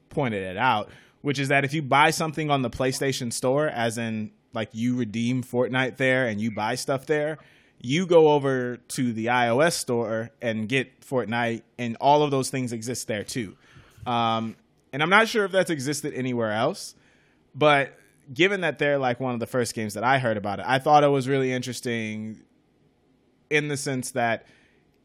pointed 0.09 0.43
it 0.43 0.57
out, 0.57 0.91
which 1.21 1.39
is 1.39 1.49
that 1.49 1.65
if 1.65 1.73
you 1.73 1.83
buy 1.83 2.11
something 2.11 2.51
on 2.51 2.63
the 2.63 2.71
PlayStation 2.71 3.33
Store, 3.33 3.69
as 3.69 3.97
in 3.97 4.33
like 4.53 4.71
you 4.73 4.97
redeem 4.97 5.45
Fortnite 5.45 5.99
there 5.99 6.27
and 6.27 6.41
you 6.41 6.51
buy 6.51 6.75
stuff 6.75 7.07
there, 7.07 7.39
you 7.81 8.07
go 8.07 8.31
over 8.31 8.77
to 8.77 9.13
the 9.13 9.27
iOS 9.27 9.73
store 9.73 10.31
and 10.43 10.69
get 10.69 11.01
Fortnite, 11.01 11.63
and 11.79 11.97
all 12.01 12.23
of 12.23 12.31
those 12.33 12.51
things 12.51 12.73
exist 12.73 13.07
there 13.07 13.25
too. 13.25 13.57
Um, 14.07 14.57
and 14.93 15.03
I'm 15.03 15.11
not 15.11 15.29
sure 15.29 15.45
if 15.45 15.53
that's 15.53 15.71
existed 15.71 16.15
anywhere 16.15 16.53
else, 16.53 16.95
but 17.55 17.97
given 18.33 18.61
that 18.63 18.79
they're 18.79 18.99
like 18.99 19.21
one 19.21 19.35
of 19.35 19.41
the 19.41 19.47
first 19.47 19.75
games 19.75 19.95
that 19.95 20.05
I 20.05 20.19
heard 20.19 20.37
about 20.37 20.61
it, 20.61 20.67
I 20.69 20.79
thought 20.79 21.05
it 21.05 21.09
was 21.09 21.29
really 21.29 21.53
interesting 21.53 22.43
in 23.51 23.69
the 23.69 23.77
sense 23.77 24.13
that 24.13 24.47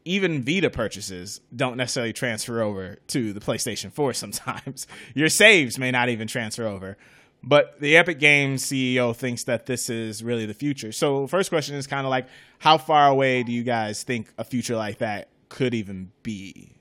even 0.04 0.44
Vita 0.44 0.70
purchases 0.70 1.40
don't 1.54 1.76
necessarily 1.76 2.12
transfer 2.12 2.62
over 2.62 2.98
to 3.08 3.32
the 3.32 3.40
PlayStation 3.40 3.92
4 3.92 4.12
sometimes. 4.14 4.86
Your 5.14 5.28
saves 5.28 5.78
may 5.78 5.90
not 5.90 6.08
even 6.08 6.28
transfer 6.28 6.64
over. 6.64 6.96
But 7.42 7.80
the 7.80 7.96
Epic 7.96 8.18
Games 8.18 8.64
CEO 8.64 9.14
thinks 9.14 9.44
that 9.44 9.66
this 9.66 9.90
is 9.90 10.22
really 10.24 10.46
the 10.46 10.54
future. 10.54 10.90
So, 10.90 11.26
first 11.26 11.50
question 11.50 11.76
is 11.76 11.86
kind 11.86 12.06
of 12.06 12.10
like, 12.10 12.26
how 12.58 12.78
far 12.78 13.08
away 13.08 13.42
do 13.42 13.52
you 13.52 13.62
guys 13.62 14.02
think 14.02 14.32
a 14.38 14.42
future 14.42 14.74
like 14.74 14.98
that 14.98 15.28
could 15.48 15.74
even 15.74 16.10
be? 16.22 16.75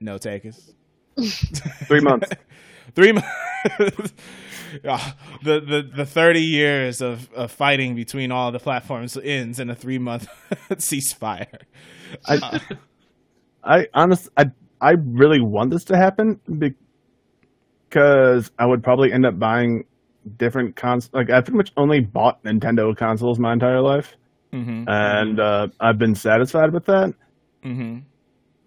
No 0.00 0.18
takers. 0.18 0.74
Three 1.86 2.00
months. 2.00 2.28
Three 2.94 3.12
months. 3.12 3.28
the, 4.82 5.02
the 5.42 5.90
the 5.94 6.06
thirty 6.06 6.40
years 6.42 7.00
of, 7.00 7.32
of 7.32 7.50
fighting 7.50 7.94
between 7.94 8.30
all 8.30 8.52
the 8.52 8.58
platforms 8.58 9.16
ends 9.22 9.58
in 9.58 9.70
a 9.70 9.74
three 9.74 9.98
month 9.98 10.28
ceasefire. 10.72 11.62
I, 12.26 12.60
I 13.64 13.86
honest, 13.94 14.28
I, 14.36 14.50
I 14.80 14.92
really 14.92 15.40
want 15.40 15.70
this 15.70 15.84
to 15.84 15.96
happen. 15.96 16.40
Because 17.88 18.50
I 18.58 18.66
would 18.66 18.82
probably 18.82 19.12
end 19.12 19.24
up 19.26 19.38
buying 19.38 19.84
different 20.36 20.76
cons. 20.76 21.10
Like 21.12 21.30
I 21.30 21.40
pretty 21.40 21.56
much 21.56 21.72
only 21.76 22.00
bought 22.00 22.42
Nintendo 22.44 22.96
consoles 22.96 23.38
my 23.38 23.52
entire 23.52 23.80
life, 23.80 24.14
Mm-hmm. 24.52 24.84
and 24.88 25.40
uh, 25.40 25.68
I've 25.80 25.98
been 25.98 26.14
satisfied 26.14 26.72
with 26.72 26.86
that. 26.86 27.14
Mm-hmm. 27.64 27.98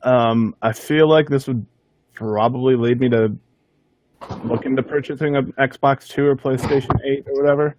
Um, 0.03 0.55
I 0.61 0.71
feel 0.73 1.07
like 1.07 1.29
this 1.29 1.47
would 1.47 1.65
probably 2.13 2.75
lead 2.75 2.99
me 2.99 3.09
to 3.09 3.35
look 4.43 4.65
into 4.65 4.83
purchasing 4.83 5.35
an 5.35 5.53
Xbox 5.53 6.07
Two 6.07 6.25
or 6.25 6.35
PlayStation 6.35 6.99
Eight 7.03 7.25
or 7.27 7.41
whatever, 7.41 7.75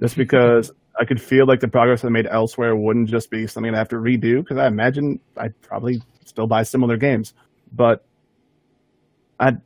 just 0.00 0.16
because 0.16 0.70
I 0.98 1.04
could 1.04 1.20
feel 1.20 1.46
like 1.46 1.60
the 1.60 1.68
progress 1.68 2.04
I 2.04 2.08
made 2.08 2.26
elsewhere 2.26 2.76
wouldn't 2.76 3.08
just 3.08 3.30
be 3.30 3.46
something 3.46 3.74
I 3.74 3.78
have 3.78 3.88
to 3.90 3.96
redo. 3.96 4.42
Because 4.42 4.58
I 4.58 4.66
imagine 4.66 5.20
I'd 5.36 5.60
probably 5.62 6.02
still 6.24 6.46
buy 6.46 6.62
similar 6.62 6.96
games, 6.96 7.34
but 7.72 8.04
I. 9.40 9.56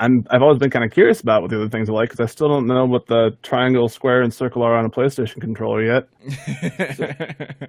I'm, 0.00 0.26
I've 0.30 0.42
always 0.42 0.58
been 0.58 0.70
kind 0.70 0.84
of 0.84 0.90
curious 0.90 1.20
about 1.20 1.42
what 1.42 1.50
the 1.50 1.56
other 1.56 1.68
things 1.68 1.90
are 1.90 1.92
like 1.92 2.08
because 2.08 2.20
I 2.20 2.26
still 2.26 2.48
don't 2.48 2.66
know 2.66 2.86
what 2.86 3.06
the 3.06 3.36
triangle, 3.42 3.86
square, 3.88 4.22
and 4.22 4.32
circle 4.32 4.62
are 4.62 4.74
on 4.74 4.86
a 4.86 4.90
PlayStation 4.90 5.42
controller 5.42 5.84
yet. 5.84 6.08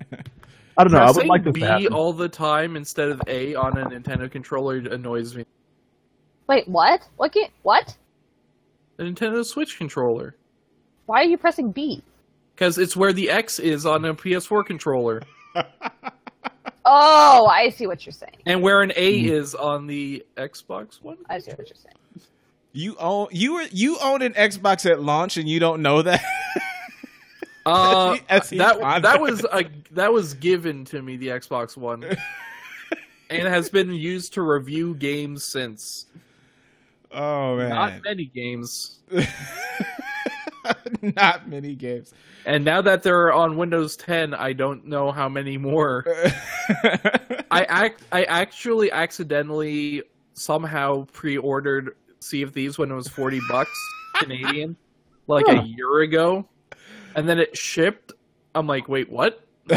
I 0.77 0.83
don't 0.85 0.93
know. 0.93 0.99
I 0.99 1.11
would 1.11 1.27
like 1.27 1.43
this 1.43 1.53
B 1.53 1.59
to 1.59 1.67
happen. 1.67 1.93
all 1.93 2.13
the 2.13 2.29
time 2.29 2.77
instead 2.77 3.09
of 3.09 3.21
A 3.27 3.53
on 3.55 3.77
a 3.77 3.85
Nintendo 3.85 4.31
controller 4.31 4.77
annoys 4.77 5.35
me. 5.35 5.45
Wait, 6.47 6.67
what? 6.69 7.07
What 7.17 7.33
game? 7.33 7.49
What? 7.63 7.97
The 8.95 9.03
Nintendo 9.03 9.45
Switch 9.45 9.77
controller. 9.77 10.37
Why 11.07 11.21
are 11.21 11.25
you 11.25 11.37
pressing 11.37 11.71
B? 11.71 12.01
Because 12.55 12.77
it's 12.77 12.95
where 12.95 13.11
the 13.11 13.29
X 13.29 13.59
is 13.59 13.85
on 13.85 14.05
a 14.05 14.13
PS4 14.13 14.65
controller, 14.65 15.21
Oh, 16.85 17.45
I 17.47 17.69
see 17.69 17.85
what 17.87 18.05
you're 18.05 18.13
saying. 18.13 18.37
and 18.45 18.61
where 18.61 18.81
an 18.81 18.91
A 18.95 19.19
is 19.25 19.53
on 19.55 19.87
the 19.87 20.25
Xbox 20.37 21.01
One. 21.01 21.17
I 21.29 21.39
see 21.39 21.51
what 21.51 21.67
you're 21.69 21.75
saying. 21.75 21.95
You 22.73 22.95
own 22.97 23.27
you 23.31 23.53
were 23.55 23.65
you 23.71 23.97
owned 24.01 24.23
an 24.23 24.33
Xbox 24.33 24.89
at 24.89 25.01
launch 25.01 25.37
and 25.37 25.47
you 25.47 25.59
don't 25.59 25.81
know 25.81 26.01
that. 26.01 26.21
Uh, 27.63 28.17
SE 28.29 28.57
that 28.57 28.79
content. 28.79 29.03
that 29.03 29.21
was 29.21 29.45
a 29.53 29.65
that 29.91 30.11
was 30.11 30.33
given 30.33 30.83
to 30.85 30.99
me 31.03 31.15
the 31.15 31.27
Xbox 31.27 31.77
One, 31.77 32.03
and 33.29 33.47
has 33.47 33.69
been 33.69 33.93
used 33.93 34.33
to 34.33 34.41
review 34.41 34.95
games 34.95 35.43
since. 35.43 36.07
oh 37.11 37.57
man, 37.57 37.69
Not 37.69 38.03
many 38.03 38.25
games, 38.25 38.97
not 41.15 41.47
many 41.49 41.76
games. 41.76 42.13
and 42.45 42.63
now 42.65 42.81
that 42.81 43.03
they're 43.03 43.31
on 43.34 43.57
Windows 43.57 43.95
10, 43.97 44.34
I 44.34 44.53
don't 44.53 44.85
know 44.85 45.11
how 45.11 45.30
many 45.30 45.57
more. 45.57 46.05
I 47.51 47.65
act 47.68 48.03
I 48.11 48.23
actually 48.23 48.91
accidentally 48.91 50.03
somehow 50.34 51.05
pre-ordered 51.11 51.95
Sea 52.19 52.43
of 52.43 52.53
Thieves 52.53 52.77
when 52.77 52.91
it 52.91 52.95
was 52.95 53.07
forty 53.07 53.39
bucks 53.49 53.77
Canadian, 54.15 54.76
like 55.27 55.45
Huh. 55.47 55.61
a 55.61 55.65
year 55.65 55.99
ago, 56.01 56.47
and 57.15 57.27
then 57.27 57.39
it 57.39 57.57
shipped. 57.57 58.13
I'm 58.55 58.68
like, 58.68 58.88
wait, 58.89 59.09
what? 59.09 59.45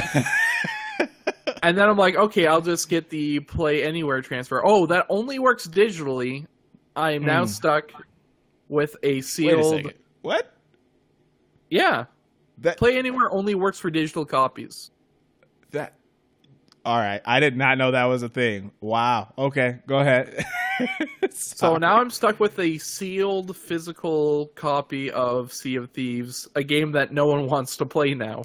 and 1.62 1.77
then 1.78 1.89
I'm 1.89 1.97
like, 1.97 2.16
okay, 2.16 2.47
I'll 2.47 2.61
just 2.61 2.89
get 2.89 3.11
the 3.11 3.41
Play 3.41 3.82
Anywhere 3.85 4.20
transfer. 4.23 4.62
Oh, 4.65 4.86
that 4.86 5.07
only 5.09 5.39
works 5.39 5.66
digitally. 5.66 6.47
I 6.97 7.12
am 7.12 7.24
now 7.24 7.43
Hmm. 7.43 7.49
stuck 7.49 7.93
with 8.69 8.97
a 9.03 9.15
Wait 9.15 9.19
a 9.19 9.23
sealed. 9.23 9.93
What? 10.23 10.53
Yeah, 11.75 12.05
That 12.59 12.77
Play 12.79 12.97
Anywhere 12.99 13.33
only 13.33 13.57
works 13.57 13.81
for 13.81 13.91
digital 13.91 14.25
copies. 14.25 14.93
that. 15.73 15.95
All 16.85 16.99
right, 16.99 17.21
I 17.25 17.41
did 17.41 17.57
not 17.57 17.79
know 17.79 17.91
that 17.91 18.05
was 18.05 18.23
a 18.23 18.29
thing. 18.29 18.71
Wow. 18.81 19.33
Okay, 19.39 19.79
go 19.87 19.99
ahead. 19.99 20.45
So 21.31 21.77
now 21.77 21.97
I'm 22.01 22.11
stuck 22.11 22.39
with 22.41 22.59
a 22.61 22.79
sealed 22.79 23.57
physical 23.57 24.49
copy 24.57 25.11
of 25.11 25.53
Sea 25.53 25.77
of 25.77 25.91
Thieves, 25.91 26.47
a 26.57 26.63
game 26.63 26.93
that 26.93 27.13
no 27.13 27.27
one 27.27 27.47
wants 27.49 27.77
to 27.79 27.87
play 27.87 28.15
now. 28.15 28.43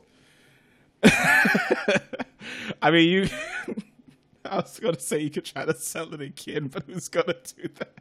I 1.03 2.91
mean, 2.91 3.07
you. 3.09 3.27
I 4.45 4.55
was 4.57 4.79
gonna 4.79 4.99
say 4.99 5.19
you 5.19 5.29
could 5.29 5.45
try 5.45 5.65
to 5.65 5.75
sell 5.75 6.11
it 6.13 6.21
again, 6.21 6.67
but 6.67 6.83
who's 6.83 7.09
gonna 7.09 7.33
do 7.57 7.67
that? 7.79 7.93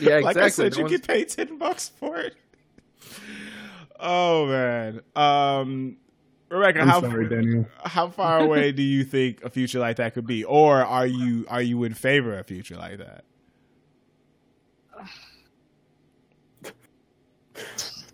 Yeah, 0.00 0.18
Like 0.18 0.36
I 0.36 0.46
exactly. 0.46 0.50
said, 0.50 0.72
No 0.72 0.78
you 0.78 0.84
one's- 0.84 0.92
could 1.00 1.08
pay 1.08 1.24
ten 1.24 1.58
bucks 1.58 1.88
for 1.88 2.16
it. 2.18 2.36
Oh 4.00 4.46
man, 4.46 5.00
um, 5.14 5.96
Rebecca, 6.48 6.80
I'm 6.80 6.88
how 6.88 7.00
sorry, 7.00 7.28
Daniel. 7.28 7.66
how 7.84 8.08
far 8.08 8.40
away 8.40 8.72
do 8.72 8.82
you 8.82 9.04
think 9.04 9.44
a 9.44 9.50
future 9.50 9.78
like 9.78 9.96
that 9.96 10.14
could 10.14 10.26
be, 10.26 10.44
or 10.44 10.84
are 10.84 11.06
you 11.06 11.44
are 11.48 11.62
you 11.62 11.84
in 11.84 11.94
favor 11.94 12.34
of 12.34 12.40
a 12.40 12.44
future 12.44 12.76
like 12.76 12.98
that? 12.98 13.24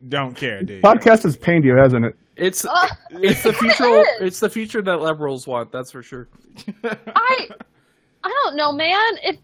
Don't 0.08 0.34
care, 0.36 0.62
dude. 0.62 0.82
Podcast 0.82 1.22
has 1.22 1.36
pained 1.36 1.64
you, 1.64 1.76
hasn't 1.76 2.04
it? 2.04 2.16
It's 2.36 2.64
Ugh, 2.64 2.90
it's 3.10 3.42
the 3.42 3.52
future. 3.52 4.04
It's 4.20 4.40
the 4.40 4.50
future 4.50 4.82
that 4.82 5.00
liberals 5.00 5.46
want. 5.46 5.72
That's 5.72 5.90
for 5.90 6.02
sure. 6.02 6.28
I 6.84 7.48
I 8.22 8.40
don't 8.44 8.56
know, 8.56 8.72
man. 8.72 9.00
If 9.22 9.36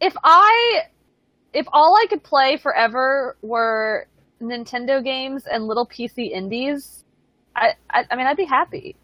if 0.00 0.16
I 0.24 0.82
if 1.52 1.66
all 1.72 1.94
I 1.96 2.06
could 2.08 2.22
play 2.22 2.56
forever 2.56 3.36
were 3.42 4.06
Nintendo 4.42 5.02
games 5.02 5.44
and 5.46 5.66
little 5.66 5.86
PC 5.86 6.30
indies, 6.30 7.04
I 7.56 7.74
I, 7.90 8.04
I 8.10 8.16
mean 8.16 8.26
I'd 8.26 8.36
be 8.36 8.44
happy. 8.44 8.96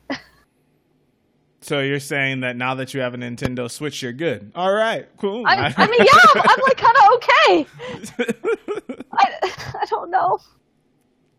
So 1.61 1.81
you're 1.81 1.99
saying 1.99 2.41
that 2.41 2.57
now 2.57 2.77
that 2.77 2.95
you 2.95 3.01
have 3.01 3.15
a 3.15 3.17
Nintendo 3.17 3.69
Switch, 3.71 4.01
you're 4.03 4.13
good. 4.13 4.53
All 4.55 4.73
right, 4.73 5.09
cool. 5.19 5.45
I, 5.45 5.75
I 5.77 5.87
mean, 5.89 6.01
yeah, 6.01 6.21
I'm, 6.35 6.43
I'm 6.49 6.61
like 6.63 6.77
kind 6.77 6.97
of 6.97 7.15
okay. 7.17 7.67
I 9.13 9.53
I 9.83 9.85
don't 9.91 10.11
know. 10.11 10.39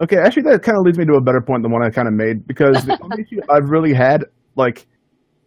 Okay, 0.01 0.17
actually, 0.17 0.43
that 0.43 0.61
kind 0.61 0.77
of 0.77 0.85
leads 0.85 0.97
me 0.97 1.05
to 1.05 1.13
a 1.13 1.21
better 1.21 1.41
point 1.41 1.63
than 1.63 1.71
one 1.71 1.83
I 1.83 1.89
kind 1.89 2.07
of 2.07 2.13
made 2.13 2.47
because 2.47 2.85
the 2.85 2.97
only 3.01 3.23
issue 3.23 3.41
I've 3.49 3.69
really 3.69 3.93
had, 3.93 4.23
like, 4.55 4.87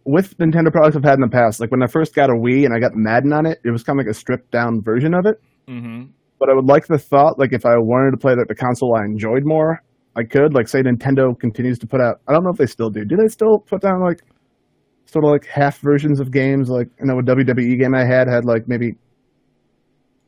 with 0.05 0.37
Nintendo 0.37 0.71
products 0.71 0.95
I've 0.95 1.03
had 1.03 1.15
in 1.15 1.21
the 1.21 1.27
past, 1.27 1.59
like 1.59 1.71
when 1.71 1.81
I 1.81 1.87
first 1.87 2.13
got 2.13 2.29
a 2.29 2.33
Wii 2.33 2.65
and 2.65 2.73
I 2.73 2.79
got 2.79 2.91
Madden 2.93 3.33
on 3.33 3.45
it, 3.45 3.59
it 3.63 3.71
was 3.71 3.83
kind 3.83 3.99
of 3.99 4.05
like 4.05 4.11
a 4.11 4.13
stripped 4.13 4.51
down 4.51 4.81
version 4.81 5.13
of 5.13 5.25
it. 5.25 5.41
hmm 5.67 6.03
But 6.43 6.49
I 6.51 6.55
would 6.55 6.65
like 6.65 6.87
the 6.87 6.97
thought, 6.97 7.39
like, 7.39 7.53
if 7.53 7.65
I 7.65 7.77
wanted 7.77 8.11
to 8.11 8.17
play 8.17 8.35
like 8.35 8.49
the 8.49 8.55
console 8.55 8.97
I 8.97 9.05
enjoyed 9.05 9.45
more, 9.45 9.81
I 10.17 10.23
could. 10.23 10.53
Like, 10.53 10.67
say 10.67 10.81
Nintendo 10.81 11.39
continues 11.39 11.79
to 11.79 11.87
put 11.87 12.01
out. 12.01 12.19
I 12.27 12.33
don't 12.33 12.43
know 12.43 12.49
if 12.49 12.57
they 12.57 12.65
still 12.65 12.89
do. 12.89 13.05
Do 13.05 13.15
they 13.15 13.29
still 13.29 13.59
put 13.59 13.79
down 13.81 14.01
like 14.01 14.19
sort 15.05 15.23
of 15.23 15.31
like 15.31 15.45
half 15.45 15.79
versions 15.79 16.19
of 16.19 16.31
games? 16.31 16.67
Like, 16.67 16.89
you 16.99 17.05
know, 17.05 17.17
a 17.17 17.23
WWE 17.23 17.79
game 17.79 17.95
I 17.95 18.03
had 18.03 18.27
had 18.27 18.43
like 18.43 18.67
maybe 18.67 18.97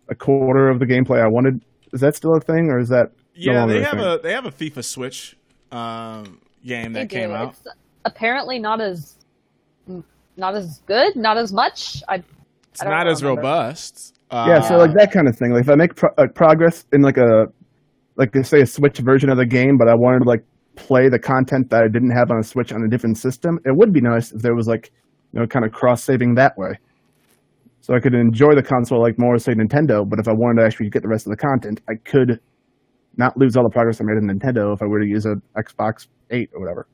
a 0.08 0.16
quarter 0.16 0.70
of 0.70 0.80
the 0.80 0.86
gameplay 0.86 1.22
I 1.22 1.28
wanted. 1.28 1.60
Is 1.92 2.00
that 2.00 2.16
still 2.16 2.34
a 2.34 2.40
thing, 2.40 2.70
or 2.70 2.80
is 2.80 2.88
that 2.88 3.08
Yeah, 3.34 3.60
longer 3.60 3.74
they 3.74 3.84
have 3.84 3.98
thing? 3.98 4.00
a 4.00 4.18
they 4.20 4.32
have 4.32 4.46
a 4.46 4.52
FIFA 4.52 4.86
Switch 4.86 5.36
um, 5.74 6.40
game 6.66 6.94
that 6.94 7.10
They 7.10 7.20
came 7.20 7.32
out. 7.32 7.50
It's 7.50 7.68
apparently 8.06 8.58
not 8.58 8.80
as 8.80 9.18
not 10.38 10.56
as 10.56 10.80
good, 10.88 11.18
not 11.18 11.36
as 11.38 11.52
much. 11.52 12.02
I 12.08 12.24
It's 12.72 12.82
I 12.82 12.86
don't 12.86 12.94
not 12.94 13.08
as 13.10 13.22
remember. 13.22 13.42
robust. 13.42 14.15
Uh, 14.32 14.46
Yeah, 14.48 14.60
so 14.62 14.78
like 14.78 14.94
that 14.94 15.12
kind 15.12 15.28
of 15.28 15.38
thing. 15.38 15.52
Like 15.52 15.62
if 15.62 15.70
I 15.70 15.76
make 15.76 15.96
pro- 15.96 16.14
like 16.18 16.34
progress 16.36 16.86
in 16.94 17.02
like 17.02 17.18
a 17.18 17.46
like 18.18 18.34
say 18.46 18.62
a 18.62 18.66
Switch 18.66 18.98
version 19.00 19.30
of 19.30 19.38
the 19.38 19.46
game, 19.46 19.78
but 19.78 19.88
I 19.88 19.94
wanted 19.96 20.20
to 20.20 20.30
like 20.30 20.44
play 20.76 21.10
the 21.10 21.20
content 21.20 21.70
that 21.70 21.84
I 21.84 21.88
didn't 21.88 22.12
have 22.12 22.32
on 22.32 22.40
a 22.40 22.44
Switch 22.44 22.72
on 22.72 22.84
a 22.84 22.88
different 22.90 23.18
system, 23.18 23.60
it 23.66 23.76
would 23.76 23.94
be 23.94 24.02
nice 24.02 24.32
if 24.32 24.42
there 24.42 24.56
was 24.56 24.68
like 24.68 24.92
you 25.34 25.40
know 25.40 25.48
kind 25.48 25.66
of 25.66 25.72
cross 25.72 26.04
saving 26.04 26.36
that 26.36 26.58
way. 26.58 26.74
So 27.82 27.94
I 27.94 28.00
could 28.00 28.16
enjoy 28.16 28.56
the 28.56 28.64
console 28.64 29.02
like 29.02 29.20
more 29.20 29.38
say 29.38 29.54
Nintendo, 29.54 30.08
but 30.10 30.20
if 30.20 30.28
I 30.28 30.34
wanted 30.34 30.62
to 30.62 30.66
actually 30.66 30.90
get 30.90 31.04
the 31.04 31.08
rest 31.08 31.28
of 31.28 31.32
the 31.32 31.38
content, 31.38 31.82
I 31.88 31.96
could 32.04 32.40
not 33.18 33.38
lose 33.38 33.56
all 33.56 33.64
the 33.64 33.70
progress 33.70 34.02
I 34.02 34.06
made 34.06 34.18
in 34.18 34.28
Nintendo 34.28 34.74
if 34.74 34.82
I 34.82 34.86
were 34.86 35.00
to 35.00 35.06
use 35.06 35.26
a 35.26 35.36
Xbox 35.58 36.08
8 36.32 36.50
or 36.54 36.60
whatever. 36.60 36.88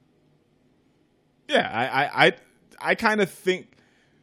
Yeah, 1.48 1.70
I 1.72 1.86
I 1.86 2.26
I, 2.26 2.32
I 2.92 2.96
kind 2.96 3.22
of 3.22 3.30
think 3.30 3.78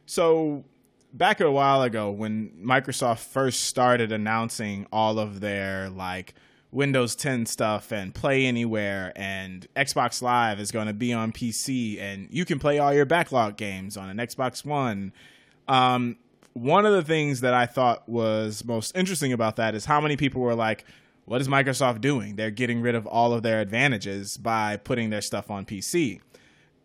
so. 0.05 0.63
Back 1.11 1.41
a 1.41 1.51
while 1.51 1.81
ago, 1.81 2.11
when 2.11 2.51
Microsoft 2.63 3.19
first 3.19 3.63
started 3.63 4.11
announcing 4.11 4.85
all 4.91 5.17
of 5.17 5.39
their 5.39 5.89
like 5.89 6.35
Windows 6.71 7.15
10 7.15 7.47
stuff 7.47 7.91
and 7.91 8.13
Play 8.13 8.45
Anywhere 8.45 9.11
and 9.15 9.67
Xbox 9.75 10.21
Live 10.21 10.59
is 10.59 10.71
going 10.71 10.87
to 10.87 10.93
be 10.93 11.11
on 11.11 11.31
PC 11.31 11.99
and 11.99 12.27
you 12.29 12.45
can 12.45 12.59
play 12.59 12.77
all 12.77 12.93
your 12.93 13.05
backlog 13.05 13.57
games 13.57 13.97
on 13.97 14.09
an 14.09 14.17
Xbox 14.17 14.63
One. 14.63 15.11
Um, 15.67 16.17
one 16.53 16.85
of 16.85 16.93
the 16.93 17.03
things 17.03 17.41
that 17.41 17.53
I 17.53 17.65
thought 17.65 18.07
was 18.07 18.63
most 18.63 18.95
interesting 18.95 19.33
about 19.33 19.55
that 19.55 19.73
is 19.73 19.85
how 19.85 19.99
many 19.99 20.15
people 20.15 20.41
were 20.41 20.55
like, 20.55 20.85
what 21.25 21.41
is 21.41 21.47
Microsoft 21.47 22.01
doing? 22.01 22.35
They're 22.35 22.51
getting 22.51 22.81
rid 22.81 22.95
of 22.95 23.07
all 23.07 23.33
of 23.33 23.43
their 23.43 23.61
advantages 23.61 24.37
by 24.37 24.77
putting 24.77 25.09
their 25.09 25.21
stuff 25.21 25.49
on 25.49 25.65
PC. 25.65 26.21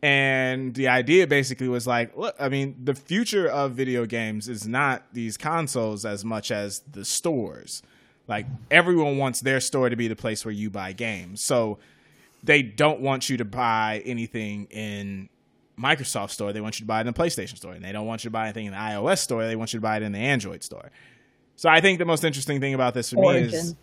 And 0.04 0.74
the 0.74 0.88
idea 0.88 1.26
basically 1.26 1.66
was 1.66 1.86
like, 1.86 2.14
look, 2.14 2.36
I 2.38 2.50
mean, 2.50 2.76
the 2.84 2.94
future 2.94 3.48
of 3.48 3.72
video 3.72 4.04
games 4.04 4.50
is 4.50 4.68
not 4.68 5.02
these 5.14 5.38
consoles 5.38 6.04
as 6.04 6.26
much 6.26 6.50
as 6.50 6.80
the 6.80 7.06
stores. 7.06 7.82
Like, 8.28 8.44
everyone 8.70 9.16
wants 9.16 9.40
their 9.40 9.60
store 9.60 9.88
to 9.88 9.96
be 9.96 10.06
the 10.06 10.14
place 10.14 10.44
where 10.44 10.52
you 10.52 10.68
buy 10.68 10.92
games. 10.92 11.40
So 11.40 11.78
they 12.42 12.60
don't 12.60 13.00
want 13.00 13.30
you 13.30 13.38
to 13.38 13.46
buy 13.46 14.02
anything 14.04 14.66
in 14.66 15.30
Microsoft 15.78 16.32
store. 16.32 16.52
They 16.52 16.60
want 16.60 16.78
you 16.78 16.84
to 16.84 16.86
buy 16.86 16.98
it 16.98 17.06
in 17.06 17.14
the 17.14 17.18
PlayStation 17.18 17.56
store. 17.56 17.72
And 17.72 17.82
they 17.82 17.92
don't 17.92 18.06
want 18.06 18.24
you 18.24 18.28
to 18.28 18.32
buy 18.32 18.44
anything 18.44 18.66
in 18.66 18.72
the 18.72 18.78
iOS 18.78 19.20
store. 19.20 19.46
They 19.46 19.56
want 19.56 19.72
you 19.72 19.78
to 19.78 19.82
buy 19.82 19.96
it 19.96 20.02
in 20.02 20.12
the 20.12 20.18
Android 20.18 20.62
store. 20.62 20.90
So 21.56 21.70
I 21.70 21.80
think 21.80 21.98
the 21.98 22.04
most 22.04 22.24
interesting 22.24 22.60
thing 22.60 22.74
about 22.74 22.92
this 22.92 23.08
for 23.08 23.16
me 23.16 23.38
is 23.38 23.74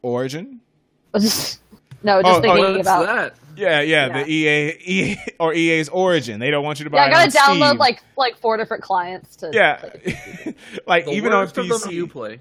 Origin. 0.00 0.60
Origin. 2.02 2.06
no, 2.06 2.22
just 2.22 2.32
Oh, 2.34 2.38
oh, 2.38 2.40
thinking 2.40 2.76
What's 2.76 2.88
about. 2.88 3.06
that? 3.06 3.34
Yeah, 3.56 3.80
yeah, 3.80 4.06
Yeah. 4.06 4.22
the 4.22 4.30
EA, 4.30 4.76
EA 4.86 5.16
or 5.38 5.52
EA's 5.54 5.88
Origin. 5.88 6.40
They 6.40 6.50
don't 6.50 6.64
want 6.64 6.78
you 6.78 6.84
to 6.84 6.90
buy. 6.90 6.98
Yeah, 6.98 7.04
I 7.18 7.26
gotta 7.28 7.38
on 7.50 7.56
download 7.58 7.66
Steam. 7.68 7.78
like 7.78 8.02
like 8.16 8.36
four 8.38 8.56
different 8.56 8.82
clients 8.82 9.36
to. 9.36 9.50
Yeah, 9.52 9.76
play 9.76 10.54
like 10.86 11.04
The 11.06 11.12
even 11.12 11.32
on 11.32 11.44
worst 11.44 11.58
of 11.58 11.66
PC. 11.66 11.92
you 11.92 12.06
play. 12.06 12.40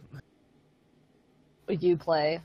you 1.68 1.98
play. 1.98 2.42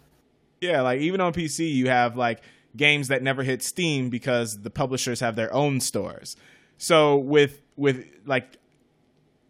Yeah, 0.60 0.82
like 0.82 1.00
even 1.00 1.20
on 1.20 1.32
PC, 1.32 1.72
you 1.72 1.88
have 1.88 2.16
like 2.16 2.40
games 2.76 3.08
that 3.08 3.22
never 3.22 3.42
hit 3.42 3.62
Steam 3.62 4.10
because 4.10 4.62
the 4.62 4.70
publishers 4.70 5.20
have 5.20 5.36
their 5.36 5.52
own 5.52 5.80
stores. 5.80 6.36
So 6.78 7.16
with 7.16 7.60
with 7.76 8.04
like, 8.26 8.56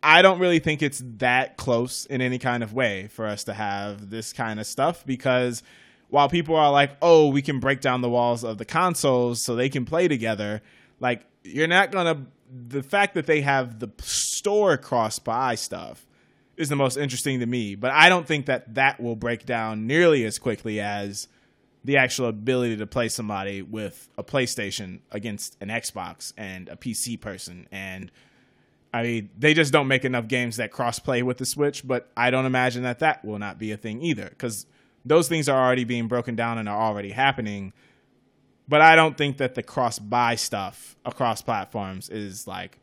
I 0.03 0.23
don't 0.23 0.39
really 0.39 0.59
think 0.59 0.82
it's 0.82 1.03
that 1.19 1.57
close 1.57 2.05
in 2.07 2.20
any 2.20 2.39
kind 2.39 2.62
of 2.62 2.73
way 2.74 3.09
for 3.09 3.27
us 3.27 3.45
to 3.45 3.55
have 3.55 4.11
this 4.11 4.32
kind 4.32 4.61
of 4.61 4.66
stuff 4.66 5.05
because 5.07 5.62
while 6.09 6.28
people 6.28 6.56
are 6.56 6.70
like, 6.70 6.93
oh, 7.02 7.28
we 7.28 7.43
can 7.43 7.60
break 7.60 7.81
down 7.81 8.01
the 8.01 8.10
walls 8.10 8.44
of 8.44 8.59
the 8.59 8.64
consoles 8.64 9.43
so 9.43 9.55
they 9.56 9.68
can 9.68 9.85
play 9.85 10.09
together, 10.09 10.62
like 11.01 11.24
you're 11.43 11.66
not 11.66 11.93
gonna. 11.93 12.26
The 12.68 12.82
fact 12.82 13.14
that 13.14 13.26
they 13.26 13.40
have 13.40 13.81
the 13.81 13.90
store 13.98 14.76
cross 14.76 15.18
buy 15.18 15.56
stuff 15.56 16.06
is 16.56 16.68
the 16.68 16.76
most 16.76 16.97
interesting 16.97 17.40
to 17.40 17.47
me. 17.47 17.74
But 17.74 17.90
I 17.90 18.09
don't 18.09 18.26
think 18.26 18.47
that 18.47 18.74
that 18.74 19.01
will 19.01 19.16
break 19.16 19.44
down 19.44 19.86
nearly 19.86 20.24
as 20.24 20.39
quickly 20.39 20.81
as 20.81 21.28
the 21.85 21.97
actual 21.97 22.28
ability 22.28 22.76
to 22.78 22.86
play 22.86 23.09
somebody 23.09 23.60
with 23.60 24.09
a 24.16 24.24
PlayStation 24.24 25.01
against 25.10 25.56
an 25.60 25.68
Xbox 25.68 26.32
and 26.36 26.68
a 26.68 26.76
PC 26.76 27.20
person. 27.20 27.68
And 27.70 28.10
I 28.93 29.02
mean, 29.02 29.31
they 29.36 29.52
just 29.52 29.72
don't 29.72 29.89
make 29.89 30.05
enough 30.05 30.28
games 30.28 30.56
that 30.56 30.70
cross 30.70 30.98
play 30.98 31.22
with 31.22 31.39
the 31.39 31.47
Switch. 31.47 31.86
But 31.86 32.09
I 32.16 32.31
don't 32.31 32.47
imagine 32.47 32.85
that 32.85 33.01
that 33.01 33.24
will 33.24 33.39
not 33.39 33.59
be 33.59 33.72
a 33.72 33.76
thing 33.76 34.01
either 34.01 34.28
because 34.28 34.66
those 35.05 35.28
things 35.28 35.48
are 35.48 35.64
already 35.64 35.85
being 35.85 36.09
broken 36.09 36.35
down 36.35 36.59
and 36.59 36.68
are 36.68 36.81
already 36.81 37.10
happening. 37.10 37.72
But 38.66 38.81
I 38.81 38.97
don't 38.97 39.16
think 39.16 39.39
that 39.39 39.55
the 39.55 39.62
cross 39.62 39.98
buy 39.98 40.36
stuff 40.36 40.97
across 41.05 41.43
platforms 41.43 42.09
is 42.09 42.47
like 42.47 42.78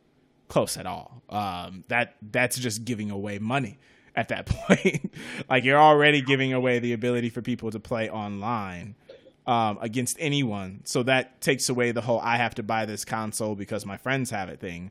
close 0.48 0.76
at 0.76 0.86
all. 0.86 1.22
Um, 1.28 1.84
that 1.88 2.16
that's 2.22 2.58
just 2.58 2.84
giving 2.84 3.10
away 3.10 3.38
money 3.38 3.78
at 4.14 4.28
that 4.28 4.46
point. 4.46 5.12
like 5.48 5.64
you're 5.64 5.80
already 5.80 6.20
giving 6.20 6.52
away 6.52 6.78
the 6.78 6.92
ability 6.92 7.30
for 7.30 7.42
people 7.42 7.70
to 7.70 7.80
play 7.80 8.08
online 8.08 8.94
um, 9.46 9.78
against 9.80 10.16
anyone. 10.20 10.82
So 10.84 11.02
that 11.04 11.40
takes 11.40 11.68
away 11.68 11.92
the 11.92 12.02
whole 12.02 12.20
I 12.20 12.36
have 12.36 12.54
to 12.56 12.62
buy 12.62 12.86
this 12.86 13.04
console 13.04 13.54
because 13.54 13.84
my 13.84 13.96
friends 13.96 14.30
have 14.30 14.48
it 14.48 14.60
thing. 14.60 14.90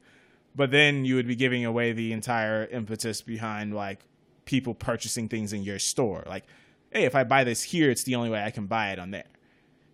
But 0.55 0.71
then 0.71 1.05
you 1.05 1.15
would 1.15 1.27
be 1.27 1.35
giving 1.35 1.63
away 1.63 1.93
the 1.93 2.11
entire 2.11 2.65
impetus 2.65 3.21
behind 3.21 3.73
like 3.73 3.99
people 4.43 4.73
purchasing 4.73 5.29
things 5.29 5.53
in 5.53 5.63
your 5.63 5.79
store. 5.79 6.23
Like, 6.27 6.45
hey, 6.91 7.05
if 7.05 7.15
I 7.15 7.23
buy 7.23 7.43
this 7.43 7.63
here, 7.63 7.89
it's 7.89 8.03
the 8.03 8.15
only 8.15 8.29
way 8.29 8.43
I 8.43 8.51
can 8.51 8.67
buy 8.67 8.91
it 8.91 8.99
on 8.99 9.11
there. 9.11 9.25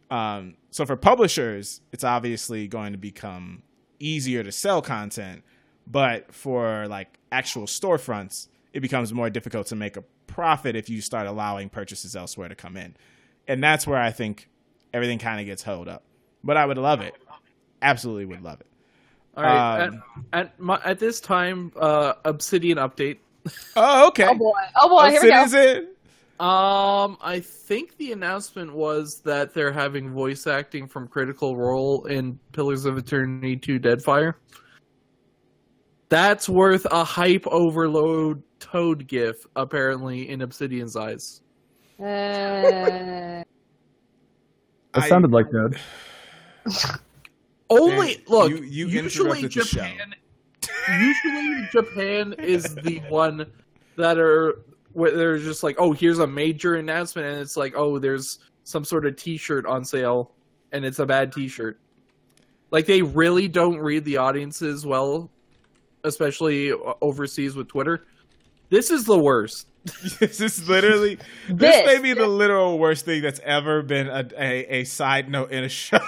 Um, 0.10 0.56
so 0.72 0.86
for 0.86 0.96
publishers, 0.96 1.82
it's 1.92 2.04
obviously 2.04 2.68
going 2.68 2.94
to 2.94 2.98
become 2.98 3.64
easier 4.00 4.44
to 4.44 4.52
sell 4.52 4.82
content, 4.82 5.44
but 5.86 6.34
for 6.34 6.88
like 6.88 7.20
actual 7.32 7.64
storefronts, 7.64 8.48
it 8.74 8.80
becomes 8.80 9.14
more 9.14 9.30
difficult 9.30 9.68
to 9.68 9.76
make 9.76 9.98
a 9.98 10.04
profit 10.28 10.76
if 10.76 10.90
you 10.90 11.02
start 11.02 11.28
allowing 11.28 11.70
purchases 11.70 12.16
elsewhere 12.16 12.48
to 12.48 12.56
come 12.56 12.78
in. 12.78 12.96
And 13.48 13.64
that's 13.64 13.88
where 13.88 14.00
I 14.00 14.12
think 14.12 14.50
everything 14.94 15.20
kind 15.20 15.40
of 15.40 15.46
gets 15.46 15.64
held 15.64 15.88
up. 15.88 16.04
But 16.44 16.58
I 16.58 16.66
would 16.66 16.78
love 16.78 17.02
it. 17.02 17.14
Absolutely 17.82 18.26
would 18.26 18.42
love 18.42 18.62
it. 18.62 18.68
All 19.36 19.44
right. 19.44 19.84
Um, 19.84 20.04
at 20.34 20.40
at, 20.40 20.60
my, 20.60 20.80
at 20.84 21.00
this 21.00 21.20
time, 21.20 21.72
uh, 21.76 22.14
Obsidian 22.26 22.78
update. 22.78 23.20
Oh, 23.76 24.08
okay. 24.10 24.26
Oh 24.26 24.36
boy! 24.36 24.52
Oh 24.82 24.90
boy! 24.90 25.10
Here 25.12 25.22
we 25.22 25.30
go. 25.30 25.44
Is 25.44 25.54
it? 25.54 25.97
Um, 26.40 27.18
I 27.20 27.40
think 27.40 27.98
the 27.98 28.12
announcement 28.12 28.72
was 28.74 29.22
that 29.22 29.54
they're 29.56 29.72
having 29.72 30.12
voice 30.14 30.46
acting 30.46 30.88
from 30.88 31.08
Critical 31.08 31.58
Role 31.58 32.06
in 32.06 32.38
Pillars 32.52 32.86
of 32.86 32.96
Eternity 32.98 33.56
2 33.58 33.80
Deadfire. 33.80 34.36
That's 36.10 36.48
worth 36.48 36.86
a 36.92 37.04
hype 37.04 37.46
overload 37.48 38.44
Toad 38.60 39.08
gif, 39.08 39.46
apparently, 39.56 40.30
in 40.30 40.42
Obsidian's 40.42 40.96
eyes. 40.96 41.42
Uh, 42.00 42.04
It 44.96 45.04
I- 45.04 45.10
sounded 45.10 45.32
like 45.32 45.50
that. 45.52 45.80
Only 47.70 48.16
Dan, 48.16 48.24
look. 48.30 48.50
you- 48.50 48.64
you 48.64 48.88
usually 48.88 49.42
interrupted 49.44 49.52
the 49.62 49.66
show. 49.68 49.82
Japan. 49.82 50.16
usually 51.02 51.68
Japan 51.72 52.34
is 52.40 52.74
the 52.76 53.00
one 53.10 53.46
that 53.96 54.18
are 54.18 54.60
where 54.98 55.16
they're 55.16 55.38
just 55.38 55.62
like, 55.62 55.76
oh, 55.78 55.92
here's 55.92 56.18
a 56.18 56.26
major 56.26 56.74
announcement, 56.74 57.28
and 57.28 57.40
it's 57.40 57.56
like, 57.56 57.74
oh, 57.76 58.00
there's 58.00 58.40
some 58.64 58.84
sort 58.84 59.06
of 59.06 59.16
T-shirt 59.16 59.68
on 59.68 59.86
sale, 59.86 60.32
and 60.72 60.84
it's 60.84 60.98
a 60.98 61.06
bad 61.06 61.32
T-shirt. 61.32 61.80
Like 62.72 62.88
they 62.88 63.04
really 63.04 63.48
don't 63.48 63.78
read 63.78 64.06
the 64.06 64.18
audiences 64.18 64.88
well, 64.88 65.30
especially 66.04 66.72
overseas 67.00 67.56
with 67.56 67.68
Twitter. 67.68 68.08
This 68.70 68.90
is 68.90 69.06
the 69.06 69.20
worst. 69.20 69.68
this 70.20 70.42
is 70.42 70.68
literally 70.68 71.20
this, 71.48 71.76
This- 71.76 71.86
may 71.86 72.02
be 72.02 72.14
the 72.14 72.26
literal 72.28 72.80
worst 72.80 73.06
thing 73.06 73.22
that's 73.22 73.40
ever 73.44 73.84
been 73.84 74.08
a, 74.08 74.28
a, 74.36 74.80
a 74.80 74.84
side 74.86 75.30
note 75.30 75.52
in 75.52 75.64
a 75.64 75.70
show. 75.70 76.00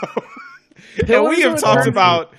and 1.08 1.26
we 1.26 1.42
have 1.42 1.62
talked 1.62 1.88
about 1.88 2.34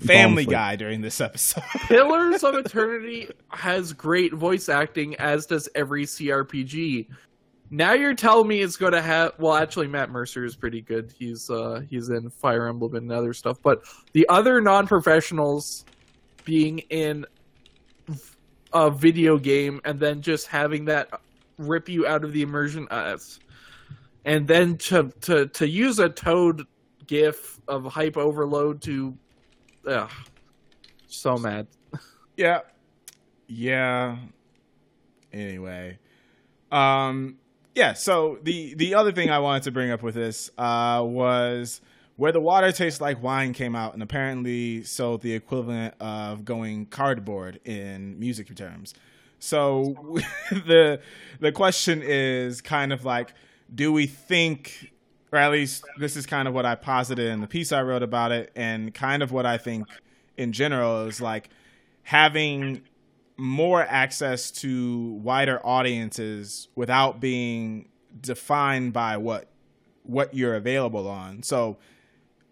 Family 0.00 0.42
asleep. 0.42 0.50
Guy 0.50 0.76
during 0.76 1.00
this 1.00 1.20
episode. 1.20 1.64
Pillars 1.88 2.44
of 2.44 2.54
Eternity 2.54 3.30
has 3.48 3.92
great 3.92 4.32
voice 4.32 4.68
acting, 4.68 5.16
as 5.16 5.46
does 5.46 5.68
every 5.74 6.04
CRPG. 6.04 7.06
Now 7.70 7.94
you're 7.94 8.14
telling 8.14 8.46
me 8.46 8.60
it's 8.60 8.76
going 8.76 8.92
to 8.92 9.02
have. 9.02 9.32
Well, 9.38 9.54
actually, 9.54 9.88
Matt 9.88 10.10
Mercer 10.10 10.44
is 10.44 10.54
pretty 10.54 10.80
good. 10.80 11.12
He's 11.18 11.50
uh, 11.50 11.82
he's 11.88 12.10
in 12.10 12.30
Fire 12.30 12.68
Emblem 12.68 12.94
and 12.94 13.10
other 13.10 13.32
stuff. 13.32 13.58
But 13.62 13.84
the 14.12 14.28
other 14.28 14.60
non-professionals 14.60 15.84
being 16.44 16.78
in 16.90 17.26
a 18.72 18.90
video 18.90 19.38
game 19.38 19.80
and 19.84 19.98
then 19.98 20.20
just 20.20 20.46
having 20.46 20.84
that 20.84 21.08
rip 21.58 21.88
you 21.88 22.06
out 22.06 22.22
of 22.22 22.32
the 22.32 22.42
immersion, 22.42 22.86
uh, 22.90 23.16
and 24.24 24.46
then 24.46 24.76
to 24.76 25.10
to 25.22 25.46
to 25.48 25.68
use 25.68 25.98
a 25.98 26.08
Toad 26.08 26.66
gif 27.06 27.60
of 27.66 27.84
hype 27.86 28.16
overload 28.16 28.82
to, 28.82 29.16
ugh, 29.86 30.10
so 31.06 31.36
mad. 31.36 31.66
yeah. 32.36 32.60
Yeah. 33.46 34.16
Anyway. 35.32 35.98
Um 36.70 37.38
yeah, 37.74 37.92
so 37.92 38.38
the 38.42 38.74
the 38.74 38.94
other 38.94 39.12
thing 39.12 39.30
I 39.30 39.38
wanted 39.38 39.62
to 39.64 39.70
bring 39.70 39.90
up 39.90 40.02
with 40.02 40.14
this 40.14 40.50
uh 40.58 41.02
was 41.04 41.80
where 42.16 42.32
the 42.32 42.40
water 42.40 42.72
tastes 42.72 43.00
like 43.00 43.22
wine 43.22 43.52
came 43.52 43.76
out 43.76 43.92
and 43.92 44.02
apparently 44.02 44.82
sold 44.82 45.20
the 45.20 45.34
equivalent 45.34 45.94
of 46.00 46.44
going 46.44 46.86
cardboard 46.86 47.60
in 47.64 48.18
music 48.18 48.54
terms. 48.56 48.94
So 49.38 50.18
the 50.50 51.00
the 51.40 51.52
question 51.52 52.02
is 52.02 52.60
kind 52.60 52.92
of 52.92 53.04
like 53.04 53.34
do 53.74 53.92
we 53.92 54.06
think 54.06 54.92
or 55.32 55.38
at 55.38 55.50
least 55.50 55.84
this 55.98 56.16
is 56.16 56.26
kind 56.26 56.46
of 56.48 56.54
what 56.54 56.64
I 56.64 56.74
posited 56.74 57.30
in 57.30 57.40
the 57.40 57.46
piece 57.46 57.72
I 57.72 57.82
wrote 57.82 58.02
about 58.02 58.32
it 58.32 58.52
and 58.54 58.94
kind 58.94 59.22
of 59.22 59.32
what 59.32 59.46
I 59.46 59.58
think 59.58 59.86
in 60.36 60.52
general 60.52 61.06
is 61.06 61.20
like 61.20 61.48
having 62.02 62.82
more 63.36 63.82
access 63.82 64.50
to 64.50 65.12
wider 65.22 65.64
audiences 65.64 66.68
without 66.74 67.20
being 67.20 67.88
defined 68.20 68.92
by 68.92 69.16
what 69.16 69.48
what 70.04 70.32
you're 70.34 70.54
available 70.54 71.08
on. 71.08 71.42
So 71.42 71.78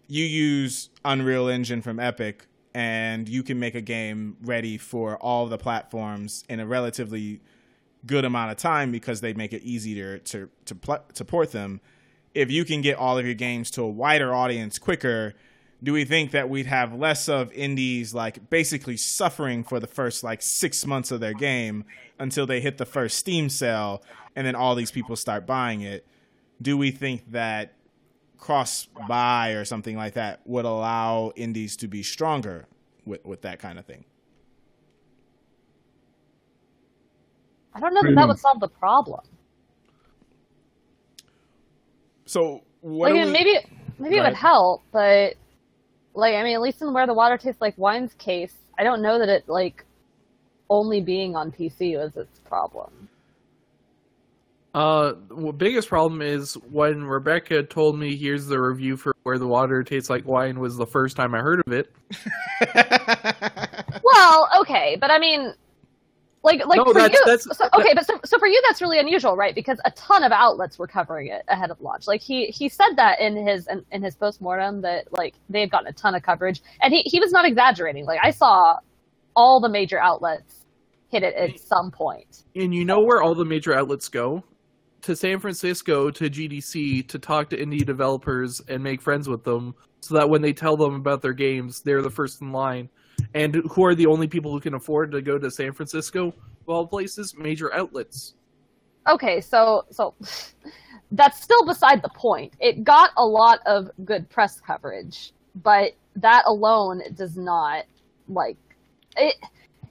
you 0.07 0.25
use 0.25 0.89
Unreal 1.03 1.47
Engine 1.47 1.81
from 1.81 1.99
Epic 1.99 2.47
and 2.73 3.29
you 3.29 3.41
can 3.41 3.57
make 3.57 3.73
a 3.73 3.81
game 3.81 4.35
ready 4.41 4.77
for 4.77 5.17
all 5.17 5.47
the 5.47 5.57
platforms 5.57 6.43
in 6.49 6.59
a 6.59 6.65
relatively 6.65 7.39
good 8.05 8.25
amount 8.25 8.51
of 8.51 8.57
time 8.57 8.91
because 8.91 9.21
they 9.21 9.33
make 9.33 9.53
it 9.53 9.63
easier 9.63 10.17
to 10.19 10.49
to 10.65 10.75
pl- 10.75 11.05
to 11.13 11.25
port 11.25 11.51
them. 11.51 11.79
If 12.35 12.51
you 12.51 12.65
can 12.65 12.81
get 12.81 12.97
all 12.97 13.17
of 13.17 13.25
your 13.25 13.33
games 13.33 13.71
to 13.71 13.81
a 13.81 13.89
wider 13.89 14.35
audience 14.35 14.77
quicker, 14.77 15.33
do 15.81 15.93
we 15.93 16.03
think 16.03 16.31
that 16.31 16.49
we'd 16.49 16.65
have 16.65 16.93
less 16.93 17.29
of 17.29 17.51
indies 17.53 18.13
like 18.13 18.49
basically 18.49 18.97
suffering 18.97 19.63
for 19.63 19.79
the 19.79 19.87
first 19.87 20.23
like 20.23 20.41
six 20.41 20.85
months 20.85 21.11
of 21.11 21.21
their 21.21 21.33
game 21.33 21.85
until 22.19 22.45
they 22.45 22.59
hit 22.59 22.77
the 22.77 22.85
first 22.85 23.17
Steam 23.17 23.49
sale 23.49 24.03
and 24.35 24.45
then 24.45 24.53
all 24.53 24.75
these 24.75 24.91
people 24.91 25.15
start 25.15 25.45
buying 25.45 25.81
it? 25.81 26.05
Do 26.61 26.77
we 26.77 26.91
think 26.91 27.31
that 27.31 27.73
cross 28.37 28.87
buy 29.07 29.51
or 29.51 29.63
something 29.63 29.95
like 29.95 30.13
that 30.15 30.41
would 30.45 30.65
allow 30.65 31.31
indies 31.35 31.77
to 31.77 31.87
be 31.87 32.03
stronger 32.03 32.67
with, 33.05 33.23
with 33.25 33.41
that 33.43 33.59
kind 33.59 33.79
of 33.79 33.85
thing? 33.85 34.05
I 37.73 37.79
don't 37.79 37.93
know 37.93 38.01
that 38.03 38.15
that 38.15 38.27
would 38.27 38.39
solve 38.39 38.59
the 38.59 38.69
problem. 38.69 39.21
So 42.25 42.63
what 42.81 43.11
Like, 43.11 43.21
do 43.21 43.25
we- 43.27 43.31
maybe 43.31 43.57
maybe 43.99 44.17
it 44.17 44.23
would 44.23 44.33
help, 44.33 44.83
but 44.91 45.35
like 46.13 46.35
I 46.35 46.43
mean, 46.43 46.55
at 46.55 46.61
least 46.61 46.81
in 46.81 46.93
where 46.93 47.07
the 47.07 47.13
water 47.13 47.37
tastes 47.37 47.61
like 47.61 47.77
wine's 47.77 48.13
case, 48.15 48.55
I 48.77 48.83
don't 48.83 49.01
know 49.01 49.19
that 49.19 49.29
it 49.29 49.47
like 49.47 49.85
only 50.69 51.01
being 51.01 51.35
on 51.35 51.51
PC 51.51 51.97
was 51.97 52.15
its 52.17 52.39
problem. 52.39 53.09
Uh, 54.73 55.13
the 55.29 55.53
biggest 55.53 55.87
problem 55.87 56.21
is 56.21 56.55
when 56.69 57.03
Rebecca 57.05 57.63
told 57.63 57.97
me 57.97 58.17
here's 58.17 58.45
the 58.47 58.59
review 58.59 58.97
for 58.97 59.15
where 59.23 59.37
the 59.37 59.47
water 59.47 59.83
tastes 59.83 60.09
like 60.09 60.25
wine 60.27 60.59
was 60.59 60.75
the 60.75 60.85
first 60.85 61.15
time 61.15 61.33
I 61.33 61.39
heard 61.39 61.61
of 61.65 61.71
it. 61.71 61.93
Well, 64.03 64.49
okay, 64.61 64.97
but 64.99 65.11
I 65.11 65.17
mean, 65.17 65.53
like, 66.45 66.65
like 66.65 66.77
No, 66.77 66.85
for 66.85 66.93
that's- 66.93 67.11
you, 67.19 67.25
that's- 67.25 67.57
so, 67.57 67.65
okay, 67.77 67.93
but 67.93 68.05
so, 68.05 68.19
so 68.23 68.39
for 68.39 68.47
you, 68.47 68.61
that's 68.67 68.81
really 68.81 68.99
unusual, 68.99 69.35
right? 69.35 69.53
Because 69.55 69.79
a 69.83 69.91
ton 69.91 70.23
of 70.23 70.31
outlets 70.31 70.79
were 70.79 70.87
covering 70.87 71.27
it 71.27 71.43
ahead 71.49 71.71
of 71.71 71.81
launch. 71.81 72.07
Like 72.07 72.21
he 72.21 72.45
he 72.47 72.69
said 72.69 72.95
that 72.95 73.19
in 73.19 73.35
his 73.45 73.67
in, 73.67 73.83
in 73.91 74.03
his 74.03 74.15
postmortem 74.15 74.81
that 74.81 75.11
like 75.11 75.33
they 75.49 75.59
had 75.61 75.71
gotten 75.71 75.87
a 75.87 75.93
ton 75.93 76.15
of 76.15 76.23
coverage, 76.23 76.61
and 76.81 76.93
he 76.93 77.01
he 77.01 77.19
was 77.19 77.31
not 77.31 77.45
exaggerating. 77.45 78.05
Like 78.05 78.19
I 78.23 78.31
saw 78.31 78.77
all 79.35 79.59
the 79.59 79.69
major 79.69 79.99
outlets 79.99 80.65
hit 81.09 81.23
it 81.23 81.35
at 81.35 81.59
some 81.59 81.91
point. 81.91 82.43
And 82.55 82.73
you 82.73 82.85
know 82.85 83.01
where 83.01 83.21
all 83.21 83.35
the 83.35 83.45
major 83.45 83.73
outlets 83.73 84.07
go? 84.07 84.43
To 85.03 85.15
San 85.15 85.39
Francisco, 85.39 86.09
to 86.09 86.29
GDC, 86.29 87.07
to 87.09 87.19
talk 87.19 87.49
to 87.51 87.57
indie 87.57 87.85
developers 87.85 88.61
and 88.67 88.81
make 88.81 89.01
friends 89.01 89.27
with 89.29 89.43
them, 89.43 89.75
so 90.01 90.15
that 90.15 90.29
when 90.29 90.41
they 90.41 90.51
tell 90.53 90.75
them 90.77 90.95
about 90.95 91.21
their 91.21 91.33
games, 91.33 91.81
they're 91.81 92.01
the 92.01 92.09
first 92.09 92.41
in 92.41 92.51
line. 92.51 92.89
And 93.33 93.55
who 93.55 93.83
are 93.83 93.95
the 93.95 94.05
only 94.05 94.27
people 94.27 94.51
who 94.51 94.59
can 94.59 94.75
afford 94.75 95.11
to 95.11 95.21
go 95.21 95.37
to 95.37 95.49
San 95.51 95.73
Francisco? 95.73 96.33
All 96.67 96.87
places, 96.87 97.35
major 97.37 97.73
outlets. 97.73 98.35
Okay, 99.07 99.41
so 99.41 99.85
so 99.91 100.15
that's 101.11 101.41
still 101.41 101.65
beside 101.65 102.01
the 102.01 102.09
point. 102.09 102.53
It 102.59 102.83
got 102.83 103.11
a 103.17 103.25
lot 103.25 103.59
of 103.65 103.89
good 104.03 104.29
press 104.29 104.59
coverage, 104.59 105.33
but 105.55 105.93
that 106.15 106.43
alone 106.45 107.01
does 107.15 107.37
not 107.37 107.85
like 108.27 108.57
it. 109.17 109.35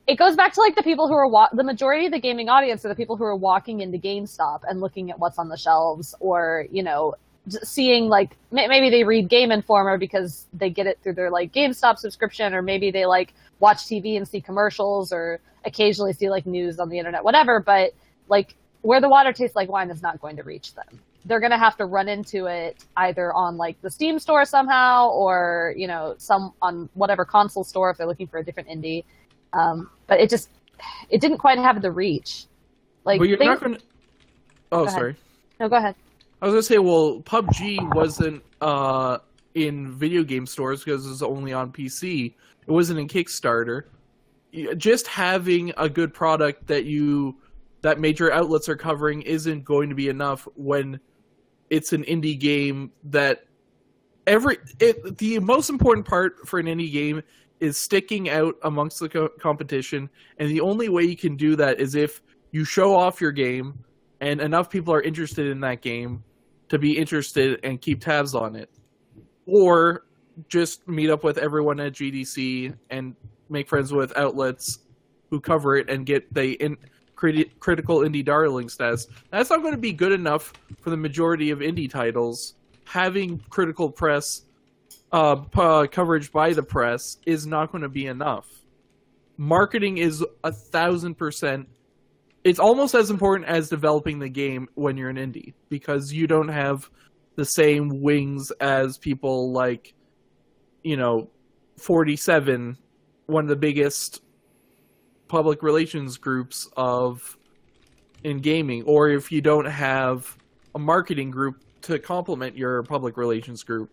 It 0.06 0.16
goes 0.16 0.36
back 0.36 0.52
to 0.54 0.60
like 0.60 0.76
the 0.76 0.82
people 0.82 1.08
who 1.08 1.14
are 1.14 1.28
wa- 1.28 1.48
the 1.52 1.64
majority 1.64 2.04
of 2.06 2.12
the 2.12 2.20
gaming 2.20 2.50
audience 2.50 2.84
are 2.84 2.88
the 2.88 2.94
people 2.94 3.16
who 3.16 3.24
are 3.24 3.36
walking 3.36 3.80
into 3.80 3.96
GameStop 3.96 4.60
and 4.68 4.80
looking 4.80 5.10
at 5.10 5.18
what's 5.18 5.38
on 5.38 5.48
the 5.48 5.56
shelves, 5.56 6.14
or 6.20 6.66
you 6.70 6.82
know, 6.82 7.14
seeing 7.48 8.08
like 8.08 8.36
may- 8.50 8.68
maybe 8.68 8.90
they 8.90 9.04
read 9.04 9.28
Game 9.28 9.50
Informer 9.52 9.98
because 9.98 10.46
they 10.52 10.70
get 10.70 10.86
it 10.86 10.98
through 11.02 11.14
their 11.14 11.30
like 11.30 11.52
GameStop 11.52 11.98
subscription, 11.98 12.54
or 12.54 12.62
maybe 12.62 12.90
they 12.90 13.06
like 13.06 13.34
watch 13.60 13.78
TV 13.78 14.16
and 14.16 14.26
see 14.26 14.40
commercials, 14.40 15.12
or 15.12 15.40
occasionally 15.64 16.12
see 16.12 16.28
like 16.30 16.46
news 16.46 16.78
on 16.78 16.88
the 16.88 16.98
internet, 16.98 17.24
whatever. 17.24 17.60
But 17.60 17.92
like 18.28 18.54
where 18.82 19.00
the 19.00 19.08
water 19.08 19.32
tastes 19.32 19.56
like 19.56 19.68
wine 19.68 19.90
is 19.90 20.02
not 20.02 20.20
going 20.20 20.36
to 20.36 20.42
reach 20.42 20.74
them. 20.74 21.00
They're 21.26 21.40
going 21.40 21.52
to 21.52 21.58
have 21.58 21.76
to 21.78 21.86
run 21.86 22.06
into 22.08 22.46
it 22.46 22.84
either 22.98 23.32
on 23.32 23.56
like 23.56 23.80
the 23.80 23.90
Steam 23.90 24.18
store 24.18 24.44
somehow, 24.44 25.08
or 25.08 25.74
you 25.76 25.86
know, 25.86 26.14
some 26.18 26.52
on 26.60 26.88
whatever 26.94 27.24
console 27.24 27.64
store 27.64 27.90
if 27.90 27.96
they're 27.96 28.06
looking 28.06 28.26
for 28.26 28.38
a 28.38 28.44
different 28.44 28.68
indie. 28.68 29.04
Um, 29.52 29.90
but 30.06 30.20
it 30.20 30.28
just 30.28 30.50
it 31.10 31.20
didn't 31.20 31.38
quite 31.38 31.58
have 31.58 31.80
the 31.82 31.90
reach. 31.90 32.46
Like, 33.04 33.18
but 33.20 33.28
you're 33.28 33.38
think- 33.38 33.50
not 33.50 33.60
going. 33.60 33.78
Oh, 34.72 34.84
Go 34.86 34.90
sorry. 34.90 35.16
no, 35.60 35.68
go 35.68 35.76
ahead. 35.76 35.94
I 36.44 36.46
was 36.46 36.52
gonna 36.52 36.62
say, 36.62 36.78
well, 36.78 37.20
PUBG 37.20 37.94
wasn't 37.94 38.42
uh, 38.60 39.16
in 39.54 39.90
video 39.90 40.22
game 40.22 40.44
stores 40.44 40.84
because 40.84 41.06
it 41.06 41.08
was 41.08 41.22
only 41.22 41.54
on 41.54 41.72
PC. 41.72 42.34
It 42.66 42.70
wasn't 42.70 43.00
in 43.00 43.08
Kickstarter. 43.08 43.84
Just 44.76 45.06
having 45.06 45.72
a 45.78 45.88
good 45.88 46.12
product 46.12 46.66
that 46.66 46.84
you 46.84 47.36
that 47.80 47.98
major 47.98 48.30
outlets 48.30 48.68
are 48.68 48.76
covering 48.76 49.22
isn't 49.22 49.64
going 49.64 49.88
to 49.88 49.94
be 49.94 50.10
enough 50.10 50.46
when 50.54 51.00
it's 51.70 51.94
an 51.94 52.04
indie 52.04 52.38
game 52.38 52.92
that 53.04 53.46
every 54.26 54.58
it, 54.80 55.16
the 55.16 55.38
most 55.38 55.70
important 55.70 56.06
part 56.06 56.46
for 56.46 56.58
an 56.58 56.66
indie 56.66 56.92
game 56.92 57.22
is 57.60 57.78
sticking 57.78 58.28
out 58.28 58.54
amongst 58.64 58.98
the 58.98 59.08
co- 59.08 59.30
competition 59.40 60.10
and 60.36 60.50
the 60.50 60.60
only 60.60 60.90
way 60.90 61.04
you 61.04 61.16
can 61.16 61.36
do 61.36 61.56
that 61.56 61.80
is 61.80 61.94
if 61.94 62.20
you 62.50 62.66
show 62.66 62.94
off 62.94 63.18
your 63.18 63.32
game 63.32 63.82
and 64.20 64.42
enough 64.42 64.68
people 64.68 64.92
are 64.92 65.00
interested 65.00 65.46
in 65.46 65.60
that 65.60 65.80
game 65.80 66.22
to 66.68 66.78
be 66.78 66.96
interested 66.96 67.60
and 67.62 67.80
keep 67.80 68.00
tabs 68.00 68.34
on 68.34 68.56
it 68.56 68.70
or 69.46 70.04
just 70.48 70.86
meet 70.88 71.10
up 71.10 71.22
with 71.24 71.38
everyone 71.38 71.80
at 71.80 71.92
GDC 71.92 72.74
and 72.90 73.14
make 73.48 73.68
friends 73.68 73.92
with 73.92 74.16
outlets 74.16 74.80
who 75.30 75.40
cover 75.40 75.76
it 75.76 75.88
and 75.88 76.06
get 76.06 76.32
the 76.32 76.52
in, 76.54 76.76
criti- 77.16 77.50
critical 77.60 77.98
indie 77.98 78.24
darling 78.24 78.68
status. 78.68 79.06
That's 79.30 79.50
not 79.50 79.60
going 79.60 79.74
to 79.74 79.80
be 79.80 79.92
good 79.92 80.12
enough 80.12 80.52
for 80.80 80.90
the 80.90 80.96
majority 80.96 81.50
of 81.50 81.60
indie 81.60 81.90
titles. 81.90 82.54
Having 82.86 83.40
critical 83.50 83.90
press 83.90 84.42
uh, 85.12 85.42
uh, 85.54 85.86
coverage 85.86 86.32
by 86.32 86.52
the 86.52 86.62
press 86.62 87.18
is 87.26 87.46
not 87.46 87.72
going 87.72 87.82
to 87.82 87.88
be 87.88 88.06
enough. 88.06 88.46
Marketing 89.36 89.98
is 89.98 90.24
a 90.44 90.52
thousand 90.52 91.16
percent. 91.16 91.68
It's 92.44 92.58
almost 92.58 92.94
as 92.94 93.10
important 93.10 93.48
as 93.48 93.68
developing 93.68 94.18
the 94.18 94.28
game 94.28 94.68
when 94.74 94.96
you're 94.96 95.08
an 95.08 95.16
indie 95.16 95.54
because 95.70 96.12
you 96.12 96.26
don't 96.26 96.48
have 96.48 96.88
the 97.36 97.44
same 97.44 98.02
wings 98.02 98.50
as 98.60 98.98
people 98.98 99.50
like, 99.50 99.94
you 100.82 100.96
know, 100.96 101.30
47, 101.78 102.76
one 103.26 103.44
of 103.44 103.48
the 103.48 103.56
biggest 103.56 104.22
public 105.26 105.62
relations 105.62 106.18
groups 106.18 106.68
of 106.76 107.36
in 108.22 108.40
gaming, 108.40 108.82
or 108.84 109.08
if 109.08 109.32
you 109.32 109.40
don't 109.40 109.66
have 109.66 110.36
a 110.74 110.78
marketing 110.78 111.30
group 111.30 111.62
to 111.82 111.98
complement 111.98 112.56
your 112.56 112.82
public 112.82 113.16
relations 113.16 113.62
group. 113.62 113.90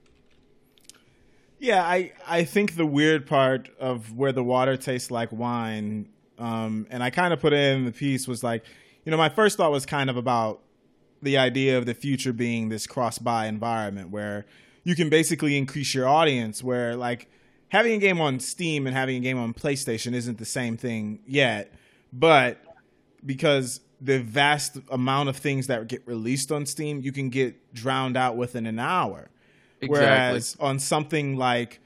Yeah, 1.59 1.83
I 1.83 2.13
I 2.27 2.43
think 2.43 2.75
the 2.75 2.85
weird 2.85 3.27
part 3.27 3.69
of 3.79 4.15
where 4.15 4.31
the 4.31 4.43
water 4.43 4.77
tastes 4.77 5.11
like 5.11 5.31
wine, 5.31 6.09
um, 6.41 6.87
and 6.89 7.03
I 7.03 7.11
kind 7.11 7.33
of 7.33 7.39
put 7.39 7.53
in 7.53 7.85
the 7.85 7.91
piece 7.91 8.27
was 8.27 8.43
like, 8.43 8.65
you 9.05 9.11
know, 9.11 9.17
my 9.17 9.29
first 9.29 9.57
thought 9.57 9.71
was 9.71 9.85
kind 9.85 10.09
of 10.09 10.17
about 10.17 10.61
the 11.21 11.37
idea 11.37 11.77
of 11.77 11.85
the 11.85 11.93
future 11.93 12.33
being 12.33 12.69
this 12.69 12.87
cross-buy 12.87 13.45
environment 13.45 14.09
where 14.09 14.45
you 14.83 14.95
can 14.95 15.07
basically 15.09 15.55
increase 15.55 15.93
your 15.93 16.07
audience. 16.07 16.63
Where 16.63 16.95
like 16.95 17.29
having 17.69 17.93
a 17.93 17.97
game 17.99 18.19
on 18.19 18.39
Steam 18.39 18.87
and 18.87 18.95
having 18.95 19.17
a 19.17 19.19
game 19.19 19.37
on 19.37 19.53
PlayStation 19.53 20.13
isn't 20.13 20.39
the 20.39 20.45
same 20.45 20.77
thing 20.77 21.19
yet, 21.27 21.71
but 22.11 22.57
because 23.23 23.81
the 24.01 24.17
vast 24.17 24.79
amount 24.89 25.29
of 25.29 25.37
things 25.37 25.67
that 25.67 25.87
get 25.87 26.01
released 26.07 26.51
on 26.51 26.65
Steam, 26.65 27.01
you 27.01 27.11
can 27.11 27.29
get 27.29 27.71
drowned 27.71 28.17
out 28.17 28.35
within 28.35 28.65
an 28.65 28.79
hour. 28.79 29.29
Whereas 29.85 30.57
on 30.59 30.79
something 30.79 31.37
like 31.37 31.80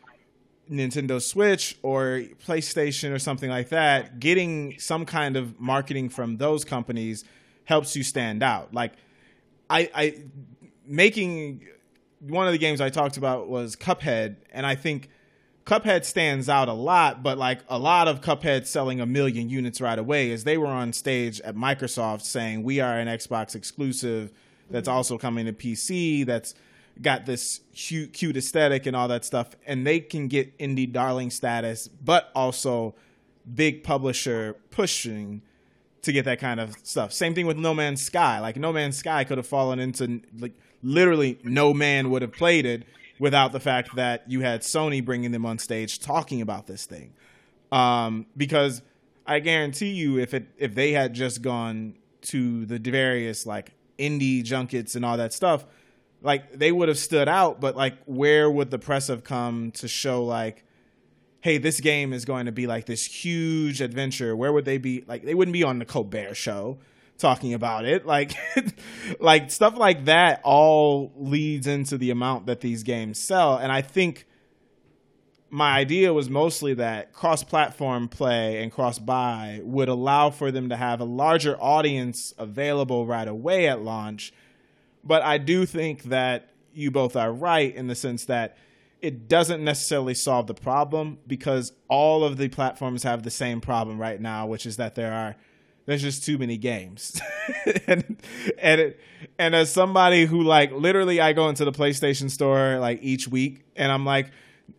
Nintendo 0.70 1.22
Switch 1.22 1.78
or 1.82 2.24
PlayStation 2.46 3.14
or 3.14 3.20
something 3.20 3.50
like 3.50 3.70
that, 3.70 4.20
getting 4.20 4.80
some 4.80 5.06
kind 5.06 5.38
of 5.38 5.60
marketing 5.60 6.10
from 6.10 6.38
those 6.38 6.66
companies 6.66 7.24
helps 7.66 7.96
you 7.96 8.04
stand 8.04 8.44
out. 8.44 8.74
Like 8.74 8.94
I, 9.70 9.90
I 9.94 10.24
making 10.86 11.68
one 12.20 12.48
of 12.48 12.54
the 12.54 12.60
games 12.60 12.82
I 12.82 12.90
talked 12.90 13.18
about 13.18 13.48
was 13.48 13.76
Cuphead, 13.76 14.38
and 14.52 14.66
I 14.66 14.76
think 14.76 15.10
Cuphead 15.66 16.06
stands 16.06 16.48
out 16.48 16.70
a 16.70 16.74
lot, 16.74 17.24
but 17.24 17.38
like 17.38 17.62
a 17.68 17.80
lot 17.80 18.08
of 18.08 18.22
Cuphead 18.22 18.68
selling 18.68 19.02
a 19.02 19.06
million 19.06 19.50
units 19.50 19.82
right 19.82 19.98
away 19.98 20.30
is 20.30 20.44
they 20.44 20.58
were 20.58 20.68
on 20.68 20.94
stage 20.94 21.42
at 21.42 21.56
Microsoft 21.56 22.22
saying 22.22 22.64
we 22.64 22.80
are 22.80 23.00
an 23.00 23.08
Xbox 23.08 23.56
exclusive 23.56 24.32
that's 24.70 24.88
also 24.88 25.18
coming 25.18 25.46
to 25.46 25.54
PC 25.54 26.26
that's 26.26 26.56
got 27.02 27.26
this 27.26 27.62
cute, 27.74 28.14
cute 28.14 28.38
aesthetic 28.38 28.86
and 28.86 28.96
all 28.96 29.08
that 29.08 29.26
stuff, 29.26 29.50
and 29.66 29.86
they 29.86 30.00
can 30.00 30.28
get 30.28 30.58
indie 30.58 30.92
darling 30.92 31.30
status, 31.30 31.88
but 31.88 32.32
also 32.36 32.96
big 33.54 33.84
publisher 33.84 34.56
pushing 34.72 35.42
to 36.02 36.12
get 36.12 36.26
that 36.26 36.40
kind 36.40 36.60
of 36.60 36.76
stuff. 36.84 37.12
Same 37.12 37.34
thing 37.34 37.48
with 37.48 37.58
No 37.58 37.74
Man's 37.74 38.02
Sky. 38.02 38.40
Like 38.40 38.58
No 38.58 38.72
Man's 38.72 38.98
Sky 38.98 39.24
could 39.24 39.38
have 39.38 39.48
fallen 39.48 39.80
into 39.80 40.22
like 40.40 40.54
literally 40.84 41.40
no 41.44 41.74
man 41.74 42.10
would 42.12 42.22
have 42.22 42.32
played 42.32 42.66
it 42.66 42.84
without 43.20 43.52
the 43.52 43.60
fact 43.60 43.96
that 43.96 44.24
you 44.30 44.42
had 44.42 44.62
Sony 44.62 45.04
bringing 45.04 45.32
them 45.32 45.46
on 45.46 45.58
stage 45.58 46.00
talking 46.00 46.42
about 46.42 46.68
this 46.68 46.86
thing. 46.86 47.14
Um, 47.72 48.28
because 48.38 48.82
I 49.26 49.40
guarantee 49.40 49.92
you, 49.92 50.20
if 50.20 50.34
it 50.34 50.48
if 50.58 50.76
they 50.76 50.92
had 50.92 51.14
just 51.14 51.42
gone 51.42 51.96
to 52.22 52.66
the 52.66 52.80
various 52.80 53.46
like 53.46 53.74
indie 53.98 54.44
junkets 54.44 54.96
and 54.96 55.04
all 55.04 55.18
that 55.18 55.34
stuff, 55.34 55.66
like 56.26 56.52
they 56.52 56.72
would 56.72 56.90
have 56.90 56.98
stood 56.98 57.30
out. 57.30 57.62
But 57.62 57.78
like, 57.78 57.98
where 58.06 58.52
would 58.52 58.72
the 58.72 58.80
press 58.80 59.08
have 59.08 59.24
come 59.24 59.72
to 59.72 59.88
show 59.88 60.26
like? 60.26 60.66
hey, 61.46 61.60
this 61.60 61.80
game 61.80 62.12
is 62.12 62.26
going 62.26 62.48
to 62.48 62.52
be 62.52 62.66
like 62.66 62.88
this 62.88 63.06
huge 63.06 63.80
adventure. 63.80 64.36
Where 64.36 64.52
would 64.52 64.66
they 64.66 64.80
be? 64.80 65.04
Like, 65.06 65.24
they 65.24 65.36
wouldn't 65.36 65.54
be 65.54 65.62
on 65.62 65.78
the 65.78 65.86
Colbert 65.86 66.34
show 66.34 66.80
talking 67.20 67.54
about 67.54 67.86
it. 67.86 68.04
Like, 68.16 68.34
like 69.20 69.52
stuff 69.52 69.78
like 69.78 70.06
that 70.06 70.42
all 70.44 71.14
leads 71.16 71.68
into 71.68 72.00
the 72.00 72.10
amount 72.10 72.48
that 72.48 72.62
these 72.62 72.82
games 72.82 73.20
sell. 73.20 73.58
And 73.58 73.72
I 73.72 73.84
think 73.84 74.26
my 75.52 75.78
idea 75.78 76.12
was 76.14 76.32
mostly 76.32 76.74
that 76.74 77.14
cross-platform 77.14 78.08
play 78.08 78.64
and 78.64 78.72
cross-buy 78.72 79.62
would 79.64 79.88
allow 79.88 80.32
for 80.32 80.50
them 80.50 80.70
to 80.70 80.76
have 80.76 81.00
a 81.00 81.06
larger 81.06 81.56
audience 81.62 82.34
available 82.40 83.06
right 83.06 83.28
away 83.28 83.68
at 83.68 83.84
launch. 83.84 84.34
But 85.06 85.22
I 85.22 85.38
do 85.38 85.66
think 85.66 86.04
that 86.04 86.50
you 86.74 86.92
both 86.92 87.16
are 87.16 87.32
right 87.32 87.74
in 87.74 87.88
the 87.88 87.96
sense 87.96 88.26
that 88.26 88.58
it 89.02 89.28
doesn't 89.28 89.64
necessarily 89.64 90.14
solve 90.14 90.48
the 90.48 90.54
problem 90.54 91.20
because 91.28 91.72
all 91.88 92.24
of 92.24 92.38
the 92.38 92.50
platforms 92.50 93.04
have 93.04 93.24
the 93.24 93.30
same 93.30 93.62
problem 93.62 94.00
right 94.00 94.20
now, 94.20 94.48
which 94.48 94.66
is 94.66 94.78
that 94.78 94.96
there 94.96 95.14
are 95.14 95.36
there's 95.86 96.02
just 96.02 96.26
too 96.26 96.40
many 96.40 96.58
games. 96.58 97.22
and 97.88 98.18
and 98.58 98.82
it, 98.82 99.00
and 99.38 99.54
as 99.54 99.72
somebody 99.72 100.26
who 100.26 100.42
like 100.42 100.72
literally 100.72 101.22
I 101.22 101.34
go 101.34 101.50
into 101.50 101.66
the 101.66 101.72
PlayStation 101.72 102.32
store 102.32 102.80
like 102.80 103.00
each 103.04 103.28
week 103.28 103.64
and 103.76 103.92
I'm 103.92 104.06
like 104.06 104.32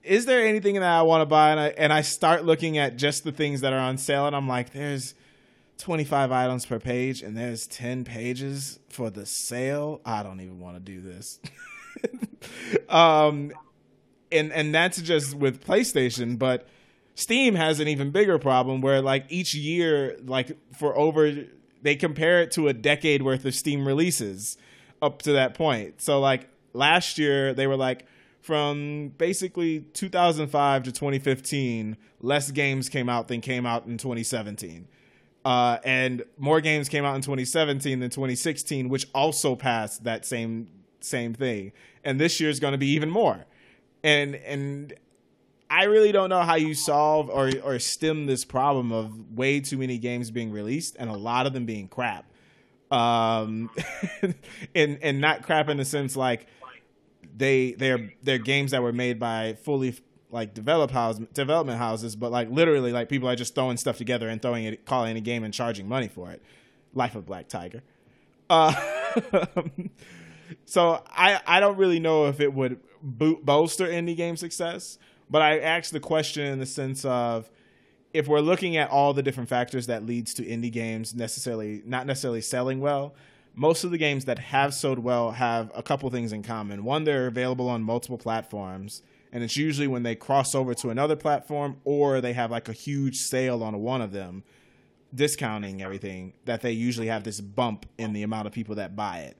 is 0.02 0.26
there 0.26 0.44
anything 0.44 0.74
that 0.74 0.82
I 0.82 1.02
want 1.02 1.22
to 1.22 1.26
buy 1.26 1.50
and 1.50 1.60
I 1.60 1.68
and 1.68 1.92
I 1.92 2.00
start 2.02 2.44
looking 2.44 2.78
at 2.78 2.96
just 2.96 3.22
the 3.22 3.32
things 3.32 3.60
that 3.60 3.72
are 3.72 3.78
on 3.78 3.98
sale 3.98 4.26
and 4.26 4.34
I'm 4.34 4.48
like 4.48 4.72
there's 4.72 5.14
25 5.78 6.32
items 6.32 6.66
per 6.66 6.78
page 6.78 7.22
and 7.22 7.36
there's 7.36 7.66
10 7.66 8.04
pages 8.04 8.78
for 8.88 9.10
the 9.10 9.26
sale. 9.26 10.00
I 10.04 10.22
don't 10.22 10.40
even 10.40 10.58
want 10.60 10.76
to 10.76 10.80
do 10.80 11.00
this. 11.00 11.40
um 12.88 13.52
and 14.32 14.52
and 14.52 14.74
that's 14.74 15.00
just 15.00 15.34
with 15.34 15.64
PlayStation, 15.64 16.38
but 16.38 16.66
Steam 17.14 17.54
has 17.54 17.80
an 17.80 17.88
even 17.88 18.10
bigger 18.10 18.38
problem 18.38 18.80
where 18.80 19.00
like 19.00 19.24
each 19.28 19.54
year, 19.54 20.16
like 20.24 20.56
for 20.76 20.96
over, 20.96 21.32
they 21.82 21.96
compare 21.96 22.42
it 22.42 22.50
to 22.52 22.68
a 22.68 22.72
decade 22.72 23.22
worth 23.22 23.44
of 23.44 23.54
Steam 23.54 23.86
releases 23.86 24.58
up 25.00 25.22
to 25.22 25.32
that 25.32 25.54
point. 25.54 26.02
So 26.02 26.20
like 26.20 26.48
last 26.72 27.18
year, 27.18 27.54
they 27.54 27.66
were 27.66 27.76
like 27.76 28.04
from 28.40 29.12
basically 29.18 29.80
2005 29.80 30.84
to 30.84 30.92
2015, 30.92 31.96
less 32.20 32.50
games 32.50 32.88
came 32.88 33.08
out 33.08 33.28
than 33.28 33.40
came 33.40 33.66
out 33.66 33.86
in 33.86 33.98
2017. 33.98 34.86
Uh, 35.46 35.78
and 35.84 36.24
more 36.38 36.60
games 36.60 36.88
came 36.88 37.04
out 37.04 37.14
in 37.14 37.22
2017 37.22 38.00
than 38.00 38.10
2016, 38.10 38.88
which 38.88 39.06
also 39.14 39.54
passed 39.54 40.02
that 40.04 40.24
same 40.24 40.68
same 41.00 41.34
thing. 41.34 41.72
And 42.02 42.20
this 42.20 42.40
year 42.40 42.50
is 42.50 42.58
going 42.58 42.72
to 42.72 42.78
be 42.78 42.88
even 42.88 43.10
more 43.10 43.46
and 44.06 44.36
and 44.36 44.94
I 45.68 45.84
really 45.84 46.12
don't 46.12 46.30
know 46.30 46.42
how 46.42 46.54
you 46.54 46.74
solve 46.74 47.28
or 47.28 47.50
or 47.62 47.78
stem 47.80 48.26
this 48.26 48.44
problem 48.44 48.92
of 48.92 49.36
way 49.36 49.60
too 49.60 49.76
many 49.76 49.98
games 49.98 50.30
being 50.30 50.52
released 50.52 50.96
and 50.98 51.10
a 51.10 51.16
lot 51.16 51.46
of 51.46 51.52
them 51.52 51.66
being 51.66 51.88
crap. 51.88 52.24
Um, 52.90 53.68
and 54.74 54.98
and 55.02 55.20
not 55.20 55.42
crap 55.42 55.68
in 55.68 55.76
the 55.76 55.84
sense 55.84 56.14
like 56.14 56.46
they 57.36 57.72
they're 57.72 58.12
they're 58.22 58.38
games 58.38 58.70
that 58.70 58.82
were 58.82 58.92
made 58.92 59.18
by 59.18 59.54
fully 59.64 59.96
like 60.30 60.54
develop 60.54 60.90
house 60.90 61.18
development 61.34 61.78
houses, 61.78 62.16
but 62.16 62.32
like 62.32 62.50
literally 62.50 62.92
like 62.92 63.08
people 63.08 63.28
are 63.28 63.36
just 63.36 63.54
throwing 63.54 63.76
stuff 63.76 63.96
together 63.96 64.28
and 64.28 64.42
throwing 64.42 64.64
it, 64.64 64.84
calling 64.84 65.16
it 65.16 65.18
a 65.18 65.22
game 65.22 65.44
and 65.44 65.54
charging 65.54 65.88
money 65.88 66.08
for 66.08 66.30
it. 66.30 66.42
Life 66.94 67.14
of 67.14 67.26
Black 67.26 67.48
Tiger. 67.48 67.82
Uh, 68.48 68.72
so 70.64 71.02
I 71.08 71.40
I 71.46 71.60
don't 71.60 71.76
really 71.76 72.00
know 72.00 72.26
if 72.26 72.40
it 72.40 72.52
would 72.52 72.80
bo- 73.02 73.40
bolster 73.42 73.86
indie 73.86 74.16
game 74.16 74.36
success, 74.36 74.98
but 75.30 75.42
I 75.42 75.58
asked 75.58 75.92
the 75.92 76.00
question 76.00 76.44
in 76.44 76.58
the 76.58 76.66
sense 76.66 77.04
of 77.04 77.50
if 78.12 78.26
we're 78.26 78.40
looking 78.40 78.76
at 78.76 78.90
all 78.90 79.12
the 79.12 79.22
different 79.22 79.48
factors 79.48 79.86
that 79.88 80.06
leads 80.06 80.32
to 80.34 80.44
indie 80.44 80.72
games 80.72 81.14
necessarily 81.14 81.82
not 81.84 82.06
necessarily 82.06 82.40
selling 82.40 82.80
well, 82.80 83.14
most 83.54 83.84
of 83.84 83.90
the 83.90 83.98
games 83.98 84.26
that 84.26 84.38
have 84.38 84.74
sold 84.74 84.98
well 84.98 85.32
have 85.32 85.70
a 85.74 85.82
couple 85.82 86.08
things 86.10 86.32
in 86.32 86.42
common. 86.42 86.84
One, 86.84 87.04
they're 87.04 87.26
available 87.26 87.68
on 87.68 87.82
multiple 87.82 88.18
platforms, 88.18 89.02
and 89.36 89.44
it's 89.44 89.58
usually 89.58 89.86
when 89.86 90.02
they 90.02 90.14
cross 90.14 90.54
over 90.54 90.72
to 90.72 90.88
another 90.88 91.14
platform 91.14 91.76
or 91.84 92.22
they 92.22 92.32
have 92.32 92.50
like 92.50 92.70
a 92.70 92.72
huge 92.72 93.18
sale 93.18 93.62
on 93.62 93.76
one 93.82 94.00
of 94.00 94.10
them, 94.10 94.42
discounting 95.14 95.82
everything, 95.82 96.32
that 96.46 96.62
they 96.62 96.70
usually 96.70 97.08
have 97.08 97.22
this 97.22 97.42
bump 97.42 97.84
in 97.98 98.14
the 98.14 98.22
amount 98.22 98.46
of 98.46 98.54
people 98.54 98.76
that 98.76 98.96
buy 98.96 99.18
it. 99.18 99.36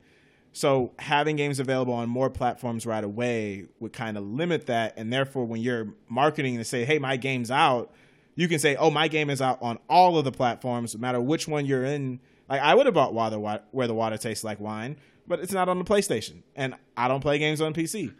So 0.52 0.92
having 0.98 1.36
games 1.36 1.58
available 1.58 1.94
on 1.94 2.10
more 2.10 2.28
platforms 2.28 2.84
right 2.84 3.02
away 3.02 3.68
would 3.80 3.94
kind 3.94 4.18
of 4.18 4.24
limit 4.24 4.66
that, 4.66 4.92
and 4.98 5.10
therefore, 5.10 5.46
when 5.46 5.62
you're 5.62 5.94
marketing 6.10 6.58
to 6.58 6.64
say, 6.64 6.84
"Hey, 6.84 6.98
my 6.98 7.16
game's 7.16 7.50
out," 7.50 7.90
you 8.34 8.48
can 8.48 8.58
say, 8.58 8.76
"Oh, 8.76 8.90
my 8.90 9.08
game 9.08 9.30
is 9.30 9.40
out 9.40 9.62
on 9.62 9.78
all 9.88 10.18
of 10.18 10.26
the 10.26 10.32
platforms, 10.32 10.94
no 10.94 11.00
matter 11.00 11.22
which 11.22 11.48
one 11.48 11.64
you're 11.64 11.86
in." 11.86 12.20
Like 12.50 12.60
I 12.60 12.74
would 12.74 12.84
have 12.84 12.94
bought 12.94 13.14
Where 13.14 13.86
the 13.86 13.94
Water 13.94 14.18
Tastes 14.18 14.44
Like 14.44 14.60
Wine, 14.60 14.96
but 15.26 15.40
it's 15.40 15.54
not 15.54 15.70
on 15.70 15.78
the 15.78 15.86
PlayStation, 15.86 16.42
and 16.54 16.74
I 16.98 17.08
don't 17.08 17.22
play 17.22 17.38
games 17.38 17.62
on 17.62 17.72
PC, 17.72 18.12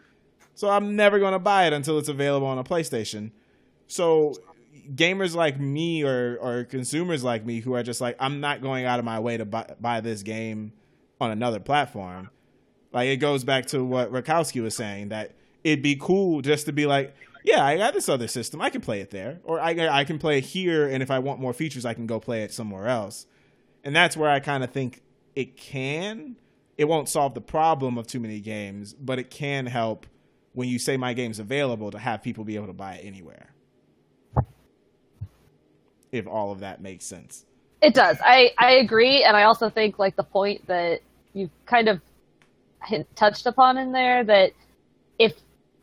so 0.57 0.71
I'm 0.71 0.95
never 0.95 1.19
going 1.19 1.33
to 1.33 1.39
buy 1.39 1.67
it 1.67 1.73
until 1.73 1.99
it's 1.99 2.09
available 2.09 2.47
on 2.47 2.57
a 2.57 2.63
PlayStation. 2.63 3.29
So 3.85 4.33
gamers 4.95 5.35
like 5.35 5.59
me 5.59 6.03
or 6.03 6.35
or 6.41 6.63
consumers 6.63 7.23
like 7.23 7.45
me 7.45 7.59
who 7.59 7.75
are 7.75 7.83
just 7.83 8.01
like, 8.01 8.15
I'm 8.19 8.39
not 8.39 8.63
going 8.63 8.83
out 8.83 8.97
of 8.97 9.05
my 9.05 9.19
way 9.19 9.37
to 9.37 9.45
buy, 9.45 9.71
buy 9.79 10.01
this 10.01 10.23
game 10.23 10.73
on 11.21 11.29
another 11.29 11.59
platform. 11.59 12.31
Like 12.91 13.07
it 13.07 13.17
goes 13.17 13.43
back 13.43 13.67
to 13.67 13.83
what 13.83 14.11
Rakowski 14.11 14.63
was 14.63 14.75
saying 14.75 15.09
that 15.09 15.35
it'd 15.63 15.83
be 15.83 15.95
cool 15.95 16.41
just 16.41 16.65
to 16.65 16.73
be 16.73 16.87
like, 16.87 17.15
yeah, 17.43 17.63
I 17.63 17.77
got 17.77 17.93
this 17.93 18.09
other 18.09 18.27
system, 18.27 18.59
I 18.59 18.71
can 18.71 18.81
play 18.81 18.99
it 18.99 19.11
there, 19.11 19.39
or 19.43 19.59
I 19.59 19.75
I 19.87 20.05
can 20.05 20.17
play 20.17 20.39
it 20.39 20.43
here, 20.43 20.87
and 20.87 21.03
if 21.03 21.11
I 21.11 21.19
want 21.19 21.39
more 21.39 21.53
features, 21.53 21.85
I 21.85 21.93
can 21.93 22.07
go 22.07 22.19
play 22.19 22.41
it 22.41 22.51
somewhere 22.51 22.87
else. 22.87 23.27
And 23.83 23.95
that's 23.95 24.17
where 24.17 24.31
I 24.31 24.39
kind 24.39 24.63
of 24.63 24.71
think 24.71 25.03
it 25.35 25.55
can. 25.55 26.35
It 26.79 26.85
won't 26.85 27.09
solve 27.09 27.35
the 27.35 27.41
problem 27.41 27.99
of 27.99 28.07
too 28.07 28.19
many 28.19 28.39
games, 28.39 28.95
but 28.95 29.19
it 29.19 29.29
can 29.29 29.67
help 29.67 30.07
when 30.57 30.67
you 30.67 30.79
say 30.79 30.97
my 30.97 31.13
game's 31.13 31.37
available 31.37 31.91
to 31.91 31.99
have 31.99 32.23
people 32.23 32.43
be 32.43 32.55
able 32.55 32.65
to 32.65 32.73
buy 32.73 32.95
it 32.95 33.05
anywhere. 33.05 33.53
If 36.11 36.25
all 36.25 36.51
of 36.51 36.61
that 36.61 36.81
makes 36.81 37.05
sense. 37.05 37.45
It 37.79 37.93
does. 37.93 38.17
I, 38.23 38.53
I 38.57 38.71
agree. 38.77 39.23
And 39.23 39.37
I 39.37 39.43
also 39.43 39.69
think 39.69 39.99
like 39.99 40.15
the 40.15 40.23
point 40.23 40.65
that 40.65 41.01
you 41.33 41.51
kind 41.67 41.87
of 41.87 42.01
touched 43.13 43.45
upon 43.45 43.77
in 43.77 43.91
there 43.91 44.23
that 44.23 44.53
if 45.19 45.35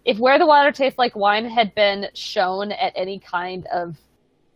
if 0.05 0.19
where 0.19 0.41
the 0.41 0.47
water 0.47 0.73
tastes 0.73 0.99
like 0.99 1.15
wine 1.15 1.45
had 1.45 1.73
been 1.77 2.09
shown 2.15 2.73
at 2.73 2.93
any 2.97 3.21
kind 3.21 3.67
of 3.67 3.97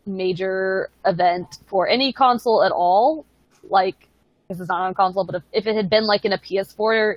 major 0.05 0.89
event 1.05 1.59
for 1.67 1.87
any 1.87 2.11
console 2.11 2.61
at 2.61 2.73
all, 2.73 3.25
like 3.69 4.09
this 4.49 4.59
is 4.59 4.67
not 4.67 4.81
on 4.81 4.93
console, 4.93 5.23
but 5.23 5.35
if, 5.35 5.43
if 5.53 5.65
it 5.65 5.77
had 5.77 5.89
been 5.89 6.03
like 6.03 6.25
in 6.25 6.33
a 6.33 6.37
PS4 6.37 7.15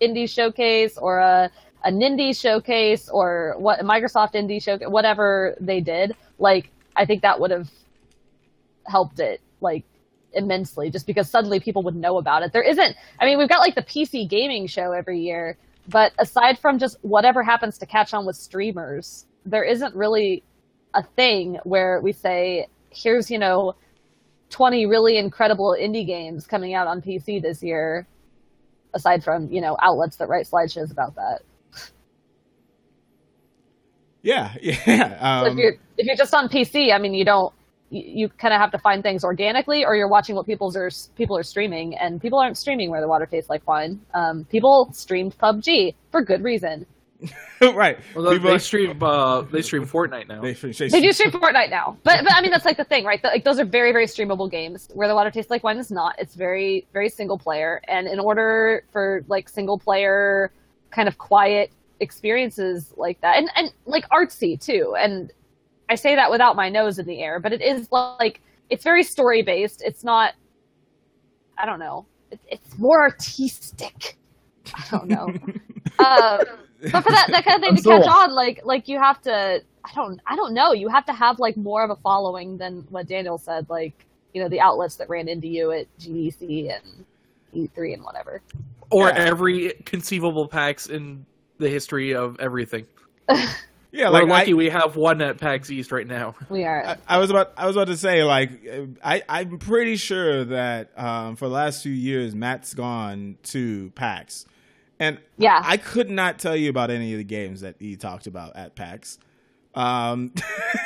indie 0.00 0.28
showcase 0.28 0.98
or 0.98 1.20
a 1.20 1.48
a 1.84 1.90
Nindy 1.90 2.38
showcase 2.38 3.08
or 3.08 3.54
what 3.58 3.80
Microsoft 3.80 4.34
indie 4.34 4.62
showcase, 4.62 4.88
whatever 4.88 5.56
they 5.60 5.80
did, 5.80 6.16
like 6.38 6.70
I 6.96 7.04
think 7.06 7.22
that 7.22 7.40
would 7.40 7.50
have 7.50 7.68
helped 8.86 9.20
it 9.20 9.40
like 9.60 9.84
immensely 10.34 10.90
just 10.90 11.06
because 11.06 11.28
suddenly 11.28 11.60
people 11.60 11.82
would 11.82 11.96
know 11.96 12.18
about 12.18 12.42
it. 12.42 12.52
There 12.52 12.62
isn't, 12.62 12.96
I 13.20 13.24
mean, 13.24 13.38
we've 13.38 13.48
got 13.48 13.60
like 13.60 13.74
the 13.74 13.82
PC 13.82 14.28
gaming 14.28 14.66
show 14.66 14.92
every 14.92 15.20
year, 15.20 15.56
but 15.88 16.12
aside 16.18 16.58
from 16.58 16.78
just 16.78 16.96
whatever 17.02 17.42
happens 17.42 17.78
to 17.78 17.86
catch 17.86 18.14
on 18.14 18.24
with 18.24 18.36
streamers, 18.36 19.26
there 19.44 19.64
isn't 19.64 19.94
really 19.94 20.42
a 20.94 21.02
thing 21.02 21.58
where 21.64 22.00
we 22.00 22.12
say, 22.12 22.66
here's, 22.90 23.30
you 23.30 23.38
know, 23.38 23.74
20 24.50 24.86
really 24.86 25.16
incredible 25.16 25.76
indie 25.78 26.06
games 26.06 26.46
coming 26.46 26.74
out 26.74 26.86
on 26.86 27.00
PC 27.00 27.40
this 27.40 27.62
year, 27.62 28.06
aside 28.94 29.24
from, 29.24 29.50
you 29.50 29.60
know, 29.60 29.76
outlets 29.80 30.16
that 30.16 30.28
write 30.28 30.46
slideshows 30.46 30.90
about 30.90 31.14
that. 31.14 31.40
Yeah, 34.22 34.54
yeah. 34.62 35.18
Um, 35.20 35.44
so 35.46 35.52
if 35.52 35.58
you're 35.58 35.74
if 35.98 36.06
you're 36.06 36.16
just 36.16 36.34
on 36.34 36.48
PC, 36.48 36.94
I 36.94 36.98
mean, 36.98 37.14
you 37.14 37.24
don't 37.24 37.52
you, 37.90 38.02
you 38.06 38.28
kind 38.28 38.54
of 38.54 38.60
have 38.60 38.70
to 38.72 38.78
find 38.78 39.02
things 39.02 39.24
organically, 39.24 39.84
or 39.84 39.94
you're 39.94 40.08
watching 40.08 40.34
what 40.34 40.46
people's 40.46 40.76
are 40.76 40.90
people 41.16 41.36
are 41.36 41.42
streaming, 41.42 41.96
and 41.96 42.20
people 42.20 42.38
aren't 42.38 42.56
streaming 42.56 42.90
where 42.90 43.00
the 43.00 43.08
water 43.08 43.26
tastes 43.26 43.50
like 43.50 43.66
wine. 43.66 44.00
Um, 44.14 44.44
people 44.44 44.90
streamed 44.92 45.36
PUBG 45.38 45.94
for 46.10 46.22
good 46.22 46.42
reason. 46.42 46.86
right. 47.60 47.98
Well, 48.16 48.32
people 48.32 48.50
they 48.50 48.58
stream 48.58 49.00
uh, 49.02 49.42
they 49.42 49.62
stream 49.62 49.86
Fortnite 49.86 50.28
now. 50.28 50.40
They, 50.40 50.54
they, 50.54 50.88
they 50.88 51.00
do 51.00 51.12
stream 51.12 51.30
Fortnite 51.30 51.70
now, 51.70 51.96
but 52.02 52.24
but 52.24 52.32
I 52.34 52.40
mean 52.40 52.50
that's 52.50 52.64
like 52.64 52.76
the 52.76 52.84
thing, 52.84 53.04
right? 53.04 53.22
The, 53.22 53.28
like 53.28 53.44
those 53.44 53.60
are 53.60 53.64
very 53.64 53.92
very 53.92 54.06
streamable 54.06 54.50
games. 54.50 54.88
Where 54.94 55.08
the 55.08 55.14
water 55.14 55.30
tastes 55.30 55.50
like 55.50 55.62
wine 55.62 55.78
is 55.78 55.90
not. 55.90 56.16
It's 56.18 56.34
very 56.34 56.86
very 56.92 57.08
single 57.08 57.38
player, 57.38 57.80
and 57.86 58.08
in 58.08 58.18
order 58.18 58.84
for 58.92 59.24
like 59.28 59.48
single 59.48 59.78
player 59.78 60.52
kind 60.90 61.08
of 61.08 61.18
quiet 61.18 61.70
experiences 62.02 62.92
like 62.96 63.20
that, 63.22 63.38
and 63.38 63.48
and 63.56 63.72
like 63.86 64.06
artsy 64.10 64.60
too, 64.60 64.94
and 64.98 65.32
I 65.88 65.94
say 65.94 66.14
that 66.16 66.30
without 66.30 66.56
my 66.56 66.68
nose 66.68 66.98
in 66.98 67.06
the 67.06 67.20
air, 67.20 67.38
but 67.40 67.52
it 67.52 67.62
is 67.62 67.90
like 67.90 68.40
it's 68.70 68.84
very 68.84 69.02
story 69.02 69.42
based. 69.42 69.82
It's 69.84 70.04
not. 70.04 70.34
I 71.58 71.66
don't 71.66 71.78
know. 71.78 72.06
It, 72.30 72.40
it's 72.48 72.78
more 72.78 73.02
artistic. 73.02 74.16
I 74.74 74.84
don't 74.90 75.08
know. 75.08 75.34
uh, 75.98 76.44
but 76.90 77.02
for 77.02 77.10
that 77.10 77.26
that 77.28 77.44
kind 77.44 77.56
of 77.56 77.60
thing 77.62 77.76
to 77.76 77.82
catch 77.82 78.06
on, 78.06 78.32
like 78.32 78.60
like 78.64 78.88
you 78.88 78.98
have 78.98 79.20
to. 79.22 79.62
I 79.84 79.94
don't. 79.94 80.20
I 80.26 80.36
don't 80.36 80.54
know. 80.54 80.72
You 80.72 80.88
have 80.88 81.04
to 81.06 81.12
have 81.12 81.38
like 81.38 81.56
more 81.56 81.84
of 81.84 81.90
a 81.90 81.96
following 81.96 82.56
than 82.56 82.86
what 82.90 83.06
Daniel 83.06 83.38
said. 83.38 83.68
Like 83.68 84.06
you 84.32 84.42
know 84.42 84.48
the 84.48 84.60
outlets 84.60 84.96
that 84.96 85.08
ran 85.08 85.28
into 85.28 85.48
you 85.48 85.72
at 85.72 85.86
GDC 85.98 86.74
and 86.74 87.04
E3 87.54 87.94
and 87.94 88.04
whatever. 88.04 88.40
Or 88.90 89.08
yeah. 89.08 89.14
every 89.16 89.72
conceivable 89.84 90.48
PAX 90.48 90.86
in 90.86 91.24
the 91.62 91.70
history 91.70 92.14
of 92.14 92.38
everything. 92.40 92.86
Yeah, 93.94 94.10
We're 94.10 94.24
lucky 94.24 94.52
I, 94.52 94.54
we 94.54 94.70
have 94.70 94.96
one 94.96 95.20
at 95.20 95.36
PAX 95.36 95.70
East 95.70 95.92
right 95.92 96.06
now. 96.06 96.34
We 96.48 96.64
are. 96.64 96.82
I, 96.82 96.96
I, 97.06 97.18
was 97.18 97.28
about 97.28 97.52
I 97.58 97.66
was 97.66 97.76
about 97.76 97.88
to 97.88 97.96
say 97.98 98.24
like 98.24 98.50
I 99.04 99.22
I'm 99.28 99.58
pretty 99.58 99.96
sure 99.96 100.46
that 100.46 100.98
um, 100.98 101.36
for 101.36 101.46
the 101.46 101.52
last 101.54 101.82
few 101.82 101.92
years 101.92 102.34
Matt's 102.34 102.72
gone 102.72 103.36
to 103.44 103.90
PAX, 103.94 104.46
And 104.98 105.18
Yeah. 105.36 105.60
I 105.62 105.76
could 105.76 106.08
not 106.08 106.38
tell 106.38 106.56
you 106.56 106.70
about 106.70 106.90
any 106.90 107.12
of 107.12 107.18
the 107.18 107.24
games 107.24 107.60
that 107.60 107.76
he 107.78 107.96
talked 107.96 108.26
about 108.26 108.56
at 108.56 108.74
PAX. 108.74 109.18
Um, 109.74 110.32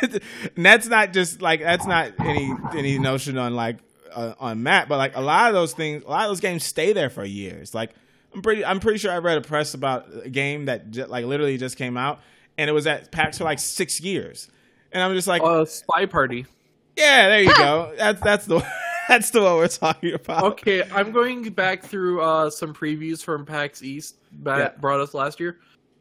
and 0.03 0.21
that's 0.57 0.89
not 0.89 1.13
just 1.13 1.41
like 1.41 1.61
that's 1.61 1.87
not 1.87 2.11
any 2.19 2.53
any 2.75 2.99
notion 2.99 3.39
on 3.39 3.55
like 3.55 3.77
uh, 4.13 4.35
on 4.41 4.65
Matt, 4.65 4.89
but 4.89 4.97
like 4.99 5.15
a 5.17 5.21
lot 5.21 5.47
of 5.47 5.55
those 5.55 5.75
things, 5.75 6.03
a 6.05 6.11
lot 6.11 6.25
of 6.25 6.31
those 6.31 6.41
games 6.41 6.65
stay 6.65 6.93
there 6.93 7.11
for 7.11 7.25
years. 7.25 7.73
Like 7.73 7.93
I'm 8.37 8.43
pretty, 8.43 8.65
I'm 8.65 8.81
pretty 8.81 8.99
sure 8.99 9.11
I 9.11 9.19
read 9.19 9.39
a 9.39 9.41
press 9.41 9.75
about 9.75 10.07
a 10.25 10.29
game 10.31 10.67
that 10.67 10.91
j- 10.91 11.05
like 11.07 11.25
literally 11.25 11.57
just 11.57 11.77
came 11.77 11.97
out, 11.97 12.21
and 12.59 12.69
it 12.71 12.73
was 12.75 12.87
at 12.87 13.11
PAX 13.11 13.39
for 13.39 13.45
like 13.45 13.59
six 13.59 14.01
years, 14.01 14.49
and 14.93 15.03
I'm 15.03 15.15
just 15.15 15.27
like, 15.27 15.43
Uh, 15.43 15.65
Spy 15.65 16.05
Party. 16.07 16.45
yeah, 16.97 17.29
there 17.29 17.43
you 17.43 17.57
go. 17.57 17.95
That's 17.99 18.21
that's 18.21 18.47
the 18.47 18.63
that's 19.09 19.31
the 19.31 19.41
one 19.43 19.55
we're 19.57 19.69
talking 19.69 20.13
about. 20.15 20.45
Okay, 20.45 20.83
I'm 20.93 21.13
going 21.13 21.49
back 21.51 21.83
through 21.83 22.21
uh, 22.21 22.51
some 22.51 22.75
previews 22.75 23.23
from 23.25 23.47
PAX 23.47 23.83
East 23.83 24.17
that 24.43 24.59
Yeah. 24.59 24.81
brought 24.81 25.01
us 25.01 25.15
last 25.15 25.41
year. 25.41 25.59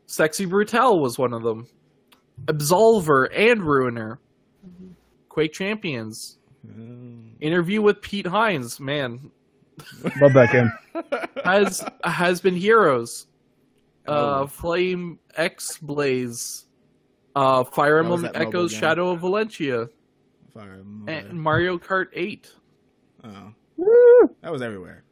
Sexy 0.07 0.45
Brutale 0.45 0.99
was 0.99 1.17
one 1.17 1.33
of 1.33 1.41
them. 1.43 1.67
Absolver 2.45 3.27
and 3.33 3.61
Ruiner. 3.63 4.19
Quake 5.29 5.53
Champions. 5.53 6.37
Interview 7.39 7.81
with 7.81 8.01
Pete 8.01 8.27
Hines. 8.27 8.79
Man, 8.79 9.31
Love 10.21 10.33
that 10.33 10.51
game. 10.51 10.71
has 11.45 11.83
has 12.03 12.41
been 12.41 12.55
heroes. 12.55 13.27
Uh, 14.07 14.41
Oh. 14.41 14.47
Flame 14.47 15.19
X 15.35 15.77
Blaze. 15.79 16.65
Uh, 17.35 17.63
Fire 17.65 17.97
Emblem 17.99 18.21
that 18.21 18.35
Echoes. 18.37 18.71
Shadow 18.71 19.09
of 19.11 19.21
Valentia. 19.21 19.89
Fire 20.53 20.81
And 21.07 21.41
Mario 21.41 21.77
Kart 21.77 22.07
8. 22.13 22.49
Oh. 23.25 23.53
That 24.41 24.51
was 24.51 24.61
everywhere. 24.61 25.03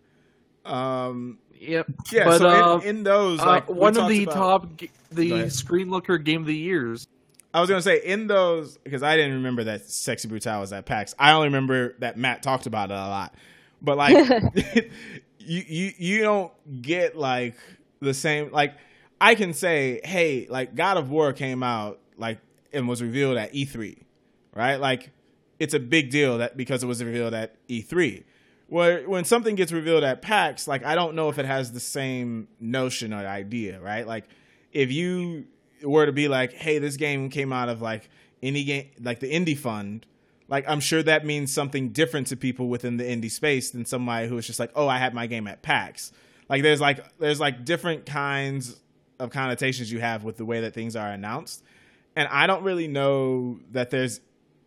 Um, 0.64 1.40
Yep. 1.60 1.88
yeah, 2.12 2.24
But, 2.26 2.38
so 2.40 2.48
uh, 2.50 2.78
in, 2.80 2.98
in 2.98 3.04
those, 3.04 3.40
Uh, 3.40 3.46
like 3.46 3.68
we 3.70 3.76
one 3.76 3.98
of 3.98 4.08
the 4.10 4.24
about- 4.24 4.34
top, 4.36 4.78
g- 4.78 4.92
the. 5.12 5.50
Screen 5.50 5.90
Looker 5.90 6.18
Game 6.18 6.42
of 6.42 6.48
the 6.48 6.56
Years. 6.56 7.08
I 7.54 7.62
was 7.62 7.70
gonna 7.70 7.82
say 7.82 7.98
in 8.04 8.28
those 8.28 8.78
because 8.80 9.04
I 9.04 9.16
didn't 9.16 9.34
remember 9.36 9.64
that 9.66 9.86
Sexy 9.90 10.28
Brutale 10.28 10.60
was 10.62 10.74
at 10.74 10.86
PAX. 10.86 11.14
I 11.20 11.32
only 11.34 11.48
remember 11.48 11.96
that 12.00 12.18
Matt 12.18 12.42
talked 12.44 12.66
about 12.66 12.90
it 12.90 12.96
a 12.96 12.98
lot, 12.98 13.36
but 13.84 13.98
like 13.98 14.16
you 15.40 15.64
you 15.68 15.92
you 15.98 16.22
don't 16.22 16.82
get 16.82 17.18
like 17.18 17.56
the 18.00 18.14
same 18.14 18.52
like 18.52 18.76
I 19.22 19.36
can 19.36 19.54
say 19.54 20.02
hey 20.04 20.48
like 20.50 20.76
God 20.76 20.98
of 20.98 21.10
War 21.10 21.34
came 21.34 21.62
out 21.64 22.00
like 22.18 22.40
and 22.74 22.88
was 22.88 23.02
revealed 23.02 23.38
at 23.38 23.54
E3, 23.54 24.04
right? 24.54 24.78
Like 24.78 25.12
it's 25.60 25.74
a 25.74 25.80
big 25.80 26.10
deal 26.10 26.40
that 26.40 26.58
because 26.58 26.84
it 26.84 26.88
was 26.88 27.04
revealed 27.04 27.34
at 27.34 27.56
E3. 27.68 28.24
Where 28.68 29.08
when 29.08 29.24
something 29.24 29.56
gets 29.56 29.72
revealed 29.72 30.04
at 30.04 30.22
PAX, 30.22 30.68
like 30.68 30.84
I 30.84 30.96
don't 30.96 31.16
know 31.16 31.30
if 31.30 31.38
it 31.38 31.46
has 31.46 31.72
the 31.72 31.80
same 31.80 32.48
notion 32.60 33.14
or 33.14 33.26
idea, 33.26 33.80
right? 33.80 34.08
Like 34.08 34.26
if 34.72 34.92
you 34.92 35.46
were 35.84 36.06
to 36.06 36.12
be 36.12 36.28
like, 36.28 36.54
hey, 36.54 36.80
this 36.80 36.98
game 36.98 37.30
came 37.30 37.54
out 37.54 37.70
of 37.70 37.82
like 37.82 38.10
indie 38.42 38.66
game 38.66 38.90
like 39.02 39.20
the 39.20 39.32
indie 39.32 39.58
fund, 39.58 40.06
like 40.54 40.70
I'm 40.70 40.82
sure 40.82 41.02
that 41.02 41.26
means 41.26 41.52
something 41.52 41.90
different 41.90 42.28
to 42.28 42.38
people 42.38 42.68
within 42.68 42.98
the 42.98 43.04
indie 43.04 43.32
space 43.32 43.72
than 43.72 43.86
somebody 43.86 44.28
who 44.28 44.38
is 44.38 44.46
just 44.46 44.60
like, 44.60 44.70
oh, 44.76 44.88
I 44.88 45.00
had 45.00 45.16
my 45.16 45.26
game 45.26 45.48
at 45.48 45.64
PAX. 45.64 46.12
Like 46.48 46.62
there's 46.62 46.80
like 46.80 47.04
there's 47.18 47.40
like 47.40 47.66
different 47.66 48.06
kinds 48.06 48.80
of 49.18 49.32
connotations 49.32 49.92
you 49.92 50.00
have 50.00 50.24
with 50.24 50.38
the 50.38 50.46
way 50.46 50.62
that 50.62 50.76
things 50.76 50.96
are 50.96 51.10
announced. 51.10 51.64
And 52.16 52.28
I 52.28 52.46
don't 52.46 52.62
really 52.62 52.88
know 52.88 53.62
that 53.72 53.90
there's 53.90 54.22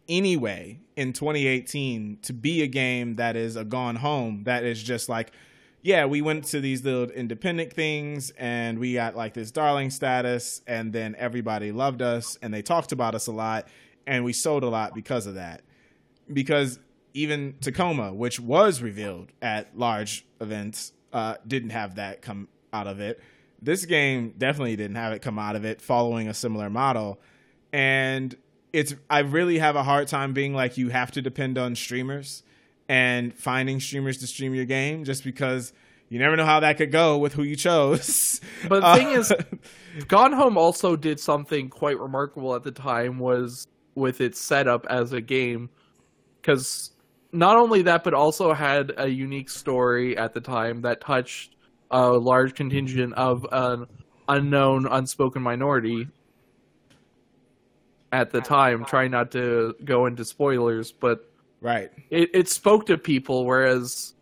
any 0.09 0.37
way 0.37 0.81
in 0.97 1.13
2018 1.13 2.19
to 2.23 2.33
be 2.33 2.63
a 2.63 2.67
game 2.67 3.15
that 3.15 3.37
is 3.37 3.55
a 3.55 3.65
gone 3.65 3.95
home 3.95 4.43
that 4.45 4.63
is 4.63 4.81
just 4.81 5.09
like 5.09 5.33
yeah 5.83 6.05
we 6.05 6.23
went 6.23 6.45
to 6.45 6.61
these 6.61 6.85
little 6.85 7.11
independent 7.11 7.73
things 7.73 8.31
and 8.39 8.79
we 8.79 8.95
got 8.95 9.17
like 9.17 9.35
this 9.35 9.51
darling 9.51 9.91
status 9.91 10.63
and 10.69 10.93
then 10.93 11.17
everybody 11.19 11.73
loved 11.73 12.03
us 12.03 12.39
and 12.41 12.55
they 12.55 12.63
talked 12.63 12.93
about 12.93 13.17
us 13.17 13.27
a 13.27 13.33
lot 13.33 13.67
and 14.07 14.25
we 14.25 14.33
sold 14.33 14.63
a 14.63 14.69
lot 14.69 14.95
because 14.95 15.27
of 15.27 15.35
that 15.35 15.61
because 16.33 16.79
even 17.15 17.55
Tacoma, 17.61 18.13
which 18.13 18.39
was 18.39 18.83
revealed 18.83 19.33
at 19.41 19.77
large 19.79 20.27
events, 20.41 20.93
uh, 21.13 21.37
didn't 21.47 21.71
have 21.71 21.97
that 21.97 22.23
come 22.23 22.49
out 22.73 22.87
of 22.87 23.01
it. 23.01 23.21
This 23.63 23.87
game 23.87 24.35
definitely 24.37 24.77
didn't 24.77 24.97
have 24.97 25.13
it 25.13 25.23
come 25.23 25.39
out 25.39 25.57
of 25.57 25.65
it, 25.65 25.81
following 25.81 26.29
a 26.29 26.35
similar 26.35 26.69
model. 26.69 27.19
And 27.73 28.37
it's 28.73 28.95
I 29.09 29.21
really 29.21 29.59
have 29.59 29.77
a 29.77 29.83
hard 29.83 30.09
time 30.09 30.33
being 30.35 30.53
like 30.55 30.77
you 30.77 30.91
have 30.91 31.11
to 31.13 31.23
depend 31.23 31.57
on 31.57 31.75
streamers 31.75 32.43
and 32.89 33.35
finding 33.35 33.81
streamers 33.81 34.19
to 34.19 34.27
stream 34.27 34.55
your 34.55 34.67
game 34.67 35.05
just 35.05 35.25
because 35.25 35.73
you 36.09 36.19
never 36.19 36.37
know 36.37 36.45
how 36.45 36.61
that 36.61 36.77
could 36.77 36.93
go 36.93 37.17
with 37.19 37.33
who 37.33 37.43
you 37.43 37.57
chose. 37.57 38.41
But 38.69 38.81
the 38.81 38.87
Uh, 38.87 38.97
thing 38.97 39.09
is, 39.09 39.33
Gone 40.09 40.33
Home 40.33 40.57
also 40.59 40.95
did 40.97 41.19
something 41.19 41.69
quite 41.69 41.99
remarkable 41.99 42.55
at 42.55 42.63
the 42.63 42.71
time 42.71 43.19
was 43.19 43.67
with 43.95 44.21
its 44.21 44.39
setup 44.41 44.87
as 44.89 45.13
a 45.13 45.21
game, 45.21 45.71
because 46.47 46.93
not 47.33 47.57
only 47.57 47.83
that, 47.83 48.05
but 48.05 48.15
also 48.15 48.53
had 48.53 48.93
a 48.99 49.09
unique 49.09 49.51
story 49.51 50.17
at 50.17 50.33
the 50.33 50.41
time 50.41 50.81
that 50.83 51.01
touched 51.01 51.57
a 51.91 52.09
large 52.09 52.55
contingent 52.55 53.13
of 53.15 53.45
an 53.51 53.87
unknown, 54.29 54.87
unspoken 54.87 55.43
minority 55.43 56.07
at 58.13 58.31
the 58.31 58.41
time. 58.41 58.85
Trying 58.85 59.11
not 59.11 59.33
to 59.33 59.75
go 59.85 60.07
into 60.07 60.25
spoilers, 60.25 60.93
but 60.93 61.29
right. 61.61 61.91
it, 62.11 62.31
it 62.33 62.49
spoke 62.49 62.87
to 62.87 62.97
people 62.97 63.45
whereas 63.45 64.15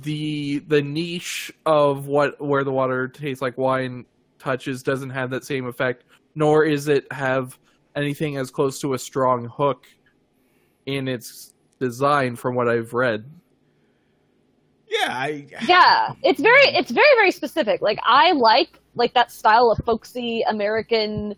the 0.00 0.60
the 0.60 0.80
niche 0.80 1.52
of 1.66 2.06
what 2.06 2.40
where 2.40 2.64
the 2.64 2.72
water 2.72 3.06
tastes 3.08 3.42
like 3.42 3.58
wine 3.58 4.06
touches 4.38 4.82
doesn't 4.82 5.10
have 5.10 5.30
that 5.30 5.44
same 5.44 5.66
effect 5.66 6.04
nor 6.34 6.64
is 6.64 6.88
it 6.88 7.06
have 7.12 7.58
anything 7.94 8.36
as 8.36 8.50
close 8.50 8.80
to 8.80 8.94
a 8.94 8.98
strong 8.98 9.44
hook 9.44 9.86
in 10.86 11.08
its 11.08 11.54
design 11.80 12.36
from 12.36 12.54
what 12.54 12.68
i've 12.68 12.92
read. 12.92 13.24
Yeah, 14.86 15.08
I 15.10 15.46
yeah 15.66 16.12
it's 16.22 16.40
very 16.40 16.66
it's 16.66 16.90
very 16.90 17.14
very 17.16 17.30
specific. 17.30 17.80
Like 17.82 17.98
i 18.04 18.32
like 18.32 18.78
like 18.94 19.14
that 19.14 19.32
style 19.32 19.70
of 19.70 19.84
folksy 19.84 20.42
american 20.48 21.34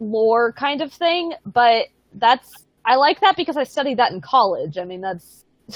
lore 0.00 0.52
kind 0.52 0.80
of 0.80 0.92
thing 0.92 1.32
but 1.44 1.86
that's 2.14 2.52
i 2.84 2.94
like 2.96 3.20
that 3.20 3.36
because 3.36 3.56
i 3.56 3.64
studied 3.64 3.98
that 3.98 4.12
in 4.12 4.20
college. 4.20 4.78
I 4.78 4.84
mean 4.84 5.00
that's 5.00 5.44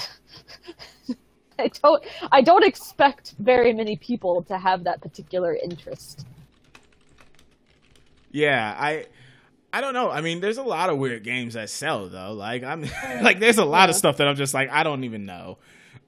i 1.59 1.69
don't 1.69 2.05
i 2.33 2.41
don't 2.41 2.65
expect 2.65 3.35
very 3.39 3.73
many 3.73 3.97
people 3.97 4.43
to 4.45 4.59
have 4.59 4.85
that 4.85 5.01
particular 5.01 5.55
interest. 5.55 6.27
Yeah, 8.33 8.75
I 8.79 9.07
I 9.73 9.81
don't 9.81 9.95
know. 9.95 10.11
I 10.11 10.21
mean, 10.21 10.41
there's 10.41 10.59
a 10.59 10.63
lot 10.63 10.91
of 10.91 10.99
weird 10.99 11.25
games 11.25 11.55
that 11.55 11.71
sell 11.71 12.09
though. 12.09 12.33
Like 12.33 12.63
I'm 12.63 12.83
like 13.23 13.41
there's 13.41 13.59
a 13.59 13.65
lot 13.65 13.89
of 13.91 13.97
stuff 13.97 14.19
that 14.19 14.29
I'm 14.29 14.37
just 14.37 14.55
like 14.55 14.71
I 14.71 14.83
don't 14.83 15.05
even 15.05 15.25
know. 15.27 15.59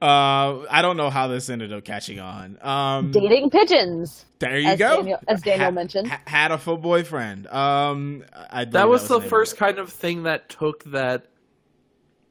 Uh 0.02 0.66
I 0.70 0.82
don't 0.82 0.96
know 0.96 1.08
how 1.08 1.28
this 1.28 1.48
ended 1.48 1.72
up 1.72 1.84
catching 1.84 2.20
on. 2.20 2.58
Um 2.62 3.10
dating 3.12 3.50
pigeons 3.50 4.26
there 4.38 4.58
you 4.58 4.68
as 4.68 4.78
go. 4.78 4.96
Daniel- 4.96 5.20
as 5.28 5.40
Daniel 5.40 5.66
Ha- 5.66 5.70
mentioned. 5.70 6.08
ha- 6.08 6.20
Hatoful 6.26 6.82
Boyfriend. 6.82 7.46
Um 7.46 8.24
I 8.50 8.64
that 8.66 8.88
was 8.88 9.08
the 9.08 9.14
name 9.18 9.24
of 9.24 9.30
first 9.30 9.54
it. 9.54 9.58
kind 9.58 9.78
of 9.78 9.90
thing 9.90 10.24
that 10.24 10.48
took 10.48 10.84
that 10.84 11.26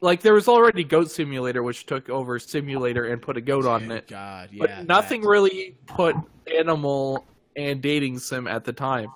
like 0.01 0.21
there 0.21 0.33
was 0.33 0.47
already 0.47 0.83
goat 0.83 1.09
simulator 1.09 1.63
which 1.63 1.85
took 1.85 2.09
over 2.09 2.37
simulator 2.37 3.05
and 3.05 3.21
put 3.21 3.37
a 3.37 3.41
goat 3.41 3.65
on 3.65 3.89
it 3.89 4.07
God, 4.07 4.49
yeah. 4.51 4.59
but 4.81 4.87
nothing 4.87 5.21
that. 5.21 5.27
really 5.29 5.75
put 5.87 6.15
animal 6.59 7.25
and 7.55 7.81
dating 7.81 8.19
sim 8.19 8.45
at 8.47 8.65
the 8.65 8.73
time 8.73 9.07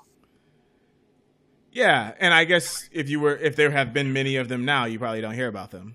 Yeah, 1.77 2.13
and 2.19 2.33
I 2.33 2.45
guess 2.45 2.89
if 2.91 3.07
you 3.07 3.19
were 3.19 3.35
if 3.35 3.55
there 3.55 3.69
have 3.69 3.93
been 3.93 4.11
many 4.11 4.37
of 4.37 4.47
them 4.47 4.65
now, 4.65 4.85
you 4.85 4.97
probably 4.97 5.21
don't 5.21 5.35
hear 5.35 5.47
about 5.47 5.69
them. 5.69 5.93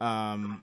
Um 0.00 0.62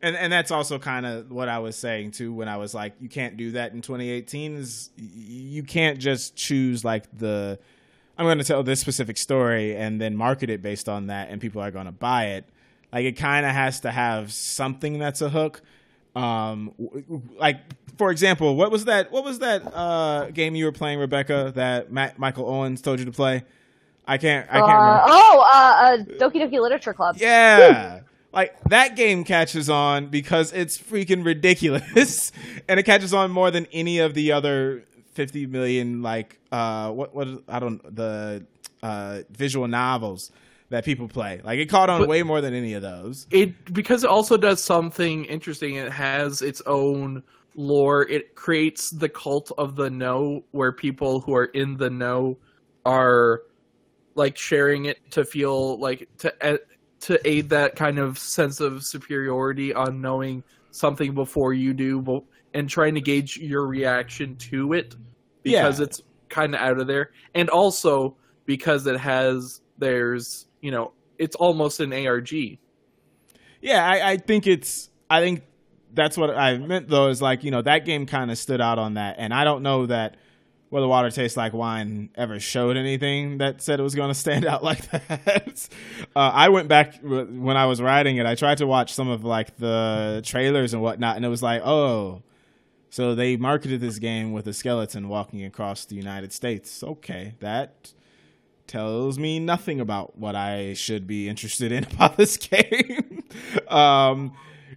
and 0.00 0.16
and 0.16 0.32
that's 0.32 0.50
also 0.50 0.78
kind 0.78 1.04
of 1.04 1.30
what 1.30 1.50
I 1.50 1.58
was 1.58 1.76
saying 1.76 2.12
too 2.12 2.32
when 2.32 2.48
I 2.48 2.56
was 2.56 2.72
like 2.72 2.94
you 2.98 3.10
can't 3.10 3.36
do 3.36 3.50
that 3.50 3.74
in 3.74 3.82
2018 3.82 4.56
is 4.56 4.88
you 4.96 5.62
can't 5.62 5.98
just 5.98 6.34
choose 6.34 6.82
like 6.82 7.04
the 7.18 7.58
I'm 8.16 8.24
going 8.24 8.38
to 8.38 8.44
tell 8.44 8.62
this 8.62 8.80
specific 8.80 9.18
story 9.18 9.76
and 9.76 10.00
then 10.00 10.16
market 10.16 10.48
it 10.48 10.62
based 10.62 10.88
on 10.88 11.08
that 11.08 11.28
and 11.28 11.38
people 11.38 11.60
are 11.60 11.70
going 11.70 11.84
to 11.84 11.92
buy 11.92 12.28
it. 12.28 12.46
Like 12.90 13.04
it 13.04 13.18
kind 13.18 13.44
of 13.44 13.52
has 13.52 13.80
to 13.80 13.90
have 13.90 14.32
something 14.32 14.98
that's 14.98 15.20
a 15.20 15.28
hook. 15.28 15.60
Um 16.16 16.72
like 17.38 17.58
for 17.98 18.10
example, 18.10 18.56
what 18.56 18.70
was 18.70 18.86
that 18.86 19.12
what 19.12 19.24
was 19.24 19.40
that 19.40 19.60
uh 19.74 20.30
game 20.30 20.54
you 20.54 20.64
were 20.64 20.72
playing 20.72 21.00
Rebecca 21.00 21.52
that 21.54 21.92
Matt, 21.92 22.18
Michael 22.18 22.48
Owens 22.48 22.80
told 22.80 22.98
you 22.98 23.04
to 23.04 23.12
play? 23.12 23.42
I 24.06 24.18
can't 24.18 24.46
I 24.50 24.60
can't 24.60 24.64
uh, 24.64 24.74
remember. 24.74 25.02
oh 25.06 25.44
uh, 25.52 25.54
uh 25.54 25.96
doki 26.18 26.36
doki 26.42 26.60
literature 26.60 26.92
club 26.94 27.16
Yeah. 27.18 28.00
Like 28.32 28.58
that 28.64 28.96
game 28.96 29.22
catches 29.22 29.70
on 29.70 30.08
because 30.08 30.52
it's 30.52 30.76
freaking 30.76 31.24
ridiculous 31.24 32.32
and 32.68 32.80
it 32.80 32.82
catches 32.82 33.14
on 33.14 33.30
more 33.30 33.52
than 33.52 33.66
any 33.72 34.00
of 34.00 34.14
the 34.14 34.32
other 34.32 34.82
50 35.12 35.46
million 35.46 36.02
like 36.02 36.40
uh 36.50 36.90
what 36.90 37.14
what 37.14 37.28
I 37.48 37.60
don't 37.60 37.80
the 37.94 38.44
uh 38.82 39.20
visual 39.30 39.68
novels 39.68 40.32
that 40.70 40.84
people 40.84 41.06
play. 41.06 41.40
Like 41.44 41.60
it 41.60 41.66
caught 41.66 41.88
on 41.88 42.00
But- 42.00 42.08
way 42.08 42.24
more 42.24 42.40
than 42.40 42.54
any 42.54 42.74
of 42.74 42.82
those. 42.82 43.28
it 43.30 43.72
because 43.72 44.02
it 44.02 44.10
also 44.10 44.36
does 44.36 44.60
something 44.60 45.26
interesting. 45.26 45.76
It 45.76 45.92
has 45.92 46.42
its 46.42 46.60
own 46.66 47.22
lore. 47.54 48.02
It 48.08 48.34
creates 48.34 48.90
the 48.90 49.08
cult 49.08 49.52
of 49.56 49.76
the 49.76 49.90
know, 49.90 50.42
where 50.50 50.72
people 50.72 51.20
who 51.20 51.36
are 51.36 51.44
in 51.44 51.76
the 51.76 51.88
know 51.90 52.36
are 52.84 53.42
like 54.14 54.36
sharing 54.36 54.86
it 54.86 54.98
to 55.12 55.24
feel 55.24 55.78
like 55.78 56.08
to 56.18 56.60
to 57.00 57.28
aid 57.28 57.50
that 57.50 57.76
kind 57.76 57.98
of 57.98 58.18
sense 58.18 58.60
of 58.60 58.84
superiority 58.84 59.74
on 59.74 60.00
knowing 60.00 60.42
something 60.70 61.14
before 61.14 61.52
you 61.52 61.74
do, 61.74 62.24
and 62.54 62.68
trying 62.68 62.94
to 62.94 63.00
gauge 63.00 63.36
your 63.36 63.66
reaction 63.66 64.36
to 64.36 64.72
it 64.72 64.94
because 65.42 65.78
Yeah. 65.78 65.84
it's 65.84 66.02
kind 66.28 66.54
of 66.54 66.60
out 66.60 66.80
of 66.80 66.86
there, 66.86 67.10
and 67.34 67.48
also 67.50 68.16
because 68.46 68.86
it 68.86 68.98
has 68.98 69.60
there's 69.78 70.46
you 70.60 70.70
know 70.70 70.92
it's 71.18 71.36
almost 71.36 71.80
an 71.80 71.92
ARG. 71.92 72.32
Yeah, 73.60 73.86
I, 73.86 74.12
I 74.12 74.16
think 74.18 74.46
it's. 74.46 74.90
I 75.08 75.20
think 75.20 75.42
that's 75.92 76.16
what 76.16 76.30
I 76.36 76.58
meant 76.58 76.88
though. 76.88 77.08
Is 77.08 77.22
like 77.22 77.44
you 77.44 77.50
know 77.50 77.62
that 77.62 77.84
game 77.84 78.06
kind 78.06 78.30
of 78.30 78.38
stood 78.38 78.60
out 78.60 78.78
on 78.78 78.94
that, 78.94 79.16
and 79.18 79.32
I 79.32 79.44
don't 79.44 79.62
know 79.62 79.86
that 79.86 80.16
where 80.74 80.80
the 80.80 80.88
water 80.88 81.08
tastes 81.08 81.36
like 81.36 81.52
wine 81.52 82.10
ever 82.16 82.40
showed 82.40 82.76
anything 82.76 83.38
that 83.38 83.62
said 83.62 83.78
it 83.78 83.82
was 83.84 83.94
going 83.94 84.10
to 84.10 84.14
stand 84.14 84.44
out 84.44 84.64
like 84.64 84.90
that. 84.90 85.68
uh, 86.16 86.32
I 86.34 86.48
went 86.48 86.66
back 86.66 86.96
when 87.00 87.56
I 87.56 87.66
was 87.66 87.80
writing 87.80 88.16
it. 88.16 88.26
I 88.26 88.34
tried 88.34 88.58
to 88.58 88.66
watch 88.66 88.92
some 88.92 89.08
of 89.08 89.22
like 89.22 89.56
the 89.56 90.20
trailers 90.26 90.74
and 90.74 90.82
whatnot, 90.82 91.14
and 91.14 91.24
it 91.24 91.28
was 91.28 91.44
like, 91.44 91.62
oh, 91.64 92.24
so 92.90 93.14
they 93.14 93.36
marketed 93.36 93.80
this 93.80 94.00
game 94.00 94.32
with 94.32 94.48
a 94.48 94.52
skeleton 94.52 95.08
walking 95.08 95.44
across 95.44 95.84
the 95.84 95.94
United 95.94 96.32
States. 96.32 96.82
Okay, 96.82 97.34
that 97.38 97.92
tells 98.66 99.16
me 99.16 99.38
nothing 99.38 99.78
about 99.78 100.18
what 100.18 100.34
I 100.34 100.74
should 100.74 101.06
be 101.06 101.28
interested 101.28 101.70
in 101.70 101.84
about 101.92 102.16
this 102.16 102.36
game. 102.36 103.22
um, 103.68 104.32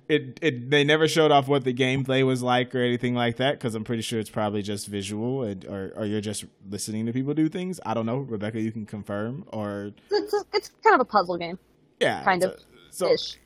it 0.09 0.39
it 0.41 0.69
they 0.69 0.83
never 0.83 1.07
showed 1.07 1.31
off 1.31 1.47
what 1.47 1.63
the 1.63 1.73
gameplay 1.73 2.25
was 2.25 2.41
like 2.41 2.73
or 2.73 2.79
anything 2.79 3.13
like 3.15 3.37
that 3.37 3.53
because 3.59 3.75
I'm 3.75 3.83
pretty 3.83 4.01
sure 4.03 4.19
it's 4.19 4.29
probably 4.29 4.61
just 4.61 4.87
visual 4.87 5.43
and, 5.43 5.65
or 5.65 5.91
or 5.95 6.05
you're 6.05 6.21
just 6.21 6.45
listening 6.69 7.05
to 7.07 7.13
people 7.13 7.33
do 7.33 7.49
things. 7.49 7.79
I 7.85 7.93
don't 7.93 8.05
know, 8.05 8.17
Rebecca. 8.19 8.61
You 8.61 8.71
can 8.71 8.85
confirm 8.85 9.43
or 9.47 9.91
It's, 10.11 10.33
it's, 10.33 10.45
it's 10.53 10.71
kind 10.83 10.95
of 10.95 11.01
a 11.01 11.05
puzzle 11.05 11.37
game, 11.37 11.59
yeah, 11.99 12.23
kind 12.23 12.43
of 12.43 12.55
So 12.91 13.11
ish. 13.11 13.37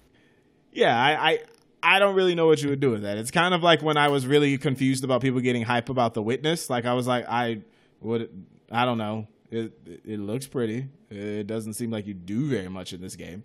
yeah, 0.72 0.96
I, 0.96 1.32
I 1.32 1.40
I 1.84 2.00
don't 2.00 2.16
really 2.16 2.36
know 2.36 2.46
what 2.46 2.62
you 2.62 2.70
would 2.70 2.80
do 2.80 2.92
with 2.92 3.02
that. 3.02 3.18
It's 3.18 3.32
kind 3.32 3.54
of 3.56 3.64
like 3.64 3.82
when 3.82 3.98
I 3.98 4.10
was 4.10 4.28
really 4.28 4.58
confused 4.60 5.04
about 5.04 5.22
people 5.22 5.40
getting 5.40 5.64
hype 5.64 5.90
about 5.90 6.14
The 6.14 6.22
Witness. 6.22 6.70
Like 6.70 6.86
I 6.86 6.94
was 6.94 7.08
like, 7.08 7.26
I 7.28 7.62
would, 8.02 8.30
I 8.72 8.86
don't 8.86 9.00
know. 9.00 9.28
It 9.50 9.74
it 10.06 10.20
looks 10.20 10.46
pretty. 10.48 10.88
It 11.10 11.48
doesn't 11.48 11.74
seem 11.74 11.90
like 11.90 12.06
you 12.06 12.14
do 12.14 12.48
very 12.48 12.70
much 12.70 12.94
in 12.94 13.02
this 13.02 13.16
game. 13.16 13.44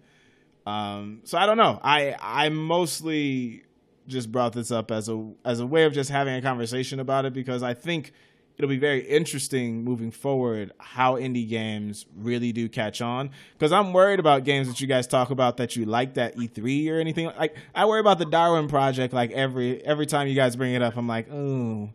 Um, 0.66 1.20
so 1.24 1.38
I 1.38 1.46
don't 1.46 1.56
know. 1.56 1.80
I 1.82 2.16
I 2.20 2.48
mostly 2.48 3.62
just 4.08 4.30
brought 4.30 4.52
this 4.52 4.70
up 4.70 4.90
as 4.90 5.08
a 5.08 5.32
as 5.44 5.60
a 5.60 5.66
way 5.66 5.84
of 5.84 5.92
just 5.92 6.10
having 6.10 6.34
a 6.34 6.42
conversation 6.42 7.00
about 7.00 7.24
it 7.24 7.32
because 7.32 7.62
I 7.62 7.74
think 7.74 8.12
it'll 8.58 8.68
be 8.68 8.78
very 8.78 9.00
interesting 9.00 9.84
moving 9.84 10.10
forward 10.10 10.72
how 10.78 11.14
indie 11.16 11.48
games 11.48 12.06
really 12.16 12.52
do 12.52 12.68
catch 12.70 13.02
on 13.02 13.30
because 13.52 13.70
i'm 13.70 13.92
worried 13.92 14.18
about 14.18 14.44
games 14.44 14.66
that 14.66 14.80
you 14.80 14.86
guys 14.86 15.06
talk 15.06 15.28
about 15.28 15.58
that 15.58 15.76
you 15.76 15.84
like 15.84 16.14
that 16.14 16.34
e3 16.36 16.90
or 16.90 16.98
anything 16.98 17.26
like 17.38 17.54
i 17.74 17.84
worry 17.84 18.00
about 18.00 18.18
the 18.18 18.24
darwin 18.24 18.66
project 18.66 19.12
like 19.12 19.30
every 19.32 19.84
every 19.84 20.06
time 20.06 20.26
you 20.26 20.34
guys 20.34 20.56
bring 20.56 20.72
it 20.72 20.80
up 20.80 20.96
i'm 20.96 21.06
like 21.06 21.30
oh 21.30 21.90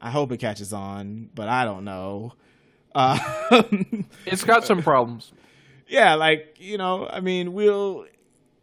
i 0.00 0.10
hope 0.10 0.30
it 0.32 0.36
catches 0.38 0.70
on 0.70 1.30
but 1.34 1.48
i 1.48 1.64
don't 1.64 1.84
know 1.84 2.34
uh, 2.94 3.18
It's 4.26 4.42
got 4.42 4.64
some 4.64 4.82
problems. 4.82 5.32
Yeah 5.86 6.14
like 6.14 6.56
you 6.58 6.78
know 6.78 7.08
i 7.08 7.20
mean 7.20 7.52
we'll 7.52 8.06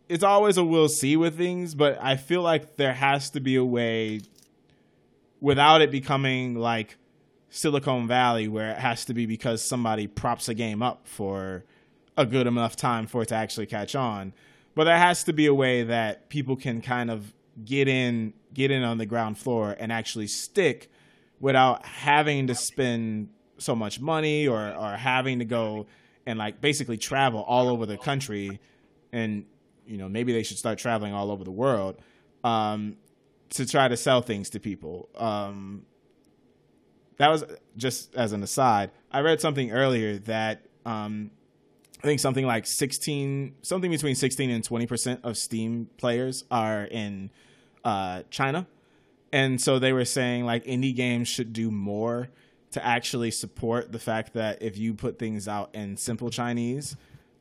it's 0.09 0.23
always 0.23 0.57
a 0.57 0.63
we'll 0.63 0.89
see 0.89 1.15
with 1.15 1.37
things 1.37 1.75
but 1.75 1.97
i 2.01 2.15
feel 2.15 2.41
like 2.41 2.77
there 2.77 2.93
has 2.93 3.29
to 3.29 3.39
be 3.39 3.55
a 3.55 3.63
way 3.63 4.19
without 5.39 5.81
it 5.81 5.91
becoming 5.91 6.55
like 6.55 6.97
silicon 7.49 8.07
valley 8.07 8.47
where 8.47 8.71
it 8.71 8.79
has 8.79 9.05
to 9.05 9.13
be 9.13 9.27
because 9.27 9.61
somebody 9.61 10.07
props 10.07 10.49
a 10.49 10.53
game 10.55 10.81
up 10.81 11.07
for 11.07 11.63
a 12.17 12.25
good 12.25 12.47
enough 12.47 12.75
time 12.75 13.05
for 13.05 13.21
it 13.21 13.27
to 13.27 13.35
actually 13.35 13.67
catch 13.67 13.95
on. 13.95 14.33
But 14.73 14.85
there 14.85 14.97
has 14.97 15.23
to 15.25 15.33
be 15.33 15.45
a 15.45 15.53
way 15.53 15.83
that 15.83 16.29
people 16.29 16.55
can 16.55 16.81
kind 16.81 17.11
of 17.11 17.31
get 17.63 17.87
in 17.87 18.33
get 18.53 18.71
in 18.71 18.83
on 18.83 18.97
the 18.97 19.05
ground 19.05 19.37
floor 19.37 19.75
and 19.79 19.91
actually 19.91 20.27
stick 20.27 20.91
without 21.39 21.85
having 21.85 22.47
to 22.47 22.55
spend 22.55 23.29
so 23.59 23.75
much 23.75 23.99
money 23.99 24.47
or 24.47 24.73
or 24.73 24.95
having 24.95 25.37
to 25.39 25.45
go 25.45 25.85
and 26.25 26.39
like 26.39 26.61
basically 26.61 26.97
travel 26.97 27.41
all 27.41 27.67
over 27.67 27.85
the 27.85 27.97
country 27.97 28.59
and 29.11 29.45
you 29.85 29.97
know 29.97 30.07
maybe 30.07 30.33
they 30.33 30.43
should 30.43 30.57
start 30.57 30.77
traveling 30.77 31.13
all 31.13 31.31
over 31.31 31.43
the 31.43 31.51
world 31.51 31.97
um, 32.43 32.97
to 33.49 33.65
try 33.65 33.87
to 33.87 33.97
sell 33.97 34.21
things 34.21 34.49
to 34.51 34.59
people. 34.59 35.09
Um, 35.15 35.85
that 37.17 37.29
was 37.29 37.43
just 37.77 38.13
as 38.15 38.31
an 38.31 38.43
aside 38.43 38.91
i 39.11 39.21
read 39.21 39.39
something 39.39 39.71
earlier 39.71 40.17
that 40.17 40.65
um, 40.85 41.29
i 42.03 42.07
think 42.07 42.19
something 42.19 42.45
like 42.45 42.65
16 42.65 43.55
something 43.61 43.91
between 43.91 44.15
16 44.15 44.49
and 44.49 44.63
20% 44.63 45.19
of 45.23 45.37
steam 45.37 45.89
players 45.97 46.43
are 46.51 46.85
in 46.85 47.29
uh, 47.83 48.23
china. 48.29 48.67
And 49.31 49.59
so 49.59 49.79
they 49.79 49.93
were 49.93 50.05
saying 50.05 50.45
like 50.45 50.63
indie 50.65 50.95
games 50.95 51.27
should 51.27 51.53
do 51.53 51.71
more 51.71 52.29
to 52.73 52.85
actually 52.85 53.31
support 53.31 53.91
the 53.91 53.99
fact 53.99 54.33
that 54.33 54.61
if 54.61 54.77
you 54.77 54.93
put 54.93 55.19
things 55.19 55.47
out 55.47 55.73
in 55.73 55.95
simple 55.95 56.29
Chinese 56.29 56.95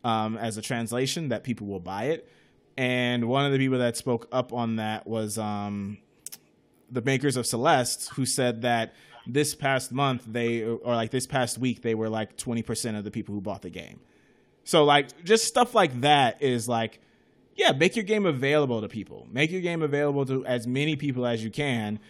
um, 0.05 0.37
as 0.37 0.57
a 0.57 0.63
translation, 0.63 1.29
that 1.31 1.43
people 1.43 1.67
will 1.67 1.81
buy 1.81 2.05
it. 2.05 2.29
And 2.77 3.29
one 3.29 3.45
of 3.45 3.53
the 3.53 3.59
people 3.59 3.79
that 3.79 3.97
spoke 3.97 4.29
up 4.33 4.53
on 4.53 4.77
that 4.77 5.07
was 5.07 5.39
um, 5.39 5.99
the 6.91 7.03
makers 7.03 7.37
of 7.37 7.47
Celeste, 7.47 8.11
who 8.11 8.25
said 8.27 8.63
that 8.63 8.95
this 9.27 9.55
past 9.55 9.93
month 9.93 10.25
they 10.27 10.63
or 10.65 10.79
like 10.85 11.11
this 11.11 11.27
past 11.27 11.57
week 11.57 11.83
they 11.83 11.95
were 11.95 12.09
like 12.09 12.37
20% 12.37 12.99
of 12.99 13.05
the 13.05 13.11
people 13.11 13.35
who 13.35 13.41
bought 13.41 13.63
the 13.63 13.71
game. 13.71 14.01
So 14.65 14.85
like 14.85 15.25
just 15.25 15.47
stuff 15.47 15.75
like 15.75 16.01
that 16.01 16.43
is 16.43 16.69
like 16.69 17.01
yeah, 17.55 17.73
make 17.73 17.97
your 17.97 18.05
game 18.05 18.25
available 18.25 18.81
to 18.81 18.89
people. 18.89 19.29
Make 19.31 19.51
your 19.51 19.61
game 19.61 19.83
available 19.83 20.25
to 20.27 20.45
as 20.47 20.67
many 20.67 20.97
people 20.97 21.27
as 21.27 21.45
you 21.45 21.51
can 21.51 22.01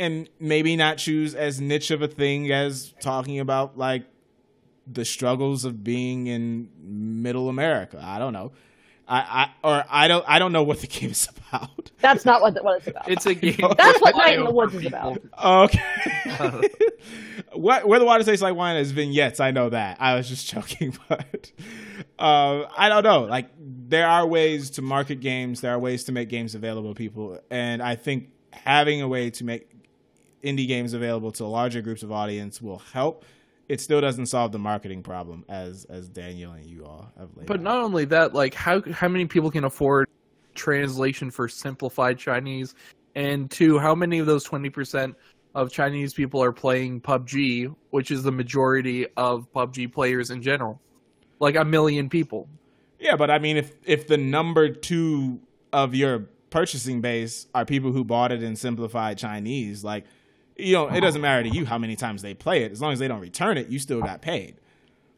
and 0.00 0.28
maybe 0.40 0.76
not 0.76 0.96
choose 0.96 1.34
as 1.34 1.60
niche 1.60 1.90
of 1.90 2.02
a 2.02 2.08
thing 2.08 2.50
as 2.50 2.94
talking 3.00 3.38
about 3.38 3.76
like 3.78 4.04
the 4.86 5.04
struggles 5.04 5.64
of 5.64 5.84
being 5.84 6.26
in 6.26 6.70
middle 6.80 7.48
America. 7.48 8.00
I 8.02 8.18
don't 8.18 8.32
know. 8.32 8.52
I, 9.06 9.18
I 9.18 9.68
or 9.68 9.84
I 9.90 10.08
don't 10.08 10.24
I 10.26 10.38
don't 10.38 10.52
know 10.52 10.62
what 10.62 10.80
the 10.80 10.86
game 10.86 11.10
is 11.10 11.28
about. 11.48 11.90
That's 12.00 12.24
not 12.24 12.40
what, 12.40 12.62
what 12.62 12.78
it's 12.78 12.86
about. 12.86 13.10
It's 13.10 13.26
a 13.26 13.34
game. 13.34 13.56
That's 13.76 14.00
what 14.00 14.16
Night 14.16 14.38
in 14.38 14.44
the 14.44 14.50
flyover 14.50 14.54
Woods 14.54 14.74
is 14.74 14.86
about. 14.86 15.20
Okay. 15.44 16.68
what 17.52 17.86
where 17.88 17.98
the 17.98 18.04
water 18.04 18.22
tastes 18.24 18.42
like 18.42 18.54
wine 18.54 18.76
is 18.76 18.92
vignettes. 18.92 19.40
I 19.40 19.50
know 19.50 19.68
that. 19.70 19.96
I 20.00 20.14
was 20.14 20.28
just 20.28 20.48
joking, 20.54 20.96
but 21.08 21.50
uh, 22.18 22.64
I 22.76 22.88
don't 22.88 23.02
know. 23.02 23.24
Like 23.24 23.50
there 23.58 24.06
are 24.06 24.26
ways 24.26 24.70
to 24.70 24.82
market 24.82 25.20
games. 25.20 25.60
There 25.60 25.72
are 25.72 25.78
ways 25.78 26.04
to 26.04 26.12
make 26.12 26.28
games 26.28 26.54
available 26.54 26.90
to 26.90 26.94
people, 26.94 27.40
and 27.50 27.82
I 27.82 27.96
think 27.96 28.28
having 28.52 29.02
a 29.02 29.08
way 29.08 29.30
to 29.30 29.44
make 29.44 29.68
indie 30.42 30.66
games 30.66 30.92
available 30.92 31.30
to 31.32 31.44
larger 31.46 31.82
groups 31.82 32.02
of 32.02 32.12
audience 32.12 32.60
will 32.60 32.78
help. 32.78 33.24
It 33.68 33.80
still 33.80 34.00
doesn't 34.00 34.26
solve 34.26 34.52
the 34.52 34.58
marketing 34.58 35.02
problem, 35.02 35.44
as 35.48 35.84
as 35.84 36.08
Daniel 36.08 36.52
and 36.52 36.64
you 36.64 36.84
all 36.84 37.12
have 37.18 37.36
laid. 37.36 37.46
But 37.46 37.58
out. 37.58 37.62
not 37.62 37.78
only 37.78 38.04
that, 38.06 38.34
like 38.34 38.54
how 38.54 38.82
how 38.92 39.08
many 39.08 39.26
people 39.26 39.50
can 39.50 39.64
afford 39.64 40.08
translation 40.54 41.30
for 41.30 41.48
simplified 41.48 42.18
Chinese? 42.18 42.74
And 43.14 43.50
two, 43.50 43.78
how 43.78 43.94
many 43.94 44.18
of 44.18 44.26
those 44.26 44.42
twenty 44.42 44.70
percent 44.70 45.14
of 45.54 45.70
Chinese 45.70 46.14
people 46.14 46.42
are 46.42 46.52
playing 46.52 47.00
PUBG, 47.00 47.74
which 47.90 48.10
is 48.10 48.22
the 48.22 48.32
majority 48.32 49.06
of 49.16 49.50
PUBG 49.52 49.92
players 49.92 50.30
in 50.30 50.42
general? 50.42 50.80
Like 51.38 51.54
a 51.54 51.64
million 51.64 52.08
people. 52.08 52.48
Yeah, 52.98 53.16
but 53.16 53.30
I 53.30 53.38
mean, 53.38 53.56
if 53.56 53.74
if 53.84 54.08
the 54.08 54.16
number 54.16 54.68
two 54.68 55.40
of 55.72 55.94
your 55.94 56.28
purchasing 56.50 57.00
base 57.00 57.46
are 57.54 57.64
people 57.64 57.92
who 57.92 58.04
bought 58.04 58.32
it 58.32 58.42
in 58.42 58.56
simplified 58.56 59.16
Chinese, 59.16 59.84
like 59.84 60.04
you 60.62 60.74
know, 60.74 60.88
it 60.88 61.00
doesn't 61.00 61.20
matter 61.20 61.42
to 61.42 61.48
you 61.48 61.64
how 61.64 61.78
many 61.78 61.96
times 61.96 62.22
they 62.22 62.34
play 62.34 62.62
it. 62.64 62.72
As 62.72 62.80
long 62.80 62.92
as 62.92 62.98
they 62.98 63.08
don't 63.08 63.20
return 63.20 63.56
it, 63.58 63.68
you 63.68 63.78
still 63.78 64.00
got 64.00 64.22
paid. 64.22 64.56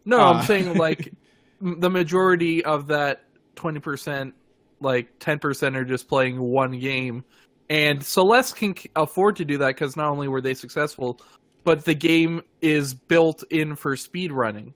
No, 0.05 0.20
Uh. 0.20 0.32
I'm 0.35 0.44
saying 0.47 0.74
like 0.74 1.12
the 1.60 1.90
majority 1.90 2.64
of 2.64 2.89
that 2.89 3.24
twenty 3.55 3.81
percent, 3.81 4.35
like 4.81 5.19
ten 5.19 5.39
percent, 5.39 5.77
are 5.77 5.85
just 5.85 6.09
playing 6.09 6.40
one 6.40 6.78
game, 6.78 7.24
and 7.70 8.02
Celeste 8.05 8.56
can 8.56 8.74
afford 8.97 9.36
to 9.36 9.44
do 9.44 9.59
that 9.59 9.69
because 9.69 9.97
not 9.97 10.09
only 10.10 10.28
were 10.28 10.40
they 10.40 10.55
successful, 10.55 11.20
but 11.64 11.85
the 11.85 11.94
game 11.94 12.43
is 12.60 12.94
built 12.94 13.44
in 13.51 13.77
for 13.77 13.97
speed 13.97 14.32
running, 14.32 14.74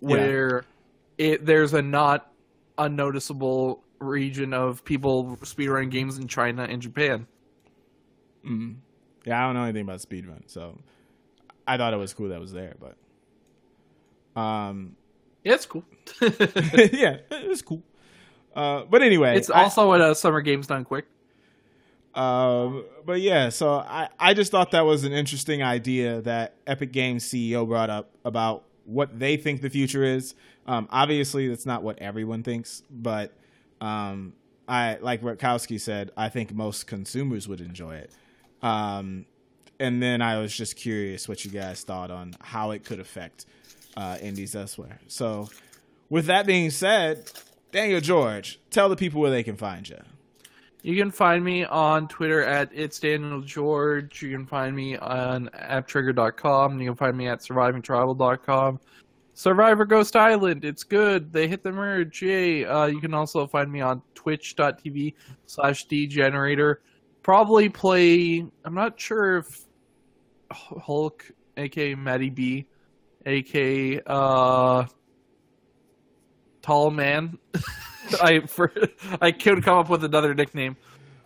Yeah. 0.00 0.08
where 0.08 0.64
it 1.18 1.44
there's 1.44 1.74
a 1.74 1.82
not 1.82 2.30
unnoticeable 2.78 3.82
region 4.00 4.52
of 4.52 4.84
people 4.84 5.36
speedrunning 5.42 5.90
games 5.90 6.18
in 6.18 6.28
China 6.28 6.64
and 6.64 6.82
Japan. 6.82 7.26
Mm. 8.46 8.76
Yeah, 9.24 9.42
I 9.42 9.46
don't 9.46 9.54
know 9.54 9.64
anything 9.64 9.82
about 9.82 10.00
speedrun, 10.00 10.42
so 10.46 10.78
I 11.66 11.76
thought 11.76 11.94
it 11.94 11.98
was 11.98 12.12
cool 12.12 12.28
that 12.28 12.40
was 12.40 12.52
there, 12.52 12.74
but 12.78 14.40
um, 14.40 14.96
yeah, 15.42 15.54
it's 15.54 15.66
cool. 15.66 15.84
yeah, 16.20 17.18
it's 17.30 17.62
cool. 17.62 17.82
Uh, 18.54 18.84
but 18.84 19.02
anyway, 19.02 19.36
it's 19.36 19.50
also 19.50 19.90
I, 19.90 20.00
uh, 20.00 20.14
Summer 20.14 20.40
Games 20.40 20.66
Done 20.66 20.84
Quick. 20.84 21.06
Um, 22.14 22.84
but 23.04 23.20
yeah, 23.20 23.48
so 23.48 23.74
I, 23.74 24.08
I 24.18 24.34
just 24.34 24.52
thought 24.52 24.70
that 24.70 24.82
was 24.82 25.04
an 25.04 25.12
interesting 25.12 25.62
idea 25.62 26.20
that 26.22 26.54
Epic 26.66 26.92
Games 26.92 27.24
CEO 27.24 27.66
brought 27.66 27.90
up 27.90 28.10
about 28.24 28.64
what 28.84 29.18
they 29.18 29.36
think 29.36 29.62
the 29.62 29.70
future 29.70 30.04
is. 30.04 30.34
Um, 30.66 30.88
obviously, 30.90 31.48
that's 31.48 31.66
not 31.66 31.82
what 31.82 31.98
everyone 31.98 32.42
thinks, 32.42 32.82
but 32.90 33.32
um, 33.80 34.34
I 34.68 34.98
like 35.00 35.22
Rutkowski 35.22 35.80
said. 35.80 36.10
I 36.16 36.28
think 36.28 36.54
most 36.54 36.86
consumers 36.86 37.48
would 37.48 37.60
enjoy 37.60 37.96
it. 37.96 38.12
Um, 38.64 39.26
and 39.78 40.02
then 40.02 40.22
I 40.22 40.38
was 40.38 40.56
just 40.56 40.76
curious 40.76 41.28
what 41.28 41.44
you 41.44 41.50
guys 41.50 41.82
thought 41.82 42.10
on 42.10 42.34
how 42.40 42.70
it 42.70 42.84
could 42.84 42.98
affect 42.98 43.44
uh, 43.96 44.16
indies 44.20 44.56
elsewhere. 44.56 44.98
So, 45.06 45.50
with 46.08 46.26
that 46.26 46.46
being 46.46 46.70
said, 46.70 47.30
Daniel 47.70 48.00
George, 48.00 48.58
tell 48.70 48.88
the 48.88 48.96
people 48.96 49.20
where 49.20 49.30
they 49.30 49.42
can 49.42 49.56
find 49.56 49.88
you. 49.88 50.00
You 50.82 50.96
can 50.96 51.10
find 51.10 51.44
me 51.44 51.64
on 51.64 52.08
Twitter 52.08 52.42
at 52.44 52.70
it's 52.72 52.98
Daniel 52.98 53.40
George. 53.40 54.22
You 54.22 54.30
can 54.30 54.46
find 54.46 54.74
me 54.74 54.96
on 54.96 55.48
apptrigger.com. 55.48 56.80
You 56.80 56.90
can 56.90 56.96
find 56.96 57.16
me 57.16 57.26
at 57.28 57.40
survivingtribal.com. 57.40 58.80
Survivor 59.32 59.84
Ghost 59.84 60.14
Island, 60.14 60.64
it's 60.64 60.84
good. 60.84 61.32
They 61.32 61.48
hit 61.48 61.62
the 61.62 61.72
merge. 61.72 62.22
Yay. 62.22 62.64
Uh, 62.64 62.86
you 62.86 63.00
can 63.00 63.12
also 63.12 63.46
find 63.46 63.70
me 63.70 63.80
on 63.80 64.00
twitch.tv 64.14 65.14
slash 65.46 65.86
degenerator 65.86 66.82
probably 67.24 67.68
play. 67.68 68.46
I'm 68.64 68.74
not 68.74 69.00
sure 69.00 69.38
if 69.38 69.62
Hulk, 70.52 71.28
aka 71.56 71.96
Matty 71.96 72.30
B, 72.30 72.66
aka 73.26 74.00
uh, 74.06 74.84
Tall 76.62 76.90
Man. 76.92 77.36
I 78.22 78.40
for 78.40 78.72
I 79.20 79.32
could 79.32 79.64
come 79.64 79.78
up 79.78 79.88
with 79.88 80.04
another 80.04 80.34
nickname. 80.34 80.76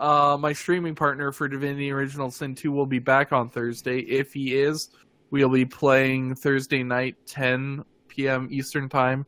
Uh, 0.00 0.38
my 0.40 0.52
streaming 0.52 0.94
partner 0.94 1.32
for 1.32 1.48
Divinity 1.48 1.90
Original 1.90 2.30
Sin 2.30 2.54
2 2.54 2.70
will 2.70 2.86
be 2.86 3.00
back 3.00 3.32
on 3.32 3.48
Thursday. 3.48 3.98
If 3.98 4.32
he 4.32 4.54
is, 4.54 4.90
we'll 5.30 5.48
be 5.48 5.64
playing 5.64 6.36
Thursday 6.36 6.84
night, 6.84 7.16
10 7.26 7.84
p.m. 8.06 8.46
Eastern 8.48 8.88
Time, 8.88 9.26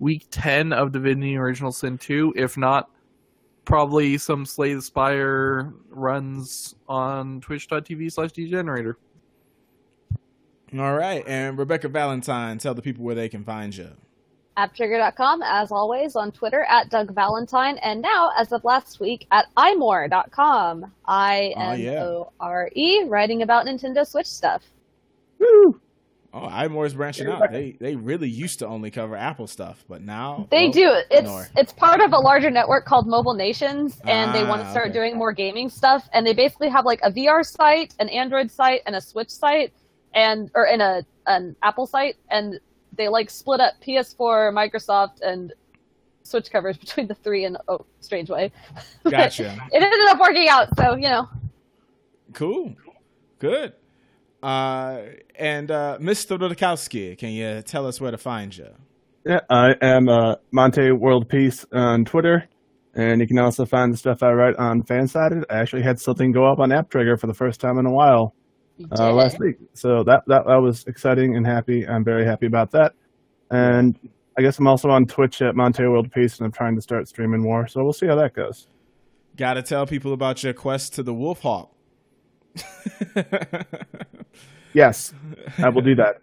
week 0.00 0.26
10 0.30 0.74
of 0.74 0.92
Divinity 0.92 1.38
Original 1.38 1.72
Sin 1.72 1.96
2. 1.96 2.34
If 2.36 2.58
not, 2.58 2.90
probably 3.64 4.18
some 4.18 4.46
Slay 4.46 4.74
the 4.74 4.82
Spire 4.82 5.72
runs 5.88 6.74
on 6.88 7.40
twitch.tv 7.40 8.12
slash 8.12 8.32
degenerator. 8.32 8.98
All 10.78 10.94
right. 10.94 11.22
And 11.26 11.58
Rebecca 11.58 11.88
Valentine, 11.88 12.58
tell 12.58 12.74
the 12.74 12.82
people 12.82 13.04
where 13.04 13.14
they 13.14 13.28
can 13.28 13.44
find 13.44 13.76
you. 13.76 13.90
AppTrigger.com, 14.56 15.42
as 15.42 15.72
always, 15.72 16.14
on 16.14 16.30
Twitter 16.30 16.64
at 16.68 16.90
Doug 16.90 17.14
Valentine, 17.14 17.78
and 17.78 18.02
now, 18.02 18.32
as 18.36 18.52
of 18.52 18.62
last 18.64 19.00
week, 19.00 19.26
at 19.30 19.46
imore.com. 19.56 20.92
I 21.06 21.54
ah, 21.56 21.72
M 21.72 22.02
O 22.02 22.32
R 22.38 22.70
E, 22.74 23.04
writing 23.04 23.42
about 23.42 23.64
Nintendo 23.64 24.06
Switch 24.06 24.26
stuff. 24.26 24.62
Woo! 25.38 25.80
Oh, 26.34 26.48
iMore's 26.48 26.94
branching 26.94 27.28
out. 27.28 27.52
They 27.52 27.72
they 27.78 27.94
really 27.94 28.28
used 28.28 28.60
to 28.60 28.66
only 28.66 28.90
cover 28.90 29.16
Apple 29.16 29.46
stuff, 29.46 29.84
but 29.86 30.00
now 30.00 30.46
they 30.50 30.70
do. 30.70 30.90
It's 31.10 31.50
it's 31.56 31.72
part 31.74 32.00
of 32.00 32.14
a 32.14 32.18
larger 32.18 32.50
network 32.50 32.86
called 32.86 33.06
Mobile 33.06 33.34
Nations, 33.34 34.00
and 34.06 34.30
ah, 34.30 34.32
they 34.32 34.42
want 34.44 34.62
to 34.62 34.70
start 34.70 34.86
okay. 34.86 34.94
doing 34.94 35.18
more 35.18 35.32
gaming 35.32 35.68
stuff. 35.68 36.08
And 36.14 36.26
they 36.26 36.32
basically 36.32 36.70
have 36.70 36.86
like 36.86 37.00
a 37.02 37.10
VR 37.10 37.44
site, 37.44 37.94
an 37.98 38.08
Android 38.08 38.50
site, 38.50 38.80
and 38.86 38.96
a 38.96 39.00
Switch 39.00 39.28
site, 39.28 39.74
and 40.14 40.50
or 40.54 40.64
in 40.64 40.80
a 40.80 41.04
an 41.26 41.54
Apple 41.62 41.86
site, 41.86 42.16
and 42.30 42.58
they 42.96 43.08
like 43.08 43.28
split 43.28 43.60
up 43.60 43.74
PS4, 43.86 44.54
Microsoft, 44.54 45.20
and 45.20 45.52
Switch 46.22 46.50
coverage 46.50 46.80
between 46.80 47.08
the 47.08 47.14
three 47.14 47.44
in 47.44 47.56
a 47.56 47.60
oh, 47.68 47.84
strange 48.00 48.30
way. 48.30 48.50
Gotcha. 49.08 49.54
it 49.70 49.82
ended 49.82 50.08
up 50.08 50.18
working 50.18 50.48
out, 50.48 50.74
so 50.78 50.94
you 50.94 51.10
know. 51.10 51.28
Cool. 52.32 52.74
Good. 53.38 53.74
Uh, 54.42 55.02
and 55.36 55.70
uh, 55.70 55.98
Mr. 56.00 56.38
Rudakowski, 56.38 57.16
can 57.16 57.30
you 57.30 57.62
tell 57.62 57.86
us 57.86 58.00
where 58.00 58.10
to 58.10 58.18
find 58.18 58.56
you? 58.56 58.68
Yeah, 59.24 59.40
I 59.48 59.74
am 59.80 60.08
uh, 60.08 60.36
Monte 60.50 60.90
World 60.92 61.28
Peace 61.28 61.64
on 61.72 62.04
Twitter, 62.04 62.48
and 62.94 63.20
you 63.20 63.28
can 63.28 63.38
also 63.38 63.64
find 63.64 63.92
the 63.92 63.96
stuff 63.96 64.22
I 64.22 64.32
write 64.32 64.56
on 64.56 64.82
Fansided. 64.82 65.44
I 65.48 65.58
actually 65.58 65.82
had 65.82 66.00
something 66.00 66.32
go 66.32 66.44
up 66.44 66.58
on 66.58 66.72
App 66.72 66.90
Trigger 66.90 67.16
for 67.16 67.28
the 67.28 67.34
first 67.34 67.60
time 67.60 67.78
in 67.78 67.86
a 67.86 67.92
while 67.92 68.34
uh, 68.98 69.12
last 69.12 69.38
week, 69.38 69.56
so 69.74 70.02
that, 70.04 70.24
that 70.26 70.44
that 70.46 70.56
was 70.56 70.84
exciting 70.88 71.36
and 71.36 71.46
happy. 71.46 71.86
I'm 71.86 72.02
very 72.02 72.24
happy 72.24 72.46
about 72.46 72.72
that, 72.72 72.94
and 73.52 73.96
I 74.36 74.42
guess 74.42 74.58
I'm 74.58 74.66
also 74.66 74.88
on 74.88 75.06
Twitch 75.06 75.40
at 75.40 75.54
Monte 75.54 75.84
World 75.84 76.10
Peace, 76.10 76.38
and 76.38 76.46
I'm 76.46 76.52
trying 76.52 76.74
to 76.74 76.82
start 76.82 77.06
streaming 77.06 77.42
more. 77.42 77.68
So 77.68 77.84
we'll 77.84 77.92
see 77.92 78.06
how 78.06 78.16
that 78.16 78.34
goes. 78.34 78.66
Got 79.36 79.54
to 79.54 79.62
tell 79.62 79.86
people 79.86 80.12
about 80.12 80.42
your 80.42 80.52
quest 80.52 80.94
to 80.94 81.04
the 81.04 81.14
Wolf 81.14 81.42
Hawk. 81.42 81.72
yes, 84.72 85.12
I 85.58 85.68
will 85.68 85.82
do 85.82 85.94
that. 85.96 86.20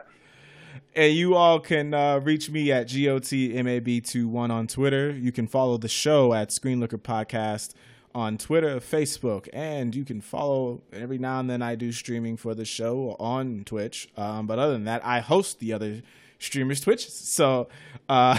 And 0.95 1.13
you 1.13 1.35
all 1.35 1.59
can 1.59 1.93
uh, 1.93 2.19
reach 2.19 2.49
me 2.49 2.71
at 2.71 2.87
GOTMAB21 2.87 4.49
on 4.49 4.67
Twitter. 4.67 5.11
You 5.11 5.31
can 5.31 5.47
follow 5.47 5.77
the 5.77 5.87
show 5.87 6.33
at 6.33 6.49
Screenlooker 6.49 6.99
Podcast 6.99 7.73
on 8.15 8.37
Twitter, 8.37 8.79
Facebook, 8.79 9.47
and 9.53 9.95
you 9.95 10.03
can 10.03 10.19
follow 10.19 10.81
every 10.91 11.17
now 11.19 11.39
and 11.39 11.49
then 11.49 11.61
I 11.61 11.75
do 11.75 11.91
streaming 11.91 12.37
for 12.37 12.55
the 12.55 12.65
show 12.65 13.15
on 13.19 13.63
Twitch. 13.65 14.09
Um, 14.17 14.47
but 14.47 14.57
other 14.57 14.73
than 14.73 14.85
that, 14.85 15.05
I 15.05 15.19
host 15.19 15.59
the 15.59 15.73
other 15.73 16.01
streamers' 16.39 16.81
Twitch. 16.81 17.09
So 17.09 17.69
uh, 18.07 18.37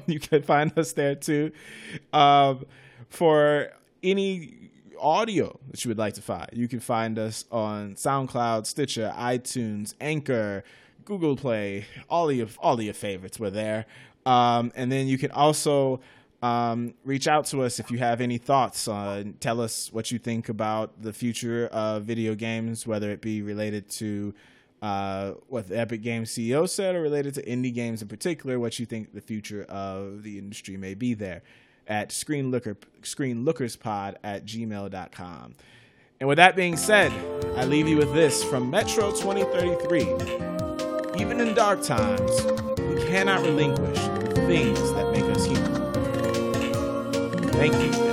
you 0.06 0.20
can 0.20 0.42
find 0.42 0.76
us 0.78 0.92
there 0.92 1.16
too. 1.16 1.50
Um, 2.12 2.64
for 3.08 3.72
any 4.02 4.59
audio 5.00 5.58
that 5.70 5.84
you 5.84 5.88
would 5.88 5.98
like 5.98 6.14
to 6.14 6.22
find, 6.22 6.48
you 6.52 6.68
can 6.68 6.80
find 6.80 7.18
us 7.18 7.44
on 7.50 7.94
SoundCloud, 7.94 8.66
Stitcher, 8.66 9.12
iTunes, 9.16 9.94
Anchor, 10.00 10.64
Google 11.04 11.36
Play, 11.36 11.86
all 12.08 12.30
your 12.30 12.48
all 12.58 12.74
of 12.74 12.82
your 12.82 12.94
favorites 12.94 13.38
were 13.38 13.50
there. 13.50 13.86
Um, 14.26 14.72
and 14.76 14.92
then 14.92 15.08
you 15.08 15.18
can 15.18 15.30
also 15.30 16.00
um, 16.42 16.94
reach 17.04 17.26
out 17.26 17.46
to 17.46 17.62
us 17.62 17.78
if 17.80 17.90
you 17.90 17.98
have 17.98 18.20
any 18.20 18.38
thoughts. 18.38 18.86
Uh, 18.86 19.24
tell 19.40 19.60
us 19.60 19.92
what 19.92 20.10
you 20.10 20.18
think 20.18 20.48
about 20.48 21.02
the 21.02 21.12
future 21.12 21.66
of 21.72 22.04
video 22.04 22.34
games, 22.34 22.86
whether 22.86 23.10
it 23.10 23.20
be 23.20 23.42
related 23.42 23.88
to 23.90 24.34
uh, 24.82 25.32
what 25.48 25.68
the 25.68 25.78
Epic 25.78 26.02
Games 26.02 26.30
CEO 26.30 26.68
said 26.68 26.94
or 26.94 27.02
related 27.02 27.34
to 27.34 27.42
indie 27.44 27.74
games 27.74 28.02
in 28.02 28.08
particular, 28.08 28.58
what 28.58 28.78
you 28.78 28.86
think 28.86 29.12
the 29.12 29.20
future 29.20 29.64
of 29.64 30.22
the 30.22 30.38
industry 30.38 30.76
may 30.76 30.94
be 30.94 31.14
there 31.14 31.42
at 31.90 32.08
screenlooker, 32.10 32.76
screenlookerspod 33.02 34.14
at 34.22 34.46
gmail.com. 34.46 35.54
And 36.20 36.28
with 36.28 36.36
that 36.36 36.54
being 36.54 36.76
said, 36.76 37.10
I 37.56 37.64
leave 37.64 37.88
you 37.88 37.96
with 37.96 38.14
this 38.14 38.44
from 38.44 38.70
Metro 38.70 39.10
2033. 39.10 40.02
Even 41.20 41.40
in 41.40 41.54
dark 41.54 41.82
times, 41.82 42.44
we 42.78 43.02
cannot 43.06 43.40
relinquish 43.40 43.98
the 43.98 44.44
things 44.46 44.80
that 44.92 45.10
make 45.12 45.24
us 45.24 45.46
human. 45.46 45.80
Thank 47.52 47.74
you. 47.74 48.09